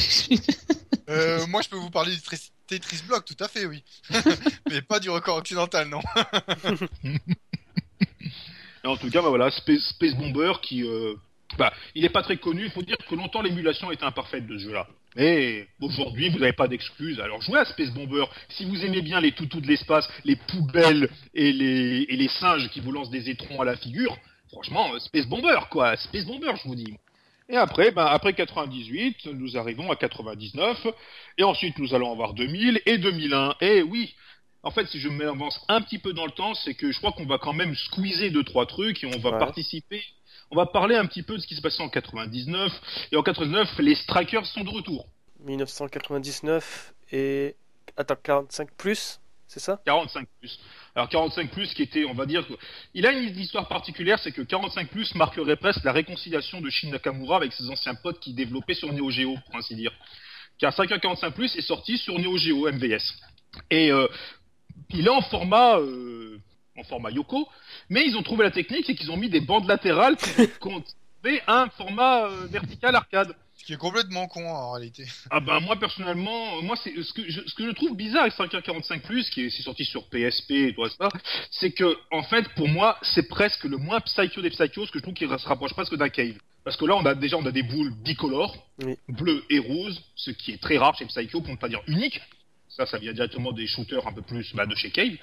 Euh, 1.09 1.45
moi, 1.47 1.61
je 1.61 1.68
peux 1.70 1.76
vous 1.76 1.89
parler 1.89 2.16
du 2.16 2.22
Tris- 2.22 2.51
Tetris 2.66 3.01
Block, 3.05 3.26
tout 3.26 3.36
à 3.43 3.47
fait, 3.49 3.66
oui. 3.66 3.84
Mais 4.72 4.82
pas 4.82 4.99
du 5.01 5.09
record 5.09 5.38
occidental, 5.38 5.89
non. 5.89 5.99
En 8.86 8.97
tout 8.97 9.09
cas, 9.09 9.22
bah 9.22 9.30
voilà, 9.30 9.49
Space, 9.51 9.82
Space 9.91 10.14
Bomber 10.16 10.51
qui, 10.61 10.84
euh, 10.84 11.14
bah, 11.57 11.72
il 11.95 12.03
est 12.03 12.09
pas 12.09 12.22
très 12.22 12.36
connu. 12.38 12.66
Il 12.66 12.72
faut 12.72 12.82
dire 12.82 12.97
que 13.09 13.16
longtemps 13.16 13.41
l'émulation 13.41 13.91
était 13.91 14.03
imparfaite 14.03 14.45
de 14.45 14.57
ce 14.57 14.64
jeu-là. 14.66 14.88
Mais 15.16 15.68
aujourd'hui, 15.80 16.30
vous 16.30 16.39
n'avez 16.39 16.51
pas 16.53 16.68
d'excuses. 16.68 17.20
Alors 17.22 17.41
jouez 17.41 17.59
à 17.59 17.66
Space 17.66 17.91
Bomber. 17.91 18.26
Si 18.49 18.66
vous 18.66 18.84
aimez 18.84 19.01
bien 19.01 19.22
les 19.22 19.32
toutous 19.32 19.61
de 19.61 19.68
l'espace, 19.68 20.05
les 20.26 20.36
poubelles 20.36 21.09
et 21.34 21.53
les, 21.53 22.05
et 22.09 22.16
les 22.18 22.28
singes 22.28 22.70
qui 22.72 22.82
vous 22.82 22.91
lancent 22.91 23.09
des 23.11 23.30
étrons 23.30 23.61
à 23.61 23.66
la 23.66 23.78
figure, 23.78 24.18
franchement, 24.51 24.93
euh, 24.93 24.99
Space 24.99 25.28
Bomber, 25.28 25.59
quoi. 25.72 25.95
Space 25.95 26.26
Bomber, 26.26 26.51
je 26.61 26.68
vous 26.68 26.76
dis. 26.76 26.93
Et 27.49 27.57
après, 27.57 27.91
ben, 27.91 28.05
après 28.05 28.33
98, 28.33 29.25
nous 29.33 29.57
arrivons 29.57 29.91
à 29.91 29.95
99, 29.95 30.87
et 31.37 31.43
ensuite 31.43 31.77
nous 31.77 31.93
allons 31.93 32.11
avoir 32.11 32.33
2000 32.33 32.81
et 32.85 32.97
2001. 32.97 33.55
Et 33.61 33.81
oui, 33.83 34.15
en 34.63 34.71
fait, 34.71 34.85
si 34.87 34.99
je 34.99 35.09
m'avance 35.09 35.59
un 35.67 35.81
petit 35.81 35.99
peu 35.99 36.13
dans 36.13 36.25
le 36.25 36.31
temps, 36.31 36.53
c'est 36.55 36.73
que 36.73 36.91
je 36.91 36.97
crois 36.99 37.11
qu'on 37.11 37.25
va 37.25 37.37
quand 37.37 37.53
même 37.53 37.75
squeezer 37.75 38.29
deux 38.31 38.43
trois 38.43 38.65
trucs 38.65 39.03
et 39.03 39.07
on 39.13 39.19
va 39.19 39.31
Ouais. 39.31 39.39
participer. 39.39 40.01
On 40.51 40.55
va 40.55 40.65
parler 40.67 40.95
un 40.95 41.05
petit 41.05 41.23
peu 41.23 41.35
de 41.35 41.39
ce 41.41 41.47
qui 41.47 41.55
se 41.55 41.61
passait 41.61 41.81
en 41.83 41.89
99. 41.89 42.71
Et 43.11 43.17
en 43.17 43.23
99, 43.23 43.79
les 43.79 43.95
strikers 43.95 44.45
sont 44.45 44.63
de 44.63 44.69
retour. 44.69 45.07
1999 45.39 46.93
et. 47.11 47.55
Attends, 47.97 48.15
45 48.23 48.71
plus, 48.75 49.19
c'est 49.53 49.59
ça? 49.59 49.79
45 49.85 50.27
plus. 50.39 50.59
Alors 50.95 51.09
45 51.09 51.51
plus 51.51 51.73
qui 51.73 51.83
était, 51.83 52.05
on 52.05 52.13
va 52.13 52.25
dire, 52.25 52.43
il 52.95 53.05
a 53.05 53.11
une 53.11 53.39
histoire 53.39 53.67
particulière, 53.67 54.17
c'est 54.19 54.31
que 54.31 54.41
45 54.41 54.89
plus 54.89 55.13
marquerait 55.13 55.57
presque 55.57 55.83
la 55.83 55.91
réconciliation 55.91 56.59
de 56.59 56.69
Shin 56.71 56.89
Nakamura 56.89 57.37
avec 57.37 57.53
ses 57.53 57.69
anciens 57.69 57.93
potes 57.93 58.19
qui 58.19 58.33
développaient 58.33 58.73
sur 58.73 58.91
Neo 58.91 59.11
Geo, 59.11 59.35
pour 59.45 59.55
ainsi 59.55 59.75
dire. 59.75 59.91
Car 60.57 60.73
545 60.73 61.31
plus 61.35 61.55
est 61.55 61.61
sorti 61.61 61.97
sur 61.99 62.17
Neo 62.17 62.37
Geo 62.37 62.71
MVS. 62.71 63.13
Et 63.69 63.91
euh, 63.91 64.07
il 64.89 65.05
est 65.05 65.11
en 65.11 65.21
format, 65.21 65.77
euh, 65.77 66.39
en 66.75 66.83
format 66.83 67.11
Yoko, 67.11 67.47
mais 67.89 68.05
ils 68.07 68.17
ont 68.17 68.23
trouvé 68.23 68.43
la 68.43 68.51
technique 68.51 68.89
et 68.89 68.95
qu'ils 68.95 69.11
ont 69.11 69.17
mis 69.17 69.29
des 69.29 69.41
bandes 69.41 69.67
latérales 69.67 70.17
qui 70.17 70.47
contenaient 70.59 71.43
un 71.47 71.69
format 71.69 72.25
euh, 72.25 72.47
vertical 72.47 72.95
arcade. 72.95 73.35
Ce 73.64 73.68
qui 73.68 73.74
est 73.76 73.78
complètement 73.78 74.28
con, 74.28 74.45
en 74.45 74.72
réalité. 74.74 75.05
Ah 75.32 75.39
ben 75.39 75.61
moi 75.61 75.78
personnellement, 75.78 76.61
moi 76.64 76.76
c'est 76.84 76.93
ce 77.01 77.14
que 77.14 77.32
je, 77.32 77.39
ce 77.47 77.55
que 77.55 77.66
je 77.66 77.72
trouve 77.72 77.95
bizarre 77.95 78.24
avec 78.24 78.34
545 78.34 79.03
Plus 79.03 79.30
qui 79.30 79.43
est, 79.43 79.49
c'est 79.49 79.64
sorti 79.64 79.86
sur 79.86 80.03
PSP 80.09 80.51
et 80.51 80.74
tout 80.76 80.86
ça, 80.89 81.07
c'est 81.49 81.72
que 81.72 81.97
en 82.11 82.24
fait 82.24 82.45
pour 82.55 82.68
moi 82.68 82.97
c'est 83.03 83.26
presque 83.30 83.64
le 83.64 83.78
moins 83.78 84.01
psycho 84.01 84.41
des 84.41 84.49
psychos, 84.49 84.88
ce 84.88 84.91
que 84.91 84.99
je 84.99 85.03
trouve 85.03 85.14
qui 85.14 85.26
se 85.26 85.47
rapproche 85.47 85.72
presque 85.74 85.95
d'un 85.95 86.09
cave. 86.09 86.36
Parce 86.66 86.76
que 86.76 86.84
là 86.84 86.97
on 86.97 87.05
a 87.05 87.16
déjà 87.16 87.38
on 87.38 87.45
a 87.45 87.51
des 87.51 87.64
boules 87.64 87.93
bicolores, 88.03 88.68
Oui. 88.84 88.97
bleu 89.07 89.45
et 89.49 89.59
rose, 89.59 90.03
ce 90.18 90.32
qui 90.32 90.51
est 90.51 90.61
très 90.61 90.78
rare 90.78 90.97
chez 90.97 91.05
Psycho 91.05 91.39
pour 91.39 91.51
ne 91.51 91.57
pas 91.57 91.70
dire 91.70 91.82
unique. 91.88 92.20
Ça 92.68 92.86
ça 92.86 92.97
vient 92.97 93.14
directement 93.14 93.53
des 93.53 93.66
shooters 93.68 94.05
un 94.05 94.11
peu 94.11 94.24
plus 94.24 94.53
bah, 94.53 94.66
de 94.66 94.76
chez 94.76 94.91
Cave. 94.91 95.16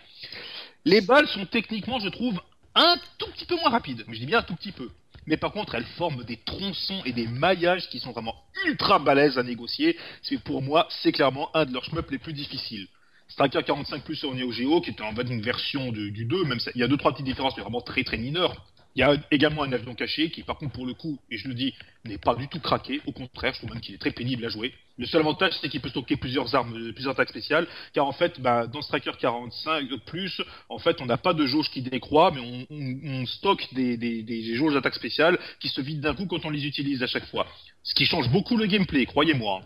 Les 0.87 1.03
balles 1.03 1.29
sont 1.29 1.45
techniquement 1.45 1.99
je 2.01 2.09
trouve 2.09 2.41
un 2.75 2.97
tout 3.19 3.27
petit 3.33 3.45
peu 3.45 3.57
moins 3.57 3.69
rapides, 3.69 4.03
mais 4.09 4.15
je 4.15 4.21
dis 4.21 4.27
bien 4.27 4.39
un 4.39 4.43
tout 4.43 4.55
petit 4.57 4.73
peu. 4.73 4.89
Mais 5.31 5.37
par 5.37 5.53
contre, 5.53 5.77
elles 5.77 5.87
forment 5.97 6.25
des 6.25 6.39
tronçons 6.39 7.03
et 7.05 7.13
des 7.13 7.29
maillages 7.29 7.89
qui 7.89 8.01
sont 8.01 8.11
vraiment 8.11 8.35
ultra 8.67 8.99
balèzes 8.99 9.39
à 9.39 9.45
négocier. 9.45 9.97
C'est 10.23 10.43
pour 10.43 10.61
moi, 10.61 10.89
c'est 10.91 11.13
clairement 11.13 11.55
un 11.55 11.65
de 11.67 11.73
leurs 11.73 11.85
shmups 11.85 12.11
les 12.11 12.19
plus 12.19 12.33
difficiles. 12.33 12.89
Striker 13.29 13.63
45 13.65 14.03
plus 14.03 14.17
sur 14.17 14.35
Neo 14.35 14.51
Geo, 14.51 14.81
qui 14.81 14.91
était 14.91 15.05
en 15.05 15.15
fait 15.15 15.23
une 15.23 15.41
version 15.41 15.93
du 15.93 16.25
2, 16.25 16.45
même 16.47 16.59
il 16.75 16.81
y 16.81 16.83
a 16.83 16.89
deux 16.89 16.97
trois 16.97 17.13
petites 17.13 17.27
différences, 17.27 17.57
mais 17.57 17.63
vraiment 17.63 17.81
très 17.81 18.03
très 18.03 18.17
mineures. 18.17 18.67
Il 18.97 19.01
y 19.01 19.03
a 19.03 19.15
également 19.31 19.63
un 19.63 19.73
avion 19.73 19.95
caché 19.95 20.31
qui, 20.31 20.43
par 20.43 20.57
contre, 20.57 20.73
pour 20.73 20.85
le 20.85 20.95
coup, 20.95 21.19
et 21.31 21.37
je 21.37 21.47
le 21.47 21.55
dis, 21.55 21.75
n'est 22.05 22.19
pas 22.19 22.35
du 22.35 22.49
tout 22.49 22.59
craqué. 22.59 23.01
Au 23.07 23.13
contraire, 23.13 23.53
je 23.55 23.59
trouve 23.59 23.71
même 23.71 23.81
qu'il 23.81 23.95
est 23.95 23.99
très 23.99 24.11
pénible 24.11 24.45
à 24.45 24.49
jouer. 24.49 24.75
Le 24.99 25.07
seul 25.07 25.21
avantage, 25.21 25.53
c'est 25.61 25.69
qu'il 25.69 25.81
peut 25.81 25.89
stocker 25.89 26.17
plusieurs 26.17 26.55
armes, 26.55 26.77
euh, 26.77 26.93
plusieurs 26.93 27.13
attaques 27.13 27.31
spéciales, 27.31 27.67
car 27.95 28.07
en 28.07 28.13
fait, 28.13 28.41
bah, 28.41 28.67
dans 28.67 28.83
Striker 28.83 29.13
45 29.19 29.89
plus, 30.07 30.43
en 30.69 30.79
fait, 30.79 31.01
on 31.01 31.07
n'a 31.07 31.17
pas 31.17 31.35
de 31.35 31.47
jauge 31.47 31.71
qui 31.71 31.83
décroît, 31.83 32.33
mais 32.35 32.67
on, 32.71 33.27
stocke 33.27 33.73
des, 33.73 33.97
des, 33.97 34.23
des 34.23 34.55
jauges 34.57 34.75
d'attaque 34.75 34.95
spéciales 34.95 35.39
qui 35.61 35.69
se 35.69 35.81
vident 35.81 36.03
d'un 36.03 36.15
coup 36.15 36.27
quand 36.27 36.45
on 36.45 36.51
les 36.51 36.67
utilise 36.67 37.03
à 37.03 37.07
chaque 37.07 37.27
fois. 37.27 37.47
Ce 37.83 37.95
qui 37.95 38.07
change 38.07 38.29
beaucoup 38.31 38.57
le 38.57 38.67
gameplay, 38.67 39.07
croyez-moi. 39.07 39.63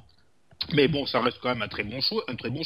Mais 0.73 0.89
bon, 0.89 1.07
ça 1.07 1.21
reste 1.21 1.39
quand 1.41 1.49
même 1.49 1.63
un 1.63 1.69
très 1.69 1.83
bon 1.83 2.01
choix, 2.01 2.25
un 2.29 2.37
très 2.37 2.51
bon. 2.51 2.63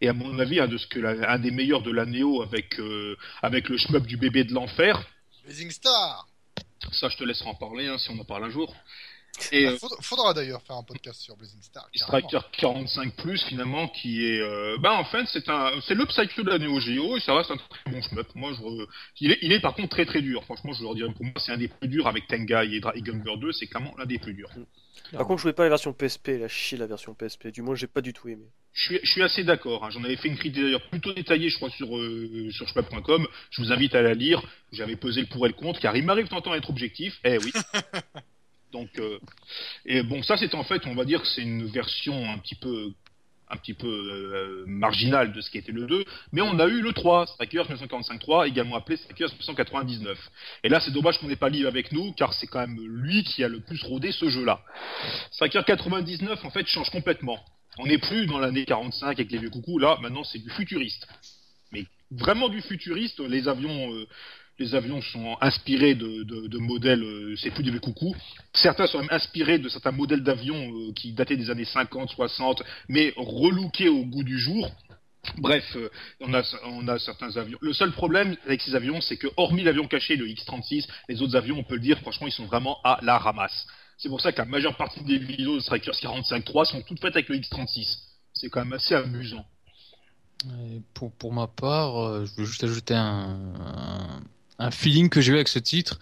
Et 0.00 0.08
à 0.08 0.12
mon 0.12 0.38
avis, 0.38 0.60
un 0.60 1.38
des 1.38 1.50
meilleurs 1.50 1.82
de 1.82 1.90
la 1.90 2.04
Neo 2.04 2.42
avec, 2.42 2.78
euh, 2.78 3.16
avec 3.42 3.68
le 3.68 3.76
shmup 3.78 4.06
du 4.06 4.16
bébé 4.16 4.44
de 4.44 4.52
l'enfer. 4.52 5.06
Star 5.70 6.28
Ça, 6.92 7.08
je 7.08 7.16
te 7.16 7.24
laisserai 7.24 7.50
en 7.50 7.54
parler 7.54 7.88
hein, 7.88 7.98
si 7.98 8.10
on 8.10 8.18
en 8.18 8.24
parle 8.24 8.44
un 8.44 8.50
jour. 8.50 8.74
Et 9.50 9.66
euh, 9.66 9.76
Faudra, 9.78 9.96
faudra 10.02 10.34
d'ailleurs 10.34 10.62
faire 10.62 10.76
un 10.76 10.82
podcast 10.82 11.20
sur 11.20 11.36
Blazing 11.36 11.60
Star. 11.62 11.88
carrément. 11.92 12.28
Striker 12.28 12.46
45 12.58 13.16
plus 13.16 13.42
finalement 13.44 13.88
qui 13.88 14.24
est 14.26 14.40
euh, 14.40 14.76
bah 14.78 14.92
en 14.92 15.04
fait 15.04 15.24
c'est 15.32 15.48
un 15.48 15.70
c'est 15.86 15.94
le 15.94 16.04
Psycho 16.06 16.42
de 16.42 16.50
la 16.50 16.58
Neo 16.58 16.78
Geo 16.80 17.16
et 17.16 17.20
ça 17.20 17.34
reste 17.34 17.50
un 17.50 17.56
très 17.56 17.90
bon 17.90 18.00
shmup 18.02 18.28
moi 18.34 18.52
je 18.52 18.86
il 19.20 19.32
est 19.32 19.38
il 19.42 19.52
est 19.52 19.60
par 19.60 19.74
contre 19.74 19.88
très 19.88 20.04
très 20.04 20.20
dur 20.20 20.44
franchement 20.44 20.72
je 20.74 20.82
leur 20.82 20.94
dirais 20.94 21.12
pour 21.12 21.24
moi 21.24 21.32
c'est 21.38 21.52
un 21.52 21.56
des 21.56 21.68
plus 21.68 21.88
durs 21.88 22.06
avec 22.06 22.26
Tengai 22.28 22.68
et 22.74 22.80
Dragon 22.80 23.16
Ball 23.24 23.40
2 23.40 23.52
c'est 23.52 23.66
clairement 23.66 23.94
l'un 23.98 24.06
des 24.06 24.18
plus 24.18 24.34
durs 24.34 24.50
Par 25.12 25.26
contre, 25.26 25.38
je 25.38 25.42
jouais 25.44 25.52
pas 25.54 25.64
la 25.64 25.70
version 25.70 25.92
PSP, 25.92 26.28
la 26.38 26.48
chie 26.48 26.76
la 26.76 26.86
version 26.86 27.14
PSP. 27.14 27.48
Du 27.48 27.60
moins, 27.62 27.74
j'ai 27.74 27.86
pas 27.86 28.00
du 28.00 28.12
tout 28.12 28.28
aimé. 28.28 28.44
je 28.72 28.82
suis, 28.84 29.00
je 29.02 29.10
suis 29.10 29.22
assez 29.22 29.44
d'accord. 29.44 29.84
hein. 29.84 29.90
J'en 29.90 30.04
avais 30.04 30.16
fait 30.16 30.28
une 30.28 30.36
critique 30.36 30.62
d'ailleurs 30.62 30.86
plutôt 30.88 31.12
détaillée, 31.12 31.50
je 31.50 31.56
crois, 31.56 31.68
sur, 31.70 31.94
euh, 31.96 32.50
sur 32.52 32.66
shmup.com. 32.68 33.26
Je 33.50 33.62
vous 33.62 33.72
invite 33.72 33.94
à 33.94 34.00
la 34.02 34.14
lire. 34.14 34.42
J'avais 34.72 34.96
pesé 34.96 35.20
le 35.22 35.26
pour 35.26 35.44
et 35.46 35.48
le 35.50 35.54
contre, 35.54 35.80
car 35.80 35.94
il 35.96 36.04
m'arrive 36.04 36.28
en 36.32 36.40
temps 36.40 36.52
d'être 36.54 36.70
objectif. 36.70 37.18
Eh 37.24 37.36
oui. 37.38 37.52
Donc, 38.72 38.88
euh, 38.98 39.18
et 39.84 40.02
bon, 40.02 40.22
ça, 40.22 40.36
c'est 40.36 40.54
en 40.54 40.64
fait, 40.64 40.86
on 40.86 40.94
va 40.94 41.04
dire 41.04 41.20
que 41.20 41.28
c'est 41.28 41.42
une 41.42 41.66
version 41.66 42.30
un 42.30 42.38
petit 42.38 42.54
peu, 42.54 42.92
un 43.48 43.56
petit 43.56 43.74
peu 43.74 43.86
euh, 43.86 45.26
de 45.26 45.40
ce 45.40 45.50
qui 45.50 45.58
était 45.58 45.72
le 45.72 45.86
2, 45.86 46.04
mais 46.32 46.40
on 46.40 46.58
a 46.58 46.66
eu 46.66 46.80
le 46.80 46.92
3, 46.92 47.26
Strikers 47.26 47.70
1945-3, 47.70 48.48
également 48.48 48.76
appelé 48.76 48.96
Strikers 48.96 49.28
1999. 49.28 50.18
Et 50.64 50.70
là, 50.70 50.80
c'est 50.80 50.90
dommage 50.90 51.18
qu'on 51.18 51.28
n'ait 51.28 51.36
pas 51.36 51.50
Liv 51.50 51.66
avec 51.66 51.92
nous, 51.92 52.12
car 52.12 52.32
c'est 52.32 52.46
quand 52.46 52.60
même 52.60 52.80
lui 52.80 53.22
qui 53.24 53.44
a 53.44 53.48
le 53.48 53.60
plus 53.60 53.82
rodé 53.82 54.10
ce 54.10 54.30
jeu-là. 54.30 54.60
Striker 55.32 55.62
99, 55.66 56.44
en 56.44 56.50
fait, 56.50 56.66
change 56.66 56.90
complètement. 56.90 57.38
On 57.78 57.86
n'est 57.86 57.98
plus 57.98 58.26
dans 58.26 58.38
l'année 58.38 58.64
45 58.64 59.06
avec 59.06 59.30
les 59.30 59.38
vieux 59.38 59.50
coucous, 59.50 59.78
là, 59.78 59.98
maintenant 60.00 60.24
c'est 60.24 60.38
du 60.38 60.50
futuriste. 60.50 61.06
Mais 61.72 61.84
vraiment 62.10 62.48
du 62.48 62.62
futuriste, 62.62 63.20
les 63.20 63.48
avions... 63.48 63.92
Euh, 63.92 64.06
les 64.62 64.74
avions 64.74 65.02
sont 65.02 65.36
inspirés 65.40 65.94
de, 65.94 66.58
modèles, 66.58 67.02
euh, 67.02 67.36
c'est 67.36 67.50
plus 67.50 67.64
des 67.64 67.70
vieux 67.70 67.80
coucous. 67.80 68.14
Certains 68.52 68.86
sont 68.86 68.98
même 68.98 69.08
inspirés 69.10 69.58
de 69.58 69.68
certains 69.68 69.90
modèles 69.90 70.22
d'avions 70.22 70.72
euh, 70.72 70.92
qui 70.92 71.12
dataient 71.12 71.36
des 71.36 71.50
années 71.50 71.64
50, 71.64 72.10
60, 72.10 72.62
mais 72.88 73.12
relookés 73.16 73.88
au 73.88 74.04
goût 74.04 74.22
du 74.22 74.38
jour. 74.38 74.70
Bref, 75.38 75.64
euh, 75.76 75.88
on, 76.20 76.32
a, 76.34 76.42
on, 76.64 76.88
a, 76.88 76.98
certains 76.98 77.36
avions. 77.36 77.58
Le 77.60 77.72
seul 77.72 77.92
problème 77.92 78.36
avec 78.44 78.60
ces 78.60 78.74
avions, 78.74 79.00
c'est 79.00 79.16
que 79.16 79.28
hormis 79.36 79.64
l'avion 79.64 79.86
caché, 79.86 80.16
le 80.16 80.28
X-36, 80.28 80.86
les 81.08 81.22
autres 81.22 81.36
avions, 81.36 81.58
on 81.58 81.64
peut 81.64 81.74
le 81.74 81.80
dire, 81.80 81.98
franchement, 81.98 82.26
ils 82.26 82.32
sont 82.32 82.46
vraiment 82.46 82.78
à 82.84 82.98
la 83.02 83.18
ramasse. 83.18 83.66
C'est 83.98 84.08
pour 84.08 84.20
ça 84.20 84.32
que 84.32 84.38
la 84.38 84.44
majeure 84.44 84.76
partie 84.76 85.02
des 85.02 85.18
vidéos 85.18 85.56
de 85.56 85.60
Strikers 85.60 85.94
45.3 85.94 86.64
sont 86.66 86.82
toutes 86.82 87.00
faites 87.00 87.14
avec 87.14 87.28
le 87.28 87.36
X-36. 87.36 87.98
C'est 88.34 88.48
quand 88.48 88.60
même 88.60 88.72
assez 88.72 88.94
amusant. 88.94 89.44
pour, 90.94 91.12
pour 91.12 91.32
ma 91.32 91.46
part, 91.46 92.26
je 92.26 92.34
veux 92.36 92.44
juste 92.44 92.64
ajouter 92.64 92.94
un 92.94 94.22
feeling 94.70 95.08
que 95.08 95.20
j'ai 95.20 95.32
eu 95.32 95.36
avec 95.36 95.48
ce 95.48 95.58
titre. 95.58 95.98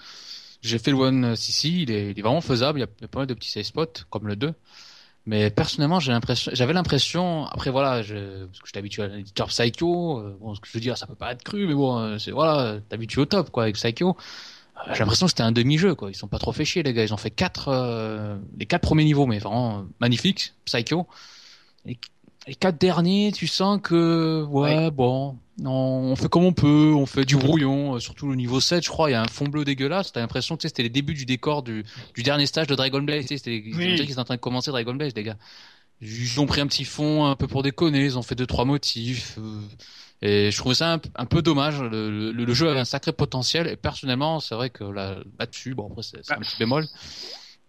J'ai 0.62 0.78
fait 0.78 0.90
le 0.90 0.98
One 0.98 1.36
CC, 1.36 1.68
il 1.68 1.90
est, 1.90 2.10
il 2.10 2.18
est 2.18 2.22
vraiment 2.22 2.42
faisable, 2.42 2.78
il 2.78 2.82
y, 2.82 3.04
a, 3.04 3.08
pas 3.08 3.20
mal 3.20 3.26
de 3.26 3.34
petits 3.34 3.50
save 3.50 3.64
spots, 3.64 4.04
comme 4.10 4.26
le 4.28 4.36
2. 4.36 4.52
Mais 5.26 5.50
personnellement, 5.50 6.00
j'ai 6.00 6.12
l'impression, 6.12 6.50
j'avais 6.54 6.72
l'impression, 6.72 7.46
après 7.46 7.70
voilà, 7.70 8.02
je, 8.02 8.46
parce 8.46 8.58
que 8.60 8.66
j'étais 8.66 8.78
habitué 8.78 9.02
à 9.02 9.08
l'éditeur 9.08 9.48
Psycho, 9.48 10.18
euh, 10.18 10.36
bon, 10.40 10.54
ce 10.54 10.60
que 10.60 10.68
je 10.68 10.72
veux 10.72 10.80
dire, 10.80 10.96
ça 10.96 11.06
peut 11.06 11.14
pas 11.14 11.32
être 11.32 11.42
cru, 11.42 11.66
mais 11.66 11.74
bon, 11.74 11.98
euh, 11.98 12.18
c'est 12.18 12.30
voilà, 12.30 12.78
t'es 12.88 12.94
habitué 12.94 13.20
au 13.20 13.26
top, 13.26 13.50
quoi, 13.50 13.64
avec 13.64 13.74
Psycho. 13.76 14.16
Euh, 14.76 14.80
j'ai 14.92 15.00
l'impression 15.00 15.26
que 15.26 15.30
c'était 15.30 15.42
un 15.42 15.52
demi-jeu, 15.52 15.94
quoi. 15.94 16.10
Ils 16.10 16.14
sont 16.14 16.28
pas 16.28 16.38
trop 16.38 16.52
fait 16.52 16.64
chier, 16.64 16.82
les 16.82 16.94
gars. 16.94 17.04
Ils 17.04 17.12
ont 17.12 17.18
fait 17.18 17.30
quatre, 17.30 17.70
les 18.56 18.66
quatre 18.66 18.82
premiers 18.82 19.04
niveaux, 19.04 19.26
mais 19.26 19.38
vraiment 19.38 19.84
magnifiques, 20.00 20.54
Psycho. 20.64 21.06
Les 22.46 22.54
quatre 22.54 22.78
derniers, 22.78 23.32
tu 23.32 23.46
sens 23.46 23.80
que 23.82 24.44
ouais, 24.44 24.90
bon, 24.90 25.38
on 25.64 26.16
fait 26.16 26.28
comme 26.28 26.44
on 26.44 26.52
peut, 26.52 26.92
on 26.94 27.06
fait 27.06 27.24
du 27.24 27.36
brouillon, 27.36 27.94
euh, 27.94 28.00
surtout 28.00 28.28
le 28.28 28.36
niveau 28.36 28.60
7, 28.60 28.84
je 28.84 28.88
crois, 28.88 29.10
il 29.10 29.12
y 29.12 29.16
a 29.16 29.22
un 29.22 29.28
fond 29.28 29.46
bleu 29.46 29.64
dégueulasse, 29.64 30.12
t'as 30.12 30.20
l'impression 30.20 30.56
que 30.56 30.62
c'était 30.62 30.82
les 30.82 30.88
débuts 30.88 31.14
du 31.14 31.26
décor 31.26 31.62
du, 31.62 31.84
du 32.14 32.22
dernier 32.22 32.46
stage 32.46 32.66
de 32.66 32.74
Dragon 32.74 33.02
Blade, 33.02 33.26
c'était 33.28 33.62
oui. 33.64 33.96
qu'ils 33.96 34.02
étaient 34.02 34.18
en 34.18 34.24
train 34.24 34.36
de 34.36 34.40
commencer 34.40 34.70
Dragon 34.70 34.94
Blade, 34.94 35.12
les 35.14 35.22
gars. 35.22 35.36
Ils 36.00 36.40
ont 36.40 36.46
pris 36.46 36.62
un 36.62 36.66
petit 36.66 36.84
fond 36.84 37.26
un 37.26 37.36
peu 37.36 37.46
pour 37.46 37.62
déconner, 37.62 38.04
ils 38.04 38.16
ont 38.16 38.22
fait 38.22 38.34
deux 38.34 38.46
trois 38.46 38.64
motifs. 38.64 39.36
Euh, 39.38 39.60
et 40.22 40.50
je 40.50 40.56
trouvais 40.56 40.74
ça 40.74 40.98
un, 41.14 41.26
peu 41.26 41.42
dommage. 41.42 41.80
Le, 41.80 42.32
le, 42.32 42.54
jeu 42.54 42.70
avait 42.70 42.80
un 42.80 42.84
sacré 42.86 43.12
potentiel. 43.12 43.66
Et 43.66 43.76
personnellement, 43.76 44.40
c'est 44.40 44.54
vrai 44.54 44.68
que 44.70 44.84
là, 44.84 45.16
là-dessus, 45.38 45.74
bon 45.74 45.88
après 45.90 46.02
c'est 46.02 46.30
un 46.32 46.38
petit 46.38 46.56
bémol. 46.58 46.86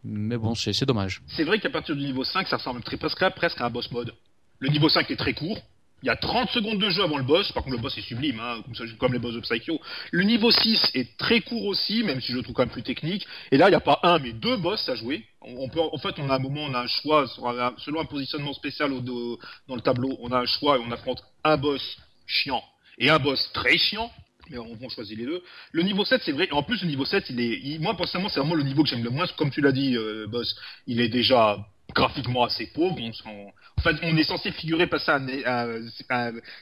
Mais 0.04 0.38
bon, 0.38 0.56
c'est 0.56 0.86
dommage. 0.86 1.22
C'est 1.28 1.44
vrai 1.44 1.60
qu'à 1.60 1.70
partir 1.70 1.96
du 1.96 2.04
niveau 2.04 2.24
5, 2.24 2.48
ça 2.48 2.58
ressemble 2.58 2.82
très, 2.84 2.98
presque, 2.98 3.24
presque 3.36 3.62
à 3.62 3.66
un 3.66 3.70
boss 3.70 3.92
mode. 3.92 4.14
Le 4.62 4.70
niveau 4.70 4.90
5 4.90 5.10
est 5.12 5.16
très 5.18 5.34
court. 5.34 5.60
Il 6.04 6.08
y 6.08 6.10
a 6.10 6.16
30 6.16 6.50
secondes 6.50 6.80
de 6.80 6.90
jeu 6.90 7.04
avant 7.04 7.18
le 7.18 7.24
boss. 7.24 7.52
Par 7.52 7.64
contre, 7.64 7.76
le 7.76 7.82
boss 7.82 7.98
est 7.98 8.02
sublime, 8.02 8.40
hein, 8.40 8.62
comme, 8.64 8.76
ça, 8.76 8.84
comme 9.00 9.14
les 9.14 9.20
boss 9.20 9.34
de 9.34 9.40
Psycho. 9.40 9.80
Le 10.12 10.24
niveau 10.24 10.52
6 10.52 10.92
est 10.94 11.18
très 11.18 11.42
court 11.42 11.66
aussi, 11.66 12.04
même 12.04 12.22
si 12.22 12.32
je 12.32 12.38
le 12.38 12.44
trouve 12.44 12.56
quand 12.56 12.64
même 12.64 12.72
plus 12.72 12.84
technique. 12.84 13.28
Et 13.52 13.58
là, 13.58 13.68
il 13.68 13.72
n'y 13.72 13.76
a 13.76 13.82
pas 13.82 14.00
un, 14.04 14.20
mais 14.20 14.32
deux 14.32 14.58
boss 14.58 14.88
à 14.88 14.96
jouer. 14.96 15.26
On, 15.42 15.68
en 15.76 15.98
fait, 15.98 16.16
on 16.20 16.30
a 16.30 16.36
un 16.36 16.40
moment, 16.40 16.62
on 16.62 16.74
a 16.76 16.82
un 16.82 16.88
choix, 16.88 17.28
selon 17.28 18.02
un 18.02 18.06
positionnement 18.06 18.54
spécial 18.54 18.94
au, 18.94 19.02
dans 19.02 19.76
le 19.76 19.82
tableau, 19.82 20.18
on 20.22 20.32
a 20.32 20.40
un 20.40 20.46
choix 20.46 20.78
et 20.78 20.82
on 20.86 20.92
affronte 20.92 21.24
un 21.44 21.58
boss 21.58 21.98
chiant 22.28 22.64
et 23.00 23.10
un 23.10 23.20
boss 23.20 23.52
très 23.54 23.78
chiant 23.78 24.12
mais 24.50 24.58
on, 24.58 24.76
va 24.76 24.90
choisir 24.90 25.18
les 25.18 25.26
deux. 25.26 25.42
Le 25.72 25.82
niveau 25.82 26.04
7, 26.04 26.22
c'est 26.26 26.34
vrai. 26.34 26.50
En 26.52 26.62
plus, 26.62 26.82
le 26.82 26.90
niveau 26.90 27.06
7, 27.06 27.30
il 27.30 27.40
est, 27.40 27.80
moi, 27.80 27.96
personnellement, 27.96 28.30
c'est 28.30 28.42
vraiment 28.42 28.56
le 28.56 28.64
niveau 28.64 28.84
que 28.84 28.90
j'aime 28.90 29.04
le 29.04 29.10
moins. 29.10 29.26
Comme 29.38 29.50
tu 29.50 29.62
l'as 29.62 29.72
dit, 29.72 29.96
euh, 29.96 30.28
boss, 30.28 30.54
il 30.88 31.00
est 31.00 31.08
déjà 31.08 31.66
graphiquement 31.94 32.44
assez 32.44 32.68
pauvre. 32.68 32.96
On, 33.26 33.52
en 33.78 33.82
fait, 33.82 33.96
on 34.04 34.16
est 34.16 34.24
censé 34.24 34.52
figurer 34.52 34.88
passer 34.88 35.12
un, 35.12 35.26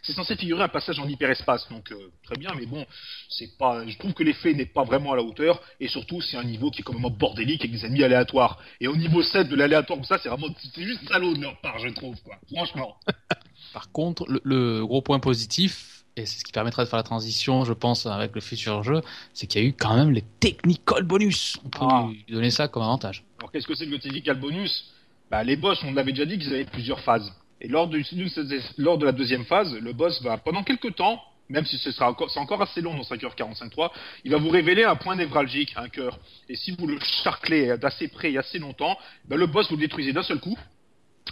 c'est 0.03 0.13
censé 0.13 0.35
figurer 0.35 0.63
un 0.63 0.69
passage 0.69 0.99
en 0.99 1.07
hyperespace, 1.07 1.67
donc 1.69 1.91
euh, 1.91 2.11
très 2.23 2.35
bien, 2.35 2.51
mais 2.57 2.65
bon, 2.65 2.85
c'est 3.27 3.57
pas, 3.57 3.85
je 3.87 3.97
trouve 3.97 4.13
que 4.13 4.23
l'effet 4.23 4.53
n'est 4.53 4.65
pas 4.65 4.83
vraiment 4.83 5.13
à 5.13 5.15
la 5.17 5.23
hauteur, 5.23 5.61
et 5.79 5.87
surtout 5.87 6.21
c'est 6.21 6.37
un 6.37 6.43
niveau 6.43 6.71
qui 6.71 6.81
est 6.81 6.83
quand 6.83 6.97
même 6.97 7.11
bordélique 7.11 7.61
avec 7.61 7.71
des 7.71 7.85
ennemis 7.85 8.03
aléatoires. 8.03 8.59
Et 8.79 8.87
au 8.87 8.95
niveau 8.95 9.21
7 9.21 9.49
de 9.49 9.55
l'aléatoire 9.55 9.99
comme 9.99 10.05
ça, 10.05 10.17
c'est 10.17 10.29
vraiment, 10.29 10.47
c'est 10.73 10.83
juste 10.83 11.07
salaud 11.09 11.33
de 11.33 11.41
leur 11.41 11.59
part, 11.61 11.79
je 11.79 11.89
trouve, 11.89 12.15
quoi. 12.23 12.35
Franchement. 12.53 12.95
Par 13.73 13.91
contre, 13.91 14.25
le, 14.43 14.85
gros 14.85 15.01
point 15.01 15.19
positif, 15.19 16.05
et 16.15 16.25
c'est 16.25 16.39
ce 16.39 16.43
qui 16.43 16.51
permettra 16.51 16.83
de 16.83 16.89
faire 16.89 16.97
la 16.97 17.03
transition, 17.03 17.65
je 17.65 17.73
pense, 17.73 18.05
avec 18.05 18.33
le 18.33 18.41
futur 18.41 18.83
jeu, 18.83 19.01
c'est 19.33 19.47
qu'il 19.47 19.61
y 19.61 19.65
a 19.65 19.67
eu 19.67 19.73
quand 19.73 19.95
même 19.95 20.11
les 20.11 20.23
technical 20.39 21.03
bonus. 21.03 21.57
On 21.65 21.69
peut 21.69 21.79
ah. 21.81 22.07
lui 22.09 22.25
donner 22.33 22.51
ça 22.51 22.67
comme 22.67 22.83
avantage. 22.83 23.23
Alors 23.39 23.51
qu'est-ce 23.51 23.67
que 23.67 23.75
c'est 23.75 23.85
que 23.85 23.91
le 23.91 23.99
technical 23.99 24.39
bonus? 24.39 24.93
Bah, 25.29 25.43
les 25.43 25.55
boss, 25.55 25.79
on 25.83 25.93
l'avait 25.93 26.11
déjà 26.11 26.25
dit 26.25 26.37
qu'ils 26.37 26.53
avaient 26.53 26.65
plusieurs 26.65 27.01
phases. 27.01 27.31
Et 27.61 27.67
lors 27.67 27.87
de, 27.87 29.05
la 29.05 29.11
deuxième 29.11 29.45
phase, 29.45 29.73
le 29.75 29.93
boss 29.93 30.21
va, 30.21 30.37
pendant 30.37 30.63
quelques 30.63 30.95
temps, 30.95 31.21
même 31.49 31.65
si 31.65 31.77
ce 31.77 31.91
sera 31.91 32.09
encore, 32.09 32.29
c'est 32.29 32.39
encore 32.39 32.61
assez 32.61 32.81
long 32.81 32.95
dans 32.95 33.03
5h45.3, 33.03 33.91
il 34.23 34.31
va 34.31 34.37
vous 34.37 34.49
révéler 34.49 34.83
un 34.83 34.95
point 34.95 35.15
névralgique, 35.15 35.73
un 35.75 35.89
cœur. 35.89 36.19
Et 36.47 36.55
si 36.55 36.71
vous 36.71 36.87
le 36.87 36.99
charclez 37.23 37.77
d'assez 37.77 38.07
près 38.07 38.31
et 38.31 38.37
assez 38.37 38.59
longtemps, 38.59 38.97
bah, 39.25 39.35
le 39.35 39.47
boss 39.47 39.69
vous 39.69 39.75
le 39.75 39.81
détruisez 39.81 40.13
d'un 40.13 40.23
seul 40.23 40.39
coup. 40.39 40.57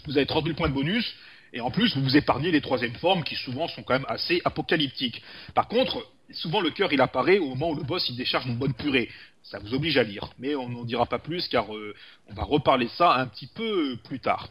Vous 0.05 0.17
avez 0.17 0.25
30 0.25 0.45
000 0.45 0.55
points 0.55 0.69
de 0.69 0.73
bonus. 0.73 1.15
Et 1.53 1.61
en 1.61 1.71
plus, 1.71 1.95
vous 1.95 2.03
vous 2.03 2.17
épargnez 2.17 2.51
les 2.51 2.61
troisièmes 2.61 2.95
formes 2.95 3.23
qui 3.23 3.35
souvent 3.35 3.67
sont 3.69 3.83
quand 3.83 3.93
même 3.93 4.05
assez 4.09 4.41
apocalyptiques. 4.43 5.21
Par 5.55 5.67
contre, 5.67 6.05
souvent 6.31 6.61
le 6.61 6.71
cœur 6.71 6.91
il 6.93 7.01
apparaît 7.01 7.39
au 7.39 7.47
moment 7.47 7.71
où 7.71 7.75
le 7.75 7.83
boss 7.83 8.07
il 8.09 8.15
décharge 8.15 8.45
une 8.45 8.57
bonne 8.57 8.73
purée 8.73 9.09
ça 9.49 9.59
vous 9.59 9.73
oblige 9.73 9.97
à 9.97 10.03
lire. 10.03 10.29
Mais 10.39 10.55
on 10.55 10.69
n'en 10.69 10.83
dira 10.83 11.05
pas 11.05 11.19
plus 11.19 11.47
car 11.47 11.73
euh, 11.73 11.95
on 12.29 12.33
va 12.33 12.43
reparler 12.43 12.87
ça 12.97 13.15
un 13.15 13.27
petit 13.27 13.47
peu 13.47 13.97
plus 14.03 14.19
tard. 14.19 14.49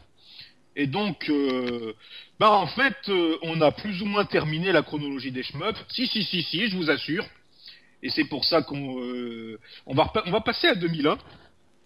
Et 0.75 0.87
donc, 0.87 1.29
euh, 1.29 1.93
bah 2.39 2.51
en 2.51 2.67
fait, 2.67 2.97
euh, 3.09 3.37
on 3.41 3.61
a 3.61 3.71
plus 3.71 4.01
ou 4.01 4.05
moins 4.05 4.25
terminé 4.25 4.71
la 4.71 4.83
chronologie 4.83 5.31
des 5.31 5.43
shmups. 5.43 5.79
Si, 5.89 6.07
si, 6.07 6.23
si, 6.23 6.43
si, 6.43 6.67
je 6.67 6.75
vous 6.75 6.89
assure. 6.89 7.25
Et 8.03 8.09
c'est 8.09 8.25
pour 8.25 8.45
ça 8.45 8.61
qu'on 8.61 9.57
on 9.87 9.93
va 9.95 10.13
on 10.25 10.31
va 10.31 10.41
passer 10.41 10.67
à 10.67 10.75
2001. 10.75 11.17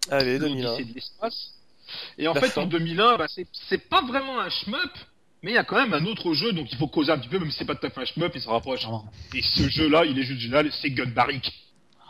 Allez, 0.09 0.39
2001. 0.39 0.77
Et 2.17 2.27
en 2.27 2.33
fait, 2.33 2.57
en 2.57 2.65
2001, 2.65 3.17
bah, 3.17 3.27
c'est 3.69 3.89
pas 3.89 4.01
vraiment 4.01 4.39
un 4.39 4.49
shmup, 4.49 4.91
mais 5.43 5.51
il 5.51 5.53
y 5.55 5.57
a 5.57 5.63
quand 5.63 5.77
même 5.77 5.93
un 5.93 6.05
autre 6.05 6.33
jeu, 6.33 6.51
donc 6.53 6.71
il 6.71 6.77
faut 6.77 6.87
causer 6.87 7.11
un 7.11 7.17
petit 7.17 7.29
peu, 7.29 7.39
même 7.39 7.49
si 7.49 7.57
c'est 7.57 7.65
pas 7.65 7.73
à 7.73 7.89
fait 7.89 8.01
un 8.01 8.05
shmup, 8.05 8.31
il 8.35 8.41
se 8.41 8.47
rapproche. 8.47 8.85
Et 9.33 9.41
ce 9.41 9.67
jeu-là, 9.69 10.05
il 10.05 10.17
est 10.19 10.23
juste 10.23 10.39
génial, 10.39 10.71
c'est 10.71 10.91
Gun 10.91 11.07
Barrick. 11.07 11.51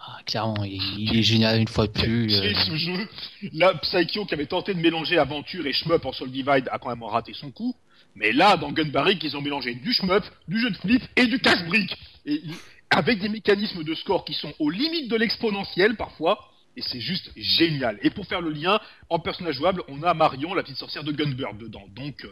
Ah, 0.04 0.20
clairement, 0.26 0.64
il, 0.64 1.16
est 1.16 1.24
génial 1.24 1.62
une 1.62 1.68
fois 1.68 1.88
de 1.88 1.92
plus. 1.92 2.30
C'est 2.30 2.56
euh. 2.56 2.66
ce 2.66 2.76
jeu. 2.76 3.08
Là, 3.54 3.76
Psycho 3.76 4.26
qui 4.26 4.34
avait 4.34 4.48
tenté 4.48 4.74
de 4.74 4.80
mélanger 4.80 5.18
aventure 5.18 5.66
et 5.66 5.74
shmup 5.74 6.06
en 6.06 6.12
Soul 6.12 6.32
Divide 6.32 6.68
a 6.72 6.80
quand 6.80 6.90
même 6.90 7.04
raté 7.04 7.34
son 7.34 7.52
coup. 7.52 7.76
Mais 8.16 8.34
là, 8.34 8.58
dans 8.58 8.72
Gun 8.72 8.90
Barrick, 8.90 9.24
ils 9.24 9.38
ont 9.38 9.42
mélangé 9.42 9.76
du 9.76 9.94
shmup, 9.94 10.24
du 10.48 10.60
jeu 10.60 10.72
de 10.72 10.78
flip 10.78 11.04
et 11.16 11.28
du 11.28 11.40
casse-brique. 11.40 11.96
Et 12.26 12.42
avec 12.90 13.20
des 13.20 13.30
mécanismes 13.30 13.84
de 13.84 13.94
score 13.94 14.26
qui 14.26 14.34
sont 14.34 14.54
aux 14.60 14.70
limites 14.70 15.10
de 15.10 15.16
l'exponentiel 15.16 15.96
parfois. 15.96 16.50
Et 16.76 16.82
c'est 16.82 17.02
juste 17.02 17.32
génial. 17.36 18.00
Et 18.02 18.10
pour 18.10 18.26
faire 18.26 18.42
le 18.42 18.50
lien, 18.50 18.80
en 19.10 19.20
personnage 19.20 19.56
jouable, 19.56 19.84
on 19.88 20.04
a 20.04 20.14
Marion, 20.14 20.54
la 20.54 20.64
petite 20.64 20.78
sorcière 20.78 21.04
de 21.04 21.12
Gunbird 21.12 21.58
dedans. 21.58 21.86
Donc, 21.96 22.24
euh, 22.26 22.30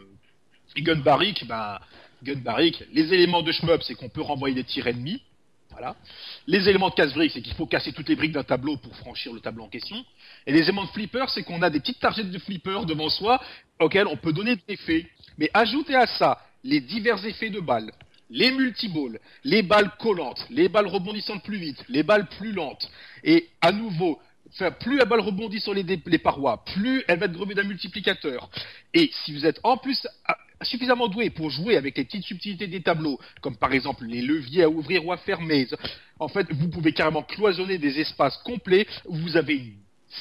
et 0.80 0.82
Gun 0.82 1.00
Barrick, 1.00 1.46
bah, 1.46 1.82
les 2.24 3.14
éléments 3.14 3.42
de 3.42 3.52
shmup, 3.52 3.84
c'est 3.84 3.96
qu'on 3.96 4.10
peut 4.10 4.22
renvoyer 4.22 4.56
des 4.56 4.64
tirs 4.64 4.88
ennemis. 4.88 5.22
Voilà. 5.72 5.96
Les 6.48 6.68
éléments 6.68 6.90
de 6.90 6.96
casse-briques, 6.96 7.32
c'est 7.34 7.42
qu'il 7.42 7.54
faut 7.54 7.68
casser 7.68 7.94
toutes 7.94 8.10
les 8.10 8.16
briques 8.16 8.32
d'un 8.32 8.44
tableau 8.44 8.78
pour 8.78 8.96
franchir 8.98 9.34
le 9.34 9.40
tableau 9.40 9.66
en 9.66 9.70
question. 9.70 10.04
Et 10.48 10.52
les 10.52 10.62
éléments 10.62 10.86
de 10.86 10.90
flipper, 10.90 11.26
c'est 11.30 11.44
qu'on 11.44 11.62
a 11.62 11.70
des 11.70 11.80
petites 11.80 12.00
targettes 12.00 12.32
de 12.32 12.40
flipper 12.40 12.86
devant 12.86 13.10
soi 13.10 13.42
auxquelles 13.80 14.08
on 14.08 14.18
peut 14.18 14.34
donner 14.34 14.56
des 14.56 14.74
effets. 14.74 15.08
Mais 15.38 15.50
ajoutez 15.54 15.96
à 15.96 16.08
ça 16.08 16.42
les 16.64 16.82
divers 16.82 17.24
effets 17.26 17.50
de 17.50 17.60
balles, 17.60 17.92
les 18.30 18.52
multiballs, 18.52 19.20
les 19.44 19.62
balles 19.62 19.92
collantes, 20.00 20.46
les 20.50 20.70
balles 20.70 20.88
rebondissantes 20.88 21.44
plus 21.44 21.58
vite, 21.58 21.84
les 21.88 22.04
balles 22.04 22.28
plus 22.28 22.52
lentes. 22.52 22.90
Et 23.24 23.48
à 23.62 23.72
nouveau, 23.72 24.20
plus 24.80 24.98
la 24.98 25.06
balle 25.06 25.22
rebondit 25.22 25.60
sur 25.60 25.74
les, 25.74 25.84
les 25.84 26.18
parois, 26.18 26.64
plus 26.66 27.04
elle 27.08 27.20
va 27.20 27.28
être 27.28 27.34
grevée 27.34 27.54
d'un 27.54 27.64
multiplicateur. 27.64 28.50
Et 28.94 29.12
si 29.24 29.34
vous 29.34 29.46
êtes 29.46 29.60
en 29.64 29.78
plus 29.78 30.06
suffisamment 30.62 31.08
doué 31.08 31.30
pour 31.30 31.50
jouer 31.50 31.78
avec 31.78 31.98
les 31.98 32.06
petites 32.06 32.26
subtilités 32.26 32.68
des 32.68 32.82
tableaux, 32.82 33.20
comme 33.42 33.58
par 33.58 33.74
exemple 33.74 34.06
les 34.06 34.22
leviers 34.22 34.64
à 34.64 34.70
ouvrir 34.70 35.06
ou 35.06 35.12
à 35.12 35.18
fermer. 35.18 35.68
En 36.20 36.28
fait, 36.28 36.48
vous 36.52 36.70
pouvez 36.70 36.92
carrément 36.94 37.24
cloisonner 37.24 37.78
des 37.78 38.00
espaces 38.00 38.38
complets 38.44 38.86
vous 39.06 39.38
avez 39.38 39.74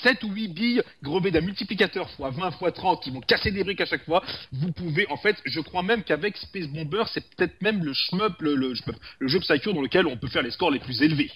7 0.02 0.22
ou 0.24 0.30
8 0.30 0.48
billes 0.48 0.82
grevées 1.02 1.30
d'un 1.30 1.40
multiplicateur 1.40 2.08
x 2.08 2.36
20 2.36 2.50
x 2.50 2.74
30 2.74 3.02
qui 3.02 3.10
vont 3.10 3.20
casser 3.20 3.50
des 3.50 3.64
briques 3.64 3.80
à 3.80 3.86
chaque 3.86 4.04
fois. 4.04 4.22
Vous 4.52 4.72
pouvez, 4.72 5.08
en 5.10 5.16
fait, 5.16 5.36
je 5.44 5.60
crois 5.60 5.82
même 5.82 6.02
qu'avec 6.04 6.36
Space 6.36 6.66
Bomber, 6.66 7.04
c'est 7.12 7.24
peut-être 7.34 7.60
même 7.62 7.82
le 7.82 7.94
shmup, 7.94 8.40
le, 8.40 8.54
le, 8.54 8.74
le 9.18 9.28
jeu 9.28 9.40
Psycho 9.40 9.72
dans 9.72 9.82
lequel 9.82 10.06
on 10.06 10.16
peut 10.16 10.28
faire 10.28 10.42
les 10.42 10.50
scores 10.50 10.70
les 10.70 10.78
plus 10.78 11.02
élevés. 11.02 11.30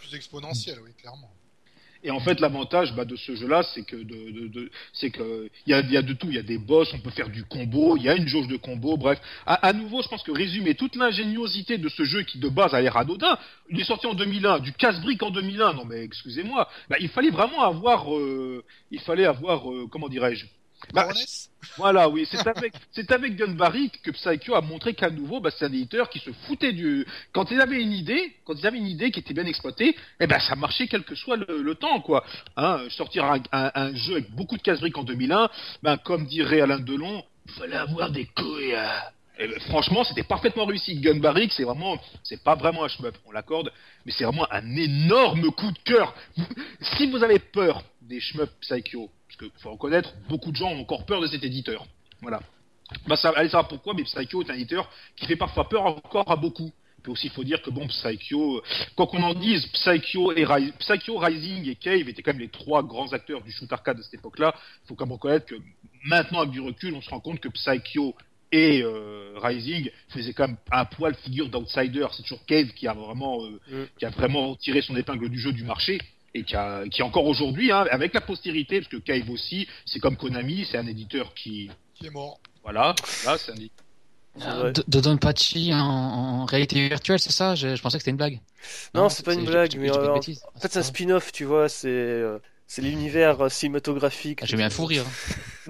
Plus 0.00 0.14
exponentiel, 0.14 0.78
oui, 0.82 0.90
clairement. 0.98 1.30
Et 2.02 2.10
en 2.10 2.20
fait, 2.20 2.40
l'avantage 2.40 2.94
bah, 2.94 3.04
de 3.04 3.16
ce 3.16 3.34
jeu-là, 3.34 3.62
c'est 3.74 3.82
que 3.82 3.96
de, 3.96 4.30
de, 4.30 4.48
de 4.48 4.70
c'est 4.92 5.10
que 5.10 5.50
il 5.66 5.70
y 5.70 5.74
a, 5.74 5.80
y 5.80 5.96
a 5.96 6.02
de 6.02 6.12
tout. 6.14 6.28
Il 6.28 6.34
y 6.34 6.38
a 6.38 6.42
des 6.42 6.58
boss, 6.58 6.92
on 6.94 6.98
peut 6.98 7.10
faire 7.10 7.28
du 7.28 7.44
combo, 7.44 7.96
il 7.96 8.04
y 8.04 8.08
a 8.08 8.16
une 8.16 8.26
jauge 8.26 8.48
de 8.48 8.56
combo. 8.56 8.96
Bref, 8.96 9.20
à, 9.46 9.54
à 9.66 9.72
nouveau, 9.72 10.02
je 10.02 10.08
pense 10.08 10.22
que 10.22 10.32
résumer 10.32 10.74
toute 10.74 10.96
l'ingéniosité 10.96 11.78
de 11.78 11.88
ce 11.88 12.04
jeu 12.04 12.22
qui 12.22 12.38
de 12.38 12.48
base 12.48 12.74
a 12.74 12.80
l'air 12.80 12.96
anodin, 12.96 13.38
il 13.68 13.80
est 13.80 13.84
sorti 13.84 14.06
en 14.06 14.14
2001, 14.14 14.60
du 14.60 14.72
casse-brique 14.72 15.22
en 15.22 15.30
2001. 15.30 15.74
Non 15.74 15.84
mais 15.84 16.02
excusez-moi, 16.02 16.68
bah, 16.88 16.96
il 17.00 17.08
fallait 17.08 17.30
vraiment 17.30 17.62
avoir, 17.62 18.14
euh, 18.14 18.64
il 18.90 19.00
fallait 19.00 19.26
avoir, 19.26 19.70
euh, 19.70 19.86
comment 19.90 20.08
dirais-je 20.08 20.46
bah, 20.92 21.08
voilà, 21.76 22.08
oui, 22.08 22.26
c'est 22.30 22.46
avec, 22.46 22.72
c'est 22.92 23.10
avec 23.12 23.36
Gunbarry 23.36 23.90
que 24.02 24.10
Psycho 24.10 24.54
a 24.54 24.60
montré 24.60 24.94
qu'à 24.94 25.10
nouveau, 25.10 25.40
bah, 25.40 25.50
c'est 25.56 25.64
un 25.66 25.72
éditeur 25.72 26.08
qui 26.10 26.18
se 26.18 26.30
foutait 26.46 26.72
du. 26.72 27.06
Quand 27.32 27.50
ils 27.50 27.60
avaient 27.60 27.80
une 27.82 27.92
idée, 27.92 28.34
quand 28.44 28.54
ils 28.54 28.66
avaient 28.66 28.78
une 28.78 28.86
idée 28.88 29.10
qui 29.10 29.20
était 29.20 29.34
bien 29.34 29.46
exploitée, 29.46 29.96
eh 30.20 30.26
ben 30.26 30.38
ça 30.40 30.56
marchait 30.56 30.88
quel 30.88 31.04
que 31.04 31.14
soit 31.14 31.36
le, 31.36 31.62
le 31.62 31.74
temps, 31.74 32.00
quoi. 32.00 32.24
Hein, 32.56 32.80
sortir 32.90 33.24
un, 33.24 33.40
un, 33.52 33.70
un 33.74 33.94
jeu 33.94 34.14
avec 34.14 34.30
beaucoup 34.32 34.56
de 34.56 34.62
casse-briques 34.62 34.98
en 34.98 35.04
2001, 35.04 35.48
ben 35.82 35.96
comme 35.98 36.26
dirait 36.26 36.60
Alain 36.60 36.80
Delon, 36.80 37.24
fallait 37.58 37.76
avoir 37.76 38.10
des 38.10 38.26
couilles. 38.26 38.74
hein. 38.74 38.90
Et 39.38 39.46
ben, 39.48 39.58
franchement, 39.60 40.04
c'était 40.04 40.22
parfaitement 40.22 40.66
réussi. 40.66 41.00
Gunbarry, 41.00 41.48
c'est 41.56 41.64
vraiment, 41.64 41.98
c'est 42.24 42.42
pas 42.42 42.56
vraiment 42.56 42.84
un 42.84 42.88
shmup, 42.88 43.16
on 43.26 43.32
l'accorde, 43.32 43.72
mais 44.04 44.12
c'est 44.12 44.24
vraiment 44.24 44.46
un 44.52 44.76
énorme 44.76 45.50
coup 45.52 45.70
de 45.70 45.78
cœur. 45.84 46.14
si 46.98 47.06
vous 47.10 47.22
avez 47.24 47.38
peur 47.38 47.82
des 48.02 48.20
shmup 48.20 48.50
Psycho, 48.60 49.10
parce 49.30 49.52
que 49.52 49.58
faut 49.60 49.70
reconnaître, 49.70 50.12
beaucoup 50.28 50.50
de 50.50 50.56
gens 50.56 50.70
ont 50.70 50.80
encore 50.80 51.06
peur 51.06 51.20
de 51.20 51.26
cet 51.28 51.44
éditeur. 51.44 51.86
Voilà. 52.20 52.40
Bah 53.06 53.16
ça, 53.16 53.30
allez 53.36 53.48
savoir 53.48 53.68
pourquoi, 53.68 53.94
mais 53.94 54.02
Psycho 54.02 54.42
est 54.42 54.50
un 54.50 54.54
éditeur 54.54 54.90
qui 55.16 55.26
fait 55.26 55.36
parfois 55.36 55.68
peur 55.68 55.86
encore 55.86 56.30
à 56.30 56.36
beaucoup. 56.36 56.72
Puis 57.02 57.12
aussi, 57.12 57.28
il 57.28 57.32
faut 57.32 57.44
dire 57.44 57.62
que 57.62 57.70
bon, 57.70 57.86
Psycho, 57.86 58.58
euh, 58.58 58.62
quoi 58.96 59.06
qu'on 59.06 59.22
en 59.22 59.32
dise, 59.32 59.64
Psycho, 59.68 60.32
et 60.32 60.44
Psycho, 60.80 61.16
Rising 61.16 61.68
et 61.68 61.76
Cave 61.76 62.08
étaient 62.08 62.22
quand 62.22 62.32
même 62.32 62.42
les 62.42 62.48
trois 62.48 62.82
grands 62.82 63.12
acteurs 63.12 63.40
du 63.42 63.52
shoot 63.52 63.72
arcade 63.72 63.98
de 63.98 64.02
cette 64.02 64.14
époque-là. 64.14 64.54
Il 64.84 64.88
faut 64.88 64.94
quand 64.96 65.06
même 65.06 65.12
reconnaître 65.12 65.46
que 65.46 65.54
maintenant, 66.04 66.40
avec 66.40 66.50
du 66.50 66.60
recul, 66.60 66.92
on 66.94 67.00
se 67.00 67.08
rend 67.08 67.20
compte 67.20 67.40
que 67.40 67.48
Psycho 67.48 68.14
et 68.52 68.82
euh, 68.82 69.38
Rising 69.40 69.88
faisaient 70.08 70.32
quand 70.34 70.48
même 70.48 70.56
un 70.72 70.84
poil 70.84 71.14
figure 71.14 71.48
d'outsider. 71.48 72.06
C'est 72.12 72.24
toujours 72.24 72.44
Cave 72.46 72.66
qui 72.72 72.88
a 72.88 72.92
vraiment, 72.92 73.44
euh, 73.44 73.60
Mm. 73.70 73.84
qui 73.96 74.04
a 74.04 74.10
vraiment 74.10 74.56
tiré 74.56 74.82
son 74.82 74.96
épingle 74.96 75.30
du 75.30 75.38
jeu 75.38 75.52
du 75.52 75.62
marché 75.62 76.00
et 76.34 76.44
qui, 76.44 76.56
a, 76.56 76.84
qui 76.88 77.02
encore 77.02 77.26
aujourd'hui, 77.26 77.72
hein, 77.72 77.86
avec 77.90 78.14
la 78.14 78.20
postérité, 78.20 78.80
parce 78.80 78.90
que 78.90 78.98
Cave 78.98 79.28
aussi, 79.30 79.66
c'est 79.84 79.98
comme 79.98 80.16
Konami, 80.16 80.66
c'est 80.70 80.78
un 80.78 80.86
éditeur 80.86 81.34
qui, 81.34 81.70
qui 81.94 82.06
est 82.06 82.10
mort. 82.10 82.40
voilà, 82.62 82.94
là, 83.24 83.36
c'est 83.38 83.52
un. 83.52 83.56
De, 84.70 84.84
de 84.86 85.00
Donpachi 85.00 85.74
en, 85.74 85.78
en 85.78 86.44
réalité 86.44 86.88
virtuelle, 86.88 87.18
c'est 87.18 87.32
ça? 87.32 87.56
Je, 87.56 87.74
je 87.74 87.82
pensais 87.82 87.98
que 87.98 88.02
c'était 88.02 88.12
une 88.12 88.16
blague. 88.16 88.40
Non, 88.94 89.08
c'est 89.08 89.24
pas 89.24 89.34
une 89.34 89.44
blague, 89.44 89.76
mais 89.76 89.90
euh, 89.90 90.14
bêtises. 90.14 90.40
En 90.54 90.60
fait, 90.60 90.72
c'est 90.72 90.78
un 90.78 90.84
spin-off, 90.84 91.32
tu 91.32 91.44
vois, 91.44 91.68
c'est 91.68 91.88
euh, 91.88 92.38
c'est 92.70 92.82
l'univers 92.82 93.40
euh, 93.40 93.48
cinématographique. 93.48 94.38
Ah, 94.42 94.46
J'ai 94.46 94.56
mis 94.56 94.62
un 94.62 94.70
fou 94.70 94.86
rire. 94.86 95.04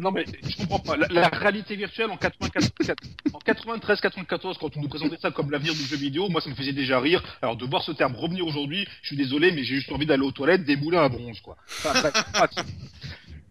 Non 0.00 0.12
mais 0.12 0.24
je 0.48 0.56
comprends 0.56 0.78
pas. 0.78 0.96
La, 0.96 1.08
la 1.08 1.28
réalité 1.28 1.76
virtuelle 1.76 2.10
en 2.10 2.16
94, 2.16 2.94
en 3.34 3.38
93, 3.38 4.00
94, 4.00 4.56
quand 4.58 4.74
on 4.76 4.80
nous 4.80 4.88
présentait 4.88 5.18
ça 5.20 5.30
comme 5.30 5.50
l'avenir 5.50 5.74
du 5.74 5.82
jeu 5.82 5.96
vidéo, 5.96 6.28
moi 6.30 6.40
ça 6.40 6.48
me 6.48 6.54
faisait 6.54 6.72
déjà 6.72 7.00
rire. 7.00 7.22
Alors 7.42 7.56
de 7.56 7.66
voir 7.66 7.82
ce 7.82 7.92
terme 7.92 8.14
revenir 8.14 8.46
aujourd'hui, 8.46 8.86
je 9.02 9.08
suis 9.08 9.16
désolé, 9.16 9.50
mais 9.50 9.62
j'ai 9.64 9.74
juste 9.74 9.92
envie 9.92 10.06
d'aller 10.06 10.22
aux 10.22 10.30
toilettes, 10.30 10.64
démouler 10.64 10.96
un 10.96 11.08
bronze 11.10 11.40
quoi. 11.40 11.56
Enfin, 11.84 12.10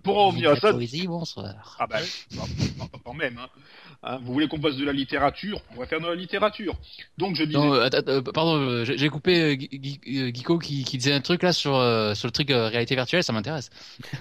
pour 0.01 0.17
en 0.17 0.27
revenir 0.29 0.51
à 0.51 0.55
ça, 0.55 0.71
Poésie, 0.71 1.05
bonsoir. 1.07 1.75
ah 1.77 1.85
bah, 1.85 1.99
quand 3.03 3.13
même. 3.13 3.37
Hein. 3.37 3.49
Hein, 4.01 4.17
vous 4.23 4.31
voulez 4.31 4.47
qu'on 4.47 4.61
fasse 4.61 4.77
de 4.77 4.85
la 4.85 4.93
littérature? 4.93 5.61
On 5.75 5.79
va 5.81 5.85
faire 5.85 5.99
de 5.99 6.07
la 6.07 6.15
littérature. 6.15 6.73
Donc 7.17 7.35
je 7.35 7.43
disais. 7.43 7.57
Non, 7.57 7.73
euh, 7.73 7.83
attends, 7.83 8.01
euh, 8.07 8.21
pardon, 8.21 8.55
euh, 8.57 8.85
j'ai 8.85 9.09
coupé 9.09 9.41
euh, 9.41 9.53
Gui- 9.55 9.67
Gui- 9.99 10.31
Guico 10.31 10.57
qui, 10.57 10.85
qui 10.85 10.97
disait 10.97 11.11
un 11.11 11.19
truc 11.19 11.43
là 11.43 11.51
sur, 11.51 11.71
sur 12.15 12.27
le 12.27 12.31
truc 12.31 12.47
réalité 12.49 12.95
virtuelle, 12.95 13.23
ça 13.25 13.33
m'intéresse. 13.33 13.69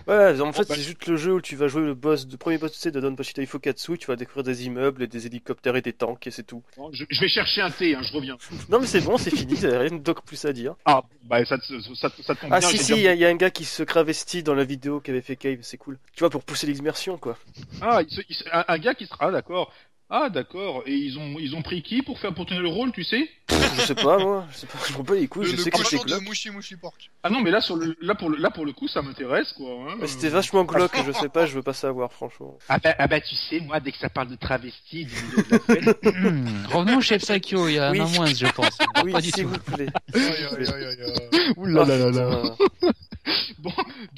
Ouais, 0.09 0.41
en 0.41 0.53
fait, 0.53 0.69
bah- 0.69 0.75
c'est 0.75 0.83
juste 0.83 1.07
le 1.07 1.17
jeu 1.17 1.35
où 1.35 1.41
tu 1.41 1.55
vas 1.55 1.69
jouer 1.69 1.83
le 1.83 1.95
boss, 1.95 2.27
le 2.29 2.37
premier 2.37 2.59
boss 2.59 2.73
tu 2.73 2.79
sais, 2.79 2.91
de 2.91 2.99
Donpachi 3.01 3.35
Taifukatsu, 3.35 3.99
tu 3.99 4.07
vas 4.09 4.17
découvrir 4.17 4.43
des 4.43 4.67
immeubles, 4.67 5.05
et 5.05 5.07
des 5.07 5.27
hélicoptères 5.27 5.77
et 5.77 5.83
des 5.83 5.93
tanks, 5.93 6.27
et 6.27 6.31
c'est 6.33 6.43
tout. 6.43 6.63
Je, 6.93 7.05
je 7.09 7.21
vais 7.21 7.29
chercher 7.29 7.61
un 7.61 7.71
thé, 7.71 7.95
hein, 7.95 8.01
je 8.03 8.13
reviens. 8.13 8.37
Non, 8.69 8.81
mais 8.81 8.87
c'est 8.87 9.01
bon, 9.01 9.17
c'est 9.17 9.31
fini, 9.35 9.55
t'as 9.61 9.79
rien 9.79 9.97
de 9.97 10.13
plus 10.27 10.45
à 10.45 10.53
dire. 10.53 10.75
Ah, 10.87 11.03
bah 11.25 11.45
ça, 11.45 11.57
te- 11.59 11.95
ça, 11.95 12.11
te- 12.11 12.23
ça 12.23 12.35
tombe 12.35 12.51
Ah, 12.53 12.59
bien. 12.59 12.69
si, 12.69 12.79
si, 12.79 12.93
il 12.95 13.03
y, 13.03 13.09
a- 13.09 13.15
il 13.15 13.21
y 13.21 13.25
a 13.25 13.29
un 13.29 13.37
gars 13.37 13.51
qui 13.51 13.65
se 13.65 13.83
travestit 13.85 14.43
dans 14.43 14.55
la 14.55 14.65
vidéo 14.65 14.99
qu'avait 15.01 15.21
fait 15.21 15.37
Cave, 15.37 15.59
c'est 15.63 15.77
cool. 15.77 15.99
Tu 16.15 16.21
vois, 16.21 16.31
pour 16.31 16.43
pousser 16.43 16.67
l'immersion, 16.67 17.17
quoi. 17.19 17.39
Ah, 17.81 18.01
il 18.03 18.11
se- 18.13 18.23
il 18.29 18.35
se- 18.35 18.45
un, 18.53 18.65
un 18.67 18.79
gars 18.79 18.95
qui 18.95 19.07
sera. 19.07 19.19
Ah, 19.21 19.31
d'accord. 19.31 19.68
Ah, 20.11 20.31
d'accord. 20.31 20.83
Et 20.87 20.95
ils 20.95 21.19
ont, 21.19 21.37
ils 21.39 21.55
ont 21.55 21.61
pris 21.63 21.83
qui 21.83 22.01
pour 22.03 22.19
faire 22.19 22.33
pour 22.33 22.47
tenir 22.47 22.63
le 22.63 22.69
rôle, 22.69 22.93
tu 22.93 23.05
sais? 23.05 23.29
Je 23.51 23.81
sais 23.83 23.95
pas, 23.95 24.19
moi, 24.19 24.47
je 24.53 24.57
sais 24.59 24.67
pas, 24.67 24.79
je 24.89 24.93
m'en 24.95 25.03
bats 25.03 25.15
les 25.15 25.29
couilles, 25.29 25.45
Le, 25.45 25.51
je 25.51 25.57
le 25.57 25.63
sais 25.63 25.71
que 25.71 25.77
cochon 25.77 26.03
de. 26.03 26.15
Mouchi 26.25 26.51
Mouchi 26.51 26.77
Pork. 26.77 27.11
Ah 27.23 27.29
non, 27.31 27.41
mais 27.41 27.51
là, 27.51 27.61
sur 27.61 27.77
le, 27.77 27.95
là, 28.01 28.15
pour 28.15 28.31
le, 28.31 28.39
là 28.39 28.51
pour 28.51 28.65
le 28.65 28.73
coup, 28.73 28.89
ça 28.89 29.03
m'intéresse, 29.03 29.53
quoi. 29.53 29.69
hein. 29.71 29.97
Mais 30.01 30.07
C'était 30.07 30.29
vachement 30.31 30.65
glauque, 30.65 30.93
je 31.07 31.13
sais 31.13 31.29
pas, 31.29 31.45
je 31.47 31.55
veux 31.55 31.63
pas 31.63 31.73
savoir, 31.75 32.11
franchement. 32.13 32.57
Ah 32.69 32.79
bah, 32.79 32.95
ah 32.99 33.07
bah, 33.07 33.21
tu 33.21 33.35
sais, 33.35 33.61
moi, 33.61 33.81
dès 33.81 33.93
que 33.93 33.99
ça 33.99 34.09
parle 34.09 34.29
de 34.29 34.37
travesti 34.37 35.05
du 35.05 35.15
milieu 35.15 35.43
de 35.43 35.51
la 35.51 35.59
fête, 35.61 35.99
Hmm, 36.15 36.67
Revenons 36.73 37.01
chez 37.01 37.19
Psycho, 37.19 37.69
il 37.69 37.75
y 37.75 37.79
a 37.79 37.91
Oui. 37.91 38.01
un 38.01 38.05
an 38.05 38.09
moins, 38.09 38.27
je 38.27 38.47
pense. 38.53 38.79
Oui, 39.05 39.13
pas 39.13 39.21
du 39.21 39.31
s'il 39.31 39.45
tout. 39.45 39.51
vous 39.51 39.59
plaît. 39.59 39.87
Aïe, 40.15 40.23
aïe, 40.23 40.47
aïe, 40.47 40.85
aïe, 40.85 41.03
aïe. 41.03 41.53
Ouh 41.57 41.79
Ah, 41.79 41.85
putain. 41.85 42.11
Bon, 42.13 42.57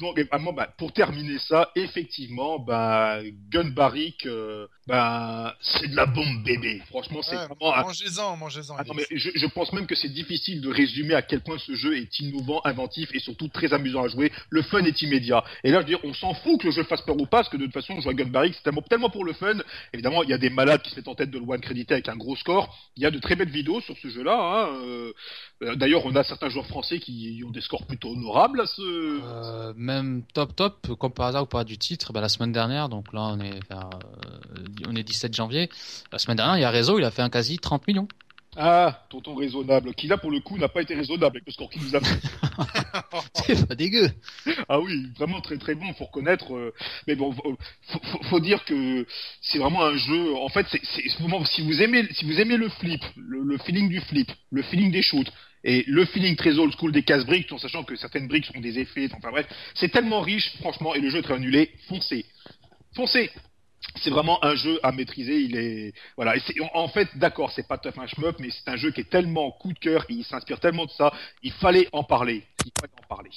donc 0.01 0.19
vraiment, 0.19 0.53
bah, 0.53 0.67
pour 0.77 0.91
terminer 0.93 1.39
ça, 1.39 1.71
effectivement, 1.75 2.59
bah, 2.59 3.19
Gunbarrick, 3.49 4.25
euh, 4.25 4.67
bah, 4.87 5.55
c'est 5.61 5.87
de 5.87 5.95
la 5.95 6.05
bombe 6.05 6.43
bébé. 6.43 6.81
Franchement, 6.87 7.21
c'est 7.21 7.35
Ouais, 7.35 7.45
vraiment 7.47 7.73
un 7.75 7.83
Mangez-en, 7.83 8.35
mangez-en. 8.37 8.75
Ah 8.77 8.83
non, 8.85 8.93
mais 8.93 9.05
je, 9.11 9.29
je 9.33 9.45
pense 9.47 9.71
même 9.73 9.87
que 9.87 9.95
c'est 9.95 10.09
difficile 10.09 10.61
de 10.61 10.69
résumer 10.69 11.13
à 11.13 11.21
quel 11.21 11.41
point 11.41 11.57
ce 11.59 11.75
jeu 11.75 11.97
est 11.97 12.19
innovant, 12.19 12.61
inventif 12.65 13.09
et 13.13 13.19
surtout 13.19 13.47
très 13.47 13.73
amusant 13.73 14.03
à 14.03 14.07
jouer. 14.07 14.31
Le 14.49 14.61
fun 14.63 14.83
est 14.83 15.01
immédiat. 15.01 15.43
Et 15.63 15.71
là, 15.71 15.77
je 15.77 15.85
veux 15.85 15.89
dire, 15.89 15.99
on 16.03 16.13
s'en 16.13 16.33
fout 16.33 16.59
que 16.59 16.67
le 16.67 16.71
jeu 16.73 16.83
fasse 16.83 17.01
peur 17.01 17.15
ou 17.15 17.25
pas, 17.25 17.37
parce 17.37 17.49
que 17.49 17.57
de 17.57 17.65
toute 17.65 17.73
façon, 17.73 17.99
jouer 18.01 18.11
à 18.11 18.13
Gunbarrick, 18.15 18.55
c'est 18.55 18.63
tellement, 18.63 18.81
tellement 18.81 19.09
pour 19.09 19.23
le 19.23 19.33
fun. 19.33 19.53
Évidemment, 19.93 20.23
il 20.23 20.29
y 20.29 20.33
a 20.33 20.37
des 20.37 20.49
malades 20.49 20.81
qui 20.81 20.89
se 20.91 20.95
mettent 20.95 21.07
en 21.07 21.15
tête 21.15 21.31
de 21.31 21.37
le 21.39 21.45
one 21.47 21.61
crédité 21.61 21.93
avec 21.93 22.09
un 22.09 22.15
gros 22.17 22.35
score. 22.35 22.75
Il 22.97 23.03
y 23.03 23.05
a 23.05 23.11
de 23.11 23.19
très 23.19 23.35
belles 23.35 23.49
vidéos 23.49 23.81
sur 23.81 23.95
ce 23.97 24.09
jeu-là. 24.09 24.33
Hein. 24.35 24.67
euh, 24.85 25.13
euh, 25.63 25.75
D'ailleurs, 25.75 26.05
on 26.05 26.15
a 26.15 26.23
certains 26.23 26.49
joueurs 26.49 26.67
français 26.67 26.99
qui 26.99 27.43
ont 27.47 27.51
des 27.51 27.61
scores 27.61 27.85
plutôt 27.85 28.09
honorables 28.11 28.61
à 28.61 28.65
ce. 28.65 28.81
Euh, 28.81 29.73
même 29.91 30.23
top 30.33 30.55
top, 30.55 30.95
comme 30.99 31.11
par 31.11 31.27
hasard 31.27 31.43
ou 31.43 31.45
pas 31.47 31.63
du 31.63 31.77
titre, 31.77 32.13
bah, 32.13 32.21
la 32.21 32.29
semaine 32.29 32.51
dernière, 32.51 32.89
donc 32.89 33.13
là 33.13 33.21
on 33.33 33.39
est 33.39 33.59
vers, 33.69 33.89
euh, 33.93 34.63
on 34.87 34.95
est 34.95 35.03
17 35.03 35.33
janvier, 35.33 35.69
la 36.11 36.19
semaine 36.19 36.37
dernière 36.37 36.57
il 36.57 36.61
y 36.61 36.65
a 36.65 36.69
Réseau, 36.69 36.97
il 36.99 37.05
a 37.05 37.11
fait 37.11 37.21
un 37.21 37.29
quasi 37.29 37.57
30 37.59 37.87
millions. 37.87 38.07
Ah, 38.57 39.05
tonton 39.09 39.33
raisonnable, 39.35 39.93
qui 39.93 40.07
là 40.07 40.17
pour 40.17 40.29
le 40.29 40.41
coup 40.41 40.57
n'a 40.57 40.67
pas 40.67 40.81
été 40.81 40.93
raisonnable 40.93 41.37
avec 41.37 41.45
le 41.45 41.53
score 41.53 41.69
qu'il 41.69 41.83
nous 41.83 41.95
a 41.95 42.01
fait. 42.01 42.19
C'est 43.47 43.65
pas 43.65 43.75
dégueu. 43.75 44.09
Ah 44.67 44.77
oui, 44.81 45.07
vraiment 45.17 45.39
très 45.39 45.57
très 45.57 45.73
bon, 45.73 45.93
faut 45.93 46.03
reconnaître. 46.05 46.53
euh, 46.53 46.73
mais 47.07 47.15
bon, 47.15 47.31
faut, 47.31 47.55
faut, 47.87 48.23
faut 48.23 48.39
dire 48.41 48.65
que 48.65 49.05
c'est 49.41 49.57
vraiment 49.57 49.85
un 49.85 49.95
jeu. 49.95 50.35
En 50.35 50.49
fait, 50.49 50.65
c'est 50.69 50.81
si 50.83 51.61
vous 51.61 51.81
aimez 51.81 52.05
si 52.11 52.25
vous 52.25 52.41
aimez 52.41 52.57
le 52.57 52.67
flip, 52.67 53.01
le, 53.15 53.41
le 53.41 53.57
feeling 53.59 53.87
du 53.87 54.01
flip, 54.01 54.29
le 54.51 54.61
feeling 54.63 54.91
des 54.91 55.01
shoots 55.01 55.31
et 55.63 55.83
le 55.87 56.05
feeling 56.05 56.35
très 56.35 56.57
old 56.59 56.73
school 56.77 56.91
des 56.91 57.03
casse 57.03 57.25
briques, 57.25 57.47
tout 57.47 57.55
en 57.55 57.59
sachant 57.59 57.83
que 57.83 57.95
certaines 57.95 58.27
briques 58.27 58.49
ont 58.55 58.61
des 58.61 58.79
effets. 58.79 59.09
Enfin 59.13 59.31
bref, 59.31 59.47
c'est 59.75 59.89
tellement 59.89 60.21
riche, 60.21 60.55
franchement, 60.59 60.95
et 60.95 60.99
le 60.99 61.09
jeu 61.09 61.19
est 61.19 61.23
très 61.23 61.35
annulé. 61.35 61.71
Foncez, 61.87 62.25
foncez. 62.95 63.29
C'est 63.95 64.11
vraiment 64.11 64.43
un 64.45 64.53
jeu 64.55 64.79
à 64.83 64.91
maîtriser. 64.91 65.41
Il 65.41 65.55
est 65.57 65.93
voilà. 66.15 66.35
Et 66.37 66.41
en- 66.73 66.87
fait, 66.87 67.09
d'accord, 67.17 67.51
c'est 67.51 67.67
pas 67.67 67.77
tough 67.79 67.97
un 67.97 68.05
shmup, 68.07 68.35
mais 68.39 68.49
c'est 68.51 68.69
un 68.69 68.75
jeu 68.75 68.91
qui 68.91 69.01
est 69.01 69.09
tellement 69.09 69.51
coup 69.51 69.73
de 69.73 69.79
cœur, 69.79 70.05
et 70.09 70.13
il 70.13 70.23
s'inspire 70.23 70.59
tellement 70.59 70.85
de 70.85 70.91
ça. 70.91 71.11
Il 71.41 71.51
fallait 71.51 71.87
en 71.91 72.03
parler. 72.03 72.43
Il 72.63 72.71
fallait 72.79 72.93
en 73.03 73.07
parler. 73.07 73.31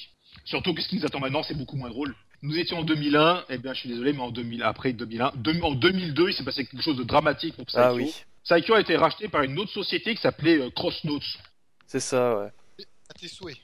Surtout 0.45 0.73
que 0.75 0.81
ce 0.83 0.87
qui 0.87 0.97
nous 0.97 1.05
attend 1.05 1.19
maintenant, 1.19 1.41
c'est 1.41 1.57
beaucoup 1.57 1.77
moins 1.77 1.89
drôle. 1.89 2.15
Nous 2.43 2.57
étions 2.59 2.77
en 2.79 2.83
2001, 2.83 3.43
eh 3.49 3.57
bien, 3.57 3.73
je 3.73 3.79
suis 3.79 3.89
désolé, 3.89 4.13
mais 4.13 4.19
en 4.19 4.29
2000, 4.29 4.61
après 4.61 4.93
2001, 4.93 5.31
deux- 5.35 5.59
en 5.63 5.71
2002, 5.73 6.29
il 6.29 6.33
s'est 6.35 6.43
passé 6.43 6.63
quelque 6.65 6.83
chose 6.83 6.97
de 6.97 7.03
dramatique 7.03 7.55
pour 7.55 7.65
Psycho. 7.65 7.81
Ah 7.83 7.93
oui, 7.95 8.13
Psycho 8.43 8.75
a 8.75 8.81
été 8.81 8.95
racheté 8.97 9.27
par 9.27 9.41
une 9.41 9.57
autre 9.57 9.71
société 9.71 10.13
qui 10.13 10.21
s'appelait 10.21 10.59
euh, 10.59 10.69
Crossnotes. 10.69 11.23
C'est 11.87 11.99
ça, 11.99 12.37
ouais. 12.37 12.51
À 13.09 13.13
tes 13.13 13.27
souhaits. 13.27 13.57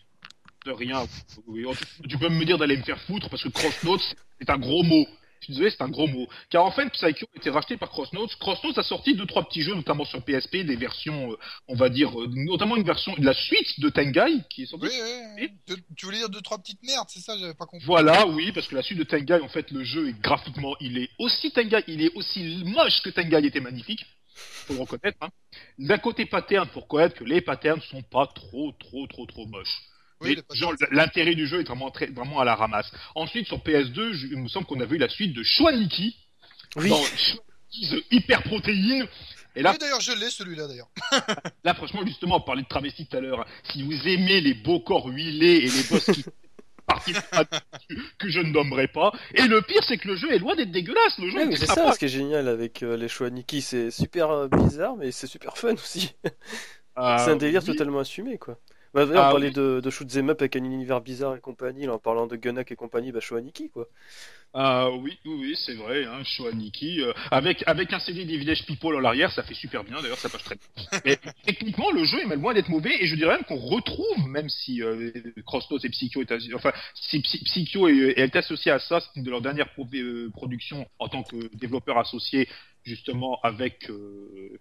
De 0.65 0.71
rien. 0.71 1.05
Oui, 1.47 1.65
Tu 2.07 2.17
peux 2.17 2.29
me 2.29 2.45
dire 2.45 2.57
d'aller 2.57 2.77
me 2.77 2.83
faire 2.83 3.01
foutre 3.01 3.29
parce 3.29 3.43
que 3.43 3.49
Crossnotes, 3.49 4.15
c'est 4.39 4.49
un 4.49 4.59
gros 4.59 4.83
mot. 4.83 5.07
Je 5.39 5.45
suis 5.45 5.53
désolé, 5.53 5.71
c'est 5.71 5.81
un 5.81 5.89
gros 5.89 6.05
mot. 6.05 6.27
Car 6.51 6.63
en 6.63 6.69
fait, 6.69 6.87
Psycho 6.91 7.25
a 7.33 7.37
été 7.37 7.49
racheté 7.49 7.75
par 7.75 7.89
Crossnotes. 7.89 8.35
Crossnotes 8.35 8.77
a 8.77 8.83
sorti 8.83 9.15
deux, 9.15 9.25
trois 9.25 9.43
petits 9.43 9.63
jeux, 9.63 9.73
notamment 9.73 10.05
sur 10.05 10.23
PSP, 10.23 10.57
des 10.57 10.75
versions, 10.75 11.31
euh, 11.31 11.37
on 11.67 11.73
va 11.73 11.89
dire, 11.89 12.11
euh, 12.21 12.27
notamment 12.31 12.75
une 12.75 12.83
version, 12.83 13.15
la 13.17 13.33
suite 13.33 13.79
de 13.79 13.89
Tengai, 13.89 14.43
qui 14.51 14.63
est 14.63 14.65
sortie 14.67 14.85
Oui, 14.85 15.49
oui, 15.67 15.77
tu 15.97 16.05
voulais 16.05 16.19
dire 16.19 16.29
deux, 16.29 16.41
trois 16.41 16.59
petites 16.59 16.83
merdes, 16.83 17.07
c'est 17.09 17.21
ça, 17.21 17.35
j'avais 17.39 17.55
pas 17.55 17.65
compris. 17.65 17.87
Voilà, 17.87 18.27
oui, 18.27 18.51
parce 18.51 18.67
que 18.67 18.75
la 18.75 18.83
suite 18.83 18.99
de 18.99 19.03
Tengai, 19.03 19.41
en 19.41 19.49
fait, 19.49 19.71
le 19.71 19.83
jeu 19.83 20.09
est 20.09 20.21
graphiquement, 20.21 20.75
il 20.79 20.99
est 20.99 21.09
aussi 21.17 21.49
Tengai, 21.51 21.83
il 21.87 22.03
est 22.03 22.13
aussi 22.13 22.61
moche 22.63 23.01
que 23.01 23.09
Tengai 23.09 23.43
était 23.43 23.61
magnifique. 23.61 24.05
Faut 24.35 24.73
le 24.73 24.79
reconnaître. 24.81 25.17
Hein. 25.21 25.29
D'un 25.79 25.97
côté 25.97 26.25
pattern, 26.25 26.67
faut 26.69 26.81
reconnaître 26.81 27.15
que 27.15 27.23
les 27.23 27.41
patterns 27.41 27.81
sont 27.81 28.01
pas 28.03 28.27
trop, 28.27 28.71
trop, 28.79 29.07
trop, 29.07 29.25
trop 29.25 29.45
moches. 29.47 29.81
Oui, 30.21 30.37
Mais 30.49 30.55
genre, 30.55 30.73
l'intérêt 30.91 31.33
du 31.33 31.47
jeu 31.47 31.61
est 31.61 31.63
vraiment, 31.67 31.89
très, 31.89 32.05
vraiment 32.07 32.39
à 32.39 32.45
la 32.45 32.55
ramasse. 32.55 32.91
Ensuite, 33.15 33.47
sur 33.47 33.57
PS2, 33.63 34.13
je- 34.13 34.27
il 34.27 34.37
me 34.37 34.47
semble 34.47 34.67
qu'on 34.67 34.79
a 34.79 34.85
vu 34.85 34.97
la 34.97 35.09
suite 35.09 35.33
de 35.33 35.41
Schwaniki, 35.43 36.15
Oui, 36.75 36.89
dans 36.89 37.01
The 37.71 38.03
Hyper 38.11 38.43
Protéine. 38.43 39.07
Et 39.55 39.63
là, 39.63 39.71
Oui, 39.71 39.77
d'ailleurs, 39.79 39.99
je 39.99 40.11
l'ai 40.13 40.29
celui-là, 40.29 40.67
d'ailleurs. 40.67 40.89
là, 41.63 41.73
franchement, 41.73 42.05
justement, 42.05 42.37
on 42.37 42.41
parlait 42.41 42.61
de 42.61 42.67
travesti 42.67 43.05
tout 43.07 43.17
à 43.17 43.19
l'heure. 43.19 43.45
Si 43.73 43.81
vous 43.83 44.07
aimez 44.07 44.39
les 44.41 44.53
beaux 44.53 44.79
corps 44.79 45.07
huilés 45.07 45.57
et 45.65 45.69
les 45.69 45.83
boss 45.89 46.05
qui 46.05 46.23
partie 46.85 47.13
que 48.19 48.29
je 48.29 48.39
ne 48.39 48.51
nommerai 48.51 48.87
pas. 48.87 49.11
Et 49.35 49.43
le 49.43 49.61
pire, 49.61 49.83
c'est 49.83 49.97
que 49.97 50.07
le 50.07 50.15
jeu 50.15 50.31
est 50.33 50.39
loin 50.39 50.55
d'être 50.55 50.71
dégueulasse. 50.71 51.17
Le 51.19 51.29
jeu 51.29 51.37
Ouais, 51.37 51.55
c'est 51.55 51.65
ça 51.65 51.91
ce 51.91 51.99
qui 51.99 52.05
est 52.05 52.09
génial 52.09 52.47
avec 52.47 52.83
euh, 52.83 52.97
les 52.97 53.07
choix 53.07 53.29
Nikki, 53.29 53.61
c'est 53.61 53.91
super 53.91 54.29
euh, 54.29 54.47
bizarre 54.47 54.95
mais 54.97 55.11
c'est 55.11 55.27
super 55.27 55.57
fun 55.57 55.73
aussi. 55.73 56.13
Ah, 56.95 57.17
c'est 57.23 57.31
un 57.31 57.37
délire 57.37 57.61
oui. 57.61 57.67
totalement 57.67 57.99
assumé 57.99 58.37
quoi. 58.37 58.57
Bah, 58.93 59.05
d'ailleurs, 59.05 59.23
Ah, 59.23 59.29
on 59.29 59.31
parlait 59.31 59.49
oui. 59.49 59.51
de, 59.51 59.79
de 59.83 59.89
shoot 59.89 60.07
'em 60.17 60.29
up 60.29 60.41
avec 60.41 60.55
un 60.55 60.63
univers 60.63 61.01
bizarre 61.01 61.35
et 61.35 61.41
compagnie, 61.41 61.85
là, 61.85 61.93
en 61.93 61.99
parlant 61.99 62.27
de 62.27 62.35
Gunnak 62.35 62.71
et 62.71 62.75
compagnie, 62.75 63.11
bah 63.11 63.19
Showa 63.21 63.41
Nikki 63.41 63.69
quoi. 63.69 63.87
Ah 64.53 64.89
oui, 64.91 65.17
oui, 65.23 65.33
oui, 65.39 65.55
c'est 65.65 65.75
vrai, 65.75 66.03
hein, 66.03 66.23
Shoaniki, 66.25 67.01
euh, 67.01 67.13
avec, 67.31 67.63
avec 67.67 67.93
un 67.93 67.99
CD 67.99 68.25
des 68.25 68.35
Village 68.37 68.65
People 68.65 68.97
à 68.97 68.99
l'arrière, 68.99 69.31
ça 69.31 69.43
fait 69.43 69.53
super 69.53 69.85
bien, 69.85 70.01
d'ailleurs 70.01 70.17
ça 70.19 70.27
passe 70.27 70.43
très 70.43 70.55
bien. 70.55 70.83
Mais 71.05 71.17
techniquement, 71.45 71.89
le 71.91 72.03
jeu 72.03 72.19
est 72.19 72.25
même 72.25 72.41
loin 72.41 72.53
d'être 72.53 72.67
mauvais, 72.67 73.01
et 73.01 73.07
je 73.07 73.15
dirais 73.15 73.35
même 73.35 73.45
qu'on 73.45 73.55
retrouve, 73.55 74.27
même 74.27 74.49
si 74.49 74.83
euh, 74.83 75.09
et 75.15 75.89
Psycho 75.89 76.21
est 76.21 76.53
enfin, 76.53 76.73
si 76.95 77.21
Psy- 77.21 77.43
Psycho 77.45 77.87
est, 77.87 78.19
est 78.19 78.35
associé 78.35 78.71
à 78.73 78.79
ça, 78.79 78.99
c'est 78.99 79.15
une 79.15 79.23
de 79.23 79.29
leurs 79.31 79.41
dernières 79.41 79.71
pro- 79.71 79.87
euh, 79.93 80.29
productions 80.33 80.85
en 80.99 81.07
tant 81.07 81.23
que 81.23 81.37
développeur 81.55 81.97
associé, 81.97 82.49
justement, 82.83 83.39
avec... 83.43 83.89
euh, 83.89 84.59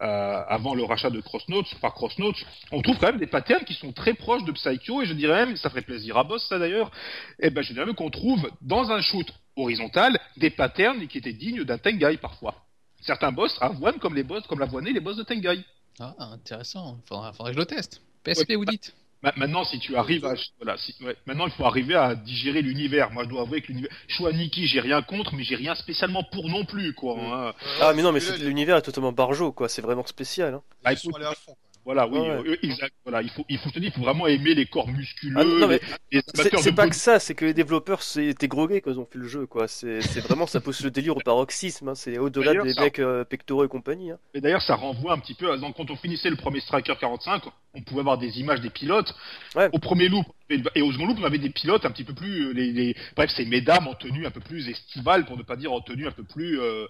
euh, 0.00 0.42
avant 0.48 0.74
le 0.74 0.84
rachat 0.84 1.10
de 1.10 1.20
Crossnotes 1.20 1.74
par 1.80 1.94
Crossnotes, 1.94 2.44
on 2.70 2.82
trouve 2.82 2.98
quand 2.98 3.08
même 3.08 3.18
des 3.18 3.26
patterns 3.26 3.64
qui 3.64 3.74
sont 3.74 3.92
très 3.92 4.14
proches 4.14 4.44
de 4.44 4.52
Psycho 4.52 5.02
et 5.02 5.06
je 5.06 5.14
dirais 5.14 5.46
même, 5.46 5.56
ça 5.56 5.70
ferait 5.70 5.82
plaisir 5.82 6.16
à 6.16 6.24
Boss 6.24 6.46
ça 6.48 6.58
d'ailleurs, 6.58 6.90
et 7.38 7.50
ben 7.50 7.62
je 7.62 7.72
dirais 7.72 7.86
même 7.86 7.94
qu'on 7.94 8.10
trouve 8.10 8.50
dans 8.60 8.90
un 8.90 9.00
shoot 9.00 9.26
horizontal 9.56 10.18
des 10.36 10.50
patterns 10.50 11.06
qui 11.06 11.18
étaient 11.18 11.32
dignes 11.32 11.64
d'un 11.64 11.78
Tengai 11.78 12.16
parfois. 12.16 12.54
Certains 13.02 13.32
boss 13.32 13.56
avoinent 13.60 13.98
comme 13.98 14.14
les 14.14 14.22
boss, 14.22 14.46
comme 14.46 14.60
l'avoinaient 14.60 14.92
les 14.92 15.00
boss 15.00 15.16
de 15.16 15.24
Tengai. 15.24 15.64
Ah, 16.00 16.14
intéressant. 16.18 16.98
Faudra, 17.06 17.32
faudra 17.32 17.50
que 17.50 17.54
je 17.56 17.60
le 17.60 17.66
teste. 17.66 18.00
PSP, 18.24 18.52
vous 18.54 18.64
dites 18.64 18.94
Ma- 18.96 19.01
Maintenant, 19.36 19.64
si 19.64 19.78
tu 19.78 19.94
arrives 19.96 20.24
à, 20.24 20.34
voilà, 20.60 20.76
si- 20.78 20.94
ouais, 21.02 21.16
maintenant 21.26 21.46
il 21.46 21.52
faut 21.52 21.64
arriver 21.64 21.94
à 21.94 22.14
digérer 22.16 22.60
l'univers. 22.60 23.10
Moi, 23.12 23.22
je 23.24 23.28
dois 23.28 23.42
avouer 23.42 23.60
que 23.62 23.68
l'univers, 23.68 23.90
Nikki, 24.32 24.66
j'ai 24.66 24.80
rien 24.80 25.00
contre, 25.02 25.34
mais 25.34 25.44
j'ai 25.44 25.54
rien 25.54 25.74
spécialement 25.76 26.24
pour 26.24 26.48
non 26.48 26.64
plus, 26.64 26.92
quoi. 26.94 27.16
Hein. 27.18 27.54
Ah 27.80 27.92
mais 27.94 28.02
non 28.02 28.10
mais 28.12 28.20
l'univers 28.40 28.76
est 28.76 28.82
totalement 28.82 29.12
barjo 29.12 29.52
quoi, 29.52 29.68
c'est 29.68 29.82
vraiment 29.82 30.04
spécial. 30.06 30.54
Hein. 30.54 30.62
Bah, 30.82 30.92
ils 30.92 30.98
sont 30.98 31.10
écoute, 31.10 31.16
allés 31.22 31.30
à 31.30 31.34
fond. 31.34 31.54
quoi. 31.54 31.56
Voilà, 31.84 32.06
oui, 32.06 32.18
Ouais, 32.20 32.28
euh, 32.48 32.56
exact. 32.62 32.92
Voilà, 33.04 33.22
il 33.22 33.30
faut, 33.30 33.44
il 33.48 33.58
faut, 33.58 33.68
je 33.70 33.74
te 33.74 33.78
dis, 33.80 33.86
il 33.86 33.92
faut 33.92 34.02
vraiment 34.02 34.26
aimer 34.26 34.54
les 34.54 34.66
corps 34.66 34.88
musculeux, 34.88 35.36
Ah, 35.38 35.44
non, 35.44 35.66
mais 35.66 35.80
les, 36.10 36.18
les 36.20 36.22
C'est 36.60 36.72
pas 36.74 36.88
que 36.88 36.94
ça, 36.94 37.18
c'est 37.18 37.34
que 37.34 37.44
les 37.44 37.54
développeurs 37.54 38.00
étaient 38.16 38.48
grogués 38.48 38.80
quand 38.80 38.92
ils 38.92 38.98
ont 39.00 39.06
fait 39.10 39.18
le 39.18 39.26
jeu 39.28 39.46
quoi. 39.46 39.68
C'est 39.68 40.00
c'est 40.00 40.20
vraiment 40.20 40.46
ça 40.46 40.60
pousse 40.60 40.82
le 40.82 40.90
délire 40.90 41.16
au 41.16 41.20
paroxysme, 41.20 41.88
hein. 41.88 41.94
c'est 41.94 42.18
au-delà 42.18 42.54
des 42.62 42.72
ça- 42.74 42.82
mecs 42.82 42.98
euh, 42.98 43.24
pectoraux 43.24 43.64
et 43.64 43.68
compagnie. 43.68 44.10
Hein. 44.12 44.18
Et 44.34 44.40
d'ailleurs, 44.40 44.62
ça 44.62 44.74
renvoie 44.76 45.12
un 45.14 45.18
petit 45.18 45.34
peu 45.34 45.50
à 45.50 45.56
donc, 45.56 45.76
quand 45.76 45.90
on 45.90 45.96
finissait 45.96 46.30
le 46.30 46.36
premier 46.36 46.60
Striker 46.60 46.94
45, 47.00 47.42
on 47.74 47.80
pouvait 47.82 48.00
avoir 48.00 48.18
des 48.18 48.38
images 48.38 48.60
des 48.60 48.70
pilotes. 48.70 49.14
Ouais. 49.54 49.68
Au 49.72 49.78
premier 49.78 50.08
loop 50.08 50.26
et- 50.50 50.82
au 50.82 50.92
second 50.92 51.06
loop, 51.06 51.16
on 51.20 51.24
avait 51.24 51.38
des 51.38 51.48
pilotes 51.48 51.86
un 51.86 51.90
petit 51.90 52.04
peu 52.04 52.12
plus, 52.12 52.48
euh, 52.48 52.52
les, 52.52 52.72
les... 52.72 52.94
bref, 53.16 53.30
c'est 53.34 53.46
mesdames 53.46 53.88
en 53.88 53.94
tenue 53.94 54.26
un 54.26 54.30
peu 54.30 54.40
plus 54.40 54.68
estivale, 54.68 55.24
pour 55.24 55.38
ne 55.38 55.42
pas 55.42 55.56
dire 55.56 55.72
en 55.72 55.80
tenue 55.80 56.06
un 56.06 56.10
peu 56.10 56.24
plus, 56.24 56.60
euh, 56.60 56.86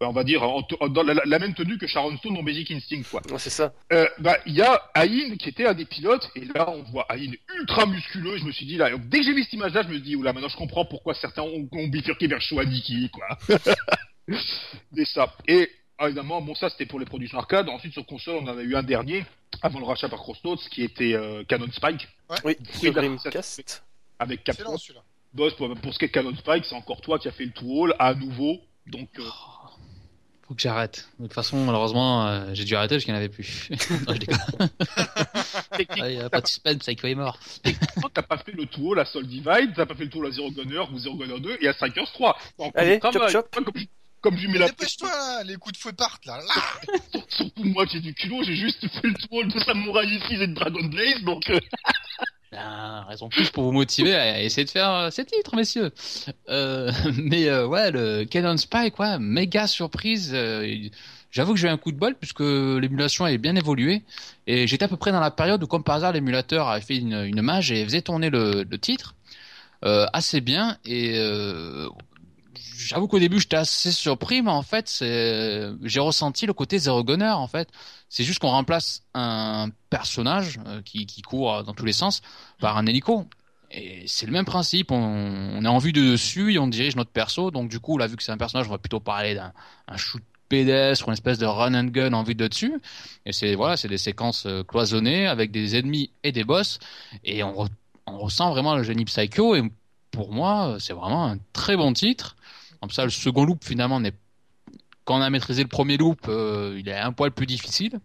on 0.00 0.12
va 0.12 0.22
dire 0.22 0.42
en 0.44 0.62
dans 0.88 1.02
la, 1.02 1.14
la 1.24 1.38
même 1.40 1.54
tenue 1.54 1.78
que 1.78 1.86
Sharon 1.88 2.16
Stone 2.18 2.34
dans 2.34 2.42
Basic 2.44 2.70
Instinct, 2.70 3.02
quoi. 3.10 3.20
Ouais, 3.30 3.38
c'est 3.38 3.50
ça. 3.50 3.72
Bah, 4.22 4.38
il 4.46 4.54
y 4.54 4.62
a 4.62 4.80
Aïn 4.94 5.36
qui 5.36 5.48
était 5.48 5.66
un 5.66 5.74
des 5.74 5.84
pilotes, 5.84 6.30
et 6.36 6.44
là, 6.44 6.70
on 6.70 6.82
voit 6.84 7.06
Aïn 7.08 7.32
ultra 7.58 7.86
musculeux, 7.86 8.36
et 8.36 8.38
je 8.38 8.44
me 8.44 8.52
suis 8.52 8.66
dit, 8.66 8.76
là, 8.76 8.90
dès 8.96 9.18
que 9.18 9.24
j'ai 9.24 9.32
vu 9.32 9.42
cette 9.42 9.52
image-là, 9.54 9.82
je 9.82 9.88
me 9.88 9.94
suis 9.94 10.02
dit, 10.02 10.16
oula, 10.16 10.32
maintenant 10.32 10.48
je 10.48 10.56
comprends 10.56 10.84
pourquoi 10.84 11.14
certains 11.14 11.42
ont, 11.42 11.68
ont 11.72 11.88
bifurqué 11.88 12.28
vers 12.28 12.40
Shoaniki, 12.40 13.10
quoi. 13.10 13.26
et 14.96 15.04
ça. 15.04 15.34
Et, 15.48 15.68
ah, 15.98 16.06
évidemment, 16.06 16.40
bon, 16.40 16.54
ça, 16.54 16.68
c'était 16.70 16.86
pour 16.86 17.00
les 17.00 17.06
productions 17.06 17.38
arcade. 17.38 17.68
Ensuite, 17.68 17.92
sur 17.92 18.06
console, 18.06 18.36
on 18.42 18.48
en 18.48 18.56
a 18.58 18.62
eu 18.62 18.76
un 18.76 18.82
dernier, 18.84 19.24
avant 19.60 19.80
le 19.80 19.86
rachat 19.86 20.08
par 20.08 20.20
Crossnotes, 20.20 20.68
qui 20.70 20.82
était 20.82 21.14
euh, 21.14 21.42
Canon 21.44 21.70
Spike, 21.72 22.08
Oui, 22.30 22.36
Oui, 22.44 22.56
sur 22.80 22.92
Dreamcast. 22.92 23.82
avec 24.20 24.44
Capcom. 24.44 24.76
Boss, 25.34 25.54
pour, 25.54 25.74
pour 25.74 25.94
ce 25.94 25.98
qui 25.98 26.04
est 26.04 26.10
Canon 26.10 26.34
Spike, 26.36 26.64
c'est 26.66 26.74
encore 26.74 27.00
toi 27.00 27.18
qui 27.18 27.26
as 27.26 27.32
fait 27.32 27.44
le 27.46 27.52
tout 27.52 27.68
haul, 27.68 27.94
à 27.98 28.14
nouveau. 28.14 28.60
Donc, 28.86 29.08
euh, 29.18 29.22
Faut 30.52 30.56
que 30.56 30.60
j'arrête. 30.62 31.08
De 31.18 31.24
toute 31.24 31.32
façon, 31.32 31.64
malheureusement, 31.64 32.26
euh, 32.26 32.50
j'ai 32.52 32.64
dû 32.64 32.76
arrêter 32.76 32.96
parce 32.96 33.04
qu'il 33.04 33.14
n'y 33.14 33.18
en 33.18 33.22
avait 33.22 33.30
plus. 33.30 33.70
non, 34.06 34.12
je 34.12 34.18
déconne. 34.18 34.38
techniquement, 35.78 36.04
Ah, 36.04 36.10
il 36.10 36.16
y 36.18 36.20
a 36.20 36.28
pas 36.28 36.42
de 36.42 36.46
suspense, 36.46 36.76
Psycho 36.80 37.06
est 37.06 37.14
mort. 37.14 37.38
T'as 38.12 38.20
pas 38.22 38.36
fait 38.36 38.52
le 38.52 38.66
tout 38.66 38.88
haut, 38.88 38.94
la 38.94 39.06
Soul 39.06 39.26
Divide, 39.26 39.72
t'as 39.74 39.86
pas 39.86 39.94
fait 39.94 40.04
le 40.04 40.10
tour 40.10 40.26
à 40.26 40.30
Zero 40.30 40.50
Gunner 40.50 40.82
ou 40.92 40.98
Zero 40.98 41.16
Gunner 41.16 41.40
2 41.40 41.56
et 41.62 41.68
à 41.68 41.72
Strikers 41.72 42.12
3. 42.12 42.36
Donc, 42.58 42.72
Allez, 42.74 43.00
chop, 43.02 43.28
chop. 43.30 43.48
Comme, 43.54 43.64
je- 43.74 43.84
comme 44.20 44.36
je 44.36 44.46
mets 44.48 44.58
la 44.58 44.66
Dépêche-toi 44.68 45.08
là, 45.08 45.42
les 45.44 45.56
coups 45.56 45.72
de 45.74 45.78
fouet 45.80 45.94
partent 45.94 46.26
là. 46.26 46.36
là. 46.38 46.90
surtout 47.30 47.64
moi 47.64 47.86
qui 47.86 47.96
ai 47.96 48.00
du 48.00 48.12
culot, 48.12 48.42
j'ai 48.44 48.56
juste 48.56 48.86
fait 48.86 49.08
le 49.08 49.14
tour 49.14 49.46
de 49.46 49.58
Samurai 49.60 50.04
ici 50.04 50.34
et 50.34 50.46
de 50.46 50.52
Dragon 50.52 50.84
Blaze, 50.84 51.22
donc 51.22 51.50
Ah, 52.54 53.04
raison 53.08 53.30
plus 53.30 53.50
pour 53.50 53.64
vous 53.64 53.72
motiver 53.72 54.14
à 54.14 54.42
essayer 54.42 54.66
de 54.66 54.70
faire 54.70 54.90
euh, 54.90 55.10
ces 55.10 55.24
titres, 55.24 55.56
messieurs. 55.56 55.90
Euh, 56.50 56.92
mais 57.16 57.48
euh, 57.48 57.66
ouais, 57.66 57.90
le 57.90 58.24
Canon 58.24 58.58
Spike, 58.58 58.98
ouais, 58.98 59.18
méga 59.18 59.66
surprise. 59.66 60.32
euh, 60.34 60.76
J'avoue 61.30 61.54
que 61.54 61.58
j'ai 61.58 61.68
eu 61.68 61.70
un 61.70 61.78
coup 61.78 61.92
de 61.92 61.96
bol 61.96 62.14
puisque 62.14 62.40
l'émulation 62.40 63.26
est 63.26 63.38
bien 63.38 63.56
évoluée 63.56 64.02
et 64.46 64.66
j'étais 64.66 64.84
à 64.84 64.88
peu 64.88 64.98
près 64.98 65.12
dans 65.12 65.20
la 65.20 65.30
période 65.30 65.62
où, 65.62 65.66
comme 65.66 65.82
par 65.82 65.94
hasard, 65.96 66.12
l'émulateur 66.12 66.68
avait 66.68 66.82
fait 66.84 66.98
une, 66.98 67.14
une 67.24 67.40
mage 67.40 67.72
et 67.72 67.82
faisait 67.84 68.02
tourner 68.02 68.28
le, 68.28 68.64
le 68.68 68.78
titre 68.78 69.14
euh, 69.84 70.06
assez 70.12 70.40
bien 70.40 70.78
et 70.84 71.14
euh, 71.18 71.88
j'avoue 72.76 73.08
qu'au 73.08 73.18
début 73.18 73.40
j'étais 73.40 73.56
assez 73.56 73.92
surpris, 73.92 74.42
mais 74.42 74.50
en 74.50 74.62
fait 74.62 74.88
j'ai 75.00 76.00
ressenti 76.00 76.46
le 76.46 76.52
côté 76.52 76.78
Zero 76.78 77.04
Gunner 77.04 77.30
en 77.30 77.46
fait. 77.46 77.68
C'est 78.08 78.24
juste 78.24 78.38
qu'on 78.38 78.50
remplace 78.50 79.04
un 79.14 79.70
personnage 79.90 80.60
euh, 80.66 80.82
qui, 80.82 81.06
qui 81.06 81.22
court 81.22 81.64
dans 81.64 81.74
tous 81.74 81.84
les 81.84 81.92
sens 81.92 82.22
par 82.60 82.76
un 82.76 82.86
hélico. 82.86 83.26
Et 83.70 84.04
c'est 84.06 84.26
le 84.26 84.32
même 84.32 84.44
principe, 84.44 84.90
on, 84.90 85.64
est 85.64 85.68
en 85.68 85.78
vue 85.78 85.92
de 85.92 86.02
dessus 86.02 86.52
et 86.52 86.58
on 86.58 86.66
dirige 86.66 86.94
notre 86.94 87.10
perso, 87.10 87.50
donc 87.50 87.70
du 87.70 87.80
coup 87.80 87.96
là 87.96 88.06
vu 88.06 88.16
que 88.16 88.22
c'est 88.22 88.32
un 88.32 88.36
personnage, 88.36 88.68
on 88.68 88.72
va 88.72 88.78
plutôt 88.78 89.00
parler 89.00 89.34
d'un 89.34 89.52
un 89.88 89.96
shoot 89.96 90.22
pédestre 90.50 91.08
ou 91.08 91.10
une 91.10 91.14
espèce 91.14 91.38
de 91.38 91.46
run 91.46 91.72
and 91.74 91.86
gun 91.86 92.12
en 92.12 92.22
vue 92.22 92.34
de 92.34 92.46
dessus. 92.46 92.74
Et 93.24 93.32
c'est 93.32 93.54
voilà, 93.54 93.78
c'est 93.78 93.88
des 93.88 93.98
séquences 93.98 94.44
euh, 94.46 94.62
cloisonnées 94.62 95.26
avec 95.26 95.50
des 95.50 95.76
ennemis 95.76 96.10
et 96.22 96.32
des 96.32 96.44
boss, 96.44 96.78
et 97.24 97.42
on, 97.42 97.66
on 98.06 98.18
ressent 98.18 98.50
vraiment 98.50 98.76
le 98.76 98.82
génie 98.82 99.04
Psycho. 99.04 99.54
Et 99.54 99.62
pour 100.10 100.32
moi, 100.32 100.76
c'est 100.78 100.92
vraiment 100.92 101.26
un 101.26 101.38
très 101.52 101.76
bon 101.76 101.92
titre. 101.92 102.36
Comme 102.82 102.90
ça, 102.90 103.04
le 103.04 103.10
second 103.10 103.44
loop 103.44 103.64
finalement 103.64 104.00
n'est 104.00 104.12
quand 105.04 105.16
on 105.18 105.22
a 105.22 105.30
maîtrisé 105.30 105.62
le 105.62 105.68
premier 105.68 105.96
loop, 105.96 106.26
euh, 106.28 106.76
il 106.78 106.88
est 106.88 106.98
un 106.98 107.12
poil 107.12 107.30
plus 107.30 107.46
difficile. 107.46 108.00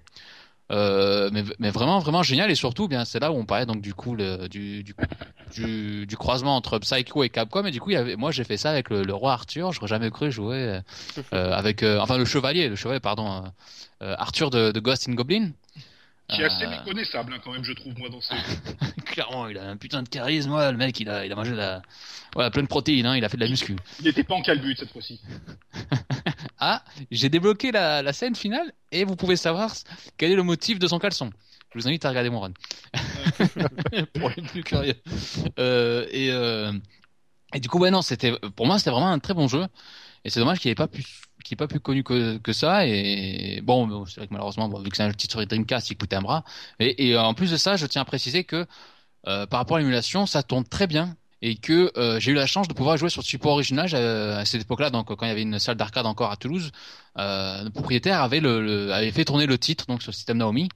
Euh, 0.70 1.30
mais, 1.32 1.44
mais 1.60 1.70
vraiment, 1.72 1.98
vraiment 2.00 2.22
génial. 2.24 2.52
Et 2.52 2.56
surtout, 2.56 2.88
bien, 2.88 3.06
c'est 3.06 3.20
là 3.20 3.32
où 3.32 3.36
on 3.36 3.46
parlait 3.46 3.66
donc 3.66 3.82
du 3.82 3.94
coup 3.94 4.18
du, 4.18 4.84
du, 4.84 6.06
du, 6.06 6.18
croisement 6.18 6.56
entre 6.56 6.78
Psycho 6.78 7.24
et 7.24 7.30
Capcom. 7.30 7.66
Et 7.66 7.72
du 7.72 7.80
coup, 7.80 7.92
moi, 8.18 8.32
j'ai 8.32 8.44
fait 8.44 8.58
ça 8.58 8.70
avec 8.70 8.90
le, 8.92 9.14
roi 9.14 9.34
Arthur. 9.34 9.72
J'aurais 9.72 9.88
jamais 9.88 10.12
cru 10.12 10.32
jouer 10.32 10.80
euh, 11.34 11.52
avec, 11.54 11.84
enfin, 11.84 12.18
le 12.18 12.26
chevalier, 12.26 12.70
le 12.70 12.76
chevalier, 12.76 13.00
pardon, 13.00 13.44
Arthur 14.02 14.52
de, 14.52 14.72
de 14.72 14.80
Ghost 14.80 15.10
in 15.10 15.14
Goblin. 15.14 15.52
Qui 16.30 16.42
est 16.42 16.46
assez 16.46 16.66
Euh, 16.66 16.70
méconnaissable 16.70 17.34
hein, 17.34 17.40
quand 17.44 17.52
même, 17.54 17.64
je 17.64 17.74
trouve, 17.74 17.98
moi, 17.98 18.10
dans 18.10 18.22
ces... 18.22 18.36
Clairement, 19.06 19.48
il 19.48 19.58
a 19.58 19.70
un 19.70 19.78
putain 19.78 20.04
de 20.04 20.10
charisme. 20.10 20.52
Ouais, 20.52 20.72
le 20.72 20.78
mec, 20.78 21.00
il 21.00 21.10
a, 21.10 21.26
il 21.26 21.32
a 21.32 21.36
mangé 21.36 21.52
de 21.52 21.58
la, 21.58 21.82
ouais, 22.36 22.50
plein 22.52 22.64
de 22.64 22.68
protéines. 22.68 23.06
Hein, 23.06 23.16
il 23.18 23.24
a 23.26 23.30
fait 23.30 23.38
de 23.38 23.44
la 23.44 23.50
muscu. 23.50 23.76
Il 24.00 24.06
n'était 24.06 24.24
pas 24.24 24.36
en 24.36 24.42
calbut 24.42 24.76
cette 24.76 24.92
fois-ci. 24.92 25.20
Ah, 26.60 26.84
j'ai 27.12 27.30
débloqué 27.30 27.72
la, 27.72 28.02
la 28.02 28.14
scène 28.14 28.36
finale 28.36 28.74
et 28.92 29.04
vous 29.04 29.16
pouvez 29.16 29.36
savoir 29.36 29.72
quel 30.18 30.32
est 30.32 30.36
le 30.36 30.42
motif 30.42 30.80
de 30.80 30.88
son 30.88 30.98
caleçon. 30.98 31.30
Je 31.72 31.80
vous 31.80 31.88
invite 31.88 32.04
à 32.04 32.10
regarder 32.10 32.32
mon 32.32 32.40
run. 32.40 32.52
pour 34.20 34.30
les 34.36 34.42
plus 34.42 34.64
curieux. 34.64 34.96
Euh, 35.60 36.08
et, 36.10 36.32
euh, 36.32 36.74
et 37.54 37.60
du 37.60 37.70
coup, 37.70 37.78
ouais, 37.78 37.92
non, 37.92 38.02
c'était, 38.02 38.34
pour 38.56 38.66
moi, 38.66 38.80
c'était 38.80 38.90
vraiment 38.90 39.10
un 39.12 39.20
très 39.20 39.36
bon 39.36 39.48
jeu. 39.48 39.68
Et 40.26 40.32
c'est 40.32 40.40
dommage 40.40 40.60
qu'il 40.60 40.72
n'ait 40.72 40.76
pas 40.76 40.88
pu, 40.88 41.04
qu'il 41.48 41.56
ait 41.56 41.58
pas 41.58 41.68
plus 41.68 41.80
connu 41.80 42.04
que, 42.04 42.38
que 42.38 42.54
ça. 42.54 42.86
Et 42.88 43.62
bon, 43.64 44.06
c'est 44.06 44.18
vrai 44.22 44.28
que 44.28 44.34
malheureusement, 44.34 44.70
bon, 44.70 44.80
vu 44.82 44.90
que 44.90 44.98
c'est 44.98 45.04
un 45.04 45.12
titre 45.12 45.34
sur 45.40 45.46
Dreamcast, 45.48 45.90
il 45.92 45.98
coûtait 45.98 46.16
un 46.18 46.22
bras. 46.22 46.44
Et, 46.80 47.08
et 47.10 47.18
en 47.18 47.34
plus 47.34 47.52
de 47.52 47.58
ça, 47.58 47.76
je 47.78 47.86
tiens 47.86 48.02
à 48.02 48.06
préciser 48.06 48.44
que 48.44 48.66
euh, 49.28 49.46
par 49.48 49.60
rapport 49.60 49.78
à 49.78 49.80
l'émulation, 49.80 50.26
ça 50.26 50.44
tourne 50.44 50.66
très 50.66 50.88
bien. 50.88 51.16
Et 51.44 51.56
que 51.56 51.92
euh, 51.98 52.20
j'ai 52.20 52.32
eu 52.32 52.34
la 52.34 52.48
chance 52.48 52.68
de 52.68 52.74
pouvoir 52.74 52.98
jouer 52.98 53.10
sur 53.12 53.22
le 53.22 53.26
support 53.26 53.54
original 53.54 53.88
euh, 53.94 54.40
à 54.40 54.46
cette 54.46 54.62
époque-là, 54.64 54.90
donc 54.90 55.06
quand 55.08 55.24
il 55.26 55.28
y 55.28 55.32
avait 55.32 55.44
une 55.44 55.60
salle 55.60 55.76
d'arcade 55.78 56.08
encore 56.08 56.32
à 56.32 56.36
Toulouse, 56.36 56.72
euh, 57.20 57.64
le 57.64 57.70
propriétaire 57.70 58.22
avait, 58.24 58.40
le, 58.40 58.60
le- 58.62 58.92
avait 58.92 59.12
fait 59.12 59.24
tourner 59.26 59.46
le 59.46 59.58
titre 59.60 59.86
donc 59.86 60.02
sur 60.02 60.10
le 60.12 60.16
système 60.16 60.38
Naomi. 60.38 60.68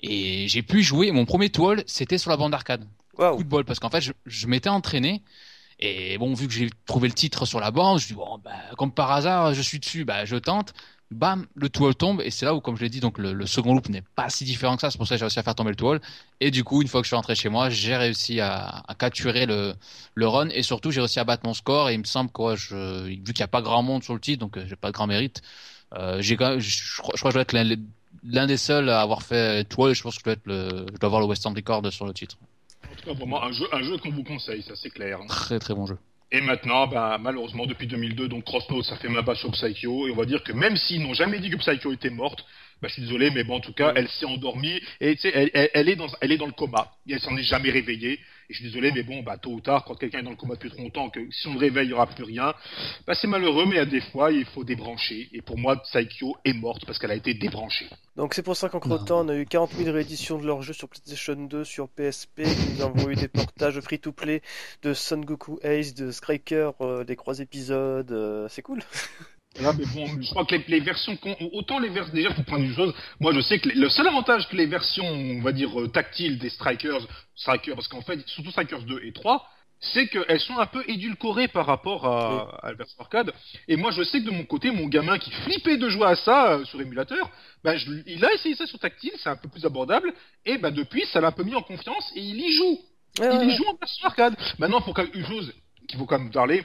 Et 0.00 0.46
j'ai 0.48 0.62
pu 0.62 0.82
jouer. 0.82 1.10
Mon 1.10 1.24
premier 1.24 1.50
tool, 1.50 1.82
c'était 1.86 2.18
sur 2.18 2.30
la 2.30 2.36
bande 2.36 2.52
d'arcade. 2.52 2.84
Coup 3.36 3.44
de 3.44 3.48
bol, 3.48 3.64
parce 3.64 3.80
qu'en 3.80 3.90
fait, 3.90 4.00
je, 4.00 4.12
je 4.26 4.46
m'étais 4.46 4.68
entraîné. 4.68 5.22
Et 5.78 6.16
bon, 6.18 6.32
vu 6.34 6.46
que 6.48 6.54
j'ai 6.54 6.70
trouvé 6.86 7.08
le 7.08 7.14
titre 7.14 7.44
sur 7.44 7.60
la 7.60 7.70
bande, 7.70 7.98
je 8.00 8.06
dis 8.08 8.14
bon, 8.14 8.38
bah, 8.42 8.50
comme 8.78 8.92
par 8.92 9.12
hasard, 9.12 9.52
je 9.54 9.62
suis 9.62 9.78
dessus, 9.78 10.04
bah, 10.04 10.24
je 10.24 10.36
tente. 10.36 10.72
Bam, 11.12 11.46
le 11.54 11.68
tool 11.68 11.94
tombe. 11.94 12.20
Et 12.22 12.30
c'est 12.30 12.46
là 12.46 12.54
où, 12.54 12.60
comme 12.60 12.76
je 12.76 12.82
l'ai 12.82 12.88
dit, 12.88 12.98
donc 13.00 13.18
le, 13.18 13.46
second 13.46 13.74
loop 13.74 13.88
n'est 13.88 14.02
pas 14.02 14.28
si 14.28 14.44
différent 14.44 14.74
que 14.74 14.80
ça. 14.80 14.90
C'est 14.90 14.98
pour 14.98 15.06
ça 15.06 15.14
que 15.14 15.18
j'ai 15.20 15.24
réussi 15.24 15.38
à 15.38 15.42
faire 15.44 15.54
tomber 15.54 15.70
le 15.70 15.76
tool. 15.76 16.00
Et 16.40 16.50
du 16.50 16.64
coup, 16.64 16.82
une 16.82 16.88
fois 16.88 17.00
que 17.00 17.04
je 17.04 17.10
suis 17.10 17.16
rentré 17.16 17.34
chez 17.36 17.48
moi, 17.48 17.70
j'ai 17.70 17.96
réussi 17.96 18.40
à, 18.40 18.82
à 18.88 18.94
capturer 18.94 19.46
le, 19.46 19.74
le 20.14 20.26
run. 20.26 20.48
Et 20.48 20.62
surtout, 20.62 20.90
j'ai 20.90 21.00
réussi 21.00 21.20
à 21.20 21.24
battre 21.24 21.46
mon 21.46 21.54
score. 21.54 21.90
Et 21.90 21.94
il 21.94 22.00
me 22.00 22.04
semble 22.04 22.30
que, 22.32 22.42
ouais, 22.42 22.56
je, 22.56 23.04
vu 23.04 23.22
qu'il 23.22 23.36
n'y 23.36 23.42
a 23.42 23.48
pas 23.48 23.62
grand 23.62 23.82
monde 23.82 24.02
sur 24.02 24.14
le 24.14 24.20
titre, 24.20 24.40
donc 24.40 24.56
euh, 24.56 24.64
j'ai 24.66 24.76
pas 24.76 24.88
de 24.88 24.94
grand 24.94 25.06
mérite. 25.06 25.42
Euh, 25.94 26.20
j'ai 26.20 26.34
je, 26.34 27.00
crois 27.02 27.14
je 27.14 27.22
que 27.22 27.28
je 27.28 27.34
dois 27.34 27.42
être 27.42 27.54
l'un 28.24 28.46
des 28.46 28.56
seuls 28.56 28.88
à 28.88 29.00
avoir 29.00 29.22
fait 29.22 29.64
toile. 29.64 29.94
Je 29.94 30.02
pense 30.02 30.16
que 30.16 30.20
je 30.20 30.24
dois 30.24 30.32
être 30.32 30.46
le, 30.46 30.86
je 30.92 30.98
dois 30.98 31.06
avoir 31.06 31.20
le 31.20 31.26
Western 31.28 31.54
Record 31.54 31.92
sur 31.92 32.06
le 32.06 32.14
titre. 32.14 32.36
Vraiment 33.14 33.42
un 33.42 33.52
jeu, 33.52 33.66
un 33.72 33.82
jeu 33.82 33.98
qu'on 33.98 34.10
vous 34.10 34.24
conseille, 34.24 34.62
ça 34.62 34.74
c'est 34.76 34.90
clair. 34.90 35.20
Très 35.28 35.58
très 35.58 35.74
bon 35.74 35.86
jeu. 35.86 35.98
Et 36.32 36.40
maintenant, 36.40 36.88
bah, 36.88 37.18
malheureusement, 37.20 37.66
depuis 37.66 37.86
2002, 37.86 38.28
donc 38.28 38.44
Crossnote, 38.44 38.84
ça 38.84 38.96
fait 38.96 39.08
ma 39.08 39.22
base 39.22 39.38
sur 39.38 39.52
Psycho, 39.52 40.08
et 40.08 40.10
on 40.10 40.16
va 40.16 40.24
dire 40.24 40.42
que 40.42 40.52
même 40.52 40.76
s'ils 40.76 41.00
n'ont 41.00 41.14
jamais 41.14 41.38
dit 41.38 41.50
que 41.50 41.56
Psycho 41.56 41.92
était 41.92 42.10
morte, 42.10 42.44
bah, 42.82 42.88
je 42.88 42.94
suis 42.94 43.02
désolé, 43.02 43.30
mais 43.30 43.44
bon, 43.44 43.56
en 43.56 43.60
tout 43.60 43.72
cas, 43.72 43.92
elle 43.96 44.08
s'est 44.08 44.26
endormie, 44.26 44.80
et 45.00 45.14
tu 45.16 45.22
sais, 45.22 45.32
elle, 45.34 45.50
elle- 45.54 45.70
elle 45.74 45.88
est 45.88 45.96
dans, 45.96 46.08
elle 46.20 46.32
est 46.32 46.36
dans 46.36 46.46
le 46.46 46.52
coma, 46.52 46.92
et 47.08 47.14
elle 47.14 47.20
s'en 47.20 47.36
est 47.36 47.42
jamais 47.42 47.70
réveillée, 47.70 48.12
et 48.48 48.52
je 48.52 48.56
suis 48.56 48.64
désolé, 48.66 48.92
mais 48.92 49.02
bon, 49.02 49.22
bah, 49.22 49.38
tôt 49.38 49.50
ou 49.52 49.60
tard, 49.60 49.84
quand 49.84 49.94
quelqu'un 49.96 50.20
est 50.20 50.22
dans 50.22 50.30
le 50.30 50.36
coma 50.36 50.54
depuis 50.54 50.70
trop 50.70 50.82
longtemps, 50.82 51.08
que 51.10 51.20
si 51.30 51.48
on 51.48 51.54
le 51.54 51.58
réveille, 51.58 51.86
il 51.86 51.88
n'y 51.88 51.94
aura 51.94 52.06
plus 52.06 52.22
rien, 52.24 52.54
bah, 53.06 53.14
c'est 53.14 53.26
malheureux, 53.26 53.66
mais 53.66 53.78
à 53.78 53.86
des 53.86 54.00
fois, 54.00 54.30
il 54.30 54.44
faut 54.44 54.62
débrancher, 54.64 55.28
et 55.32 55.40
pour 55.42 55.58
moi, 55.58 55.82
Psycho 55.82 56.36
est 56.44 56.52
morte 56.52 56.84
parce 56.86 56.98
qu'elle 56.98 57.10
a 57.10 57.16
été 57.16 57.34
débranchée. 57.34 57.86
Donc 58.16 58.32
c'est 58.32 58.42
pour 58.42 58.56
ça 58.56 58.68
qu'entre 58.70 58.88
Non. 58.88 59.04
temps 59.04 59.26
on 59.26 59.28
a 59.28 59.34
eu 59.36 59.44
40 59.44 59.72
000 59.72 59.92
rééditions 59.92 60.38
de 60.38 60.46
leurs 60.46 60.62
jeux 60.62 60.72
sur 60.72 60.88
PlayStation 60.88 61.34
2, 61.34 61.64
sur 61.64 61.86
PSP, 61.88 62.40
nous 62.76 62.82
avons 62.82 63.10
eu 63.10 63.14
des 63.14 63.28
portages 63.28 63.78
free-to-play 63.80 64.40
de 64.82 64.94
Son 64.94 65.18
Goku 65.18 65.58
Ace, 65.62 65.94
de 65.94 66.10
Striker, 66.10 66.70
euh, 66.80 67.04
des 67.04 67.14
trois 67.16 67.40
épisodes, 67.40 68.10
euh, 68.12 68.48
c'est 68.48 68.62
cool. 68.62 68.80
Là, 69.60 69.72
mais 69.78 69.86
bon, 69.86 70.06
je 70.20 70.30
crois 70.30 70.44
que 70.44 70.54
les, 70.54 70.64
les 70.68 70.80
versions, 70.80 71.16
autant 71.52 71.78
les 71.78 71.88
versions, 71.88 72.12
déjà, 72.14 72.30
pour 72.30 72.44
prendre 72.44 72.64
une 72.64 72.74
chose, 72.74 72.92
moi 73.20 73.32
je 73.32 73.40
sais 73.40 73.58
que 73.58 73.68
les- 73.70 73.74
le 73.74 73.88
seul 73.88 74.06
avantage 74.06 74.48
que 74.48 74.56
les 74.56 74.66
versions, 74.66 75.06
on 75.06 75.40
va 75.40 75.52
dire, 75.52 75.80
euh, 75.80 75.88
tactiles 75.88 76.38
des 76.38 76.50
Strikers, 76.50 77.06
Strikers, 77.34 77.74
parce 77.74 77.88
qu'en 77.88 78.02
fait, 78.02 78.20
surtout 78.28 78.50
Strikers 78.50 78.82
2 78.82 79.00
et 79.04 79.12
3, 79.12 79.48
c'est 79.80 80.08
qu'elles 80.08 80.40
sont 80.40 80.58
un 80.58 80.66
peu 80.66 80.82
édulcorées 80.88 81.48
par 81.48 81.66
rapport 81.66 82.06
à, 82.06 82.58
à 82.62 82.68
la 82.70 82.74
version 82.74 82.98
arcade. 83.00 83.32
Et 83.68 83.76
moi 83.76 83.90
je 83.92 84.02
sais 84.02 84.20
que 84.20 84.24
de 84.26 84.30
mon 84.30 84.44
côté, 84.44 84.70
mon 84.70 84.88
gamin 84.88 85.18
qui 85.18 85.30
flippait 85.30 85.76
de 85.76 85.88
jouer 85.90 86.06
à 86.06 86.16
ça 86.16 86.52
euh, 86.54 86.64
sur 86.64 86.80
émulateur, 86.80 87.30
bah, 87.62 87.76
je- 87.76 87.90
il 88.06 88.24
a 88.24 88.32
essayé 88.34 88.54
ça 88.54 88.66
sur 88.66 88.78
tactile, 88.78 89.12
c'est 89.18 89.28
un 89.28 89.36
peu 89.36 89.48
plus 89.48 89.64
abordable, 89.66 90.12
et 90.46 90.58
bah 90.58 90.70
depuis, 90.70 91.04
ça 91.06 91.20
l'a 91.20 91.28
un 91.28 91.32
peu 91.32 91.44
mis 91.44 91.54
en 91.54 91.62
confiance, 91.62 92.10
et 92.14 92.20
il 92.20 92.40
y 92.40 92.52
joue. 92.52 92.78
Ouais, 93.20 93.28
Il 93.32 93.38
ouais, 93.38 93.46
y 93.48 93.56
joue 93.56 93.64
en 93.68 93.74
version 93.76 94.06
arcade. 94.06 94.34
Maintenant, 94.58 94.80
pour 94.82 94.98
une 94.98 95.24
chose 95.26 95.52
qu'il 95.88 95.98
faut 95.98 96.04
quand 96.06 96.18
même 96.18 96.30
parler, 96.30 96.64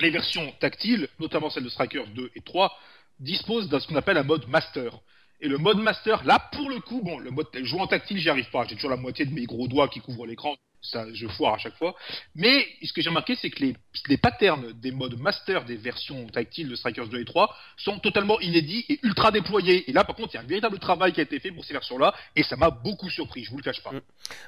les 0.00 0.10
versions 0.10 0.52
tactiles, 0.60 1.08
notamment 1.20 1.50
celles 1.50 1.64
de 1.64 1.68
Strikers 1.68 2.06
2 2.08 2.30
et 2.34 2.40
3, 2.40 2.72
disposent 3.20 3.68
d'un 3.68 3.78
ce 3.80 3.86
qu'on 3.86 3.96
appelle 3.96 4.16
un 4.18 4.22
mode 4.24 4.48
master. 4.48 4.98
Et 5.40 5.48
le 5.48 5.58
mode 5.58 5.78
master, 5.78 6.22
là, 6.24 6.38
pour 6.52 6.70
le 6.70 6.78
coup, 6.80 7.02
bon, 7.02 7.18
le 7.18 7.30
mode 7.32 7.48
jouer 7.62 7.80
en 7.80 7.86
tactile, 7.88 8.18
j'y 8.18 8.30
arrive 8.30 8.48
pas. 8.50 8.64
J'ai 8.68 8.76
toujours 8.76 8.90
la 8.90 8.96
moitié 8.96 9.24
de 9.26 9.34
mes 9.34 9.44
gros 9.44 9.66
doigts 9.66 9.88
qui 9.88 10.00
couvrent 10.00 10.24
l'écran. 10.26 10.54
Ça, 10.84 11.06
je 11.14 11.28
foire 11.28 11.54
à 11.54 11.58
chaque 11.58 11.76
fois. 11.76 11.94
Mais 12.34 12.66
ce 12.82 12.92
que 12.92 13.02
j'ai 13.02 13.08
remarqué, 13.08 13.36
c'est 13.36 13.50
que 13.50 13.60
les, 13.60 13.76
les 14.08 14.16
patterns 14.18 14.72
des 14.72 14.90
modes 14.90 15.18
master 15.18 15.64
des 15.64 15.76
versions 15.76 16.26
tactiles 16.26 16.68
de 16.68 16.74
Strikers 16.74 17.06
2 17.08 17.20
et 17.20 17.24
3 17.24 17.56
sont 17.76 17.98
totalement 18.00 18.38
inédits 18.40 18.84
et 18.88 18.98
ultra 19.04 19.30
déployés. 19.30 19.88
Et 19.88 19.92
là, 19.92 20.02
par 20.04 20.16
contre, 20.16 20.30
il 20.34 20.36
y 20.36 20.38
a 20.38 20.42
un 20.42 20.46
véritable 20.46 20.78
travail 20.80 21.12
qui 21.12 21.20
a 21.20 21.22
été 21.24 21.38
fait 21.38 21.52
pour 21.52 21.64
ces 21.64 21.72
versions-là. 21.72 22.14
Et 22.34 22.42
ça 22.42 22.56
m'a 22.56 22.70
beaucoup 22.70 23.10
surpris, 23.10 23.44
je 23.44 23.50
vous 23.50 23.58
le 23.58 23.62
cache 23.62 23.82
pas. 23.82 23.92
Mm. 23.92 24.00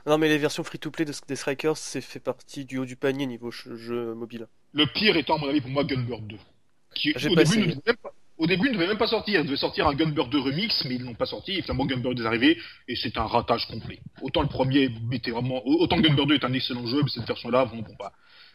Non 0.07 0.19
mais 0.19 0.29
les 0.29 0.39
versions 0.39 0.65
free-to-play 0.65 1.05
de- 1.05 1.13
des 1.29 1.37
Strikers, 1.37 1.77
c'est 1.77 2.01
fait 2.01 2.21
partie 2.21 2.65
du 2.65 2.79
haut 2.79 2.85
du 2.85 2.97
panier 2.97 3.27
niveau 3.27 3.51
jeu 3.53 4.15
mobile. 4.15 4.47
Le 4.75 4.87
pire 4.87 5.17
étant, 5.17 5.37
à 5.37 5.39
mon 5.39 5.49
avis, 5.49 5.61
pour 5.61 5.71
moi, 5.71 5.85
Gunbird 5.85 6.27
2. 6.27 6.37
Qui, 6.95 7.11
au, 7.11 7.15
pas 7.15 7.21
début, 7.29 7.41
essayé. 7.43 7.61
ne 7.63 7.67
devait 7.73 7.81
même 7.87 7.97
pas, 7.97 8.11
au 8.39 8.47
début, 8.47 8.69
ne 8.69 8.75
devait 8.75 8.87
même 8.89 8.99
pas 8.99 9.07
sortir. 9.07 9.41
Il 9.41 9.47
devait 9.47 9.57
sortir 9.57 9.87
un 9.87 9.95
Gunbird 9.95 10.29
2 10.31 10.39
remix, 10.41 10.85
mais 10.85 10.97
ils 10.97 11.03
l'ont 11.03 11.15
pas 11.15 11.27
sorti. 11.27 11.53
Et 11.53 11.63
finalement, 11.63 11.87
Gunbird 11.87 12.19
est 12.21 12.27
arrivé, 12.27 12.59
et 12.89 12.97
c'est 12.97 13.17
un 13.17 13.25
ratage 13.27 13.67
complet. 13.69 14.01
Autant 14.21 14.43
le 14.43 14.49
premier 14.49 14.91
était 15.13 15.31
vraiment, 15.31 15.63
autant 15.65 15.97
Gunbird 16.01 16.29
2 16.29 16.35
est 16.35 16.45
un 16.45 16.53
excellent 16.53 16.87
jeu, 16.87 17.01
mais 17.03 17.09
cette 17.11 17.27
version-là, 17.27 17.65
bon, 17.67 17.79
bon, 17.79 17.95
bah, 17.99 18.13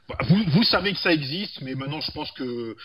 voilà. 0.07 0.23
vous, 0.27 0.43
vous 0.51 0.63
savez 0.63 0.91
que 0.93 0.99
ça 0.99 1.13
existe, 1.13 1.61
mais 1.61 1.75
maintenant, 1.75 2.01
je 2.01 2.11
pense 2.11 2.31
que 2.31 2.75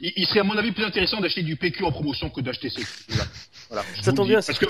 il, 0.00 0.12
il 0.16 0.26
serait, 0.26 0.40
à 0.40 0.44
mon 0.44 0.56
avis, 0.56 0.70
plus 0.72 0.84
intéressant 0.84 1.20
d'acheter 1.20 1.42
du 1.42 1.56
PQ 1.56 1.82
en 1.84 1.90
promotion 1.92 2.28
que 2.30 2.40
d'acheter 2.40 2.70
ces 2.70 2.82
jeux-là. 2.82 3.24
Voilà. 3.70 3.84
Ça 4.02 4.12
tombe 4.12 4.28
bien, 4.28 4.40
parce 4.46 4.58
que- 4.58 4.66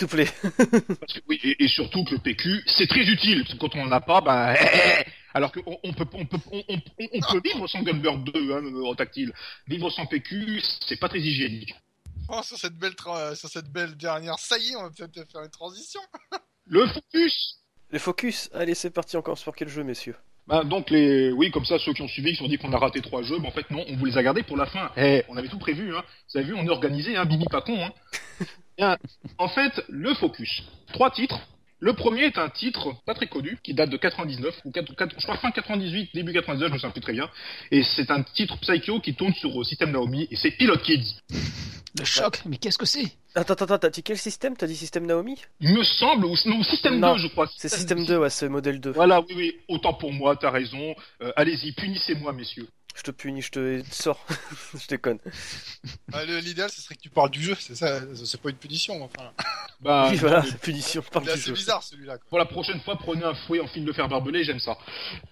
oui, 1.29 1.41
et, 1.45 1.65
et 1.65 1.69
surtout 1.69 2.05
que 2.05 2.13
le 2.13 2.19
PQ, 2.21 2.63
c'est 2.67 2.87
très 2.87 3.03
utile. 3.05 3.43
Parce 3.45 3.55
que 3.55 3.59
quand 3.59 3.75
on 3.77 3.85
n'en 3.85 3.93
a 3.93 4.01
pas, 4.01 4.21
bah, 4.21 4.55
alors 5.35 5.53
qu'on 5.53 5.79
on 5.83 5.93
peut, 5.93 6.07
on 6.13 6.25
peut, 6.27 6.39
on, 6.53 6.63
on- 6.69 6.81
on 7.13 7.21
peut 7.33 7.41
vivre 7.45 7.67
sans 7.69 7.83
Gunbird 7.83 8.25
2 8.25 8.53
hein, 8.53 8.83
en 8.85 8.95
tactile. 8.95 9.33
Vivre 9.67 9.91
sans 9.91 10.07
PQ, 10.07 10.61
c'est 10.87 10.99
pas 10.99 11.09
très 11.09 11.21
hygiénique. 11.21 11.75
Oh, 12.29 12.41
sur 12.43 12.59
cette 12.59 12.75
belle, 12.77 12.93
tra- 12.93 13.35
sur 13.35 13.49
cette 13.49 13.71
belle 13.73 13.97
dernière, 13.97 14.39
ça 14.39 14.59
y 14.59 14.71
est, 14.73 14.77
on 14.77 14.83
va 14.83 14.91
peut-être 14.91 15.31
faire 15.33 15.43
une 15.43 15.51
transition. 15.51 16.01
Le 16.67 16.87
focus. 16.87 17.61
Les 17.91 17.99
focus, 17.99 18.51
allez 18.53 18.75
c'est 18.75 18.91
parti 18.91 19.17
encore 19.17 19.39
sur 19.39 19.55
quel 19.57 19.69
jeu 19.69 19.83
messieurs? 19.83 20.17
Bah, 20.47 20.65
donc 20.65 20.91
les, 20.91 21.31
oui, 21.33 21.51
comme 21.51 21.65
ça, 21.65 21.79
ceux 21.79 21.93
qui 21.95 22.03
ont 22.03 22.09
suivi, 22.09 22.31
qui 22.31 22.37
se 22.37 22.43
sont 22.43 22.49
dit 22.49 22.57
qu'on 22.59 22.73
a 22.73 22.79
raté 22.79 23.01
trois 23.03 23.23
jeux, 23.23 23.39
mais 23.39 23.49
en 23.49 23.51
fait 23.51 23.71
non, 23.71 23.85
on 23.89 23.97
vous 23.97 24.05
les 24.07 24.17
a 24.19 24.23
gardés 24.23 24.43
pour 24.43 24.57
la 24.57 24.67
fin. 24.67 24.91
Eh, 24.97 25.23
on 25.29 25.37
avait 25.37 25.49
tout 25.49 25.59
prévu, 25.59 25.95
hein. 25.95 26.03
Vous 26.33 26.39
avez 26.39 26.47
vu, 26.47 26.55
on 26.55 26.65
est 26.65 26.71
organisé, 26.71 27.17
hein, 27.17 27.25
Bibi 27.25 27.45
pas 27.51 27.61
con, 27.63 27.79
hein. 27.83 27.93
Bien. 28.79 28.97
En 29.39 29.49
fait, 29.49 29.73
le 29.89 30.15
focus. 30.15 30.63
Trois 30.93 31.11
titres. 31.11 31.39
Le 31.81 31.93
premier 31.93 32.25
est 32.25 32.39
un 32.39 32.49
titre 32.49 32.95
pas 33.07 33.15
très 33.15 33.29
connu, 33.29 33.59
qui 33.63 33.73
date 33.73 33.91
de 33.91 33.97
99, 33.97 34.63
ou 34.65 34.73
4, 34.73 34.97
4 34.97 35.15
je 35.17 35.23
crois 35.23 35.37
fin 35.37 35.53
98, 35.53 36.11
début 36.13 36.33
99, 36.33 36.69
je 36.69 36.73
me 36.73 36.79
souviens 36.79 36.91
plus 36.91 37.01
très 37.01 37.13
bien. 37.13 37.31
Et 37.71 37.85
c'est 37.85 38.11
un 38.11 38.23
titre 38.23 38.59
Psycho 38.59 38.99
qui 39.01 39.15
tourne 39.15 39.33
sur 39.35 39.61
euh, 39.61 39.63
système 39.65 39.93
Naomi, 39.93 40.27
et 40.31 40.37
c'est 40.37 40.51
Pilot 40.51 40.79
Kids. 40.79 41.21
Le 41.99 42.05
choc, 42.05 42.43
mais 42.47 42.57
qu'est-ce 42.57 42.79
que 42.79 42.87
c'est? 42.87 43.05
Attends, 43.35 43.55
attends, 43.55 43.65
attends, 43.67 43.79
t'as 43.79 43.91
dit 43.91 44.03
quel 44.03 44.19
système? 44.19 44.57
T'as 44.57 44.67
dit 44.67 44.77
système 44.77 45.07
Naomi? 45.07 45.37
Il 45.61 45.73
me 45.73 45.85
semble, 45.85 46.25
ou 46.27 46.35
non, 46.47 46.63
système 46.65 46.99
Non, 46.99 47.15
2, 47.15 47.23
je 47.23 47.29
crois. 47.29 47.49
C'est 47.57 47.69
système 47.69 48.05
2, 48.05 48.19
ouais, 48.19 48.31
c'est 48.31 48.49
modèle 48.49 48.81
2. 48.81 48.91
Voilà, 48.91 49.21
oui, 49.21 49.35
oui, 49.37 49.57
autant 49.69 49.95
pour 49.95 50.13
moi, 50.13 50.37
t'as 50.37 50.51
raison. 50.51 50.95
Euh, 51.23 51.33
Allez-y, 51.37 51.73
punissez-moi, 51.73 52.33
messieurs. 52.33 52.69
Je 52.99 53.03
te 53.05 53.11
punis, 53.13 53.43
je 53.43 53.51
te 53.51 53.83
sors. 53.93 54.27
je 54.75 54.87
déconne. 54.89 55.19
Ah, 56.13 56.25
le- 56.25 56.41
L'idéal, 56.41 56.69
ce 56.69 56.83
serait 56.83 56.97
que 56.97 57.01
tu 57.01 57.11
parles 57.11 57.31
du 57.31 57.41
jeu, 57.41 57.57
c'est 57.59 57.77
ça, 57.77 58.01
c'est 58.25 58.41
pas 58.43 58.51
une 58.51 58.57
punition, 58.57 59.03
enfin. 59.05 59.31
Bah, 59.81 60.09
oui, 60.11 60.17
voilà, 60.17 60.43
mais 60.43 60.59
punition, 60.59 61.01
parle 61.03 61.27
est 61.29 61.33
du 61.35 61.39
assez 61.39 61.47
jeu. 61.51 61.53
bizarre 61.53 61.85
celui-là. 61.85 62.19
quoi. 62.19 62.27
Pour 62.31 62.39
la 62.39 62.47
prochaine 62.47 62.81
fois, 62.81 62.97
prenez 62.99 63.23
un 63.23 63.35
fouet 63.47 63.61
en 63.61 63.69
fil 63.69 63.85
de 63.85 63.93
fer 63.93 64.09
barbelé, 64.09 64.43
j'aime 64.43 64.59
ça. 64.59 64.77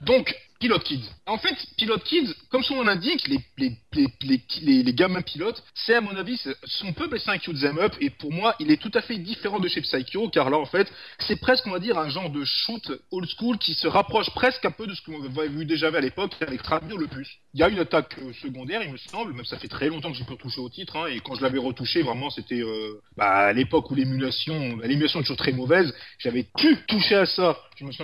Donc, 0.02 0.32
Pilot 0.60 0.78
Kids. 0.80 1.10
En 1.26 1.38
fait, 1.38 1.54
Pilot 1.76 1.98
Kids, 1.98 2.34
comme 2.50 2.62
son 2.62 2.76
nom 2.76 2.84
l'indique, 2.84 3.28
les, 3.28 4.92
gamins 4.94 5.22
pilotes, 5.22 5.62
c'est 5.74 5.94
à 5.94 6.00
mon 6.00 6.16
avis, 6.16 6.36
c'est- 6.38 6.56
on 6.84 6.92
peut 6.92 7.04
appeler 7.04 7.20
ça 7.20 7.32
un 7.32 7.38
cute 7.38 7.60
them 7.60 7.78
up, 7.78 7.94
et 8.00 8.10
pour 8.10 8.32
moi, 8.32 8.54
il 8.60 8.70
est 8.70 8.80
tout 8.80 8.90
à 8.94 9.02
fait 9.02 9.18
différent 9.18 9.58
de 9.58 9.68
chez 9.68 9.80
Psycho, 9.82 10.28
car 10.30 10.48
là, 10.50 10.56
en 10.58 10.64
fait, 10.66 10.90
c'est 11.20 11.36
presque, 11.40 11.66
on 11.66 11.70
va 11.70 11.78
dire, 11.78 11.98
un 11.98 12.08
genre 12.08 12.30
de 12.30 12.44
shoot 12.44 12.90
old 13.10 13.28
school 13.36 13.58
qui 13.58 13.74
se 13.74 13.86
rapproche 13.86 14.30
presque 14.30 14.64
un 14.64 14.70
peu 14.70 14.86
de 14.86 14.94
ce 14.94 15.02
qu'on 15.02 15.22
avait 15.22 15.48
vu 15.48 15.64
déjà 15.64 15.88
à 15.88 16.00
l'époque 16.00 16.32
avec 16.40 16.62
Travir 16.62 16.96
le 16.96 17.06
plus. 17.06 17.28
Il 17.54 17.60
y 17.60 17.62
a 17.62 17.68
une 17.68 17.78
attaque 17.78 18.16
euh, 18.18 18.32
secondaire, 18.42 18.82
il 18.82 18.92
me 18.92 18.96
semble, 18.98 19.32
même 19.32 19.44
ça 19.44 19.58
fait 19.58 19.68
très 19.68 19.88
longtemps 19.88 20.10
que 20.10 20.16
j'ai 20.18 20.24
pu 20.24 20.32
retoucher 20.32 20.60
au 20.60 20.68
titre, 20.68 20.96
hein, 20.96 21.06
et 21.06 21.20
quand 21.20 21.34
je 21.34 21.42
l'avais 21.42 21.58
retouché, 21.58 22.02
vraiment, 22.02 22.30
c'était 22.30 22.60
euh, 22.60 23.00
bah, 23.16 23.30
à 23.48 23.52
l'époque 23.52 23.90
où 23.90 23.94
l'émulation, 23.94 24.76
l'émulation 24.82 25.20
est 25.20 25.22
toujours 25.22 25.36
très 25.36 25.52
mauvaise, 25.52 25.92
j'avais 26.18 26.46
pu 26.58 26.76
toucher 26.88 27.16
à 27.16 27.26
ça. 27.26 27.58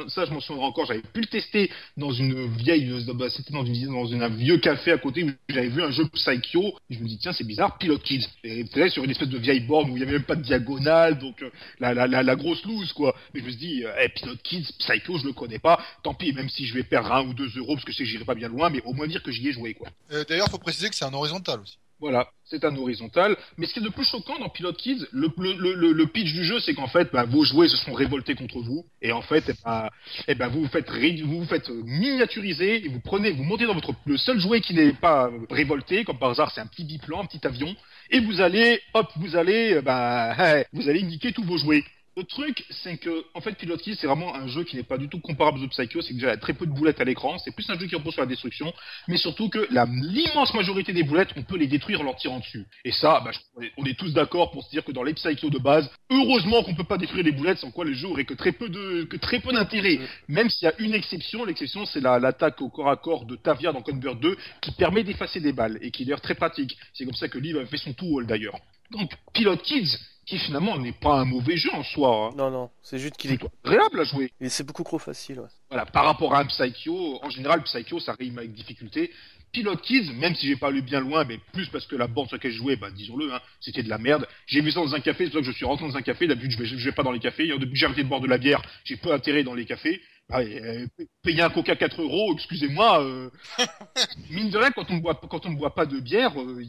Ça, 0.09 0.25
je 0.27 0.33
m'en 0.33 0.41
souviens 0.41 0.65
encore. 0.65 0.87
J'avais 0.87 1.01
pu 1.01 1.21
le 1.21 1.27
tester 1.27 1.71
dans 1.97 2.13
une 2.13 2.47
vieille, 2.57 2.91
euh, 2.91 3.15
bah, 3.15 3.31
c'était 3.31 3.53
dans, 3.53 3.65
une, 3.65 4.23
un 4.23 4.29
vieux 4.29 4.59
café 4.59 4.93
à 4.93 4.99
côté 4.99 5.25
où 5.25 5.31
j'avais 5.49 5.69
vu 5.69 5.83
un 5.83 5.91
jeu 5.91 6.07
Psycho. 6.09 6.75
Et 6.91 6.95
je 6.95 7.01
me 7.01 7.09
dis, 7.09 7.19
tiens, 7.19 7.33
c'est 7.33 7.47
bizarre, 7.47 7.79
Pilot 7.79 7.99
Kids. 7.99 8.27
Et 8.45 8.65
c'était 8.65 8.91
sur 8.91 9.05
une 9.05 9.11
espèce 9.11 9.29
de 9.29 9.39
vieille 9.39 9.61
borne 9.61 9.91
où 9.91 9.97
il 9.97 10.01
y 10.01 10.03
avait 10.03 10.13
même 10.13 10.25
pas 10.25 10.37
de 10.37 10.43
diagonale, 10.43 11.19
donc 11.19 11.43
euh, 11.43 11.51
la, 11.81 12.37
grosse 12.37 12.65
loose, 12.65 12.93
quoi. 12.93 13.15
Mais 13.35 13.41
je 13.41 13.47
me 13.47 13.51
suis 13.51 13.59
dit, 13.59 13.85
euh, 13.85 14.09
Pilot 14.15 14.37
Kids, 14.43 14.69
Psycho, 14.79 15.19
je 15.19 15.27
le 15.27 15.33
connais 15.33 15.59
pas. 15.59 15.83
Tant 16.03 16.15
pis, 16.15 16.33
même 16.33 16.49
si 16.49 16.67
je 16.67 16.75
vais 16.75 16.83
perdre 16.83 17.13
un 17.13 17.27
ou 17.27 17.35
deux 17.35 17.49
euros 17.57 17.75
parce 17.75 17.85
que 17.85 17.93
je 17.93 17.99
sais 17.99 18.05
que 18.05 18.11
j'irai 18.11 18.25
pas 18.25 18.35
bien 18.35 18.49
loin, 18.49 18.71
mais 18.71 18.83
au 18.85 18.93
moins 18.93 19.07
dire 19.07 19.23
que 19.23 19.33
j'y 19.33 19.49
ai 19.49 19.53
joué, 19.53 19.75
quoi. 19.75 19.89
Euh, 20.13 20.25
D'ailleurs, 20.29 20.49
faut 20.49 20.59
préciser 20.59 20.89
que 20.89 20.95
c'est 20.95 21.05
un 21.05 21.15
horizontal 21.15 21.61
aussi. 21.61 21.79
Voilà, 22.03 22.27
c'est 22.47 22.65
un 22.65 22.77
horizontal. 22.77 23.37
Mais 23.57 23.67
ce 23.67 23.75
qui 23.75 23.79
est 23.79 23.85
le 23.85 23.91
plus 23.91 24.05
choquant 24.05 24.37
dans 24.41 24.49
Pilot 24.49 24.73
Kids, 24.73 25.07
le, 25.13 26.05
pitch 26.07 26.33
du 26.33 26.45
jeu, 26.45 26.59
c'est 26.59 26.75
qu'en 26.75 26.89
fait, 26.89 27.13
bah, 27.13 27.25
vos 27.25 27.45
jouets 27.45 27.69
se 27.69 27.77
sont 27.77 27.93
révoltés 27.93 28.35
contre 28.35 28.59
vous. 28.59 28.85
Et 29.01 29.13
en 29.13 29.23
fait, 29.23 29.45
eh 29.49 29.53
ben, 29.65 29.89
eh 30.27 30.35
ben, 30.35 30.49
vous 30.49 30.63
vous 30.63 30.69
faites, 30.69 30.91
vous 30.91 31.39
vous 31.39 31.47
faites 31.47 31.69
miniaturiser 31.71 32.85
et 32.85 32.89
vous 32.89 32.99
prenez, 32.99 33.31
vous 33.31 33.45
montez 33.45 33.67
dans 33.67 33.75
votre, 33.75 33.95
le 34.05 34.17
seul 34.17 34.41
jouet 34.41 34.61
qui 34.61 34.75
n'est 34.75 34.95
pas 34.95 35.31
révolté, 35.49 36.03
comme 36.03 36.19
par 36.19 36.31
hasard, 36.31 36.51
c'est 36.51 36.61
un 36.61 36.67
petit 36.67 36.83
biplan, 36.83 37.21
un 37.21 37.27
petit 37.27 37.47
avion. 37.47 37.73
Et 38.11 38.19
vous 38.19 38.41
allez, 38.41 38.81
hop, 38.95 39.09
vous 39.15 39.37
allez, 39.37 39.75
euh, 39.75 39.81
bah, 39.81 40.35
eh, 40.59 40.65
vous 40.73 40.89
allez 40.89 41.05
niquer 41.05 41.31
tous 41.31 41.45
vos 41.45 41.57
jouets. 41.57 41.85
Le 42.15 42.25
truc, 42.25 42.63
c'est 42.71 42.99
que, 42.99 43.25
en 43.33 43.41
fait, 43.41 43.53
Pilot 43.55 43.79
Kids, 43.79 43.97
c'est 43.99 44.07
vraiment 44.07 44.35
un 44.35 44.47
jeu 44.47 44.65
qui 44.65 44.77
n'est 44.77 44.83
pas 44.83 44.99
du 44.99 45.09
tout 45.09 45.19
comparable 45.19 45.59
aux 45.65 45.69
Psycho. 45.69 46.03
C'est 46.03 46.09
que 46.11 46.15
déjà, 46.15 46.27
il 46.29 46.31
y 46.31 46.35
a 46.35 46.37
très 46.37 46.53
peu 46.53 46.67
de 46.67 46.71
boulettes 46.73 47.01
à 47.01 47.05
l'écran. 47.05 47.39
C'est 47.39 47.55
plus 47.55 47.69
un 47.71 47.79
jeu 47.79 47.87
qui 47.87 47.95
repose 47.97 48.13
sur 48.13 48.21
la 48.23 48.27
destruction 48.27 48.71
mais 49.09 49.17
surtout 49.17 49.49
que 49.49 49.67
l'immense 49.91 50.53
majorité 50.55 50.93
des 50.93 51.03
boulettes, 51.05 51.31
on 51.37 51.43
peut 51.43 51.57
les 51.57 51.67
détruire 51.67 52.01
en 52.01 52.05
leur 52.05 52.17
tirant 52.17 52.39
dessus. 52.41 52.67
Et 52.85 52.93
ça, 52.93 53.21
bah, 53.25 53.31
je- 53.33 53.67
on, 53.79 53.85
est, 53.85 53.99
tous 53.99 54.13
d'accord 54.13 54.51
pour 54.51 54.63
se 54.65 54.71
dire 54.71 54.85
que 54.85 54.93
dans 54.93 55.03
les 55.03 55.15
Psycho 55.15 55.49
de 55.51 55.59
base, 55.59 55.91
heureusement 56.11 56.63
qu'on 56.63 56.75
peut 56.75 56.85
pas 56.85 56.99
détruire 56.99 57.25
les 57.25 57.33
boulettes, 57.33 57.59
sans 57.59 57.71
quoi 57.71 57.85
le 57.85 57.95
jeu 57.95 58.09
aurait 58.09 58.25
que 58.25 58.35
très 58.35 58.53
peu 58.53 58.69
de 58.69 59.05
que 59.05 59.17
très 59.17 59.41
peu 59.41 59.53
d'intérêt. 59.53 59.99
Même 60.29 60.51
s'il 60.51 60.67
y 60.67 60.71
a 60.71 60.75
une 60.79 60.95
exception, 60.95 61.45
l'exception 61.45 61.87
c'est 61.87 62.01
la- 62.01 62.19
l'attaque 62.19 62.61
au 62.61 62.69
corps 62.69 62.91
à 62.91 62.97
corps 62.97 63.25
de 63.25 63.37
Tavia 63.37 63.73
dans 63.73 63.83
Convert 63.83 64.17
2, 64.17 64.37
qui 64.61 64.71
permet 64.73 65.03
d'effacer 65.03 65.41
des 65.41 65.53
balles 65.53 65.79
et 65.81 65.91
qui 65.91 66.03
est 66.03 66.07
d'ailleurs 66.07 66.21
très 66.21 66.35
pratique. 66.35 66.77
C'est 66.93 67.05
comme 67.07 67.15
ça 67.15 67.29
que 67.29 67.39
Liv 67.39 67.57
avait 67.57 67.67
fait 67.67 67.79
son 67.79 67.93
tout 67.95 68.07
haul 68.07 68.27
d'ailleurs. 68.27 68.59
Donc 68.91 69.11
Pilot 69.33 69.57
Kids, 69.57 69.99
qui 70.33 70.39
finalement 70.39 70.79
n'est 70.79 70.93
pas 70.93 71.21
un 71.21 71.27
mauvais 71.27 71.59
jeu 71.59 71.69
en 71.75 71.83
soi. 71.83 72.31
Hein. 72.31 72.35
Non, 72.39 72.51
non, 72.51 72.71
c'est 72.83 72.99
juste 72.99 73.19
qu'il 73.19 73.33
est... 73.33 73.41
agréable 73.65 74.01
à 74.01 74.05
jouer. 74.05 74.33
Et 74.41 74.49
c'est 74.49 74.65
beaucoup 74.65 74.83
trop 74.83 74.99
facile, 74.99 75.41
ouais. 75.41 75.49
Voilà, 75.69 75.85
par 75.85 76.07
rapport 76.07 76.35
à 76.35 76.41
un 76.41 76.47
Psycho, 76.47 77.21
en 77.23 77.29
général, 77.29 77.63
Psycho, 77.65 78.01
ça 78.01 78.15
rime 78.19 78.39
avec 78.39 78.55
difficulté. 78.55 79.11
Pilot 79.53 79.77
Kids, 79.77 80.11
même 80.15 80.35
si 80.35 80.47
j'ai 80.47 80.57
pas 80.57 80.71
lu 80.71 80.81
bien 80.81 81.01
loin, 81.01 81.25
mais 81.25 81.39
plus 81.53 81.69
parce 81.69 81.87
que 81.87 81.97
la 81.97 82.07
bande 82.07 82.29
sur 82.29 82.37
laquelle 82.37 82.53
je 82.53 82.57
jouais, 82.57 82.77
bah, 82.77 82.91
disons-le, 82.91 83.31
hein, 83.31 83.41
c'était 83.61 83.83
de 83.83 83.91
la 83.91 83.99
merde. 83.99 84.27
J'ai 84.47 84.63
vu 84.63 84.73
ça 84.73 84.81
dans 84.81 84.95
un 84.95 85.01
café, 85.01 85.25
c'est 85.25 85.33
pour 85.33 85.41
ça 85.41 85.47
que 85.47 85.53
je 85.53 85.57
suis 85.57 85.67
rentré 85.67 85.87
dans 85.87 85.97
un 85.97 86.03
café. 86.03 86.27
D'habitude, 86.27 86.53
je 86.53 86.59
vais, 86.59 86.65
je 86.65 86.83
vais 86.83 86.93
pas 86.93 87.03
dans 87.03 87.13
les 87.13 87.21
cafés. 87.21 87.49
Depuis 87.49 87.73
que 87.73 87.77
j'ai 87.77 87.85
arrêté 87.85 88.03
de 88.03 88.09
boire 88.09 88.23
de 88.23 88.29
la 88.29 88.39
bière, 88.39 88.63
j'ai 88.85 88.97
peu 88.97 89.13
intérêt 89.13 89.43
dans 89.43 89.53
les 89.53 89.67
cafés. 89.67 90.01
Ah, 90.31 90.41
euh, 90.41 90.87
payer 91.23 91.43
un 91.43 91.51
coca 91.51 91.77
4 91.77 92.01
euros, 92.01 92.33
excusez-moi. 92.33 93.03
Euh, 93.03 93.29
mine 94.31 94.49
de 94.49 94.57
rien, 94.57 94.71
quand 94.71 94.91
on 94.91 94.95
ne 94.95 95.01
boit, 95.01 95.21
quand 95.29 95.45
on 95.45 95.51
ne 95.51 95.57
boit 95.57 95.75
pas 95.75 95.85
de 95.85 96.01
bière, 96.01 96.41
euh, 96.41 96.65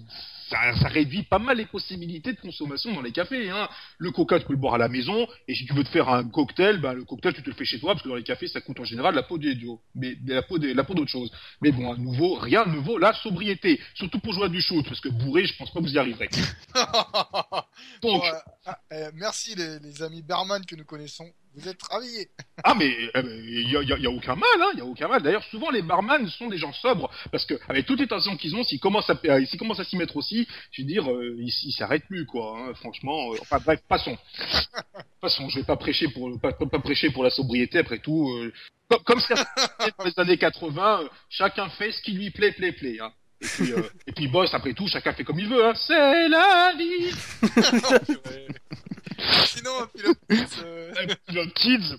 ça, 0.53 0.79
ça, 0.79 0.87
réduit 0.87 1.23
pas 1.23 1.39
mal 1.39 1.57
les 1.57 1.65
possibilités 1.65 2.33
de 2.33 2.39
consommation 2.39 2.93
dans 2.93 3.01
les 3.01 3.11
cafés. 3.11 3.49
Hein. 3.49 3.67
Le 3.97 4.11
coca, 4.11 4.39
tu 4.39 4.45
peux 4.45 4.53
le 4.53 4.59
boire 4.59 4.75
à 4.75 4.77
la 4.77 4.87
maison, 4.87 5.27
et 5.47 5.55
si 5.55 5.65
tu 5.65 5.73
veux 5.73 5.83
te 5.83 5.89
faire 5.89 6.09
un 6.09 6.23
cocktail, 6.29 6.79
bah, 6.79 6.93
le 6.93 7.03
cocktail, 7.03 7.33
tu 7.33 7.41
te 7.41 7.49
le 7.49 7.55
fais 7.55 7.65
chez 7.65 7.79
toi, 7.79 7.93
parce 7.93 8.03
que 8.03 8.09
dans 8.09 8.15
les 8.15 8.23
cafés, 8.23 8.47
ça 8.47 8.61
coûte 8.61 8.79
en 8.79 8.83
général 8.85 9.15
la 9.15 9.23
peau 9.23 9.37
d'idiot, 9.37 9.81
mais 9.95 10.15
la 10.25 10.43
peau 10.43 10.57
la 10.57 10.83
peau 10.83 10.93
d'autre 10.93 11.11
chose. 11.11 11.31
Mais 11.61 11.71
bon, 11.71 11.91
à 11.91 11.97
nouveau, 11.97 12.35
rien 12.35 12.65
ne 12.65 12.77
vaut 12.77 12.97
la 12.97 13.13
sobriété, 13.13 13.79
surtout 13.95 14.19
pour 14.19 14.33
jouer 14.33 14.45
à 14.45 14.49
du 14.49 14.61
shoot, 14.61 14.85
parce 14.85 14.99
que 14.99 15.09
bourré, 15.09 15.45
je 15.45 15.57
pense 15.57 15.71
pas 15.71 15.79
que 15.79 15.85
vous 15.85 15.93
y 15.93 15.97
arriverez. 15.97 16.29
Donc, 18.01 18.23
ah, 18.65 18.79
eh, 18.91 19.07
merci 19.13 19.55
les, 19.55 19.79
les 19.79 20.01
amis 20.03 20.21
Berman 20.21 20.65
que 20.65 20.75
nous 20.75 20.85
connaissons. 20.85 21.29
Vous 21.55 21.67
êtes 21.67 21.83
ravis. 21.83 22.27
ah 22.63 22.73
mais 22.73 22.87
il 22.87 23.67
eh 23.67 23.71
y, 23.71 23.77
a, 23.77 23.97
y, 23.97 24.05
a, 24.07 24.09
aucun 24.09 24.35
mal, 24.35 24.59
hein, 24.59 24.71
y 24.75 24.81
a 24.81 24.85
aucun 24.85 25.07
mal. 25.07 25.21
D'ailleurs, 25.21 25.43
souvent 25.45 25.69
les 25.69 25.83
barman 25.83 26.27
sont 26.29 26.47
des 26.47 26.57
gens 26.57 26.73
sobres 26.73 27.11
parce 27.31 27.45
que 27.45 27.59
avec 27.69 27.85
toutes 27.85 27.99
les 27.99 28.07
tensions 28.07 28.35
qu'ils 28.37 28.55
ont, 28.55 28.63
s'ils 28.63 28.79
commencent 28.79 29.09
à 29.09 29.19
euh, 29.25 29.45
s'ils 29.45 29.59
commencent 29.59 29.79
à 29.79 29.83
s'y 29.83 29.95
mettre 29.95 30.17
aussi, 30.17 30.47
je 30.71 30.81
veux 30.81 30.87
dire, 30.87 31.11
euh, 31.11 31.35
ils 31.37 31.73
s'arrêtent 31.73 32.07
plus 32.07 32.25
quoi. 32.25 32.57
Hein, 32.57 32.73
franchement, 32.75 33.33
euh, 33.33 33.37
enfin 33.41 33.59
bref, 33.63 33.81
passons. 33.87 34.17
passons. 35.21 35.47
Je 35.49 35.59
vais 35.59 35.65
pas 35.65 35.77
prêcher 35.77 36.07
pour 36.07 36.39
pas, 36.39 36.53
pas, 36.53 36.79
prêcher 36.79 37.11
pour 37.11 37.23
la 37.23 37.29
sobriété 37.29 37.79
après 37.79 37.99
tout. 37.99 38.29
Euh, 38.29 38.51
comme, 38.89 39.03
comme 39.03 39.19
ça 39.19 39.35
dans 39.97 40.05
les 40.05 40.19
années 40.19 40.37
80, 40.37 41.03
chacun 41.29 41.69
fait 41.69 41.91
ce 41.91 42.01
qui 42.01 42.13
lui 42.13 42.31
plaît, 42.31 42.51
plaît, 42.51 42.71
plaît. 42.71 42.97
Hein. 42.99 43.11
Et 43.41 43.47
puis, 43.47 43.73
et 44.07 44.11
puis 44.13 44.27
boss, 44.27 44.53
après 44.53 44.73
tout, 44.73 44.87
chacun 44.87 45.13
fait 45.13 45.23
comme 45.23 45.39
il 45.39 45.49
veut. 45.49 45.65
Hein. 45.65 45.73
C'est 45.75 46.29
la 46.29 46.73
vie. 46.77 47.11
Sinon, 49.45 49.71
un 49.81 49.87
pilote 49.87 50.17
kids. 50.29 50.63
Euh... 50.63 51.45
kids. 51.55 51.95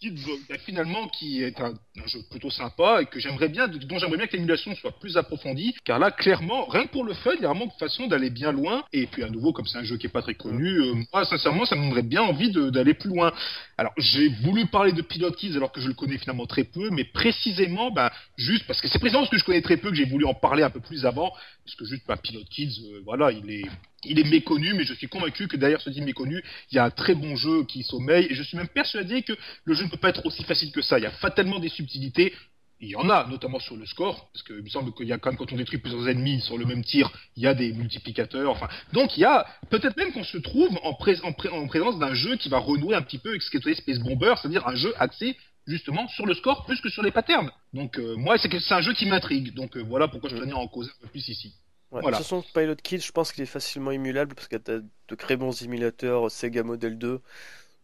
Kids, 0.00 0.26
bah, 0.48 0.56
finalement, 0.58 1.06
qui 1.08 1.44
est 1.44 1.60
un, 1.60 1.74
jeu 2.06 2.18
plutôt 2.28 2.50
sympa 2.50 3.02
et 3.02 3.06
que 3.06 3.20
j'aimerais 3.20 3.48
bien, 3.48 3.68
dont 3.68 3.98
j'aimerais 3.98 4.16
bien 4.16 4.26
que 4.26 4.32
l'émulation 4.32 4.74
soit 4.74 4.98
plus 4.98 5.16
approfondie, 5.16 5.74
car 5.84 6.00
là, 6.00 6.10
clairement, 6.10 6.64
rien 6.66 6.86
que 6.86 6.90
pour 6.90 7.04
le 7.04 7.14
fun, 7.14 7.30
il 7.36 7.42
y 7.42 7.44
a 7.44 7.48
vraiment 7.48 7.66
une 7.66 7.78
façon 7.78 8.08
d'aller 8.08 8.30
bien 8.30 8.50
loin. 8.50 8.84
Et 8.92 9.06
puis, 9.06 9.22
à 9.22 9.28
nouveau, 9.28 9.52
comme 9.52 9.66
c'est 9.66 9.78
un 9.78 9.84
jeu 9.84 9.96
qui 9.96 10.06
est 10.06 10.10
pas 10.10 10.22
très 10.22 10.34
connu, 10.34 10.80
euh, 10.80 10.94
moi, 11.12 11.24
sincèrement, 11.24 11.64
ça 11.66 11.76
me 11.76 11.82
donnerait 11.82 12.02
bien 12.02 12.22
envie 12.22 12.50
d'aller 12.50 12.94
plus 12.94 13.10
loin. 13.10 13.32
Alors, 13.78 13.92
j'ai 13.96 14.28
voulu 14.28 14.66
parler 14.66 14.92
de 14.92 15.02
Pilot 15.02 15.32
Kids 15.32 15.56
alors 15.56 15.70
que 15.70 15.80
je 15.80 15.86
le 15.86 15.94
connais 15.94 16.18
finalement 16.18 16.46
très 16.46 16.64
peu, 16.64 16.90
mais 16.90 17.04
précisément, 17.04 17.92
bah, 17.92 18.12
juste 18.36 18.66
parce 18.66 18.80
que 18.80 18.88
c'est 18.88 18.98
précisément 18.98 19.22
parce 19.22 19.30
que 19.30 19.38
je 19.38 19.44
connais 19.44 19.62
très 19.62 19.76
peu 19.76 19.90
que 19.90 19.96
j'ai 19.96 20.04
voulu 20.04 20.24
en 20.24 20.34
parler 20.34 20.64
un 20.64 20.70
peu 20.70 20.80
plus 20.80 21.06
avant, 21.06 21.30
parce 21.64 21.76
que 21.76 21.84
juste, 21.84 22.02
bah, 22.08 22.16
Pilot 22.16 22.44
Kids, 22.50 22.80
euh, 22.86 23.02
voilà, 23.04 23.30
il 23.30 23.48
est, 23.48 23.62
il 24.04 24.18
est 24.18 24.28
méconnu, 24.28 24.74
mais 24.74 24.84
je 24.84 24.94
suis 24.94 25.08
convaincu 25.08 25.48
que 25.48 25.56
derrière 25.56 25.80
ce 25.80 25.90
dit 25.90 26.00
méconnu, 26.00 26.42
il 26.70 26.76
y 26.76 26.78
a 26.78 26.84
un 26.84 26.90
très 26.90 27.14
bon 27.14 27.36
jeu 27.36 27.64
qui 27.64 27.82
sommeille, 27.82 28.26
et 28.30 28.34
je 28.34 28.42
suis 28.42 28.56
même 28.56 28.68
persuadé 28.68 29.22
que 29.22 29.34
le 29.64 29.74
jeu 29.74 29.84
ne 29.84 29.90
peut 29.90 29.96
pas 29.96 30.10
être 30.10 30.24
aussi 30.24 30.42
facile 30.44 30.72
que 30.72 30.82
ça. 30.82 30.98
Il 30.98 31.02
y 31.02 31.06
a 31.06 31.10
fatalement 31.10 31.58
des 31.58 31.68
subtilités. 31.68 32.34
Il 32.82 32.88
y 32.88 32.96
en 32.96 33.10
a, 33.10 33.26
notamment 33.26 33.60
sur 33.60 33.76
le 33.76 33.84
score, 33.84 34.30
parce 34.32 34.42
qu'il 34.42 34.62
me 34.62 34.68
semble 34.70 34.94
qu'il 34.94 35.06
y 35.06 35.12
a 35.12 35.18
quand 35.18 35.28
même, 35.28 35.36
quand 35.36 35.52
on 35.52 35.56
détruit 35.56 35.78
plusieurs 35.78 36.08
ennemis 36.08 36.40
sur 36.40 36.56
le 36.56 36.64
même 36.64 36.82
tir, 36.82 37.12
il 37.36 37.42
y 37.42 37.46
a 37.46 37.52
des 37.52 37.74
multiplicateurs, 37.74 38.50
enfin. 38.50 38.68
Donc 38.94 39.18
il 39.18 39.20
y 39.20 39.24
a, 39.26 39.46
peut-être 39.68 39.98
même 39.98 40.12
qu'on 40.12 40.24
se 40.24 40.38
trouve 40.38 40.70
en, 40.82 40.94
pré 40.94 41.16
en, 41.22 41.34
pré 41.34 41.50
en 41.50 41.66
présence 41.66 41.98
d'un 41.98 42.14
jeu 42.14 42.36
qui 42.36 42.48
va 42.48 42.56
renouer 42.56 42.94
un 42.94 43.02
petit 43.02 43.18
peu 43.18 43.28
avec 43.28 43.42
ce 43.42 43.50
qu'est 43.50 43.74
Space 43.74 43.98
Bomber, 43.98 44.32
c'est-à-dire 44.40 44.66
un 44.66 44.76
jeu 44.76 44.94
axé 44.98 45.36
justement 45.66 46.08
sur 46.08 46.24
le 46.24 46.32
score 46.32 46.64
plus 46.64 46.80
que 46.80 46.88
sur 46.88 47.02
les 47.02 47.10
patterns. 47.10 47.50
Donc 47.74 47.98
euh, 47.98 48.16
moi, 48.16 48.38
c'est 48.38 48.72
un 48.72 48.80
jeu 48.80 48.94
qui 48.94 49.04
m'intrigue. 49.04 49.52
Donc 49.52 49.76
euh, 49.76 49.80
voilà 49.82 50.08
pourquoi 50.08 50.30
je 50.30 50.36
tenais 50.36 50.52
à 50.52 50.56
en 50.56 50.66
causer 50.66 50.90
un 50.90 51.02
peu 51.02 51.08
plus 51.08 51.28
ici. 51.28 51.54
Ouais, 51.92 52.00
voilà. 52.02 52.18
De 52.18 52.22
toute 52.22 52.26
façon, 52.26 52.44
Pilot 52.54 52.76
Kids, 52.76 53.00
je 53.00 53.12
pense 53.12 53.32
qu'il 53.32 53.42
est 53.42 53.46
facilement 53.46 53.90
émulable 53.90 54.34
parce 54.34 54.46
qu'il 54.48 54.60
y 54.64 54.70
a 54.70 54.78
de 54.78 55.14
très 55.16 55.36
bons 55.36 55.62
émulateurs 55.62 56.30
Sega 56.30 56.62
Model 56.62 56.98
2. 56.98 57.20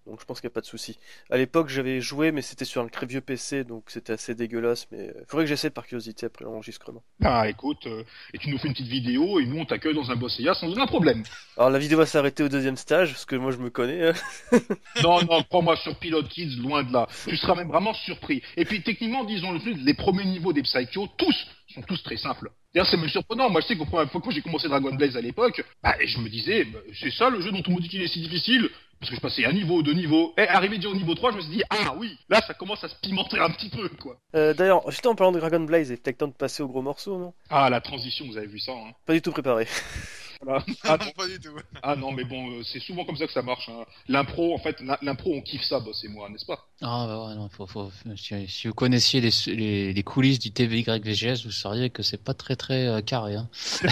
Donc 0.07 0.21
je 0.21 0.25
pense 0.25 0.41
qu'il 0.41 0.47
n'y 0.47 0.53
a 0.53 0.55
pas 0.55 0.61
de 0.61 0.67
souci. 0.67 0.99
À 1.31 1.37
l'époque, 1.37 1.69
j'avais 1.69 2.01
joué, 2.01 2.31
mais 2.31 2.41
c'était 2.41 2.65
sur 2.65 2.81
un 2.81 2.87
très 2.87 3.07
vieux 3.07 3.21
PC, 3.21 3.65
donc 3.65 3.85
c'était 3.89 4.13
assez 4.13 4.37
dégueulasse. 4.37 4.87
Mais 4.93 5.13
il 5.19 5.25
faudrait 5.27 5.45
que 5.45 5.49
j'essaie 5.49 5.71
par 5.71 5.85
curiosité 5.85 6.27
après 6.27 6.45
l'enregistrement. 6.45 7.03
Ah, 7.25 7.49
écoute, 7.49 7.87
euh, 7.87 8.05
et 8.33 8.39
tu 8.39 8.51
nous 8.51 8.59
fais 8.59 8.69
une 8.69 8.75
petite 8.75 8.87
vidéo, 8.87 9.41
et 9.41 9.47
nous 9.47 9.59
on 9.59 9.65
t'accueille 9.65 9.95
dans 9.95 10.09
un 10.11 10.17
Bosséa 10.17 10.55
sans 10.55 10.71
aucun 10.71 10.87
problème. 10.87 11.25
Alors 11.57 11.71
la 11.71 11.79
vidéo 11.81 11.99
va 11.99 12.07
s'arrêter 12.07 12.45
au 12.45 12.49
deuxième 12.49 12.77
stage, 12.77 13.11
parce 13.11 13.25
que 13.25 13.35
moi 13.35 13.51
je 13.51 13.59
me 13.59 13.69
connais. 13.69 14.09
Hein. 14.09 14.13
non, 15.03 15.23
non, 15.25 15.43
prends-moi 15.43 15.77
sur 15.79 15.99
Pilot 15.99 16.23
Kids, 16.25 16.61
loin 16.61 16.85
de 16.85 16.93
là. 16.93 17.09
Tu 17.27 17.37
seras 17.37 17.57
même 17.57 17.69
vraiment 17.69 17.95
surpris. 17.95 18.43
Et 18.57 18.65
puis 18.65 18.85
techniquement, 18.85 19.25
disons 19.25 19.53
le 19.53 19.85
les 19.85 19.95
premiers 19.95 20.25
niveaux 20.25 20.53
des 20.53 20.63
Psycho, 20.63 21.09
tous 21.17 21.35
sont 21.75 21.83
tous 21.83 22.03
très 22.03 22.17
simples. 22.17 22.51
D'ailleurs, 22.75 22.89
c'est 22.89 22.97
même 22.97 23.09
surprenant. 23.09 23.49
Moi, 23.51 23.61
je 23.61 23.67
sais 23.69 23.77
qu'au 23.77 23.87
première 23.87 24.11
fois 24.11 24.21
que 24.21 24.31
j'ai 24.31 24.43
commencé 24.43 24.69
Dragon 24.69 24.95
Blaze 24.95 25.17
à 25.17 25.21
l'époque, 25.21 25.65
bah, 25.83 25.95
je 26.05 26.19
me 26.19 26.29
disais, 26.29 26.65
bah, 26.65 26.79
c'est 27.01 27.11
ça 27.11 27.31
le 27.31 27.41
jeu 27.41 27.51
dont 27.51 27.63
on 27.67 27.73
me 27.73 27.81
dit 27.81 27.89
qu'il 27.89 28.03
est 28.03 28.09
si 28.09 28.21
difficile. 28.21 28.69
Parce 28.99 29.11
que 29.11 29.17
je 29.17 29.21
passais 29.21 29.45
un 29.45 29.53
niveau, 29.53 29.83
deux 29.83 29.93
niveaux. 29.93 30.33
Et 30.39 30.49
arrivé 30.49 30.77
déjà 30.77 30.89
au 30.89 30.95
niveau 30.95 31.15
3, 31.15 31.33
je 31.33 31.37
me 31.37 31.43
suis 31.43 31.51
dit, 31.51 31.63
ah 31.69 31.95
oui, 31.99 32.17
là, 32.31 32.41
ça 32.41 32.55
commence 32.55 32.83
à 32.83 32.89
se 32.89 32.95
pimenter 33.03 33.39
un 33.39 33.51
petit 33.51 33.69
peu, 33.69 33.89
quoi. 34.01 34.17
Euh, 34.35 34.55
D'ailleurs, 34.55 34.91
juste 34.91 35.05
en 35.07 35.15
parlant 35.15 35.33
de 35.33 35.39
Dragon 35.39 35.61
Blaze, 35.61 35.91
il 35.91 35.95
est 35.95 35.97
peut-être 36.03 36.19
temps 36.19 36.29
de 36.29 36.33
passer 36.33 36.63
au 36.63 36.69
gros 36.69 36.81
morceau, 36.81 37.19
non? 37.19 37.35
Ah, 37.51 37.69
la 37.69 37.83
transition, 37.83 38.27
vous 38.27 38.39
avez 38.39 38.47
vu 38.47 38.59
ça, 38.59 38.73
hein 38.73 38.93
Pas 39.05 39.13
du 39.13 39.21
tout 39.21 39.33
préparé. 39.33 39.67
Voilà. 40.43 40.65
Ah, 40.85 40.97
non, 41.01 41.11
pas 41.17 41.27
du 41.29 41.39
tout. 41.39 41.57
Ah 41.83 41.97
non, 41.97 42.13
mais 42.13 42.25
bon, 42.25 42.51
euh, 42.51 42.63
c'est 42.65 42.81
souvent 42.81 43.05
comme 43.05 43.17
ça 43.17 43.27
que 43.27 43.33
ça 43.33 43.43
marche. 43.43 43.69
Hein. 43.69 43.85
L'impro, 44.09 44.55
en 44.55 44.59
fait, 44.59 44.81
l'impro, 45.03 45.35
on 45.35 45.43
kiffe 45.43 45.65
ça, 45.65 45.81
boss 45.81 46.05
et 46.05 46.09
moi, 46.09 46.29
n'est-ce 46.29 46.47
pas? 46.47 46.67
Ah 46.83 47.07
bah 47.07 47.29
ouais, 47.29 47.35
non, 47.35 47.49
faut, 47.49 47.67
faut, 47.67 47.91
si, 48.17 48.49
si 48.49 48.69
vous 48.69 48.75
connaissiez 48.75 49.21
les, 49.21 49.31
les, 49.55 49.93
les, 49.93 50.03
coulisses 50.03 50.39
du 50.39 50.51
TVYVGS, 50.51 51.45
vous 51.45 51.51
sauriez 51.51 51.91
que 51.91 52.03
c'est 52.03 52.23
pas 52.23 52.35
très 52.35 52.57
très 52.57 52.87
euh, 52.87 53.01
carré. 53.01 53.37
Hein. 53.37 53.49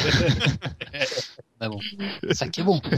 bah 1.60 1.68
bon, 1.68 1.80
ça 2.32 2.48
qui 2.48 2.60
est 2.60 2.64
bon. 2.64 2.80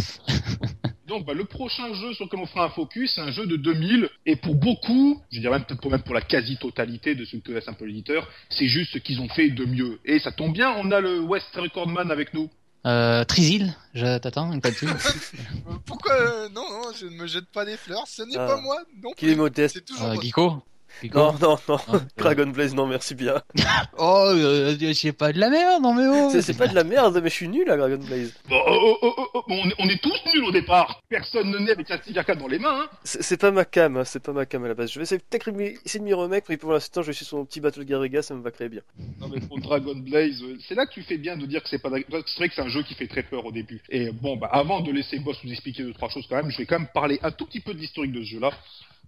Donc, 1.07 1.25
bah, 1.25 1.35
le 1.35 1.45
prochain 1.45 1.95
jeu 1.95 2.15
sur 2.15 2.25
lequel 2.25 2.41
on 2.41 2.47
fera 2.47 2.65
un 2.65 2.71
focus, 2.71 3.13
c'est 3.15 3.21
un 3.21 3.31
jeu 3.31 3.47
de 3.47 3.57
2000. 3.57 4.09
Et 4.27 4.37
pour 4.37 4.57
beaucoup, 4.57 5.23
je 5.31 5.39
dirais 5.39 5.59
même 5.59 5.79
pour, 5.79 5.91
même 5.91 6.03
pour 6.03 6.15
la 6.15 6.21
quasi-totalité 6.21 7.15
de 7.15 7.25
ceux 7.25 7.39
qui 7.39 7.45
connaissent 7.45 7.69
un 7.69 7.75
peu 7.75 7.85
l'éditeur, 7.85 8.29
c'est 8.51 8.67
juste 8.67 8.93
ce 8.93 8.99
qu'ils 8.99 9.21
ont 9.21 9.29
fait 9.29 9.51
de 9.51 9.65
mieux. 9.65 10.01
Et 10.05 10.19
ça 10.19 10.33
tombe 10.33 10.53
bien, 10.53 10.75
on 10.79 10.91
a 10.91 11.01
le 11.01 11.21
West 11.21 11.55
Recordman 11.55 12.11
avec 12.11 12.35
nous. 12.35 12.51
Euh, 12.87 13.25
Trisil, 13.25 13.75
je 13.95 14.19
t'attends, 14.19 14.53
une 14.53 14.61
dessus. 14.61 14.87
Pourquoi 15.87 16.13
euh, 16.13 16.49
Non, 16.51 16.63
non, 16.71 16.93
je 16.97 17.07
ne 17.07 17.17
me 17.17 17.27
jette 17.27 17.47
pas 17.47 17.65
des 17.65 17.77
fleurs, 17.77 18.07
ce 18.07 18.23
n'est 18.23 18.37
ah. 18.37 18.47
pas 18.47 18.61
moi 18.61 18.77
non 19.03 19.11
Qui 19.17 19.31
est 19.31 19.35
modeste 19.35 19.75
C'est 19.75 19.85
toujours 19.85 20.07
euh, 20.07 20.21
Geeko 20.21 20.63
non, 21.15 21.35
non, 21.41 21.59
non, 21.69 21.79
ah, 21.89 22.01
Dragon 22.17 22.47
Blaze, 22.47 22.75
non, 22.75 22.87
merci 22.87 23.15
bien. 23.15 23.43
oh, 23.99 24.31
euh, 24.35 24.77
c'est 24.95 25.13
pas 25.13 25.33
de 25.33 25.39
la 25.39 25.51
merde, 25.51 25.83
non 25.83 25.95
mais 25.95 26.07
oh. 26.07 26.41
C'est 26.41 26.57
pas 26.57 26.69
de 26.69 26.75
la 26.75 26.85
merde, 26.85 27.21
mais 27.23 27.29
je 27.29 27.35
suis 27.35 27.49
nul 27.49 27.71
à 27.71 27.77
Dragon 27.77 27.99
Blaze. 27.99 28.35
Oh, 28.51 28.55
oh, 28.67 28.99
oh, 29.03 29.15
oh, 29.17 29.27
oh 29.35 29.43
on, 29.49 29.69
est, 29.69 29.75
on, 29.79 29.89
est, 29.89 30.01
tous 30.03 30.19
nuls 30.35 30.45
au 30.45 30.53
départ. 30.53 31.03
Personne 31.09 31.51
ne 31.51 31.59
naît 31.59 31.73
avec 31.73 31.91
un 31.91 31.99
Sticker 31.99 32.37
dans 32.37 32.47
les 32.47 32.59
mains. 32.59 32.83
Hein. 32.83 32.89
C'est 33.05 33.41
pas 33.41 33.51
ma 33.51 33.65
cam, 33.65 33.97
hein, 33.97 34.05
c'est 34.05 34.23
pas 34.23 34.33
ma 34.33 34.47
cam 34.47 34.65
à 34.65 34.69
la 34.69 34.75
base. 34.75 34.91
Je 34.91 34.99
vais 34.99 35.03
essayer 35.05 35.19
peut-être 35.19 35.49
essayer 35.85 36.01
de 36.01 36.05
m'y 36.05 36.15
remettre, 36.15 36.47
mais 36.49 36.57
pour 36.57 36.73
l'instant, 36.73 37.03
je 37.03 37.13
suis 37.13 37.25
sur 37.25 37.39
mon 37.39 37.45
petit 37.45 37.61
Battle 37.61 37.85
Garriga, 37.85 38.23
ça 38.23 38.35
me 38.35 38.43
va 38.43 38.51
très 38.51 38.69
bien. 38.69 38.81
Non 39.21 39.29
mais 39.29 39.41
pour 39.41 39.59
Dragon 39.61 39.97
Blaze, 39.97 40.43
euh, 40.43 40.57
c'est 40.69 40.75
là 40.75 40.87
que 40.87 40.93
tu 40.93 41.03
fais 41.03 41.19
bien 41.19 41.37
de 41.37 41.47
dire 41.47 41.63
que 41.63 41.69
c'est 41.69 41.79
pas. 41.81 41.91
C'est 41.91 42.39
vrai 42.39 42.49
que 42.49 42.55
c'est 42.55 42.63
un 42.63 42.69
jeu 42.69 42.83
qui 42.83 42.95
fait 42.95 43.07
très 43.07 43.23
peur 43.23 43.45
au 43.45 43.53
début. 43.53 43.83
Et 43.89 44.11
bon, 44.11 44.37
bah 44.37 44.49
avant 44.53 44.81
de 44.81 44.93
laisser 44.93 45.19
Boss 45.19 45.37
nous 45.45 45.53
expliquer 45.53 45.83
deux 45.83 45.93
trois 45.93 46.09
choses 46.09 46.27
quand 46.29 46.37
même, 46.37 46.51
je 46.51 46.59
vais 46.59 46.67
quand 46.67 46.79
même 46.79 46.89
parler 46.93 47.19
un 47.23 47.31
tout 47.31 47.47
petit 47.47 47.61
peu 47.61 47.75
de 47.75 47.79
l'historique 47.79 48.13
de 48.13 48.21
ce 48.23 48.31
jeu-là. 48.31 48.51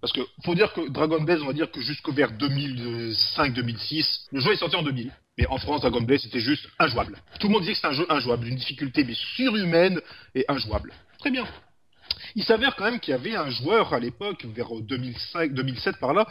Parce 0.01 0.13
que 0.13 0.21
faut 0.45 0.55
dire 0.55 0.71
que 0.73 0.89
Dragon 0.89 1.21
Blaze, 1.21 1.41
on 1.41 1.47
va 1.47 1.53
dire 1.53 1.71
que 1.71 1.81
jusqu'au 1.81 2.11
vers 2.11 2.31
2005-2006, 2.33 4.27
le 4.31 4.39
jeu 4.39 4.53
est 4.53 4.57
sorti 4.57 4.75
en 4.75 4.83
2000. 4.83 5.11
Mais 5.37 5.47
en 5.47 5.57
France, 5.57 5.81
Dragon 5.81 6.01
Blaze 6.01 6.21
c'était 6.21 6.39
juste 6.39 6.67
injouable. 6.79 7.17
Tout 7.39 7.47
le 7.47 7.53
monde 7.53 7.61
disait 7.61 7.73
que 7.73 7.79
c'est 7.79 7.87
un 7.87 7.93
jeu 7.93 8.05
injouable, 8.09 8.45
d'une 8.45 8.55
difficulté 8.55 9.03
mais 9.03 9.13
surhumaine 9.35 10.01
et 10.35 10.45
injouable. 10.47 10.93
Très 11.19 11.31
bien. 11.31 11.45
Il 12.35 12.43
s'avère 12.43 12.75
quand 12.75 12.85
même 12.85 12.99
qu'il 12.99 13.11
y 13.11 13.15
avait 13.15 13.35
un 13.35 13.49
joueur 13.49 13.93
à 13.93 13.99
l'époque, 13.99 14.45
vers 14.45 14.69
2005, 14.79 15.53
2007 15.53 15.97
par 15.99 16.13
là, 16.13 16.27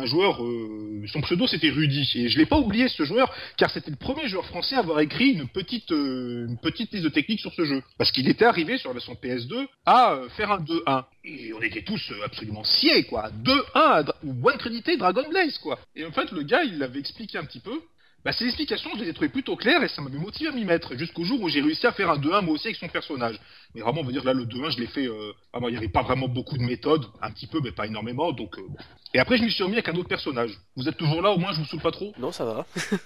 un 0.00 0.06
joueur, 0.06 0.42
euh, 0.42 1.04
son 1.12 1.20
pseudo 1.20 1.46
c'était 1.46 1.70
Rudy, 1.70 2.10
et 2.14 2.28
je 2.28 2.38
l'ai 2.38 2.46
pas 2.46 2.58
oublié 2.58 2.88
ce 2.88 3.04
joueur, 3.04 3.32
car 3.56 3.70
c'était 3.70 3.90
le 3.90 3.96
premier 3.96 4.28
joueur 4.28 4.46
français 4.46 4.76
à 4.76 4.80
avoir 4.80 5.00
écrit 5.00 5.30
une 5.32 5.48
petite, 5.48 5.92
euh, 5.92 6.48
petite 6.62 6.92
liste 6.92 7.04
de 7.04 7.08
techniques 7.10 7.40
sur 7.40 7.52
ce 7.52 7.64
jeu, 7.64 7.82
parce 7.98 8.10
qu'il 8.10 8.28
était 8.28 8.44
arrivé 8.44 8.78
sur 8.78 8.90
la 8.90 8.94
version 8.94 9.14
PS2 9.14 9.66
à 9.86 10.12
euh, 10.12 10.28
faire 10.30 10.50
un 10.50 10.60
2-1, 10.60 11.04
et 11.24 11.52
on 11.52 11.62
était 11.62 11.82
tous 11.82 12.00
euh, 12.10 12.24
absolument 12.24 12.64
sciés 12.64 13.04
quoi, 13.04 13.30
2-1 13.44 14.10
ou 14.24 14.48
one 14.48 14.58
crédité 14.58 14.96
Dragon 14.96 15.24
Blaze 15.28 15.58
quoi, 15.58 15.78
et 15.94 16.04
en 16.04 16.12
fait 16.12 16.30
le 16.32 16.42
gars 16.42 16.64
il 16.64 16.78
l'avait 16.78 17.00
expliqué 17.00 17.38
un 17.38 17.44
petit 17.44 17.60
peu, 17.60 17.80
bah, 18.24 18.32
ces 18.32 18.44
explications, 18.44 18.90
je 18.96 19.02
les 19.04 19.10
ai 19.10 19.14
trouvées 19.14 19.30
plutôt 19.30 19.56
claires 19.56 19.82
et 19.82 19.88
ça 19.88 20.02
m'avait 20.02 20.18
motivé 20.18 20.50
à 20.50 20.52
m'y 20.52 20.64
mettre, 20.64 20.94
jusqu'au 20.96 21.24
jour 21.24 21.40
où 21.40 21.48
j'ai 21.48 21.60
réussi 21.62 21.86
à 21.86 21.92
faire 21.92 22.10
un 22.10 22.18
2-1 22.18 22.42
moi 22.44 22.54
aussi 22.54 22.66
avec 22.68 22.76
son 22.76 22.88
personnage. 22.88 23.40
Mais 23.74 23.80
vraiment, 23.80 24.00
on 24.00 24.04
va 24.04 24.12
dire 24.12 24.24
là, 24.24 24.32
le 24.32 24.44
2-1, 24.44 24.70
je 24.72 24.80
l'ai 24.80 24.86
fait. 24.88 25.06
Euh... 25.06 25.32
Ah 25.52 25.60
bah, 25.60 25.68
il 25.68 25.72
n'y 25.72 25.76
avait 25.78 25.88
pas 25.88 26.02
vraiment 26.02 26.28
beaucoup 26.28 26.58
de 26.58 26.62
méthodes, 26.62 27.04
un 27.22 27.30
petit 27.30 27.46
peu, 27.46 27.60
mais 27.62 27.72
pas 27.72 27.86
énormément, 27.86 28.32
donc. 28.32 28.58
Euh, 28.58 28.62
bon. 28.68 28.76
Et 29.14 29.18
après, 29.18 29.38
je 29.38 29.42
m'y 29.44 29.50
suis 29.50 29.62
remis 29.64 29.74
avec 29.74 29.88
un 29.88 29.94
autre 29.96 30.08
personnage. 30.08 30.52
Vous 30.76 30.88
êtes 30.88 30.96
toujours 30.96 31.22
là, 31.22 31.30
au 31.30 31.38
moins, 31.38 31.52
je 31.52 31.58
vous 31.60 31.64
saoule 31.66 31.80
pas 31.80 31.90
trop 31.90 32.12
Non, 32.18 32.30
ça 32.30 32.44
va. 32.44 32.66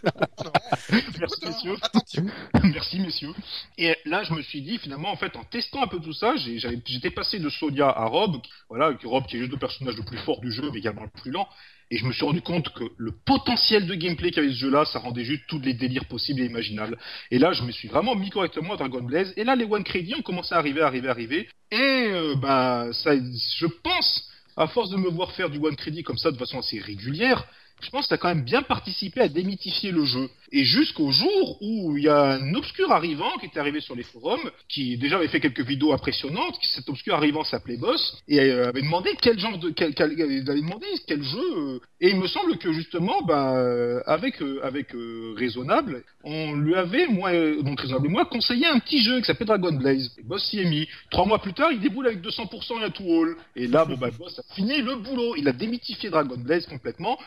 Merci, 1.19 1.47
messieurs. 1.47 1.77
Merci, 2.62 3.01
messieurs. 3.01 3.32
Et 3.78 3.97
là, 4.05 4.23
je 4.24 4.35
me 4.35 4.43
suis 4.43 4.62
dit, 4.62 4.78
finalement, 4.78 5.11
en 5.11 5.16
fait, 5.16 5.35
en 5.36 5.45
testant 5.45 5.82
un 5.82 5.86
peu 5.86 6.01
tout 6.01 6.12
ça, 6.12 6.35
j'étais 6.36 7.11
passé 7.11 7.39
de 7.39 7.49
Sonia 7.49 7.89
à 7.89 8.05
Rob, 8.07 8.36
voilà, 8.69 8.95
qui- 8.95 9.07
Rob 9.07 9.24
qui 9.27 9.36
est 9.36 9.41
juste 9.41 9.53
le 9.53 9.59
personnage 9.59 9.97
le 9.97 10.03
plus 10.03 10.19
fort 10.19 10.41
du 10.41 10.53
jeu, 10.53 10.70
mais 10.73 10.78
également 10.78 11.03
le 11.05 11.20
plus 11.23 11.31
lent. 11.31 11.49
Et 11.95 11.97
je 11.97 12.07
me 12.07 12.12
suis 12.12 12.25
rendu 12.25 12.43
compte 12.43 12.71
que 12.71 12.83
le 12.97 13.12
potentiel 13.25 13.87
de 13.87 13.95
gameplay 13.95 14.33
qu'avait 14.33 14.49
ce 14.49 14.57
jeu-là, 14.57 14.85
ça 14.85 14.99
rendait 14.99 15.23
juste 15.23 15.45
tous 15.47 15.61
les 15.61 15.75
délires 15.75 16.07
possibles 16.07 16.41
et 16.41 16.47
imaginables. 16.47 16.99
Et 17.31 17.39
là, 17.39 17.53
je 17.53 17.62
me 17.62 17.71
suis 17.71 17.87
vraiment 17.87 18.16
mis 18.16 18.31
correctement 18.31 18.75
à 18.75 18.77
Dragon 18.77 19.01
Blaze. 19.01 19.33
Et 19.37 19.45
là, 19.45 19.55
les 19.55 19.65
One 19.65 19.85
Credit 19.85 20.16
ont 20.16 20.23
commencé 20.23 20.53
à 20.57 20.59
arriver, 20.59 20.81
arriver, 20.81 21.09
arriver. 21.09 21.49
Et 21.71 21.77
euh, 22.11 22.35
bah, 22.35 22.89
ça, 22.91 23.12
je 23.15 23.66
pense, 23.66 24.29
à 24.57 24.66
force 24.66 24.91
de 24.91 24.97
me 24.97 25.09
voir 25.09 25.31
faire 25.37 25.51
du 25.51 25.59
One 25.59 25.77
Credit 25.77 26.03
comme 26.03 26.19
ça 26.19 26.33
de 26.33 26.37
façon 26.37 26.59
assez 26.59 26.81
régulière, 26.81 27.47
je 27.81 27.91
pense 27.91 28.03
que 28.03 28.09
ça 28.09 28.15
a 28.15 28.19
quand 28.19 28.29
même 28.29 28.45
bien 28.45 28.63
participé 28.63 29.21
à 29.21 29.29
démythifier 29.29 29.91
le 29.91 30.05
jeu. 30.05 30.31
Et 30.53 30.65
jusqu'au 30.65 31.11
jour 31.11 31.59
où 31.61 31.97
il 31.99 32.05
y 32.05 32.09
a 32.09 32.35
un 32.35 32.55
obscur 32.55 32.91
arrivant 32.93 33.31
qui 33.41 33.47
était 33.47 33.59
arrivé 33.59 33.81
sur 33.81 33.95
les 33.97 34.05
forums, 34.05 34.51
qui 34.69 34.97
déjà 34.97 35.17
avait 35.17 35.29
fait 35.29 35.41
quelques 35.41 35.61
vidéos 35.67 35.93
impressionnantes, 35.93 36.57
cet 36.63 36.89
obscur 36.89 37.15
arrivant 37.15 37.45
s'appelait 37.45 37.77
Boss, 37.77 38.17
et 38.29 38.39
euh, 38.41 38.69
avait 38.69 38.83
demandé 38.83 39.11
quel 39.21 39.39
genre 39.39 39.59
de... 39.59 39.71
Quel, 39.71 39.95
quel- 39.95 40.13
avait 40.21 40.41
demandé 40.43 40.87
quel 41.07 41.23
jeu... 41.23 41.39
euh, 41.57 41.81
et 42.01 42.11
il 42.11 42.17
me 42.17 42.27
semble 42.29 42.57
que 42.59 42.73
justement, 42.73 43.21
bah, 43.23 43.57
euh, 43.57 44.01
avec, 44.07 44.41
avec 44.63 44.95
euh, 44.95 45.35
Raisonnable, 45.37 46.05
on 46.23 46.55
lui 46.55 46.75
avait, 46.77 47.07
moi, 47.09 47.33
donc 47.63 47.81
Raisonnable 47.81 48.07
et 48.07 48.11
moi, 48.11 48.25
conseillé 48.25 48.67
un 48.67 48.79
petit 48.79 49.03
jeu 49.03 49.19
qui 49.21 49.27
s'appelait 49.27 49.47
Dragon 49.47 49.73
Blaze. 49.73 50.13
Et 50.19 50.23
Boss 50.23 50.45
s'y 50.49 50.61
est 50.61 50.65
mis. 50.65 50.87
Trois 51.11 51.27
mois 51.27 51.41
plus 51.41 51.53
tard, 51.55 51.73
il 51.73 51.81
déboule 51.81 52.07
avec 52.07 52.21
200% 52.23 52.81
et 52.81 52.85
un 52.85 52.91
tout 52.91 53.05
all. 53.05 53.37
Et 53.57 53.67
là, 53.67 53.85
bon, 53.85 53.97
bah, 53.97 54.11
Boss 54.17 54.39
a 54.39 54.55
fini 54.55 54.81
le 54.81 54.97
boulot. 54.97 55.35
Il 55.37 55.49
a 55.49 55.53
démythifié 55.53 56.11
Dragon 56.11 56.37
Blaze 56.39 56.67
complètement. 56.67 57.19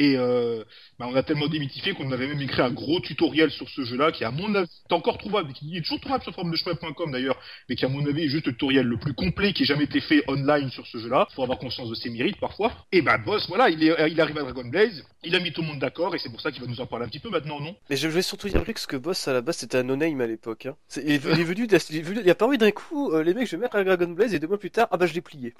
Et 0.00 0.16
euh, 0.16 0.64
bah, 0.98 1.06
on 1.10 1.14
a 1.14 1.22
tellement 1.22 1.46
démythifié 1.46 1.92
qu'on 1.92 2.10
avait 2.10 2.26
même 2.26 2.40
écrit 2.40 2.62
un 2.62 2.70
gros 2.70 3.00
tutoriel 3.00 3.50
sur 3.50 3.68
ce 3.68 3.84
jeu-là, 3.84 4.12
qui 4.12 4.24
à 4.24 4.30
mon 4.30 4.54
avis 4.54 4.66
est 4.88 4.94
encore 4.94 5.18
trouvable, 5.18 5.52
qui 5.52 5.76
est 5.76 5.82
toujours 5.82 6.00
trouvable 6.00 6.24
sur 6.24 6.34
forum 6.34 6.50
de 6.50 6.56
chemin.com 6.56 7.12
d'ailleurs, 7.12 7.38
mais 7.68 7.76
qui 7.76 7.84
à 7.84 7.90
mon 7.90 8.06
avis 8.06 8.24
est 8.24 8.28
juste 8.28 8.46
le 8.46 8.52
tutoriel 8.52 8.86
le 8.86 8.96
plus 8.96 9.12
complet 9.12 9.52
qui 9.52 9.64
ait 9.64 9.66
jamais 9.66 9.84
été 9.84 10.00
fait 10.00 10.24
online 10.26 10.70
sur 10.70 10.86
ce 10.86 10.96
jeu-là. 10.96 11.28
Faut 11.36 11.42
avoir 11.42 11.58
conscience 11.58 11.90
de 11.90 11.94
ses 11.94 12.08
mérites 12.08 12.40
parfois. 12.40 12.72
Et 12.92 13.02
bah 13.02 13.18
boss, 13.18 13.46
voilà, 13.48 13.68
il, 13.68 13.84
est, 13.84 14.10
il 14.10 14.18
arrive 14.22 14.38
à 14.38 14.42
Dragon 14.42 14.64
Blaze, 14.64 15.04
il 15.22 15.34
a 15.34 15.40
mis 15.40 15.52
tout 15.52 15.60
le 15.60 15.66
monde 15.66 15.80
d'accord, 15.80 16.14
et 16.14 16.18
c'est 16.18 16.30
pour 16.30 16.40
ça 16.40 16.50
qu'il 16.50 16.62
va 16.62 16.66
nous 16.66 16.80
en 16.80 16.86
parler 16.86 17.04
un 17.04 17.08
petit 17.08 17.18
peu 17.18 17.28
maintenant, 17.28 17.60
non? 17.60 17.76
Mais 17.90 17.96
je 17.96 18.08
vais 18.08 18.22
surtout 18.22 18.48
dire 18.48 18.64
Lux 18.64 18.86
que 18.86 18.96
Boss 18.96 19.28
à 19.28 19.34
la 19.34 19.42
base 19.42 19.58
c'était 19.58 19.76
un 19.76 19.82
no-name 19.82 20.22
à 20.22 20.26
l'époque. 20.26 20.64
Hein. 20.64 20.76
Est, 20.96 21.02
il 21.02 21.12
est 21.12 21.18
venu, 21.18 21.66
il 21.66 21.74
est 21.74 22.00
venu, 22.00 22.22
il 22.24 22.58
d'un 22.58 22.70
coup, 22.70 23.12
euh, 23.12 23.22
les 23.22 23.34
mecs 23.34 23.48
je 23.48 23.56
vais 23.56 23.60
mettre 23.60 23.76
un 23.76 23.84
Dragon 23.84 24.08
Blaze 24.08 24.32
et 24.32 24.38
deux 24.38 24.48
mois 24.48 24.58
plus 24.58 24.70
tard, 24.70 24.88
ah 24.90 24.96
bah 24.96 25.04
je 25.04 25.12
l'ai 25.12 25.20
plié. 25.20 25.52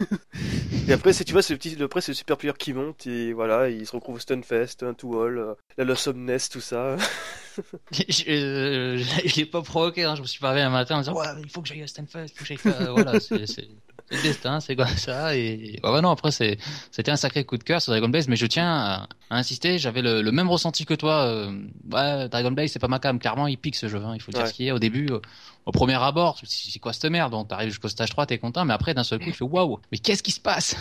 et 0.88 0.92
après 0.94 1.12
c'est 1.12 1.24
tu 1.24 1.34
vois 1.34 1.42
c'est 1.42 1.52
le 1.52 1.58
petit, 1.58 1.76
après 1.82 2.00
c'est 2.00 2.12
le 2.12 2.16
super 2.16 2.38
player 2.38 2.54
qui 2.58 2.72
monte 2.72 3.06
et 3.06 3.34
voilà 3.34 3.68
il 3.82 3.86
se 3.86 3.92
retrouve 3.92 4.16
au 4.16 4.18
Stunfest, 4.18 4.82
un 4.82 4.94
two 4.94 5.20
all, 5.20 5.38
euh, 5.38 5.54
la 5.76 5.84
Lost 5.84 6.08
Omness 6.08 6.48
tout 6.48 6.60
ça. 6.60 6.96
je, 7.92 8.30
euh, 8.30 8.98
je, 8.98 9.28
je 9.28 9.36
l'ai 9.36 9.46
pas 9.46 9.62
provoqué, 9.62 10.04
hein. 10.04 10.14
je 10.14 10.22
me 10.22 10.26
suis 10.26 10.40
pas 10.40 10.48
réveillé 10.48 10.66
un 10.66 10.70
matin 10.70 10.96
en 10.96 11.00
disant 11.00 11.14
ouais, 11.14 11.26
il 11.42 11.50
faut 11.50 11.60
que 11.62 11.68
j'aille 11.68 11.82
à 11.82 11.86
Stanford, 11.86 12.22
il 12.24 12.28
faut 12.30 12.38
que 12.40 12.46
j'aille 12.46 12.56
faire. 12.56 12.80
euh, 12.80 12.92
voilà, 12.92 13.20
c'est 13.20 13.34
le 14.10 14.22
destin, 14.22 14.60
c'est 14.60 14.76
comme 14.76 14.86
ça. 14.88 15.36
Et 15.36 15.78
ouais, 15.82 16.00
non, 16.00 16.10
après, 16.10 16.30
c'était 16.30 17.10
un 17.10 17.16
sacré 17.16 17.44
coup 17.44 17.56
de 17.58 17.64
cœur 17.64 17.80
sur 17.82 17.92
Dragon 17.92 18.08
Blaze, 18.08 18.28
mais 18.28 18.36
je 18.36 18.46
tiens 18.46 18.68
à, 18.70 19.08
à 19.30 19.36
insister, 19.38 19.78
j'avais 19.78 20.02
le, 20.02 20.22
le 20.22 20.32
même 20.32 20.48
ressenti 20.50 20.84
que 20.84 20.94
toi. 20.94 21.26
euh, 21.26 21.52
ouais, 21.90 22.28
Dragon 22.28 22.50
Blaze, 22.52 22.72
c'est 22.72 22.78
pas 22.78 22.88
ma 22.88 22.98
cam, 22.98 23.18
clairement, 23.18 23.46
il 23.46 23.58
pique 23.58 23.76
ce 23.76 23.88
jeu, 23.88 23.98
hein, 24.04 24.12
il 24.14 24.20
faut 24.22 24.32
dire 24.32 24.42
Ouais. 24.42 24.48
ce 24.48 24.54
qu'il 24.54 24.66
y 24.66 24.70
a 24.70 24.74
au 24.74 24.78
début. 24.78 25.08
Au 25.64 25.72
premier 25.72 25.94
abord, 25.94 26.40
c'est 26.44 26.78
quoi 26.78 26.92
cette 26.92 27.10
merde? 27.10 27.30
Donc 27.32 27.48
t'arrives 27.48 27.68
jusqu'au 27.68 27.88
stage 27.88 28.10
3, 28.10 28.26
t'es 28.26 28.38
content, 28.38 28.64
mais 28.64 28.74
après 28.74 28.94
d'un 28.94 29.04
seul 29.04 29.20
coup, 29.20 29.26
tu 29.26 29.32
fais 29.32 29.44
waouh, 29.44 29.78
mais 29.92 29.98
qu'est-ce 29.98 30.22
qui 30.22 30.32
se 30.32 30.40
passe? 30.40 30.76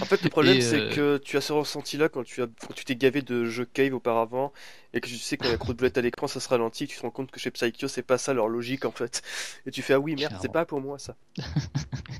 En 0.00 0.04
fait, 0.04 0.22
le 0.22 0.28
problème, 0.28 0.60
c'est 0.60 0.80
euh, 0.80 0.90
que 0.90 1.18
tu 1.18 1.36
as 1.36 1.40
ce 1.40 1.52
ressenti-là 1.52 2.08
quand 2.08 2.24
tu 2.24 2.42
as, 2.42 2.46
quand 2.46 2.74
tu 2.74 2.84
t'es 2.84 2.96
gavé 2.96 3.22
de 3.22 3.44
jeux 3.44 3.64
cave 3.64 3.94
auparavant, 3.94 4.52
et 4.92 5.00
que 5.00 5.08
tu 5.08 5.16
sais 5.16 5.36
quand 5.36 5.46
il 5.46 5.52
y 5.52 5.54
a 5.54 5.58
trop 5.58 5.72
de 5.72 5.78
boulettes 5.78 5.98
à 5.98 6.02
l'écran, 6.02 6.26
ça 6.26 6.40
se 6.40 6.48
ralentit, 6.48 6.84
et 6.84 6.86
tu 6.86 6.96
te 6.96 7.02
rends 7.02 7.10
compte 7.10 7.30
que 7.30 7.40
chez 7.40 7.50
Psycho, 7.50 7.88
c'est 7.88 8.02
pas 8.02 8.18
ça 8.18 8.34
leur 8.34 8.48
logique 8.48 8.84
en 8.84 8.90
fait. 8.90 9.22
Et 9.66 9.70
tu 9.70 9.82
fais 9.82 9.94
ah 9.94 10.00
oui 10.00 10.16
merde, 10.16 10.36
c'est 10.40 10.52
pas 10.52 10.64
pour 10.64 10.80
moi 10.80 10.98
ça. 10.98 11.14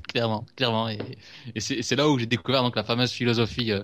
clairement, 0.07 0.45
clairement. 0.55 0.89
Et, 0.89 0.99
et 1.55 1.59
c'est 1.59 1.81
c'est 1.81 1.95
là 1.95 2.09
où 2.09 2.17
j'ai 2.17 2.25
découvert 2.25 2.63
donc 2.63 2.75
la 2.75 2.83
fameuse 2.83 3.11
philosophie 3.11 3.71
euh, 3.71 3.83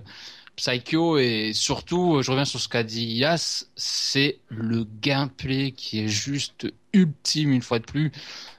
Psycho 0.56 1.18
et 1.18 1.52
surtout, 1.52 2.22
je 2.22 2.30
reviens 2.30 2.44
sur 2.44 2.60
ce 2.60 2.68
qu'a 2.68 2.82
dit 2.82 3.04
Yas, 3.04 3.66
c'est 3.76 4.38
le 4.48 4.86
gameplay 5.00 5.72
qui 5.72 6.00
est 6.00 6.08
juste 6.08 6.72
ultime 6.92 7.52
une 7.52 7.62
fois 7.62 7.78
de 7.78 7.84
plus. 7.84 8.12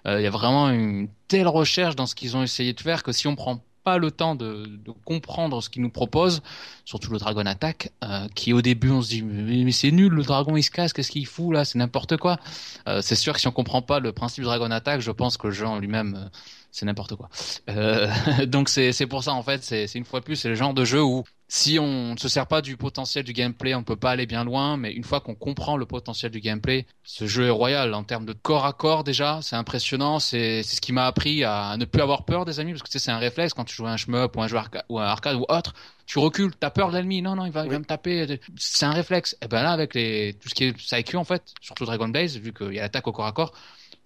Euh, 0.05 0.19
Il 0.19 0.23
y 0.23 0.27
a 0.27 0.31
vraiment 0.31 0.69
une 0.69 1.07
telle 1.27 1.47
recherche 1.47 1.95
dans 1.95 2.05
ce 2.05 2.15
qu'ils 2.15 2.35
ont 2.35 2.43
essayé 2.43 2.73
de 2.73 2.81
faire 2.81 3.01
que 3.03 3.11
si 3.11 3.27
on 3.27 3.35
prend 3.35 3.63
pas 3.85 3.97
le 3.99 4.09
temps 4.11 4.35
de, 4.35 4.67
comprendre 5.05 5.61
ce 5.61 5.69
qu'ils 5.69 5.83
nous 5.83 5.91
proposent, 5.91 6.41
surtout 6.85 7.11
le 7.11 7.19
Dragon 7.19 7.45
Attack, 7.45 7.91
euh, 8.03 8.27
qui 8.33 8.51
au 8.51 8.61
début 8.61 8.89
on 8.89 9.01
se 9.01 9.09
dit 9.09 9.21
mais, 9.21 9.71
c'est 9.71 9.91
nul, 9.91 10.11
le 10.11 10.23
dragon 10.23 10.57
il 10.57 10.63
se 10.63 10.71
casse, 10.71 10.91
qu'est-ce 10.91 11.11
qu'il 11.11 11.27
fout 11.27 11.53
là, 11.53 11.63
c'est 11.65 11.77
n'importe 11.77 12.17
quoi. 12.17 12.39
Euh, 12.87 13.01
c'est 13.01 13.15
sûr 13.15 13.33
que 13.33 13.39
si 13.39 13.47
on 13.47 13.51
comprend 13.51 13.83
pas 13.83 13.99
le 13.99 14.11
principe 14.11 14.43
du 14.43 14.45
Dragon 14.45 14.71
Attack, 14.71 15.01
je 15.01 15.11
pense 15.11 15.37
que 15.37 15.47
le 15.47 15.79
lui-même 15.79 16.31
c'est 16.75 16.85
n'importe 16.85 17.15
quoi. 17.15 17.29
Euh, 17.69 18.07
donc 18.47 18.69
c'est 18.69 18.91
c'est 18.91 19.07
pour 19.07 19.23
ça 19.23 19.33
en 19.33 19.41
fait, 19.43 19.63
c'est 19.63 19.87
c'est 19.87 19.97
une 19.97 20.05
fois 20.05 20.21
plus 20.21 20.35
c'est 20.35 20.49
le 20.49 20.55
genre 20.55 20.73
de 20.73 20.83
jeu 20.83 21.01
où 21.01 21.23
si 21.47 21.77
on 21.79 22.13
ne 22.13 22.17
se 22.17 22.27
sert 22.27 22.47
pas 22.47 22.61
du 22.61 22.75
potentiel 22.75 23.23
du 23.23 23.31
gameplay, 23.31 23.75
on 23.75 23.83
peut 23.83 23.95
pas 23.95 24.11
aller 24.11 24.25
bien 24.25 24.43
loin, 24.43 24.77
mais 24.77 24.91
une 24.91 25.03
fois 25.03 25.21
qu'on 25.21 25.35
comprend 25.35 25.77
le 25.77 25.85
potentiel 25.85 26.31
du 26.31 26.39
gameplay, 26.39 26.87
ce 27.03 27.27
jeu 27.27 27.45
est 27.45 27.49
royal. 27.51 27.93
En 27.93 28.03
termes 28.03 28.25
de 28.25 28.33
corps 28.33 28.65
à 28.65 28.73
corps 28.73 29.03
déjà, 29.03 29.39
c'est 29.41 29.55
impressionnant, 29.55 30.19
c'est 30.19 30.63
c'est 30.63 30.75
ce 30.75 30.81
qui 30.81 30.91
m'a 30.91 31.05
appris 31.05 31.43
à 31.43 31.77
ne 31.77 31.85
plus 31.85 32.01
avoir 32.01 32.25
peur 32.25 32.45
des 32.45 32.59
amis 32.59 32.71
parce 32.73 32.81
que 32.83 32.87
tu 32.89 32.93
sais 32.99 33.05
c'est 33.05 33.11
un 33.11 33.19
réflexe 33.19 33.53
quand 33.53 33.63
tu 33.63 33.75
joues 33.75 33.85
à 33.87 33.91
un 33.91 33.97
shmup 33.97 34.35
ou 34.35 34.41
un 34.41 34.47
jeu 34.47 34.57
arca- 34.57 34.83
ou 34.89 34.99
un 34.99 35.05
arcade 35.05 35.35
ou 35.35 35.45
autre, 35.47 35.73
tu 36.05 36.19
recules, 36.19 36.51
t'as 36.59 36.69
peur 36.69 36.89
de 36.91 36.97
l'ennemi, 36.97 37.21
non 37.21 37.35
non, 37.35 37.45
il 37.45 37.51
va, 37.51 37.63
il 37.65 37.71
va 37.71 37.79
me 37.79 37.85
taper, 37.85 38.39
c'est 38.57 38.85
un 38.85 38.91
réflexe. 38.91 39.37
Et 39.41 39.47
ben 39.47 39.63
là 39.63 39.71
avec 39.71 39.93
les 39.93 40.33
tout 40.41 40.49
ce 40.49 40.53
qui 40.55 40.65
est 40.65 40.73
Psycho 40.73 41.17
en 41.17 41.23
fait, 41.23 41.43
surtout 41.61 41.85
Dragon 41.85 42.07
Blaze 42.09 42.37
vu 42.37 42.53
qu'il 42.53 42.73
y 42.73 42.79
a 42.79 42.83
l'attaque 42.83 43.07
au 43.07 43.11
corps 43.11 43.25
à 43.27 43.31
corps, 43.31 43.53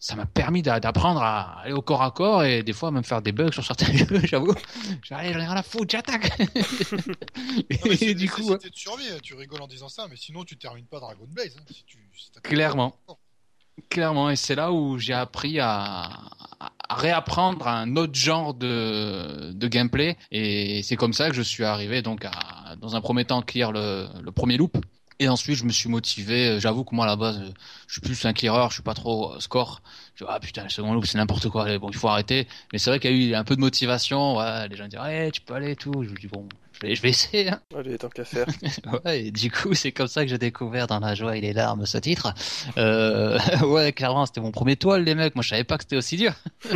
ça 0.02 0.16
m'a 0.16 0.26
permis 0.26 0.62
d'a- 0.62 0.80
d'apprendre 0.80 1.22
à 1.22 1.60
aller 1.62 1.74
au 1.74 1.82
corps 1.82 2.02
à 2.02 2.12
corps 2.12 2.44
et 2.44 2.64
des 2.64 2.74
fois 2.74 2.90
même 2.90 3.04
faire 3.04 3.22
des 3.22 3.32
bugs 3.34 3.52
sur 3.52 3.64
certains 3.66 3.92
jeux, 3.94 4.08
j'avoue. 4.24 4.54
Aller, 5.12 5.34
j'en 5.34 5.40
ai 5.40 5.46
rien 5.46 5.52
à 5.52 5.62
foutre, 5.64 5.92
j'attaque. 5.92 6.32
Et 8.02 8.16
du 8.16 8.30
coup, 8.30 8.56
de 8.56 8.70
survie, 8.74 9.04
tu 9.22 9.36
rigoles 9.36 9.62
en 9.62 9.68
disant 9.68 9.90
ça, 9.90 10.08
mais 10.10 10.16
sinon 10.16 10.44
tu 10.46 10.58
termines 10.58 10.86
pas 10.86 11.00
Dragon 11.00 11.26
Blaze. 11.28 11.56
hein, 11.60 11.64
si 11.72 11.84
tu, 11.86 11.98
si 12.18 12.32
t'as- 12.32 12.42
Clairement. 12.42 12.96
clairement, 13.90 14.30
et 14.30 14.36
c'est 14.36 14.56
là 14.56 14.72
où 14.72 14.98
j'ai 14.98 15.14
appris 15.14 15.60
à, 15.60 16.10
à 16.90 16.96
réapprendre 16.96 17.68
un 17.68 17.96
autre 17.96 18.16
genre 18.16 18.54
de, 18.54 19.52
de 19.54 19.68
gameplay 19.68 20.18
et 20.32 20.82
c'est 20.84 20.96
comme 20.96 21.14
ça 21.14 21.30
que 21.30 21.36
je 21.36 21.42
suis 21.42 21.64
arrivé 21.64 22.02
donc 22.02 22.26
à, 22.26 22.76
dans 22.78 22.96
un 22.96 23.02
premier 23.02 23.26
temps, 23.26 23.42
clear 23.42 23.72
le, 23.72 24.08
le 24.22 24.32
premier 24.32 24.58
loop. 24.58 24.78
Et 25.22 25.28
ensuite, 25.28 25.58
je 25.58 25.66
me 25.66 25.72
suis 25.72 25.90
motivé. 25.90 26.60
J'avoue 26.62 26.84
que 26.86 26.96
moi, 26.96 27.06
à 27.06 27.08
la 27.10 27.16
base, 27.18 27.42
je 27.88 27.92
suis 27.94 28.02
plus 28.02 28.26
un 28.26 28.32
clearer, 28.34 28.68
je 28.70 28.76
suis 28.76 28.84
pas 28.84 28.94
trop 28.94 29.34
euh, 29.34 29.40
score. 29.42 29.82
Je 30.16 30.24
dis, 30.24 30.30
ah 30.32 30.40
putain, 30.40 30.64
le 30.64 30.70
second 30.70 30.94
loop, 30.94 31.06
c'est 31.06 31.18
n'importe 31.18 31.50
quoi. 31.50 31.78
Bon, 31.78 31.90
il 31.90 31.96
faut 31.98 32.08
arrêter. 32.08 32.48
Mais 32.72 32.80
c'est 32.80 32.90
vrai 32.90 33.00
qu'il 33.00 33.12
y 33.12 33.14
a 33.14 33.32
eu 33.32 33.36
un 33.36 33.44
peu 33.44 33.56
de 33.56 33.60
motivation. 33.62 34.38
Ouais, 34.38 34.68
les 34.70 34.78
gens 34.78 34.88
disent, 34.88 35.00
ouais, 35.00 35.32
tu 35.32 35.42
peux 35.42 35.54
aller 35.56 35.72
et 35.72 35.76
tout. 35.76 36.04
Je 36.04 36.10
me 36.10 36.16
dis, 36.18 36.28
bon, 36.28 36.48
vais, 36.82 36.96
je 36.96 37.02
vais 37.02 37.10
essayer. 37.10 37.50
Hein. 37.50 37.60
Allez, 37.78 37.98
tant 37.98 38.10
qu'à 38.10 38.26
faire. 38.26 38.46
Ouais, 39.06 39.26
et 39.26 39.32
du 39.32 39.52
coup, 39.52 39.74
c'est 39.74 39.92
comme 39.92 40.08
ça 40.08 40.24
que 40.24 40.30
j'ai 40.30 40.38
découvert 40.38 40.88
dans 40.88 41.00
la 41.00 41.14
joie 41.16 41.36
et 41.38 41.42
les 41.42 41.54
larmes 41.54 41.86
ce 41.86 41.98
titre. 41.98 42.34
Euh, 42.78 43.38
ouais, 43.66 43.92
clairement, 43.94 44.26
c'était 44.26 44.42
mon 44.42 44.52
premier 44.52 44.76
toile, 44.76 45.04
les 45.04 45.16
mecs. 45.16 45.36
Moi, 45.36 45.44
je 45.44 45.50
savais 45.50 45.64
pas 45.64 45.78
que 45.78 45.84
c'était 45.84 45.98
aussi 45.98 46.18
dur. 46.18 46.34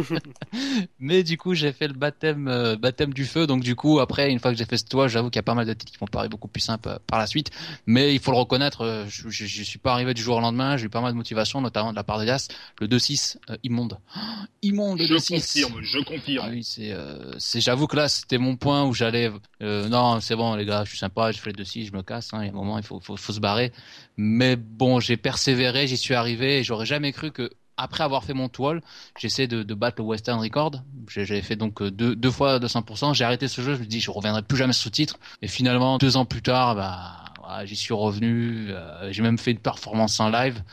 Mais 0.99 1.23
du 1.23 1.37
coup, 1.37 1.53
j'ai 1.53 1.71
fait 1.73 1.87
le 1.87 1.93
baptême, 1.93 2.47
euh, 2.47 2.75
baptême 2.75 3.13
du 3.13 3.25
feu. 3.25 3.47
Donc, 3.47 3.63
du 3.63 3.75
coup, 3.75 3.99
après, 3.99 4.31
une 4.31 4.39
fois 4.39 4.51
que 4.51 4.57
j'ai 4.57 4.65
fait 4.65 4.77
ce 4.77 4.85
toile, 4.85 5.09
j'avoue 5.09 5.29
qu'il 5.29 5.37
y 5.37 5.39
a 5.39 5.43
pas 5.43 5.53
mal 5.53 5.65
de 5.65 5.73
titres 5.73 5.91
qui 5.91 5.97
m'ont 6.01 6.07
paru 6.07 6.29
beaucoup 6.29 6.47
plus 6.47 6.61
simples 6.61 6.89
euh, 6.89 6.97
par 7.07 7.19
la 7.19 7.27
suite. 7.27 7.51
Mais 7.85 8.13
il 8.13 8.19
faut 8.19 8.31
le 8.31 8.37
reconnaître, 8.37 8.81
euh, 8.81 9.05
je, 9.07 9.29
je, 9.29 9.45
je 9.45 9.63
suis 9.63 9.79
pas 9.79 9.93
arrivé 9.93 10.13
du 10.13 10.21
jour 10.21 10.37
au 10.37 10.41
lendemain. 10.41 10.77
J'ai 10.77 10.85
eu 10.85 10.89
pas 10.89 11.01
mal 11.01 11.11
de 11.11 11.17
motivation, 11.17 11.61
notamment 11.61 11.91
de 11.91 11.95
la 11.95 12.03
part 12.03 12.19
de 12.19 12.25
Yas. 12.25 12.47
Le 12.79 12.87
2-6, 12.87 13.37
euh, 13.49 13.57
immonde. 13.63 13.97
Oh, 14.15 14.19
immonde, 14.61 14.99
le 14.99 15.05
Je 15.05 15.13
2-6. 15.15 15.35
confirme, 15.35 15.81
je 15.81 15.97
Ah 15.99 16.03
confirme. 16.05 16.49
oui, 16.51 16.63
c'est, 16.63 16.91
euh, 16.91 17.33
c'est, 17.39 17.61
j'avoue 17.61 17.87
que 17.87 17.95
là, 17.95 18.07
c'était 18.09 18.37
mon 18.37 18.55
point 18.55 18.83
où 18.85 18.93
j'allais, 18.93 19.31
euh, 19.61 19.87
non, 19.93 20.19
c'est 20.21 20.35
bon, 20.35 20.55
les 20.55 20.65
gars, 20.65 20.83
je 20.83 20.89
suis 20.89 20.97
sympa, 20.97 21.31
je 21.31 21.39
fais 21.39 21.51
le 21.51 21.55
dossier, 21.55 21.85
je 21.85 21.93
me 21.93 22.01
casse, 22.01 22.33
hein, 22.33 22.39
il 22.41 22.45
y 22.47 22.49
a 22.49 22.51
un 22.51 22.55
moment, 22.55 22.79
il 22.79 22.83
faut, 22.83 22.99
se 22.99 23.39
barrer. 23.39 23.71
Mais 24.17 24.55
bon, 24.55 24.99
j'ai 24.99 25.17
persévéré, 25.17 25.85
j'y 25.85 25.97
suis 25.97 26.15
arrivé, 26.15 26.57
et 26.57 26.63
j'aurais 26.63 26.87
jamais 26.87 27.11
cru 27.11 27.31
que, 27.31 27.51
après 27.77 28.03
avoir 28.03 28.23
fait 28.23 28.33
mon 28.33 28.49
toile, 28.49 28.81
j'essaie 29.19 29.45
de, 29.45 29.61
de 29.61 29.73
battre 29.75 29.97
le 30.01 30.05
Western 30.05 30.41
Record. 30.41 30.71
J'avais 31.07 31.43
fait 31.43 31.55
donc 31.55 31.83
deux, 31.83 32.31
fois 32.31 32.57
200%. 32.57 33.13
J'ai 33.13 33.23
arrêté 33.23 33.47
ce 33.47 33.61
jeu, 33.61 33.75
je 33.75 33.81
me 33.81 33.85
dis, 33.85 33.99
je 33.99 34.09
reviendrai 34.09 34.41
plus 34.41 34.57
jamais 34.57 34.73
ce 34.73 34.89
titre. 34.89 35.19
Et 35.43 35.47
finalement, 35.47 35.99
deux 35.99 36.17
ans 36.17 36.25
plus 36.25 36.41
tard, 36.41 36.75
bah, 36.75 37.63
j'y 37.65 37.75
suis 37.75 37.93
revenu. 37.93 38.71
euh, 38.71 39.11
j'ai 39.11 39.21
même 39.21 39.37
fait 39.37 39.51
une 39.51 39.59
performance 39.59 40.19
en 40.19 40.29
live. 40.29 40.63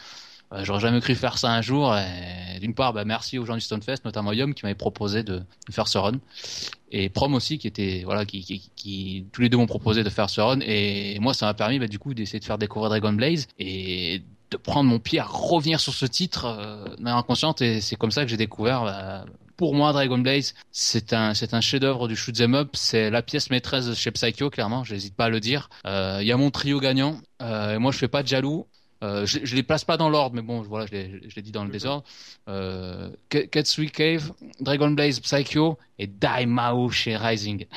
Euh, 0.53 0.65
J'aurais 0.65 0.81
jamais 0.81 1.01
cru 1.01 1.15
faire 1.15 1.39
ça 1.39 1.53
un 1.53 1.63
jour. 1.63 1.95
D'une 2.61 2.75
part, 2.75 2.93
bah, 2.93 3.05
merci 3.05 3.39
aux 3.39 3.47
gens 3.47 3.55
du 3.55 3.61
Stonefest, 3.61 4.05
notamment 4.05 4.33
Yom, 4.33 4.53
qui 4.55 4.65
m'avait 4.65 4.75
proposé 4.75 5.23
de, 5.23 5.43
faire 5.71 5.89
ce 5.89 5.99
run. 5.99 6.13
Et 6.93 7.09
Prom 7.09 7.35
aussi, 7.35 7.59
qui 7.59 7.67
était, 7.67 8.03
voilà, 8.05 8.25
qui, 8.25 8.43
qui, 8.43 8.71
qui 8.77 9.27
tous 9.33 9.41
les 9.43 9.49
deux 9.49 9.57
m'ont 9.57 9.67
proposé 9.67 10.03
de 10.03 10.11
faire 10.11 10.29
ce 10.29 10.41
run. 10.41 10.61
Et 10.61 11.19
moi, 11.21 11.35
ça 11.35 11.47
m'a 11.47 11.55
permis, 11.55 11.79
bah, 11.79 11.87
du 11.87 11.99
coup, 11.99 12.15
d'essayer 12.15 12.41
de 12.41 12.45
faire 12.45 12.59
découvrir 12.59 12.91
Dragon 12.91 13.13
Blaze 13.13 13.47
et 13.59 14.23
de 14.51 14.57
prendre 14.57 14.91
mon 14.91 14.99
pied 14.99 15.21
à 15.21 15.25
revenir 15.25 15.81
sur 15.81 15.95
ce 15.95 16.07
titre 16.07 16.45
euh, 16.45 16.97
de 16.97 17.03
manière 17.03 17.19
inconsciente. 17.19 17.63
Et 17.63 17.81
c'est 17.81 17.97
comme 17.97 18.11
ça 18.11 18.25
que 18.25 18.31
j'ai 18.31 18.37
découvert, 18.37 18.83
bah, 18.85 19.25
pour 19.57 19.75
moi, 19.75 19.93
Dragon 19.93 20.19
Blaze, 20.19 20.55
c'est 20.73 21.13
un, 21.13 21.35
c'est 21.35 21.55
un 21.55 21.61
chef-d'œuvre 21.61 22.09
du 22.09 22.17
shoot 22.17 22.39
'em 22.41 22.55
up. 22.55 22.71
C'est 22.75 23.11
la 23.11 23.23
pièce 23.23 23.51
maîtresse 23.51 23.87
de 23.87 23.95
chez 23.95 24.11
Psycho, 24.11 24.51
clairement. 24.51 24.85
J'hésite 24.85 25.15
pas 25.15 25.27
à 25.27 25.29
le 25.29 25.39
dire. 25.39 25.69
Euh, 25.87 26.19
Il 26.23 26.27
y 26.27 26.33
a 26.33 26.37
mon 26.37 26.51
trio 26.51 26.81
gagnant. 26.81 27.21
Euh, 27.43 27.75
et 27.75 27.79
moi, 27.79 27.93
je 27.93 27.99
fais 27.99 28.09
pas 28.09 28.23
de 28.23 28.29
jaloux. 28.29 28.67
Euh, 29.03 29.25
je, 29.25 29.39
je 29.45 29.57
les 29.57 29.63
place 29.63 29.85
pas 29.85 29.97
dans 29.97 30.11
l'ordre, 30.11 30.37
mais 30.37 30.43
bon, 30.43 30.61
voilà, 30.61 30.85
je 30.87 30.93
l'ai, 30.93 31.23
je 31.29 31.35
l'ai 31.35 31.43
dit 31.43 31.53
dans 31.53 31.65
le 31.65 31.71
désordre. 31.71 32.05
Euh, 32.49 33.09
Ke- 33.31 33.49
Ketsui 33.49 33.91
Cave, 33.91 34.33
Dragon 34.61 34.91
Blaze, 34.91 35.21
Psycho 35.21 35.79
et 35.99 36.07
Daimao 36.07 36.91
chez 36.91 37.17
Rising. 37.17 37.67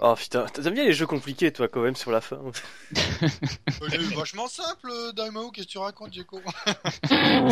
Oh 0.00 0.14
putain, 0.14 0.46
t'aimes 0.46 0.74
bien 0.74 0.84
les 0.84 0.92
jeux 0.92 1.08
compliqués 1.08 1.50
toi 1.52 1.66
quand 1.66 1.80
même 1.82 1.96
sur 1.96 2.12
la 2.12 2.20
fin. 2.20 2.38
Est 2.92 4.14
vachement 4.14 4.46
simple, 4.46 4.88
euh, 4.92 5.10
Daimao, 5.10 5.50
qu'est-ce 5.50 5.66
que 5.66 5.72
tu 5.72 5.78
racontes, 5.78 6.12
Djeko 6.12 6.40
Non 7.10 7.48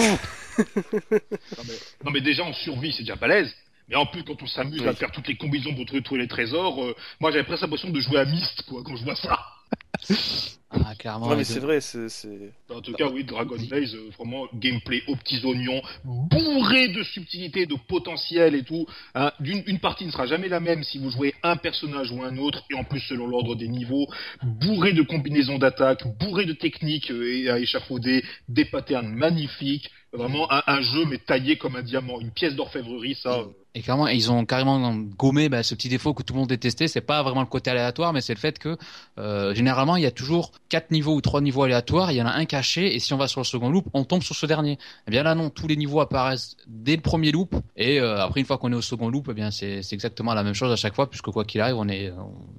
mais, 1.66 1.74
non, 2.04 2.10
mais 2.12 2.20
déjà 2.20 2.44
en 2.44 2.52
survie, 2.52 2.92
c'est 2.92 3.02
déjà 3.02 3.16
balèze. 3.16 3.52
Mais 3.88 3.96
en 3.96 4.06
plus, 4.06 4.22
quand 4.24 4.40
on 4.42 4.46
s'amuse 4.46 4.80
Oui. 4.80 4.86
à 4.88 4.94
faire 4.94 5.10
toutes 5.12 5.26
les 5.28 5.36
combinaisons 5.36 5.74
pour 5.74 5.86
retrouver 5.92 6.20
les 6.22 6.28
trésors, 6.28 6.82
euh, 6.84 6.94
moi 7.20 7.30
j'avais 7.32 7.44
presque 7.44 7.62
l'impression 7.62 7.90
de 7.90 8.00
jouer 8.00 8.18
à 8.20 8.24
Myst, 8.24 8.62
quoi, 8.68 8.82
quand 8.84 8.96
je 8.96 9.04
vois 9.04 9.16
ça. 9.16 9.38
Ah, 10.84 10.94
clairement. 10.96 11.30
Non 11.30 11.36
mais 11.36 11.44
c'est 11.44 11.60
vrai, 11.60 11.80
c'est... 11.80 12.08
En 12.70 12.80
tout 12.80 12.92
cas, 12.92 13.08
oui, 13.08 13.24
Dragon 13.24 13.56
Blaze, 13.68 13.94
euh, 13.94 14.10
vraiment 14.18 14.46
gameplay 14.52 15.00
aux 15.06 15.14
petits 15.16 15.40
oignons, 15.44 15.80
bourré 16.04 16.88
de 16.88 17.02
subtilité, 17.04 17.66
de 17.66 17.76
potentiel 17.88 18.54
et 18.54 18.64
tout. 18.64 18.84
Hein, 19.14 19.30
d'une, 19.40 19.62
une 19.66 19.78
partie 19.78 20.04
ne 20.04 20.10
sera 20.10 20.26
jamais 20.26 20.48
la 20.48 20.60
même 20.60 20.82
si 20.82 20.98
vous 20.98 21.10
jouez 21.10 21.34
un 21.44 21.56
personnage 21.56 22.10
ou 22.10 22.22
un 22.24 22.36
autre, 22.36 22.64
et 22.70 22.74
en 22.74 22.84
plus 22.84 23.00
selon 23.00 23.26
l'ordre 23.28 23.54
des 23.54 23.68
niveaux, 23.68 24.08
bourré 24.42 24.92
de 24.92 25.02
combinaisons 25.02 25.58
d'attaques, 25.58 26.04
bourré 26.18 26.44
de 26.44 26.52
techniques 26.52 27.10
euh, 27.12 27.32
et 27.32 27.48
à 27.48 27.58
échafauder, 27.58 28.24
des 28.48 28.64
patterns 28.64 29.08
magnifiques. 29.08 29.90
Vraiment 30.12 30.50
un, 30.50 30.62
un 30.66 30.80
jeu 30.80 31.04
mais 31.06 31.18
taillé 31.18 31.56
comme 31.56 31.76
un 31.76 31.82
diamant, 31.82 32.20
une 32.20 32.32
pièce 32.32 32.54
d'orfèvrerie, 32.54 33.14
ça. 33.14 33.38
euh, 33.40 33.44
Et 33.76 33.82
clairement, 33.82 34.08
ils 34.08 34.32
ont 34.32 34.46
carrément 34.46 34.94
gommé 34.94 35.50
bah, 35.50 35.62
ce 35.62 35.74
petit 35.74 35.90
défaut 35.90 36.14
que 36.14 36.22
tout 36.22 36.32
le 36.32 36.38
monde 36.38 36.48
détestait. 36.48 36.88
C'est 36.88 37.02
pas 37.02 37.22
vraiment 37.22 37.42
le 37.42 37.46
côté 37.46 37.70
aléatoire, 37.70 38.14
mais 38.14 38.22
c'est 38.22 38.32
le 38.32 38.38
fait 38.38 38.58
que 38.58 38.78
euh, 39.18 39.52
généralement 39.54 39.96
il 39.96 40.02
y 40.02 40.06
a 40.06 40.10
toujours 40.10 40.50
quatre 40.70 40.90
niveaux 40.90 41.14
ou 41.14 41.20
trois 41.20 41.42
niveaux 41.42 41.62
aléatoires. 41.62 42.10
Il 42.10 42.16
y 42.16 42.22
en 42.22 42.26
a 42.26 42.32
un 42.32 42.46
caché, 42.46 42.94
et 42.94 43.00
si 43.00 43.12
on 43.12 43.18
va 43.18 43.28
sur 43.28 43.40
le 43.40 43.44
second 43.44 43.68
loop, 43.68 43.84
on 43.92 44.04
tombe 44.04 44.22
sur 44.22 44.34
ce 44.34 44.46
dernier. 44.46 44.78
Eh 45.06 45.10
bien 45.10 45.22
là 45.22 45.34
non, 45.34 45.50
tous 45.50 45.66
les 45.66 45.76
niveaux 45.76 46.00
apparaissent 46.00 46.56
dès 46.66 46.96
le 46.96 47.02
premier 47.02 47.32
loop, 47.32 47.54
et 47.76 48.00
euh, 48.00 48.24
après 48.24 48.40
une 48.40 48.46
fois 48.46 48.56
qu'on 48.56 48.72
est 48.72 48.76
au 48.76 48.80
second 48.80 49.10
loop, 49.10 49.26
eh 49.30 49.34
bien 49.34 49.50
c'est 49.50 49.82
exactement 49.92 50.32
la 50.32 50.42
même 50.42 50.54
chose 50.54 50.72
à 50.72 50.76
chaque 50.76 50.94
fois, 50.94 51.10
puisque 51.10 51.26
quoi 51.26 51.44
qu'il 51.44 51.60
arrive, 51.60 51.76
on 51.76 51.88
est 51.90 52.10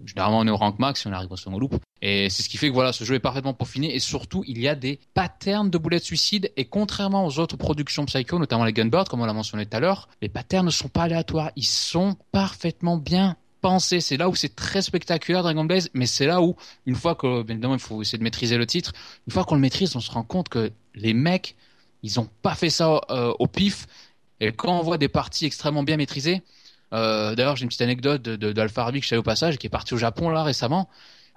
généralement 0.05 0.37
on 0.37 0.45
est 0.45 0.51
au 0.51 0.57
rank 0.57 0.77
max 0.77 1.01
si 1.01 1.07
on 1.07 1.13
arrive 1.13 1.31
au 1.31 1.35
second 1.35 1.57
loop. 1.57 1.79
Et 2.01 2.29
c'est 2.29 2.43
ce 2.43 2.49
qui 2.49 2.57
fait 2.57 2.69
que 2.69 2.73
voilà, 2.73 2.93
ce 2.93 3.03
jeu 3.03 3.15
est 3.15 3.19
parfaitement 3.19 3.55
peaufiné 3.55 3.95
et 3.95 3.99
surtout 3.99 4.43
il 4.47 4.61
y 4.61 4.67
a 4.67 4.75
des 4.75 4.99
patterns 5.15 5.71
de 5.71 5.77
boulettes 5.79 6.03
suicide 6.03 6.51
et 6.55 6.65
contrairement 6.65 7.25
aux 7.25 7.39
autres 7.39 7.57
productions 7.57 8.05
Psycho, 8.05 8.37
notamment 8.37 8.65
les 8.65 8.73
Gunbird, 8.73 9.09
comme 9.09 9.21
on 9.21 9.25
l'a 9.25 9.33
mentionné 9.33 9.65
tout 9.65 9.75
à 9.75 9.79
l'heure, 9.79 10.07
les 10.21 10.29
patterns 10.29 10.67
ne 10.67 10.71
sont 10.71 10.89
pas 10.89 11.06
aléatoires, 11.07 11.51
ils 11.55 11.65
sont 11.65 12.15
parfaitement 12.31 12.97
bien 12.97 13.35
pensés. 13.61 14.01
C'est 14.01 14.17
là 14.17 14.29
où 14.29 14.35
c'est 14.35 14.55
très 14.55 14.81
spectaculaire 14.81 15.43
Dragon 15.43 15.65
Blaze, 15.65 15.89
mais 15.93 16.05
c'est 16.05 16.27
là 16.27 16.41
où 16.41 16.55
une 16.85 16.95
fois 16.95 17.15
que 17.15 17.41
évidemment 17.49 17.73
il 17.73 17.79
faut 17.79 18.01
essayer 18.01 18.17
de 18.17 18.23
maîtriser 18.23 18.57
le 18.57 18.65
titre, 18.65 18.93
une 19.27 19.33
fois 19.33 19.43
qu'on 19.43 19.55
le 19.55 19.61
maîtrise, 19.61 19.95
on 19.95 19.99
se 19.99 20.11
rend 20.11 20.23
compte 20.23 20.49
que 20.49 20.71
les 20.95 21.13
mecs, 21.13 21.55
ils 22.03 22.19
ont 22.19 22.29
pas 22.41 22.55
fait 22.55 22.69
ça 22.69 23.01
euh, 23.09 23.33
au 23.39 23.47
pif. 23.47 23.87
Et 24.39 24.51
quand 24.51 24.77
on 24.77 24.83
voit 24.83 24.97
des 24.97 25.09
parties 25.09 25.45
extrêmement 25.45 25.83
bien 25.83 25.97
maîtrisées, 25.97 26.43
euh, 26.93 27.35
d'ailleurs 27.35 27.55
j'ai 27.55 27.63
une 27.63 27.69
petite 27.69 27.81
anecdote 27.81 28.21
de, 28.21 28.35
de, 28.35 28.51
que 28.53 29.01
je 29.01 29.07
savais 29.07 29.19
au 29.19 29.23
passage, 29.23 29.57
qui 29.57 29.67
est 29.67 29.71
parti 29.71 29.93
au 29.93 29.97
Japon 29.97 30.29
là 30.29 30.43
récemment. 30.43 30.89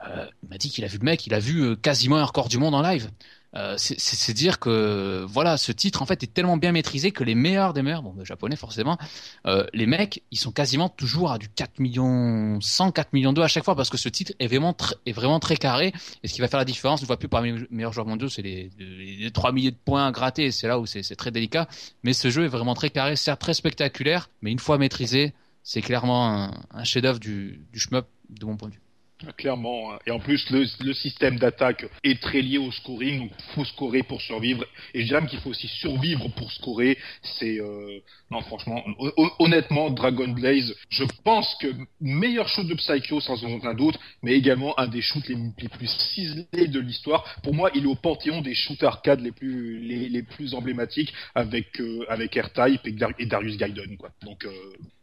Euh, 0.07 0.27
il 0.43 0.49
m'a 0.49 0.59
dit 0.59 0.71
qu'il 0.71 0.85
a 0.85 0.89
vu 0.89 0.99
le 0.99 1.05
mec, 1.05 1.27
il 1.27 1.35
a 1.35 1.41
vu 1.41 1.77
quasiment 1.77 2.17
un 2.17 2.25
record 2.25 2.49
du 2.49 2.59
monde 2.59 2.75
en 2.75 2.83
live. 2.83 3.11
Euh, 3.57 3.75
c'est- 3.79 4.33
dire 4.33 4.61
que 4.61 5.25
voilà, 5.29 5.57
ce 5.57 5.73
titre 5.73 6.03
en 6.03 6.07
fait 6.07 6.23
est 6.23 6.33
tellement 6.33 6.57
bien 6.57 6.71
maîtrisé 6.71 7.11
que 7.11 7.25
les 7.25 7.35
meilleurs 7.35 7.73
des 7.73 7.83
meilleurs, 7.83 8.03
bon, 8.03 8.15
le 8.17 8.25
japonais 8.25 8.55
forcément, 8.55 8.97
euh, 9.47 9.67
les 9.73 9.87
mecs, 9.87 10.23
ils 10.31 10.39
sont 10.39 10.53
quasiment 10.53 10.89
toujours 10.89 11.33
à 11.33 11.39
du 11.39 11.49
4 11.49 11.81
millions 11.81 12.61
100, 12.61 12.93
4 12.93 13.13
millions 13.13 13.33
2 13.33 13.43
à 13.43 13.49
chaque 13.49 13.65
fois 13.65 13.75
parce 13.75 13.91
que 13.91 13.97
ce 13.97 14.09
titre 14.09 14.33
est 14.39 14.47
vraiment 14.47 14.77
est 15.05 15.13
vraiment 15.13 15.41
très 15.41 15.57
carré. 15.57 15.93
Et 16.23 16.29
ce 16.29 16.35
qui 16.35 16.41
va 16.41 16.49
faire 16.49 16.59
la 16.61 16.65
différence, 16.65 17.01
une 17.01 17.07
fois 17.09 17.19
plus 17.19 17.29
parmi 17.29 17.53
les 17.53 17.67
meilleurs 17.71 17.93
joueurs 17.93 18.07
mondiaux, 18.07 18.29
c'est 18.29 18.43
les, 18.43 18.71
les, 18.79 19.17
les 19.17 19.31
3 19.33 19.51
milliers 19.53 19.73
de 19.73 19.77
points 19.85 20.07
à 20.07 20.13
gratter. 20.13 20.53
C'est 20.53 20.69
là 20.69 20.79
où 20.79 20.87
c'est 20.87 21.03
très 21.17 21.31
délicat. 21.33 21.67
Mais 22.05 22.13
ce 22.13 22.31
jeu 22.31 22.45
est 22.45 22.49
vraiment 22.49 22.75
très 22.75 22.91
carré, 22.91 23.17
certes 23.17 23.41
très 23.41 23.55
spectaculaire, 23.55 24.31
mais 24.43 24.53
une 24.53 24.59
fois 24.61 24.79
maîtrisé, 24.79 25.35
c'est 25.65 25.81
clairement 25.83 26.29
un, 26.45 26.51
un 26.71 26.85
chef-d'œuvre 26.85 27.19
du, 27.19 27.67
du 27.73 27.81
shmup 27.81 28.07
de 28.29 28.47
mon 28.47 28.57
point 28.57 28.69
de 28.69 28.75
vue. 28.75 28.81
Clairement. 29.37 29.93
hein. 29.93 29.99
Et 30.07 30.11
en 30.11 30.19
plus, 30.19 30.49
le, 30.51 30.65
le 30.85 30.95
système 30.95 31.39
d'attaque 31.39 31.87
est 32.05 32.21
très 32.23 32.41
lié 32.41 32.59
au 32.59 32.73
scoring. 32.73 33.21
Donc, 33.21 33.31
faut 33.55 33.65
scorer 33.65 34.03
pour 34.03 34.21
survivre. 34.21 34.65
Et 34.95 35.05
même 35.11 35.27
qu'il 35.27 35.39
faut 35.41 35.51
aussi 35.51 35.69
survivre 35.69 36.29
pour 36.31 36.51
scorer. 36.53 36.97
C'est 37.23 37.61
euh... 37.61 38.01
non, 38.31 38.41
franchement, 38.41 38.83
hon- 38.99 39.13
hon- 39.17 39.31
honnêtement, 39.39 39.91
Dragon 39.91 40.29
Blaze, 40.29 40.75
je 40.89 41.05
pense 41.25 41.55
que 41.61 41.67
meilleur 42.01 42.49
shoot 42.49 42.67
de 42.67 42.75
Psycho 42.75 43.21
sans 43.21 43.45
aucun 43.45 43.75
doute, 43.75 43.99
mais 44.23 44.33
également 44.33 44.79
un 44.79 44.89
des 44.89 45.03
shoots 45.03 45.29
les, 45.29 45.37
plus 45.69 45.89
ciselés 46.15 46.69
de 46.69 46.81
l'histoire. 46.81 47.25
Pour 47.43 47.55
moi, 47.55 47.71
il 47.75 47.85
est 47.85 47.89
au 47.89 47.95
panthéon 47.97 48.41
des 48.41 48.55
shoots 48.55 48.83
arcade 48.83 49.21
les 49.21 49.33
plus 49.33 49.81
les, 49.81 50.09
plus 50.23 50.55
emblématiques 50.55 51.13
avec 51.35 51.79
euh, 51.81 52.05
avec 52.09 52.35
R-Type 52.35 52.87
et, 52.87 52.95
et 53.19 53.27
Darius 53.27 53.57
Gaiden. 53.59 53.97
Quoi. 53.99 54.11
Donc 54.23 54.45
euh, 54.45 54.51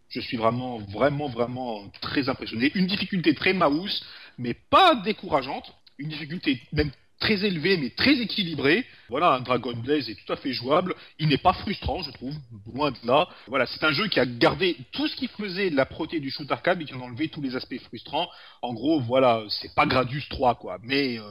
je 0.09 0.19
suis 0.21 0.37
vraiment, 0.37 0.77
vraiment, 0.79 1.27
vraiment 1.27 1.87
très 2.01 2.29
impressionné. 2.29 2.71
Une 2.75 2.87
difficulté 2.87 3.33
très 3.33 3.53
mouse, 3.53 4.03
mais 4.37 4.53
pas 4.53 4.95
décourageante. 4.95 5.73
Une 5.97 6.09
difficulté 6.09 6.61
même 6.73 6.91
très 7.19 7.43
élevée, 7.43 7.77
mais 7.77 7.89
très 7.89 8.13
équilibrée. 8.19 8.85
Voilà, 9.09 9.31
un 9.33 9.39
Dragon 9.41 9.73
Blaze 9.75 10.07
est 10.07 10.15
tout 10.23 10.31
à 10.31 10.35
fait 10.35 10.53
jouable. 10.53 10.93
Il 11.17 11.27
n'est 11.29 11.39
pas 11.39 11.53
frustrant, 11.53 12.03
je 12.03 12.11
trouve, 12.11 12.35
loin 12.71 12.91
de 12.91 12.97
là. 13.05 13.27
Voilà, 13.47 13.65
c'est 13.65 13.83
un 13.83 13.91
jeu 13.91 14.07
qui 14.07 14.19
a 14.19 14.25
gardé 14.27 14.77
tout 14.91 15.07
ce 15.07 15.15
qui 15.15 15.27
faisait 15.27 15.71
de 15.71 15.75
la 15.75 15.87
proté 15.87 16.19
du 16.19 16.29
shoot 16.29 16.49
arcade, 16.51 16.77
mais 16.77 16.85
qui 16.85 16.93
en 16.93 17.01
a 17.01 17.05
enlevé 17.05 17.27
tous 17.29 17.41
les 17.41 17.55
aspects 17.55 17.79
frustrants. 17.87 18.29
En 18.61 18.73
gros, 18.73 18.99
voilà, 19.01 19.43
c'est 19.49 19.73
pas 19.73 19.87
Gradius 19.87 20.29
3, 20.29 20.55
quoi. 20.55 20.77
Mais 20.83 21.17
euh, 21.17 21.23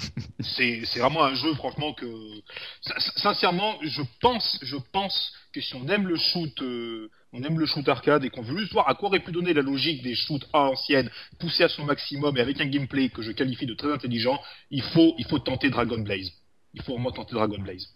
c'est 0.40 0.82
vraiment 0.98 1.22
un 1.24 1.34
jeu, 1.34 1.54
franchement, 1.54 1.92
que... 1.92 2.06
sin- 2.82 2.98
Sincèrement, 3.16 3.78
je 3.82 4.02
pense, 4.20 4.58
je 4.62 4.76
pense 4.92 5.32
que 5.52 5.60
si 5.60 5.74
on 5.76 5.86
aime 5.88 6.08
le 6.08 6.16
shoot... 6.16 6.60
euh, 6.62 7.08
on 7.32 7.42
aime 7.42 7.58
le 7.58 7.66
shoot 7.66 7.86
arcade 7.88 8.24
et 8.24 8.30
qu'on 8.30 8.42
veut 8.42 8.56
juste 8.58 8.72
voir 8.72 8.88
à 8.88 8.94
quoi 8.94 9.08
aurait 9.08 9.20
pu 9.20 9.32
donner 9.32 9.52
la 9.52 9.62
logique 9.62 10.02
des 10.02 10.14
shoots 10.14 10.46
à 10.52 10.64
l'ancienne, 10.64 11.10
poussé 11.38 11.64
à 11.64 11.68
son 11.68 11.84
maximum 11.84 12.36
et 12.36 12.40
avec 12.40 12.60
un 12.60 12.66
gameplay 12.66 13.10
que 13.10 13.22
je 13.22 13.32
qualifie 13.32 13.66
de 13.66 13.74
très 13.74 13.92
intelligent, 13.92 14.40
il 14.70 14.82
faut, 14.82 15.14
il 15.18 15.26
faut 15.26 15.38
tenter 15.38 15.68
Dragon 15.70 15.98
Blaze. 15.98 16.32
Il 16.74 16.82
faut 16.82 16.92
vraiment 16.94 17.12
tenter 17.12 17.34
Dragon 17.34 17.58
Blaze. 17.58 17.86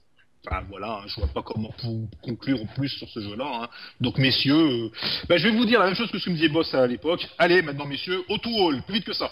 Enfin 0.44 0.62
voilà, 0.68 0.98
hein, 0.98 1.06
je 1.06 1.14
vois 1.20 1.28
pas 1.28 1.42
comment 1.42 1.70
pour 1.80 2.08
conclure 2.20 2.58
plus 2.74 2.88
sur 2.88 3.08
ce 3.08 3.20
jeu-là. 3.20 3.62
hein. 3.62 3.68
Donc 4.00 4.18
messieurs, 4.18 4.54
euh, 4.54 4.90
bah, 5.28 5.36
je 5.36 5.48
vais 5.48 5.54
vous 5.56 5.64
dire 5.64 5.78
la 5.78 5.86
même 5.86 5.94
chose 5.94 6.10
que 6.10 6.18
ce 6.18 6.24
que 6.24 6.30
me 6.30 6.34
disait 6.34 6.48
Boss 6.48 6.74
à 6.74 6.86
l'époque. 6.86 7.26
Allez, 7.38 7.62
maintenant 7.62 7.86
messieurs, 7.86 8.24
au 8.28 8.38
to 8.38 8.50
all, 8.68 8.82
plus 8.82 8.94
vite 8.94 9.04
que 9.04 9.12
ça. 9.12 9.30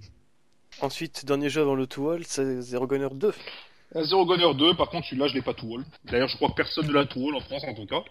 Ensuite, 0.80 1.24
dernier 1.26 1.50
jeu 1.50 1.60
avant 1.62 1.74
le 1.74 1.86
Two 1.86 2.06
Wall, 2.06 2.22
c'est 2.24 2.60
Zero 2.60 2.86
Gunner 2.86 3.08
2. 3.12 3.32
Euh, 3.96 4.04
Zero 4.04 4.24
Gunner 4.24 4.54
2, 4.54 4.74
par 4.74 4.88
contre 4.88 5.06
celui-là 5.06 5.28
je 5.28 5.34
l'ai 5.34 5.42
pas 5.42 5.54
tout 5.54 5.74
all. 5.76 5.84
D'ailleurs 6.04 6.28
je 6.28 6.36
crois 6.36 6.48
que 6.48 6.54
personne 6.54 6.86
ne 6.86 6.92
l'a 6.92 7.04
tout 7.04 7.28
all 7.28 7.34
en 7.34 7.40
France 7.40 7.64
en 7.66 7.74
tout 7.74 7.86
cas. 7.86 8.02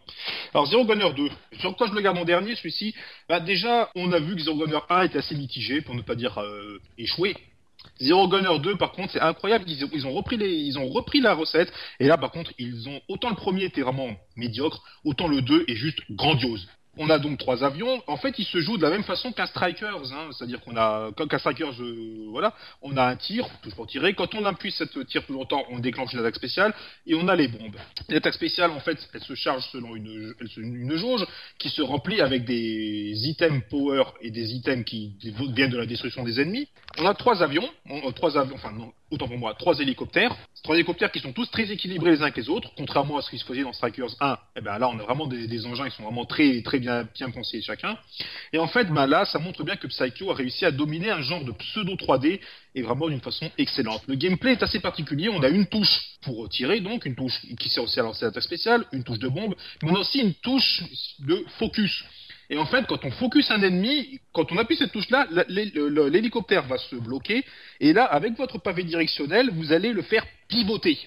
Alors 0.53 0.67
Zero 0.67 0.85
Gunner 0.85 1.11
2, 1.13 1.29
sur 1.59 1.75
quoi 1.75 1.87
je 1.87 1.93
le 1.93 2.01
garde 2.01 2.17
en 2.17 2.25
dernier 2.25 2.55
celui-ci? 2.55 2.93
Bah, 3.27 3.39
Déjà 3.39 3.89
on 3.95 4.11
a 4.11 4.19
vu 4.19 4.35
que 4.35 4.41
Zero 4.41 4.57
Gunner 4.57 4.79
1 4.89 5.03
était 5.03 5.19
assez 5.19 5.35
mitigé 5.35 5.81
pour 5.81 5.95
ne 5.95 6.01
pas 6.01 6.15
dire 6.15 6.37
euh, 6.39 6.79
échoué. 6.97 7.35
Zero 7.99 8.27
Gunner 8.27 8.59
2 8.59 8.77
par 8.77 8.91
contre 8.91 9.13
c'est 9.13 9.21
incroyable, 9.21 9.65
ils 9.67 9.83
ont, 9.85 9.89
ils 9.91 10.05
ont 10.05 10.13
repris 10.13 10.37
les, 10.37 10.51
ils 10.51 10.77
ont 10.77 10.87
repris 10.87 11.19
la 11.19 11.33
recette 11.33 11.71
et 11.99 12.07
là 12.07 12.17
par 12.17 12.31
contre 12.31 12.51
ils 12.59 12.87
ont 12.87 13.01
autant 13.07 13.29
le 13.29 13.35
premier 13.35 13.63
était 13.63 13.81
vraiment 13.81 14.15
médiocre, 14.35 14.83
autant 15.03 15.27
le 15.27 15.41
2 15.41 15.65
est 15.67 15.75
juste 15.75 15.99
grandiose. 16.11 16.67
On 16.97 17.09
a 17.09 17.19
donc 17.19 17.39
trois 17.39 17.63
avions. 17.63 18.03
En 18.07 18.17
fait, 18.17 18.37
ils 18.37 18.45
se 18.45 18.59
jouent 18.59 18.75
de 18.77 18.81
la 18.81 18.89
même 18.89 19.03
façon 19.03 19.31
qu'un 19.31 19.45
Strikers, 19.45 20.11
hein. 20.11 20.29
c'est-à-dire 20.33 20.59
qu'on 20.59 20.75
a 20.75 21.09
qu'un 21.13 21.37
Strikers, 21.39 21.81
euh, 21.81 22.25
voilà, 22.29 22.53
on 22.81 22.97
a 22.97 23.03
un 23.05 23.15
tir, 23.15 23.47
toujours 23.63 23.87
tirer. 23.87 24.13
Quand 24.13 24.35
on 24.35 24.43
appuie 24.43 24.73
cette 24.73 25.05
tir 25.07 25.23
plus 25.23 25.33
longtemps, 25.33 25.63
on 25.69 25.79
déclenche 25.79 26.11
une 26.11 26.19
attaque 26.19 26.35
spéciale 26.35 26.73
et 27.07 27.15
on 27.15 27.29
a 27.29 27.35
les 27.37 27.47
bombes. 27.47 27.77
L'attaque 28.09 28.33
spéciale, 28.33 28.71
en 28.71 28.81
fait, 28.81 28.97
elle 29.13 29.21
se 29.23 29.35
charge 29.35 29.63
selon 29.71 29.95
une, 29.95 30.33
une 30.57 30.95
jauge 30.97 31.25
qui 31.59 31.69
se 31.69 31.81
remplit 31.81 32.19
avec 32.19 32.43
des 32.43 33.13
items 33.29 33.61
power 33.69 34.03
et 34.21 34.29
des 34.29 34.53
items 34.53 34.83
qui 34.83 35.15
viennent 35.55 35.71
de 35.71 35.77
la 35.77 35.85
destruction 35.85 36.23
des 36.25 36.41
ennemis. 36.41 36.67
On 36.99 37.05
a 37.05 37.13
trois 37.13 37.41
avions, 37.41 37.69
on- 37.89 38.11
trois 38.11 38.37
avions, 38.37 38.55
enfin 38.55 38.73
non, 38.73 38.91
autant 39.11 39.27
pour 39.27 39.37
moi, 39.37 39.53
trois 39.53 39.77
hélicoptères. 39.79 40.35
Trois 40.63 40.75
hélicoptères 40.75 41.11
qui 41.11 41.19
sont 41.19 41.33
tous 41.33 41.49
très 41.51 41.71
équilibrés 41.71 42.11
les 42.11 42.21
uns 42.21 42.31
que 42.31 42.39
les 42.39 42.49
autres, 42.49 42.71
contrairement 42.77 43.17
à 43.17 43.21
ce 43.21 43.29
qui 43.29 43.37
se 43.37 43.45
faisait 43.45 43.63
dans 43.63 43.73
Strikers 43.73 44.15
1. 44.19 44.37
Eh 44.55 44.61
ben 44.61 44.77
là, 44.77 44.89
on 44.89 44.97
a 44.99 45.03
vraiment 45.03 45.27
des, 45.27 45.47
des 45.47 45.65
engins 45.65 45.89
qui 45.89 45.95
sont 45.95 46.03
vraiment 46.03 46.25
très 46.25 46.61
très 46.61 46.79
bien, 46.79 47.07
bien 47.15 47.29
pensé 47.29 47.61
chacun. 47.61 47.97
Et 48.53 48.59
en 48.59 48.67
fait, 48.67 48.85
bah, 48.85 49.07
là, 49.07 49.25
ça 49.25 49.39
montre 49.39 49.63
bien 49.63 49.75
que 49.75 49.87
Psycho 49.87 50.31
a 50.31 50.35
réussi 50.35 50.65
à 50.65 50.71
dominer 50.71 51.11
un 51.11 51.21
genre 51.21 51.43
de 51.43 51.51
pseudo 51.51 51.93
3D 51.95 52.39
et 52.73 52.81
vraiment 52.81 53.09
d'une 53.09 53.21
façon 53.21 53.49
excellente. 53.57 54.03
Le 54.07 54.15
gameplay 54.15 54.53
est 54.53 54.63
assez 54.63 54.79
particulier. 54.79 55.29
On 55.29 55.43
a 55.43 55.49
une 55.49 55.65
touche 55.65 56.11
pour 56.21 56.47
tirer, 56.49 56.79
donc 56.79 57.05
une 57.05 57.15
touche 57.15 57.41
qui 57.59 57.69
sert 57.69 57.83
aussi 57.83 57.99
à 57.99 58.03
lancer 58.03 58.25
l'attaque 58.25 58.43
spéciale, 58.43 58.85
une 58.91 59.03
touche 59.03 59.19
de 59.19 59.27
bombe, 59.27 59.55
mais 59.81 59.91
on 59.91 59.95
a 59.95 59.99
aussi 59.99 60.19
une 60.19 60.33
touche 60.35 60.83
de 61.19 61.43
focus. 61.57 62.03
Et 62.51 62.57
en 62.57 62.65
fait, 62.65 62.85
quand 62.85 63.03
on 63.05 63.11
focus 63.11 63.49
un 63.49 63.61
ennemi, 63.63 64.19
quand 64.33 64.51
on 64.51 64.57
appuie 64.57 64.75
cette 64.75 64.91
touche-là, 64.91 65.25
l'hélicoptère 65.47 66.67
va 66.67 66.77
se 66.77 66.97
bloquer. 66.97 67.45
Et 67.79 67.93
là, 67.93 68.03
avec 68.03 68.33
votre 68.37 68.57
pavé 68.59 68.83
directionnel, 68.83 69.49
vous 69.53 69.71
allez 69.71 69.93
le 69.93 70.01
faire 70.01 70.25
pivoter. 70.49 70.99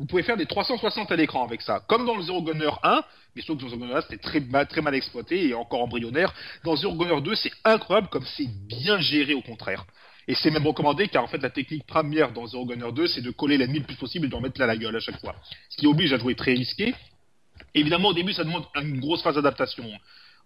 Vous 0.00 0.06
pouvez 0.06 0.24
faire 0.24 0.36
des 0.36 0.46
360 0.46 1.12
à 1.12 1.16
l'écran 1.16 1.44
avec 1.44 1.62
ça, 1.62 1.84
comme 1.88 2.04
dans 2.04 2.16
le 2.16 2.22
Zero 2.24 2.42
Gunner 2.42 2.70
1, 2.82 3.04
mais 3.36 3.42
sauf 3.42 3.56
que 3.58 3.62
dans 3.62 3.68
Zero 3.68 3.80
Gunner 3.80 3.94
1 3.94 4.00
c'était 4.02 4.16
très, 4.18 4.40
mal- 4.40 4.66
très 4.66 4.80
mal 4.80 4.94
exploité 4.96 5.46
et 5.46 5.54
encore 5.54 5.82
embryonnaire. 5.82 6.34
Dans 6.64 6.74
Zero 6.74 6.96
Gunner 6.96 7.20
2, 7.20 7.34
c'est 7.36 7.52
incroyable 7.64 8.08
comme 8.08 8.24
c'est 8.36 8.48
bien 8.66 8.98
géré 8.98 9.34
au 9.34 9.42
contraire. 9.42 9.84
Et 10.26 10.34
c'est 10.34 10.50
même 10.50 10.66
recommandé 10.66 11.06
car 11.06 11.22
en 11.22 11.28
fait 11.28 11.38
la 11.38 11.50
technique 11.50 11.86
première 11.86 12.32
dans 12.32 12.46
Zero 12.48 12.66
Gunner 12.66 12.90
2, 12.92 13.06
c'est 13.06 13.20
de 13.20 13.30
coller 13.30 13.56
l'ennemi 13.56 13.78
le 13.78 13.84
plus 13.84 13.94
possible 13.96 14.26
et 14.26 14.28
de 14.28 14.34
en 14.34 14.40
mettre 14.40 14.58
là 14.58 14.66
la 14.66 14.76
gueule 14.76 14.96
à 14.96 15.00
chaque 15.00 15.20
fois. 15.20 15.36
Ce 15.68 15.76
qui 15.76 15.86
oblige 15.86 16.12
à 16.12 16.18
jouer 16.18 16.34
très 16.34 16.54
risqué. 16.54 16.92
Évidemment, 17.74 18.08
au 18.08 18.14
début, 18.14 18.32
ça 18.32 18.42
demande 18.42 18.64
une 18.74 18.98
grosse 18.98 19.22
phase 19.22 19.36
d'adaptation. 19.36 19.88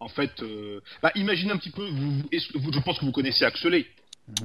En 0.00 0.08
fait, 0.08 0.42
euh, 0.42 0.80
bah, 1.02 1.10
imaginez 1.14 1.52
un 1.52 1.56
petit 1.56 1.70
peu, 1.70 1.86
vous, 1.88 2.22
est-ce 2.32 2.48
que 2.52 2.58
vous- 2.58 2.72
je 2.72 2.80
pense 2.80 2.98
que 2.98 3.04
vous 3.04 3.12
connaissez 3.12 3.44
Axelay, 3.44 3.86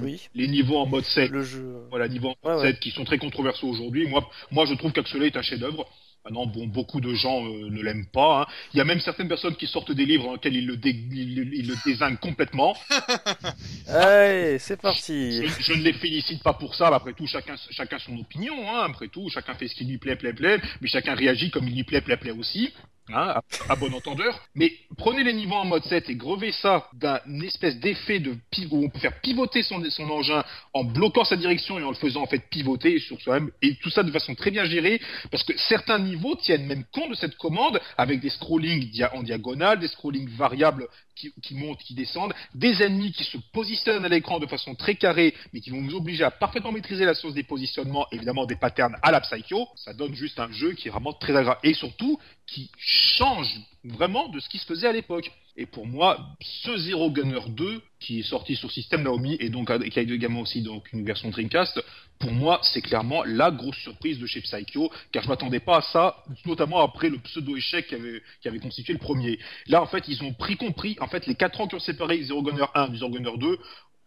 Oui, 0.00 0.20
les 0.34 0.48
niveaux 0.48 0.78
en 0.78 0.86
mode 0.86 1.04
7 1.04 1.30
le 1.30 1.42
jeu. 1.44 1.74
voilà, 1.90 2.08
niveau 2.08 2.28
en 2.42 2.48
Ouais, 2.48 2.62
7 2.62 2.74
ouais. 2.74 2.78
qui 2.80 2.90
sont 2.90 3.04
très 3.04 3.18
controversés 3.18 3.66
aujourd'hui. 3.66 4.06
Moi, 4.08 4.28
moi, 4.50 4.64
je 4.64 4.74
trouve 4.74 4.92
qu'Axelay 4.92 5.26
est 5.26 5.36
un 5.36 5.42
chef-d'œuvre. 5.42 5.86
Maintenant, 6.24 6.46
bon, 6.46 6.68
beaucoup 6.68 7.00
de 7.00 7.12
gens 7.14 7.44
euh, 7.44 7.68
ne 7.68 7.82
l'aiment 7.82 8.06
pas. 8.06 8.42
hein. 8.42 8.46
Il 8.72 8.78
y 8.78 8.80
a 8.80 8.84
même 8.84 9.00
certaines 9.00 9.26
personnes 9.26 9.56
qui 9.56 9.66
sortent 9.66 9.90
des 9.90 10.04
livres 10.06 10.24
dans 10.26 10.32
lesquels 10.34 10.54
ils 10.54 10.66
le, 10.68 10.76
dé- 10.76 10.90
ils, 11.10 11.34
le- 11.34 11.52
ils 11.54 11.66
le 11.66 11.74
désignent 11.84 12.16
complètement. 12.16 12.76
Allez, 13.88 14.58
c'est 14.60 14.80
parti. 14.80 15.42
Je, 15.44 15.62
je 15.62 15.72
ne 15.72 15.82
les 15.82 15.92
félicite 15.94 16.42
pas 16.42 16.52
pour 16.54 16.74
ça. 16.74 16.88
Après 16.88 17.12
tout, 17.12 17.26
chacun, 17.26 17.56
chacun 17.70 17.98
son 17.98 18.16
opinion. 18.18 18.54
Hein. 18.68 18.86
Après 18.88 19.08
tout, 19.08 19.28
chacun 19.30 19.54
fait 19.54 19.68
ce 19.68 19.74
qui 19.74 19.84
lui 19.84 19.98
plaît, 19.98 20.16
plaît, 20.16 20.32
plaît. 20.32 20.60
Mais 20.80 20.88
chacun 20.88 21.14
réagit 21.14 21.50
comme 21.50 21.66
il 21.68 21.74
lui 21.74 21.84
plaît, 21.84 22.00
plaît, 22.00 22.16
plaît 22.16 22.30
aussi. 22.30 22.72
Hein, 23.08 23.40
à, 23.68 23.76
bon 23.76 23.92
entendeur. 23.92 24.40
Mais 24.54 24.72
prenez 24.96 25.24
les 25.24 25.32
niveaux 25.32 25.56
en 25.56 25.64
mode 25.64 25.84
7 25.84 26.08
et 26.08 26.14
grevez 26.14 26.52
ça 26.52 26.88
d'un 26.94 27.18
espèce 27.42 27.76
d'effet 27.80 28.20
de 28.20 28.36
où 28.70 28.84
on 28.84 28.88
peut 28.88 29.00
faire 29.00 29.20
pivoter 29.20 29.62
son, 29.64 29.82
engin 30.08 30.44
en 30.72 30.84
bloquant 30.84 31.24
sa 31.24 31.36
direction 31.36 31.78
et 31.78 31.82
en 31.82 31.90
le 31.90 31.96
faisant 31.96 32.22
en 32.22 32.26
fait 32.26 32.48
pivoter 32.48 33.00
sur 33.00 33.20
soi-même. 33.20 33.50
Et 33.60 33.74
tout 33.76 33.90
ça 33.90 34.04
de 34.04 34.12
façon 34.12 34.34
très 34.36 34.52
bien 34.52 34.64
gérée 34.66 35.00
parce 35.30 35.42
que 35.42 35.52
certains 35.56 35.98
niveaux 35.98 36.36
tiennent 36.36 36.66
même 36.66 36.84
compte 36.92 37.10
de 37.10 37.16
cette 37.16 37.36
commande 37.36 37.80
avec 37.98 38.20
des 38.20 38.30
scrollings 38.30 39.04
en 39.12 39.22
diagonale, 39.22 39.80
des 39.80 39.88
scrollings 39.88 40.28
variables 40.28 40.86
qui, 41.16 41.32
qui 41.42 41.54
montent, 41.54 41.82
qui 41.82 41.94
descendent, 41.94 42.34
des 42.54 42.82
ennemis 42.82 43.12
qui 43.12 43.24
se 43.24 43.38
positionnent 43.52 44.04
à 44.04 44.08
l'écran 44.08 44.38
de 44.38 44.46
façon 44.46 44.74
très 44.74 44.94
carrée, 44.94 45.34
mais 45.52 45.60
qui 45.60 45.70
vont 45.70 45.80
nous 45.80 45.94
obliger 45.94 46.24
à 46.24 46.30
parfaitement 46.30 46.72
maîtriser 46.72 47.04
la 47.04 47.14
source 47.14 47.34
des 47.34 47.42
positionnements, 47.42 48.06
évidemment 48.12 48.46
des 48.46 48.56
patterns 48.56 48.96
à 49.02 49.10
la 49.10 49.20
Psycho. 49.20 49.68
Ça 49.76 49.92
donne 49.92 50.14
juste 50.14 50.38
un 50.38 50.50
jeu 50.52 50.72
qui 50.72 50.88
est 50.88 50.90
vraiment 50.90 51.12
très 51.12 51.34
agréable. 51.36 51.60
Et 51.64 51.74
surtout, 51.74 52.18
qui 52.52 52.70
change 52.76 53.48
vraiment 53.82 54.28
de 54.28 54.38
ce 54.38 54.48
qui 54.48 54.58
se 54.58 54.66
faisait 54.66 54.86
à 54.86 54.92
l'époque. 54.92 55.30
Et 55.56 55.66
pour 55.66 55.86
moi, 55.86 56.18
ce 56.40 56.76
Zero 56.76 57.10
Gunner 57.10 57.40
2, 57.48 57.82
qui 57.98 58.20
est 58.20 58.22
sorti 58.22 58.56
sur 58.56 58.70
système 58.70 59.02
Naomi 59.02 59.36
et 59.40 59.48
donc 59.48 59.66
qui 59.90 59.98
a 59.98 60.02
également 60.02 60.40
aussi 60.40 60.62
donc 60.62 60.90
une 60.92 61.04
version 61.04 61.30
Dreamcast, 61.30 61.82
pour 62.18 62.32
moi, 62.32 62.60
c'est 62.62 62.82
clairement 62.82 63.24
la 63.24 63.50
grosse 63.50 63.76
surprise 63.78 64.18
de 64.18 64.26
chez 64.26 64.40
Psycho, 64.40 64.90
car 65.12 65.22
je 65.22 65.28
m'attendais 65.28 65.60
pas 65.60 65.78
à 65.78 65.82
ça, 65.82 66.24
notamment 66.46 66.80
après 66.80 67.08
le 67.08 67.18
pseudo-échec 67.18 67.88
qui 67.88 68.48
avait, 68.48 68.58
constitué 68.60 68.92
le 68.92 68.98
premier. 68.98 69.38
Là, 69.66 69.82
en 69.82 69.86
fait, 69.86 70.06
ils 70.08 70.22
ont 70.22 70.32
pris 70.32 70.56
compris, 70.56 70.96
en 71.00 71.08
fait, 71.08 71.26
les 71.26 71.34
4 71.34 71.60
ans 71.62 71.66
qui 71.66 71.74
ont 71.74 71.80
séparé 71.80 72.22
Zero 72.22 72.42
Gunner 72.42 72.66
1 72.74 72.88
du 72.88 72.98
Zero 72.98 73.10
Gunner 73.10 73.36
2, 73.38 73.58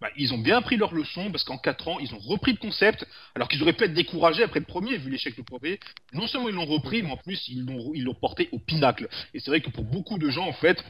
bah, 0.06 0.12
ils 0.18 0.36
ont 0.36 0.38
bien 0.38 0.62
pris 0.62 0.78
leur 0.78 0.94
leçon 0.94 1.32
parce 1.32 1.44
qu'en 1.44 1.58
4 1.58 1.88
ans, 1.88 1.98
ils 2.00 2.14
ont 2.14 2.20
repris 2.20 2.52
le 2.52 2.60
concept, 2.60 3.08
alors 3.34 3.48
qu'ils 3.48 3.64
auraient 3.64 3.74
pu 3.74 3.86
être 3.86 3.94
découragés 3.96 4.44
après 4.44 4.60
le 4.60 4.66
premier, 4.68 4.98
vu 4.98 5.10
l'échec 5.10 5.34
du 5.34 5.42
premier. 5.44 5.80
Non 6.14 6.28
seulement 6.28 6.48
ils 6.48 6.54
l'ont 6.54 6.66
repris, 6.66 7.02
mais 7.02 7.10
en 7.10 7.18
plus 7.18 7.48
ils 7.48 7.66
l'ont 7.66 7.92
ils 7.96 8.04
l'ont 8.04 8.14
porté 8.14 8.50
au 8.52 8.60
pinacle. 8.60 9.10
Et 9.34 9.40
c'est 9.40 9.50
vrai 9.50 9.62
que 9.62 9.72
pour 9.72 9.84
beaucoup 9.84 10.20
de 10.20 10.30
gens, 10.30 10.46
en 10.46 10.54
fait, 10.54 10.84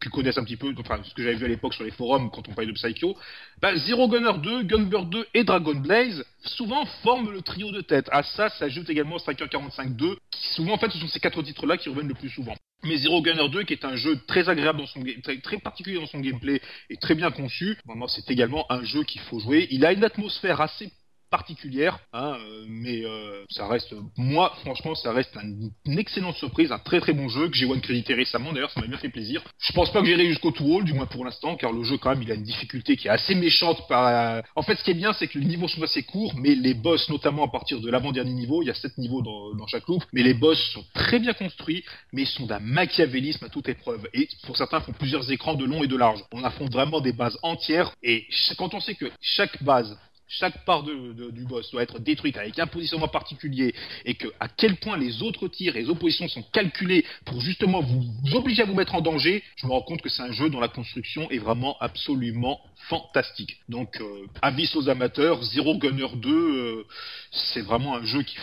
qui 0.00 0.08
connaissent 0.10 0.38
un 0.38 0.44
petit 0.44 0.56
peu, 0.56 0.72
enfin 0.78 1.00
ce 1.02 1.14
que 1.14 1.22
j'avais 1.22 1.36
vu 1.36 1.44
à 1.44 1.48
l'époque 1.48 1.74
sur 1.74 1.84
les 1.84 1.90
forums 1.90 2.30
quand 2.30 2.48
on 2.48 2.54
parlait 2.54 2.70
de 2.70 2.76
Psycho, 2.76 3.16
bah, 3.60 3.76
Zero 3.76 4.08
Gunner 4.08 4.38
2, 4.42 4.62
Gunbird 4.62 5.10
2 5.10 5.26
et 5.34 5.44
Dragon 5.44 5.74
Blaze 5.74 6.24
souvent 6.44 6.84
forment 7.02 7.30
le 7.30 7.42
trio 7.42 7.70
de 7.72 7.80
tête. 7.80 8.08
À 8.12 8.22
ça 8.22 8.48
s'ajoute 8.50 8.88
également 8.90 9.18
Striker 9.18 9.46
45-2, 9.46 10.16
qui 10.30 10.48
souvent 10.54 10.74
en 10.74 10.78
fait 10.78 10.90
ce 10.90 10.98
sont 10.98 11.08
ces 11.08 11.20
quatre 11.20 11.42
titres-là 11.42 11.76
qui 11.76 11.88
reviennent 11.88 12.08
le 12.08 12.14
plus 12.14 12.30
souvent. 12.30 12.54
Mais 12.84 12.96
Zero 12.98 13.20
Gunner 13.22 13.48
2, 13.48 13.64
qui 13.64 13.72
est 13.72 13.84
un 13.84 13.96
jeu 13.96 14.20
très 14.26 14.48
agréable 14.48 14.78
dans 14.78 14.86
son 14.86 15.02
très, 15.22 15.38
très 15.40 15.58
particulier 15.58 15.98
dans 15.98 16.06
son 16.06 16.20
gameplay 16.20 16.60
et 16.90 16.96
très 16.96 17.16
bien 17.16 17.30
conçu, 17.30 17.76
vraiment 17.84 18.06
c'est 18.06 18.30
également 18.30 18.70
un 18.70 18.84
jeu 18.84 19.02
qu'il 19.02 19.20
faut 19.22 19.40
jouer. 19.40 19.66
Il 19.70 19.84
a 19.84 19.92
une 19.92 20.04
atmosphère 20.04 20.60
assez 20.60 20.90
particulière, 21.30 21.98
hein, 22.12 22.36
euh, 22.40 22.64
mais 22.68 23.04
euh, 23.04 23.44
ça 23.50 23.66
reste, 23.66 23.94
moi 24.16 24.52
franchement, 24.60 24.94
ça 24.94 25.12
reste 25.12 25.36
un- 25.36 25.68
une 25.86 25.98
excellente 25.98 26.36
surprise, 26.36 26.72
un 26.72 26.78
très 26.78 27.00
très 27.00 27.12
bon 27.12 27.28
jeu 27.28 27.48
que 27.48 27.56
j'ai 27.56 27.66
one 27.66 27.80
crédité 27.80 28.14
récemment. 28.14 28.52
D'ailleurs, 28.52 28.70
ça 28.70 28.80
m'a 28.80 28.86
bien 28.86 28.98
fait 28.98 29.08
plaisir. 29.08 29.42
Je 29.58 29.72
pense 29.72 29.92
pas 29.92 30.00
que 30.00 30.06
j'irai 30.06 30.26
jusqu'au 30.26 30.50
tout 30.50 30.64
haut, 30.64 30.82
du 30.82 30.92
moins 30.92 31.06
pour 31.06 31.24
l'instant, 31.24 31.56
car 31.56 31.72
le 31.72 31.84
jeu 31.84 31.96
quand 31.98 32.10
même, 32.10 32.22
il 32.22 32.30
a 32.30 32.34
une 32.34 32.42
difficulté 32.42 32.96
qui 32.96 33.08
est 33.08 33.10
assez 33.10 33.34
méchante. 33.34 33.86
Par, 33.88 34.06
euh, 34.06 34.40
en 34.56 34.62
fait, 34.62 34.76
ce 34.76 34.84
qui 34.84 34.90
est 34.90 34.94
bien, 34.94 35.12
c'est 35.12 35.28
que 35.28 35.38
les 35.38 35.46
niveaux 35.46 35.68
sont 35.68 35.82
assez 35.82 36.02
courts, 36.02 36.34
mais 36.36 36.54
les 36.54 36.74
boss, 36.74 37.08
notamment 37.08 37.44
à 37.44 37.48
partir 37.50 37.80
de 37.80 37.90
l'avant-dernier 37.90 38.32
niveau, 38.32 38.62
il 38.62 38.66
y 38.66 38.70
a 38.70 38.74
sept 38.74 38.96
niveaux 38.98 39.22
dans, 39.22 39.54
dans 39.54 39.66
chaque 39.66 39.86
loop, 39.86 40.02
mais 40.12 40.22
les 40.22 40.34
boss 40.34 40.58
sont 40.72 40.84
très 40.94 41.18
bien 41.18 41.32
construits, 41.32 41.84
mais 42.12 42.22
ils 42.22 42.26
sont 42.28 42.46
d'un 42.46 42.60
machiavélisme 42.60 43.44
à 43.44 43.48
toute 43.48 43.68
épreuve. 43.68 44.06
Et 44.14 44.28
pour 44.46 44.56
certains, 44.56 44.80
font 44.80 44.92
plusieurs 44.92 45.30
écrans 45.30 45.54
de 45.54 45.64
long 45.64 45.82
et 45.82 45.86
de 45.88 45.96
large. 45.96 46.20
On 46.32 46.44
affronte 46.44 46.72
vraiment 46.72 47.00
des 47.00 47.12
bases 47.12 47.38
entières, 47.42 47.92
et 48.02 48.26
quand 48.56 48.74
on 48.74 48.80
sait 48.80 48.94
que 48.94 49.06
chaque 49.20 49.62
base 49.62 49.98
chaque 50.28 50.64
part 50.64 50.82
de, 50.82 51.12
de- 51.12 51.30
du 51.30 51.44
boss 51.44 51.70
doit 51.70 51.82
être 51.82 51.98
détruite 51.98 52.36
avec 52.36 52.58
un 52.58 52.66
positionnement 52.66 53.08
particulier 53.08 53.74
et 54.04 54.14
que 54.14 54.28
à 54.40 54.48
quel 54.48 54.76
point 54.76 54.96
les 54.96 55.22
autres 55.22 55.48
tirs 55.48 55.76
et 55.76 55.82
les 55.82 55.88
oppositions 55.88 56.28
sont 56.28 56.42
calculés 56.52 57.04
pour 57.24 57.40
justement 57.40 57.80
vous 57.80 58.04
obliger 58.34 58.62
à 58.62 58.66
vous 58.66 58.74
mettre 58.74 58.94
en 58.94 59.00
danger, 59.00 59.42
je 59.56 59.66
me 59.66 59.72
rends 59.72 59.82
compte 59.82 60.02
que 60.02 60.08
c'est 60.08 60.22
un 60.22 60.32
jeu 60.32 60.50
dont 60.50 60.60
la 60.60 60.68
construction 60.68 61.30
est 61.30 61.38
vraiment 61.38 61.76
absolument 61.80 62.60
fantastique. 62.88 63.56
Donc 63.68 64.00
euh, 64.00 64.26
avis 64.42 64.70
aux 64.74 64.88
amateurs, 64.88 65.42
Zero 65.42 65.76
Gunner 65.78 66.08
2, 66.14 66.30
euh, 66.30 66.86
c'est 67.30 67.62
vraiment 67.62 67.96
un 67.96 68.04
jeu 68.04 68.22
qui 68.22 68.36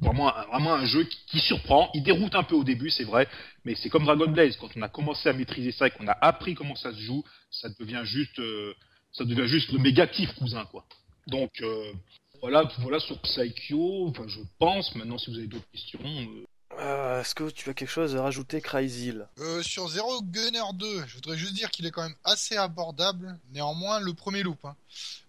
vraiment 0.00 0.32
vraiment 0.50 0.74
un 0.74 0.86
jeu 0.86 1.04
qui, 1.04 1.18
qui 1.26 1.38
surprend. 1.40 1.90
Il 1.94 2.02
déroute 2.02 2.34
un 2.34 2.42
peu 2.42 2.54
au 2.56 2.64
début, 2.64 2.90
c'est 2.90 3.04
vrai, 3.04 3.28
mais 3.64 3.74
c'est 3.76 3.88
comme 3.88 4.04
Dragon 4.04 4.26
Blaze. 4.28 4.56
Quand 4.56 4.68
on 4.76 4.82
a 4.82 4.88
commencé 4.88 5.28
à 5.28 5.32
maîtriser 5.32 5.72
ça 5.72 5.86
et 5.86 5.90
qu'on 5.90 6.06
a 6.08 6.16
appris 6.20 6.54
comment 6.54 6.74
ça 6.76 6.92
se 6.92 6.98
joue, 7.00 7.24
ça 7.50 7.68
devient 7.78 8.02
juste, 8.04 8.38
euh, 8.40 8.74
ça 9.12 9.24
devient 9.24 9.46
juste 9.46 9.70
le 9.72 9.78
méga 9.78 10.06
kiff, 10.08 10.32
cousin, 10.34 10.64
quoi. 10.64 10.84
Donc 11.26 11.50
euh, 11.60 11.92
voilà, 12.40 12.70
voilà 12.80 13.00
sur 13.00 13.20
Psycho. 13.22 14.08
Enfin, 14.08 14.26
je 14.28 14.40
pense. 14.58 14.94
Maintenant, 14.94 15.18
si 15.18 15.30
vous 15.30 15.38
avez 15.38 15.46
d'autres 15.46 15.68
questions. 15.72 16.00
euh, 16.02 16.44
Euh, 16.78 17.20
Est-ce 17.20 17.34
que 17.34 17.48
tu 17.50 17.70
as 17.70 17.74
quelque 17.74 17.88
chose 17.88 18.16
à 18.16 18.22
rajouter, 18.22 18.60
Cryzil 18.60 19.26
Euh, 19.38 19.62
sur 19.62 19.88
Zero 19.88 20.20
Gunner 20.22 20.72
2, 20.74 21.06
je 21.06 21.14
voudrais 21.14 21.36
juste 21.38 21.54
dire 21.54 21.70
qu'il 21.70 21.86
est 21.86 21.90
quand 21.92 22.02
même 22.02 22.16
assez 22.24 22.56
abordable. 22.56 23.38
Néanmoins, 23.52 24.00
le 24.00 24.12
premier 24.12 24.42
loop, 24.42 24.58
hein, 24.64 24.74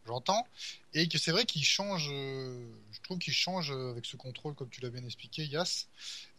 j'entends. 0.08 0.46
Et 0.94 1.08
que 1.08 1.18
c'est 1.18 1.32
vrai 1.32 1.46
qu'il 1.46 1.64
change, 1.64 2.10
euh, 2.12 2.66
je 2.92 3.00
trouve 3.04 3.20
qu'il 3.20 3.34
change 3.34 3.70
avec 3.72 4.06
ce 4.06 4.16
contrôle, 4.18 4.56
comme 4.56 4.70
tu 4.70 4.82
l'as 4.82 4.90
bien 4.90 5.04
expliqué, 5.06 5.46
Yas. 5.46 5.88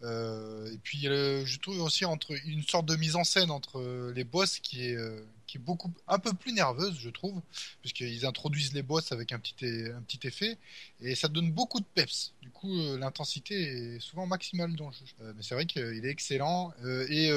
Euh, 0.03 0.73
et 0.73 0.78
puis, 0.78 1.07
euh, 1.07 1.45
je 1.47 1.59
trouve 1.61 1.81
aussi 1.83 2.05
entre 2.05 2.33
une 2.47 2.65
sorte 2.65 2.87
de 2.87 2.97
mise 2.97 3.15
en 3.16 3.24
scène 3.24 3.51
entre 3.53 3.81
les 4.15 4.24
boss 4.24 4.59
qui 4.59 4.87
est, 4.89 4.97
euh, 4.97 5.24
beaucoup, 5.59 5.93
un 6.09 6.19
peu 6.19 6.33
plus 6.33 6.53
nerveuse, 6.53 6.99
je 6.99 7.11
trouve, 7.11 7.41
puisqu'ils 7.81 8.27
introduisent 8.27 8.73
les 8.74 8.83
boss 8.83 9.12
avec 9.12 9.33
un 9.33 9.39
petit, 9.39 9.55
un 9.95 10.03
petit 10.03 10.27
effet. 10.27 10.59
Et 11.01 11.15
ça 11.15 11.28
donne 11.28 11.51
beaucoup 11.53 11.81
de 11.81 11.87
peps. 11.95 12.33
Du 12.43 12.51
coup, 12.51 12.73
euh, 12.73 12.99
l'intensité 12.99 13.55
est 13.55 14.01
souvent 14.01 14.27
maximale 14.27 14.74
dans 14.77 14.89
le 14.89 14.93
jeu. 14.93 15.05
Euh, 15.20 15.33
mais 15.37 15.43
c'est 15.43 15.55
vrai 15.55 15.66
qu'il 15.66 16.05
est 16.05 16.11
excellent. 16.11 16.73
Euh, 16.85 17.07
et 17.09 17.31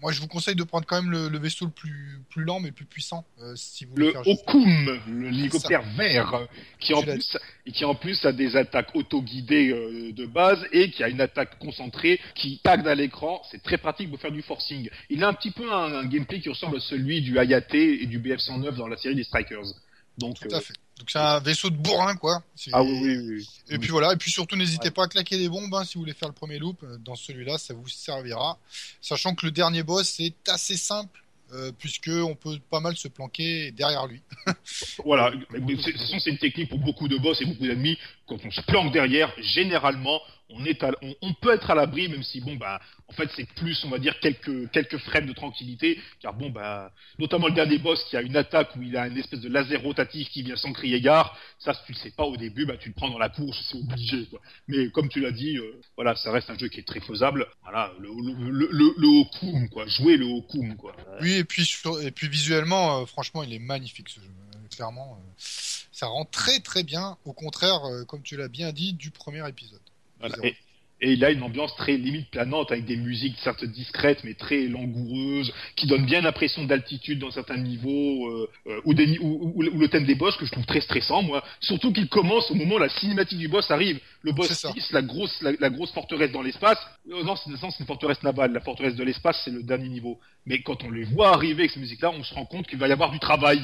moi, 0.00 0.12
je 0.12 0.20
vous 0.20 0.28
conseille 0.28 0.54
de 0.54 0.62
prendre 0.62 0.86
quand 0.86 1.02
même 1.02 1.10
le, 1.10 1.28
le 1.28 1.38
vaisseau 1.38 1.64
le 1.64 1.70
plus, 1.70 2.20
plus 2.30 2.44
lent 2.44 2.60
mais 2.60 2.68
le 2.68 2.74
plus 2.74 2.84
puissant 2.84 3.24
euh, 3.40 3.54
si 3.56 3.84
vous 3.84 3.96
le 3.96 4.12
Okum, 4.26 5.00
le 5.08 5.28
hélicoptère 5.28 5.82
vert, 5.96 6.34
euh, 6.34 6.46
qui 6.78 6.94
en 6.94 7.02
plus, 7.02 7.36
qui 7.72 7.84
en 7.84 7.94
plus 7.94 8.24
a 8.24 8.32
des 8.32 8.56
attaques 8.56 8.94
auto-guidées 8.94 9.70
euh, 9.70 10.12
de 10.12 10.26
base 10.26 10.64
et 10.72 10.90
qui 10.90 11.02
a 11.02 11.08
une 11.08 11.20
attaque 11.20 11.58
concentrée 11.58 12.20
qui 12.34 12.60
tag 12.62 12.86
à 12.86 12.94
l'écran. 12.94 13.42
C'est 13.50 13.62
très 13.62 13.78
pratique 13.78 14.10
pour 14.10 14.20
faire 14.20 14.32
du 14.32 14.42
forcing. 14.42 14.88
Il 15.10 15.24
a 15.24 15.28
un 15.28 15.34
petit 15.34 15.50
peu 15.50 15.72
un, 15.72 15.94
un 15.94 16.06
gameplay 16.06 16.40
qui 16.40 16.48
ressemble 16.48 16.76
à 16.76 16.80
celui 16.80 17.20
du 17.20 17.38
Hayate 17.38 17.74
et 17.74 18.06
du 18.06 18.20
BF-109 18.20 18.76
dans 18.76 18.88
la 18.88 18.96
série 18.96 19.16
des 19.16 19.24
Strikers. 19.24 19.74
Donc, 20.18 20.38
Tout 20.40 20.52
euh, 20.52 20.58
à 20.58 20.60
fait. 20.60 20.74
Donc 20.98 21.10
c'est 21.10 21.18
un 21.18 21.38
vaisseau 21.40 21.70
de 21.70 21.76
bourrin, 21.76 22.16
quoi. 22.16 22.42
Ah 22.72 22.82
oui, 22.82 22.98
oui, 23.02 23.16
oui. 23.18 23.48
Et 23.70 23.78
puis 23.78 23.90
voilà, 23.90 24.12
et 24.12 24.16
puis 24.16 24.30
surtout 24.30 24.56
n'hésitez 24.56 24.90
pas 24.90 25.04
à 25.04 25.08
claquer 25.08 25.38
des 25.38 25.48
bombes 25.48 25.72
hein, 25.74 25.84
si 25.84 25.94
vous 25.94 26.00
voulez 26.00 26.12
faire 26.14 26.28
le 26.28 26.34
premier 26.34 26.58
loop. 26.58 26.82
Euh, 26.82 26.96
Dans 26.98 27.14
celui-là, 27.16 27.56
ça 27.58 27.72
vous 27.74 27.86
servira. 27.88 28.58
Sachant 29.00 29.34
que 29.34 29.46
le 29.46 29.52
dernier 29.52 29.82
boss 29.82 30.18
est 30.20 30.34
assez 30.48 30.76
simple, 30.76 31.22
euh, 31.52 31.70
puisque 31.78 32.10
on 32.12 32.34
peut 32.34 32.58
pas 32.70 32.80
mal 32.80 32.96
se 32.96 33.08
planquer 33.08 33.70
derrière 33.72 34.06
lui. 34.06 34.20
Voilà, 35.04 35.32
mais 35.50 35.76
c'est- 35.76 35.86
de 35.86 35.92
toute 35.92 36.00
façon, 36.00 36.18
c'est 36.18 36.30
une 36.30 36.38
technique 36.38 36.68
pour 36.68 36.78
beaucoup 36.78 37.08
de 37.08 37.16
boss 37.16 37.40
et 37.40 37.44
beaucoup 37.46 37.62
d'ennemis. 37.66 37.96
Quand 38.26 38.36
on 38.44 38.50
se 38.50 38.60
planque 38.62 38.92
derrière, 38.92 39.32
généralement, 39.40 40.20
on 40.50 40.64
est 40.64 40.82
à- 40.82 40.92
on, 41.22 41.34
peut 41.34 41.52
être 41.54 41.70
à 41.70 41.74
l'abri, 41.74 42.08
même 42.08 42.22
si 42.22 42.40
bon 42.40 42.56
bah 42.56 42.80
en 43.08 43.12
fait 43.12 43.28
c'est 43.36 43.46
plus 43.54 43.82
on 43.84 43.88
va 43.90 43.98
dire 43.98 44.18
quelques 44.20 44.70
quelques 44.70 44.98
frames 44.98 45.26
de 45.26 45.32
tranquillité, 45.32 46.00
car 46.20 46.34
bon 46.34 46.50
bah 46.50 46.90
notamment 47.18 47.48
le 47.48 47.54
dernier 47.54 47.78
boss 47.78 48.02
qui 48.04 48.16
a 48.16 48.22
une 48.22 48.36
attaque 48.36 48.74
où 48.76 48.82
il 48.82 48.96
a 48.96 49.06
une 49.06 49.16
espèce 49.18 49.40
de 49.40 49.48
laser 49.48 49.82
rotatif 49.82 50.28
qui 50.30 50.42
vient 50.42 50.56
sans 50.56 50.72
crier 50.72 51.00
gare, 51.00 51.36
ça 51.58 51.74
si 51.74 51.80
tu 51.86 51.92
le 51.92 51.98
sais 51.98 52.10
pas 52.10 52.24
au 52.24 52.36
début, 52.36 52.66
bah 52.66 52.76
tu 52.78 52.88
le 52.88 52.94
prends 52.94 53.10
dans 53.10 53.18
la 53.18 53.28
course, 53.28 53.58
c'est 53.70 53.76
obligé 53.78 54.26
quoi. 54.26 54.40
Mais 54.68 54.90
comme 54.90 55.08
tu 55.08 55.20
l'as 55.20 55.32
dit, 55.32 55.56
euh, 55.58 55.80
voilà 55.96 56.14
ça 56.16 56.32
reste 56.32 56.48
un 56.50 56.58
jeu 56.58 56.68
qui 56.68 56.80
est 56.80 56.86
très 56.86 57.00
faisable. 57.00 57.46
Voilà 57.62 57.92
le 57.98 58.08
le 58.08 58.94
le, 58.96 59.68
quoi, 59.68 59.86
jouer 59.86 60.16
le 60.16 60.26
Hokum 60.26 60.76
quoi. 60.76 60.94
Oui, 61.20 61.34
et 61.34 61.44
puis, 61.44 62.28
visuellement, 62.28 63.00
euh, 63.02 63.06
franchement, 63.06 63.42
il 63.42 63.52
est 63.52 63.58
magnifique 63.58 64.08
ce 64.08 64.20
jeu. 64.20 64.26
Euh, 64.26 64.58
Clairement, 64.74 65.18
ça 65.36 66.06
rend 66.06 66.24
très 66.24 66.60
très 66.60 66.84
bien. 66.84 67.16
Au 67.24 67.32
contraire, 67.32 67.80
comme 68.06 68.22
tu 68.22 68.36
l'as 68.36 68.48
bien 68.48 68.72
dit, 68.72 68.92
du 68.92 69.10
premier 69.10 69.46
épisode. 69.48 69.80
Voilà. 70.20 70.36
Et, 70.42 70.56
et 71.00 71.12
il 71.12 71.24
a 71.24 71.30
une 71.30 71.44
ambiance 71.44 71.76
très 71.76 71.96
limite 71.96 72.28
planante 72.32 72.72
avec 72.72 72.84
des 72.84 72.96
musiques 72.96 73.36
certes 73.38 73.64
discrètes 73.64 74.24
mais 74.24 74.34
très 74.34 74.66
langoureuses 74.66 75.52
qui 75.76 75.86
donnent 75.86 76.06
bien 76.06 76.20
l'impression 76.22 76.64
d'altitude 76.64 77.20
dans 77.20 77.30
certains 77.30 77.56
niveaux 77.56 78.26
euh, 78.28 78.50
euh, 78.66 78.80
ou, 78.84 78.94
des, 78.94 79.16
ou, 79.20 79.52
ou- 79.54 79.62
ou 79.64 79.78
le 79.78 79.86
thème 79.88 80.06
des 80.06 80.16
boss 80.16 80.36
que 80.36 80.44
je 80.44 80.50
trouve 80.50 80.66
très 80.66 80.80
stressant 80.80 81.22
moi. 81.22 81.44
Surtout 81.60 81.92
qu'il 81.92 82.08
commence 82.08 82.50
au 82.50 82.54
moment 82.56 82.74
où 82.74 82.78
la 82.78 82.88
cinématique 82.88 83.38
du 83.38 83.46
boss 83.46 83.70
arrive. 83.70 84.00
Le 84.22 84.32
boss 84.32 84.48
C'est 84.48 84.54
ça. 84.54 84.72
6 84.72 84.90
la 84.90 85.02
grosse 85.02 85.40
la, 85.40 85.52
la 85.60 85.70
grosse 85.70 85.92
forteresse 85.92 86.32
dans 86.32 86.42
l'espace. 86.42 86.78
Euh, 87.12 87.22
non 87.22 87.36
c'est 87.36 87.48
une 87.50 87.86
forteresse 87.86 88.22
navale. 88.24 88.52
La 88.52 88.60
forteresse 88.60 88.96
de 88.96 89.04
l'espace 89.04 89.40
c'est 89.44 89.52
le 89.52 89.62
dernier 89.62 89.88
niveau. 89.88 90.18
Mais 90.46 90.62
quand 90.62 90.82
on 90.82 90.90
les 90.90 91.04
voit 91.04 91.28
arriver 91.32 91.60
avec 91.62 91.70
ces 91.70 91.78
musiques 91.80 92.02
là 92.02 92.10
on 92.10 92.24
se 92.24 92.34
rend 92.34 92.44
compte 92.44 92.66
qu'il 92.66 92.78
va 92.78 92.88
y 92.88 92.92
avoir 92.92 93.12
du 93.12 93.20
travail. 93.20 93.60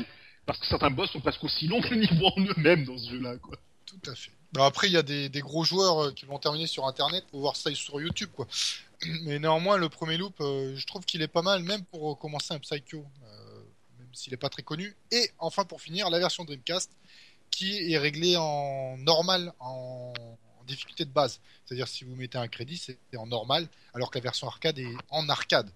Parce 0.46 0.60
que 0.60 0.66
certains 0.66 0.90
boss 0.90 1.10
sont 1.10 1.20
presque 1.20 1.42
aussi 1.42 1.66
longs 1.66 1.80
que 1.80 1.88
le 1.94 2.00
niveau 2.02 2.26
en 2.26 2.40
eux-mêmes 2.42 2.84
dans 2.84 2.96
ce 2.96 3.10
jeu 3.10 3.18
là 3.20 3.34
quoi. 3.38 3.56
Tout 3.86 4.10
à 4.10 4.14
fait. 4.14 4.30
Après, 4.62 4.86
il 4.86 4.92
y 4.92 4.96
a 4.96 5.02
des, 5.02 5.40
gros 5.40 5.64
joueurs 5.64 6.04
euh, 6.04 6.12
qui 6.12 6.26
vont 6.26 6.38
terminer 6.38 6.66
sur 6.66 6.86
Internet 6.86 7.24
pour 7.30 7.40
voir 7.40 7.56
ça 7.56 7.74
sur 7.74 8.00
YouTube, 8.00 8.30
quoi. 8.34 8.46
Mais 9.22 9.38
néanmoins, 9.38 9.76
le 9.76 9.88
premier 9.88 10.16
loop, 10.16 10.34
euh, 10.40 10.76
je 10.76 10.86
trouve 10.86 11.04
qu'il 11.04 11.22
est 11.22 11.28
pas 11.28 11.42
mal, 11.42 11.62
même 11.62 11.82
pour 11.84 12.18
commencer 12.18 12.54
un 12.54 12.58
Psycho, 12.60 13.04
euh, 13.24 13.62
même 13.98 14.08
s'il 14.12 14.32
n'est 14.32 14.38
pas 14.38 14.48
très 14.48 14.62
connu. 14.62 14.94
Et 15.10 15.30
enfin, 15.38 15.64
pour 15.64 15.80
finir, 15.80 16.08
la 16.10 16.18
version 16.18 16.44
Dreamcast, 16.44 16.90
qui 17.50 17.92
est 17.92 17.98
réglée 17.98 18.36
en 18.36 18.96
normal, 18.98 19.52
en, 19.60 20.12
difficulté 20.66 21.04
de 21.04 21.10
base. 21.10 21.40
C'est-à-dire, 21.66 21.86
si 21.86 22.04
vous 22.04 22.16
mettez 22.16 22.38
un 22.38 22.48
crédit, 22.48 22.78
c'est 22.78 22.98
en 23.18 23.26
normal, 23.26 23.68
alors 23.92 24.10
que 24.10 24.16
la 24.16 24.22
version 24.22 24.46
arcade 24.46 24.78
est 24.78 24.96
en 25.10 25.28
arcade, 25.28 25.70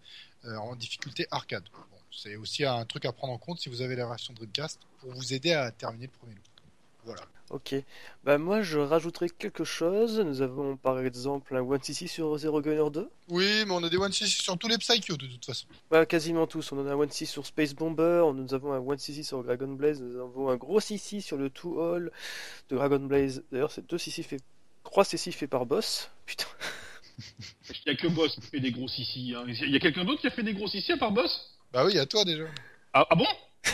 en 0.44 0.74
difficulté 0.76 1.26
arcade. 1.30 1.64
C'est 2.10 2.36
aussi 2.36 2.64
un 2.64 2.86
truc 2.86 3.04
à 3.04 3.12
prendre 3.12 3.34
en 3.34 3.38
compte 3.38 3.60
si 3.60 3.68
vous 3.68 3.82
avez 3.82 3.96
la 3.96 4.06
version 4.06 4.32
Dreamcast 4.32 4.80
pour 5.00 5.12
vous 5.12 5.34
aider 5.34 5.52
à 5.52 5.70
terminer 5.72 6.06
le 6.06 6.12
premier 6.12 6.34
loop. 6.34 6.44
Voilà. 7.04 7.20
Ok. 7.50 7.74
Bah 8.24 8.36
moi 8.38 8.60
je 8.62 8.78
rajouterai 8.78 9.30
quelque 9.30 9.64
chose. 9.64 10.20
Nous 10.20 10.42
avons 10.42 10.76
par 10.76 11.00
exemple 11.00 11.56
un 11.56 11.62
1cc 11.62 12.06
sur 12.06 12.36
Zero 12.36 12.60
Gunner 12.60 12.90
2. 12.90 13.10
Oui, 13.30 13.64
mais 13.66 13.72
on 13.72 13.82
a 13.82 13.88
des 13.88 13.96
One 13.96 14.12
CC 14.12 14.26
sur 14.42 14.58
tous 14.58 14.68
les 14.68 14.78
Psycho 14.78 15.16
de 15.16 15.26
toute 15.26 15.44
façon. 15.46 15.66
Bah, 15.90 16.04
quasiment 16.06 16.46
tous. 16.46 16.72
On 16.72 16.78
en 16.80 16.86
a 16.86 16.92
un 16.92 16.96
1cc 16.96 17.26
sur 17.26 17.46
Space 17.46 17.74
Bomber, 17.74 18.24
nous 18.34 18.52
avons 18.54 18.72
un 18.72 18.80
1cc 18.80 19.22
sur 19.22 19.42
Dragon 19.42 19.68
Blaze, 19.68 20.00
nous 20.02 20.20
avons 20.20 20.50
un 20.50 20.56
gros 20.56 20.80
cc 20.80 21.20
sur 21.20 21.36
le 21.36 21.48
2 21.48 21.68
Hall 21.68 22.12
de 22.68 22.76
Dragon 22.76 23.00
Blaze. 23.00 23.42
D'ailleurs 23.50 23.72
c'est 23.72 23.86
deux 23.88 23.98
cc 23.98 24.22
fait... 24.22 24.40
3 24.84 25.04
cc 25.04 25.32
fait 25.32 25.46
par 25.46 25.66
boss. 25.66 26.10
Putain. 26.26 26.46
Il 27.70 27.76
y 27.86 27.90
a 27.90 27.94
que 27.96 28.06
Boss 28.06 28.34
qui 28.36 28.42
fait 28.42 28.60
des 28.60 28.70
gros 28.70 28.86
ici. 28.86 29.34
Hein. 29.36 29.44
Il 29.48 29.70
y 29.72 29.76
a 29.76 29.80
quelqu'un 29.80 30.04
d'autre 30.04 30.20
qui 30.20 30.28
a 30.28 30.30
fait 30.30 30.42
des 30.44 30.52
gros 30.54 30.68
ici 30.68 30.92
à 30.92 30.96
part 30.96 31.10
Boss? 31.10 31.58
Bah 31.72 31.84
oui, 31.84 31.98
à 31.98 32.06
toi 32.06 32.24
déjà. 32.24 32.44
ah, 32.92 33.06
ah 33.10 33.14
bon? 33.16 33.26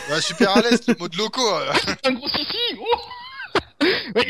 Bah, 0.09 0.19
super 0.19 0.49
à 0.57 0.61
l'aise, 0.61 0.85
le 0.87 0.95
mode 0.95 1.15
locaux. 1.15 1.47
euh. 1.55 1.71
Un 2.03 2.13
gros 2.13 2.27
ici 2.27 2.57
oh 2.79 2.85
Ouais, 4.19 4.25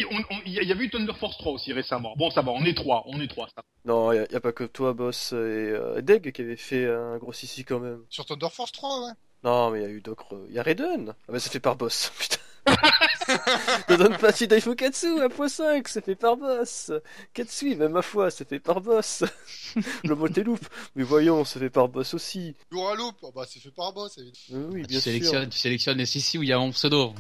Il 0.46 0.52
y, 0.54 0.60
a- 0.60 0.64
il 0.64 0.82
eu 0.82 0.90
Thunder 0.90 1.14
Force 1.14 1.38
3 1.38 1.52
aussi 1.54 1.72
récemment. 1.72 2.16
Bon, 2.18 2.32
ça 2.32 2.42
va, 2.42 2.52
on 2.52 2.64
est 2.66 2.74
trois, 2.76 3.04
on 3.06 3.22
est 3.22 3.28
trois. 3.28 3.48
Ça. 3.56 3.64
Non, 3.86 4.12
y 4.12 4.18
a, 4.18 4.26
y 4.32 4.36
a 4.36 4.40
pas 4.40 4.52
que 4.52 4.64
toi, 4.64 4.94
boss, 4.94 5.32
et 5.32 5.36
euh, 5.36 6.02
Deg 6.02 6.32
qui 6.32 6.42
avait 6.42 6.56
fait 6.58 6.86
un 6.88 7.18
gros 7.18 7.34
cc 7.34 7.64
quand 7.64 7.80
même. 7.80 8.02
Sur 8.10 8.26
Thunder 8.26 8.48
Force 8.52 8.72
3, 8.72 9.06
ouais. 9.06 9.12
Non, 9.44 9.70
mais 9.70 9.80
il 9.80 9.84
y 9.84 9.86
a 9.86 9.90
eu 9.90 10.02
d'autres. 10.02 10.44
Il 10.50 10.56
y 10.56 10.60
a 10.60 10.64
Raiden. 10.64 11.14
Ah 11.28 11.32
bah 11.32 11.40
c'est 11.40 11.52
fait 11.52 11.60
par 11.60 11.76
boss. 11.76 12.12
Putain. 12.20 12.38
ne 13.90 13.96
donne 13.96 14.18
pas 14.18 14.32
si 14.32 14.48
Daifukatsu, 14.48 15.20
1.5, 15.20 15.84
c'est 15.88 16.04
fait 16.04 16.16
par 16.16 16.38
boss. 16.38 16.92
Katsui, 17.34 17.76
même 17.76 17.92
ma 17.92 18.02
foi, 18.02 18.32
c'est 18.32 18.48
fait 18.48 18.60
par 18.60 18.82
boss. 18.82 19.24
le 20.04 20.16
Moteloop, 20.16 20.60
mais 20.96 21.04
voyons, 21.04 21.46
c'est 21.46 21.60
fait 21.60 21.70
par 21.70 21.88
boss 21.88 22.14
aussi. 22.14 22.56
Loop, 22.72 23.16
oh, 23.22 23.32
bah 23.36 23.46
c'est 23.48 23.60
fait 23.60 23.72
par 23.72 23.94
boss, 23.94 24.18
évidemment. 24.18 24.70
Oui, 24.70 24.76
oui, 24.76 24.82
tu, 24.84 24.88
bien 24.88 25.00
sûr. 25.00 25.12
sélectionnes, 25.12 25.50
tu 25.50 25.58
sélectionnes 25.58 25.98
les 25.98 26.06
CC 26.06 26.38
où 26.38 26.44
il 26.44 26.50
y 26.50 26.54
a 26.54 26.58
mon 26.58 26.72
pseudo. 26.72 27.14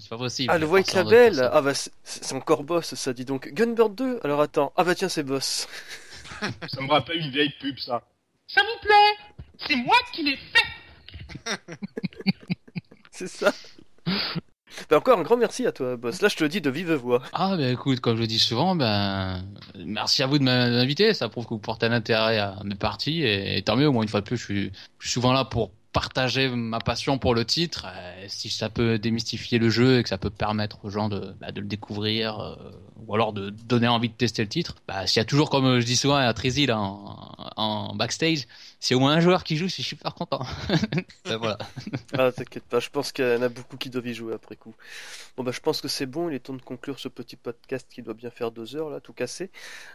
C'est 0.00 0.08
pas 0.08 0.18
possible. 0.18 0.52
Ah, 0.52 0.58
le 0.58 0.66
White 0.66 0.94
Label 0.94 1.50
Ah 1.52 1.60
bah 1.60 1.74
c'est 1.74 1.92
c'est 2.04 2.34
encore 2.34 2.64
boss, 2.64 2.94
ça 2.94 3.12
dit 3.12 3.24
donc. 3.24 3.48
Gunbird 3.52 3.94
2 3.94 4.20
Alors 4.22 4.40
attends. 4.40 4.72
Ah 4.76 4.84
bah 4.84 4.94
tiens, 4.94 5.08
c'est 5.08 5.22
boss. 5.22 5.66
ça 6.40 6.80
me 6.80 6.90
rappelle 6.90 7.18
une 7.18 7.30
vieille 7.30 7.52
pub, 7.60 7.78
ça. 7.78 8.02
Ça 8.46 8.62
vous 8.62 8.86
plaît? 8.86 9.34
C'est 9.66 9.76
moi 9.76 9.96
qui 10.12 10.24
l'ai 10.24 10.36
fait 10.36 10.62
c'est 13.10 13.28
ça. 13.28 13.52
Bah 14.90 14.98
encore 14.98 15.18
un 15.18 15.22
grand 15.22 15.36
merci 15.36 15.66
à 15.66 15.72
toi, 15.72 15.96
boss. 15.96 16.22
Là, 16.22 16.28
je 16.28 16.36
te 16.36 16.42
le 16.42 16.48
dis 16.48 16.60
de 16.60 16.70
vive 16.70 16.92
voix. 16.92 17.22
Ah, 17.32 17.56
ben 17.56 17.72
écoute, 17.72 18.00
comme 18.00 18.16
je 18.16 18.22
le 18.22 18.26
dis 18.26 18.38
souvent, 18.38 18.74
ben 18.74 19.42
merci 19.78 20.22
à 20.22 20.26
vous 20.26 20.38
de 20.38 20.44
m'inviter. 20.44 21.14
Ça 21.14 21.28
prouve 21.28 21.44
que 21.44 21.50
vous 21.50 21.58
portez 21.58 21.86
un 21.86 21.92
intérêt 21.92 22.38
à 22.38 22.56
mes 22.64 22.74
parties 22.74 23.22
et, 23.24 23.62
tant 23.62 23.76
mieux. 23.76 23.88
Moi, 23.90 24.02
une 24.02 24.08
fois 24.08 24.20
de 24.20 24.26
plus, 24.26 24.36
je 24.36 24.44
suis 24.44 24.72
souvent 24.98 25.32
là 25.32 25.44
pour 25.44 25.70
partager 25.92 26.48
ma 26.48 26.80
passion 26.80 27.18
pour 27.18 27.34
le 27.34 27.44
titre. 27.44 27.86
Euh, 27.88 28.24
si 28.28 28.48
ça 28.50 28.70
peut 28.70 28.98
démystifier 28.98 29.58
le 29.58 29.70
jeu 29.70 29.98
et 29.98 30.02
que 30.02 30.08
ça 30.08 30.18
peut 30.18 30.30
permettre 30.30 30.84
aux 30.84 30.90
gens 30.90 31.08
de, 31.08 31.34
bah, 31.40 31.52
de 31.52 31.60
le 31.60 31.66
découvrir 31.66 32.40
euh, 32.40 32.56
ou 33.06 33.14
alors 33.14 33.32
de 33.32 33.50
donner 33.50 33.88
envie 33.88 34.08
de 34.08 34.14
tester 34.14 34.42
le 34.42 34.48
titre, 34.48 34.76
bah, 34.88 35.06
s'il 35.06 35.20
y 35.20 35.22
a 35.22 35.24
toujours, 35.24 35.50
comme 35.50 35.80
je 35.80 35.86
dis 35.86 35.96
souvent 35.96 36.16
à 36.16 36.32
Trizy 36.32 36.66
là, 36.66 36.78
en, 36.78 37.36
en 37.56 37.94
backstage, 37.94 38.46
s'il 38.80 38.94
y 38.94 38.94
a 38.94 38.96
au 38.96 39.00
moins 39.00 39.12
un 39.12 39.20
joueur 39.20 39.44
qui 39.44 39.56
joue, 39.56 39.68
je 39.68 39.74
suis 39.74 39.82
super 39.82 40.14
content. 40.14 40.44
Ben, 41.24 41.36
voilà. 41.36 41.58
Ah, 42.18 42.32
t'inquiète 42.32 42.64
pas, 42.64 42.80
je 42.80 42.90
pense 42.90 43.12
qu'il 43.12 43.24
y 43.24 43.36
en 43.36 43.42
a 43.42 43.48
beaucoup 43.48 43.76
qui 43.76 43.90
doivent 43.90 44.06
y 44.06 44.14
jouer 44.14 44.34
après 44.34 44.56
coup. 44.56 44.74
Bon, 45.36 45.44
bah, 45.44 45.52
je 45.52 45.60
pense 45.60 45.80
que 45.80 45.88
c'est 45.88 46.06
bon, 46.06 46.28
il 46.28 46.34
est 46.34 46.40
temps 46.40 46.54
de 46.54 46.62
conclure 46.62 46.98
ce 46.98 47.08
petit 47.08 47.36
podcast 47.36 47.86
qui 47.90 48.02
doit 48.02 48.14
bien 48.14 48.30
faire 48.30 48.50
deux 48.50 48.74
heures, 48.76 48.90
là, 48.90 49.00
tout 49.00 49.12
cassé. 49.12 49.50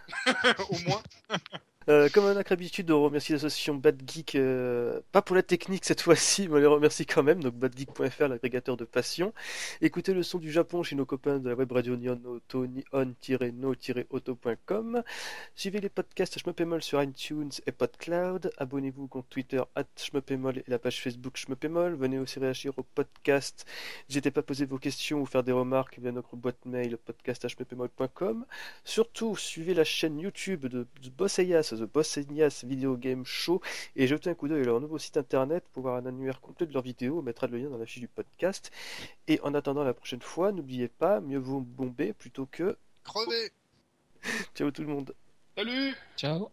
Au 0.70 0.78
moins. 0.88 1.02
Euh, 1.90 2.10
comme 2.14 2.26
à 2.26 2.34
notre 2.34 2.52
habitude, 2.52 2.92
on 2.92 3.02
remercie 3.02 3.32
l'association 3.32 3.74
Bad 3.74 4.02
Geek, 4.06 4.36
euh, 4.36 5.00
pas 5.14 5.22
pour 5.22 5.38
la 5.38 5.42
technique 5.42 5.86
cette 5.86 6.02
fois-ci, 6.08 6.50
mais 6.50 6.56
on 6.56 6.60
les 6.60 6.66
remercie 6.66 7.06
quand 7.06 7.24
même, 7.24 7.42
donc 7.42 7.56
badgeek.fr, 7.56 8.28
l'agrégateur 8.28 8.76
de 8.76 8.84
passion. 8.84 9.34
Écoutez 9.80 10.14
le 10.14 10.22
son 10.22 10.38
du 10.38 10.52
Japon 10.52 10.84
chez 10.84 10.98
nos 10.98 11.06
copains 11.06 11.40
de 11.40 11.48
la 11.48 11.56
web 11.56 11.72
radio 11.72 11.96
Nihon-Auto, 11.96 12.68
nihon-no-auto.com. 12.68 15.02
Suivez 15.56 15.80
les 15.80 15.88
podcasts 15.88 16.38
Shmepemol 16.38 16.84
sur 16.84 17.02
iTunes 17.02 17.52
et 17.66 17.72
PodCloud. 17.72 18.52
Abonnez-vous 18.58 19.06
au 19.06 19.08
compte 19.08 19.30
Twitter 19.30 19.62
at 19.76 19.86
Shmepemol 19.96 20.58
et 20.58 20.66
la 20.68 20.80
page 20.80 21.02
Facebook 21.02 21.38
Shmepemol. 21.38 21.96
Venez 21.96 22.20
aussi 22.20 22.40
réagir 22.40 22.74
au 22.78 22.84
podcast. 22.84 23.66
N'hésitez 24.10 24.32
pas 24.32 24.42
à 24.42 24.44
poser 24.44 24.66
vos 24.66 24.78
questions 24.78 25.22
ou 25.22 25.26
faire 25.26 25.44
des 25.44 25.54
remarques 25.54 26.00
via 26.00 26.12
notre 26.12 26.36
boîte 26.36 26.66
mail 26.66 26.98
podcast.shmepemol.com. 26.98 28.46
Surtout, 28.84 29.38
suivez 29.38 29.74
la 29.74 29.86
chaîne 29.86 30.20
YouTube 30.20 30.66
de, 30.66 30.86
de 31.02 31.10
Boss 31.10 31.40
Ayas, 31.40 31.77
The 31.78 31.84
Boss 31.84 32.18
Ayas 32.18 32.64
Video 32.66 32.96
Game 32.98 33.26
Show, 33.26 33.62
et 33.96 34.08
jetez 34.08 34.30
un 34.30 34.34
coup 34.34 34.48
d'œil 34.48 34.62
à 34.62 34.66
leur 34.66 34.82
nouveau 34.82 34.98
site 34.98 35.18
internet 35.18 35.64
pour 35.74 35.84
voir 35.84 35.96
un 35.96 36.06
annuaire 36.06 36.42
complet 36.42 36.66
de 36.68 36.74
leurs 36.74 36.84
vidéos. 36.84 37.20
On 37.20 37.22
mettra 37.22 37.48
le 37.48 37.58
lien 37.58 37.70
dans 37.70 37.78
la 37.78 37.86
fiche 37.86 38.00
du 38.00 38.08
podcast. 38.08 38.72
Et 39.28 39.40
en 39.42 39.54
attendant 39.54 39.84
la 39.84 39.94
prochaine 39.94 40.22
fois, 40.22 40.52
n'oubliez 40.52 40.88
pas, 40.88 41.22
mieux 41.22 41.40
vaut 41.40 41.62
bomber 41.62 42.14
plutôt 42.14 42.48
que. 42.52 42.78
Crevé. 43.04 43.52
Ciao 44.56 44.72
tout 44.72 44.82
le 44.82 44.88
monde. 44.88 45.14
Salut 45.56 45.96
Ciao. 46.16 46.50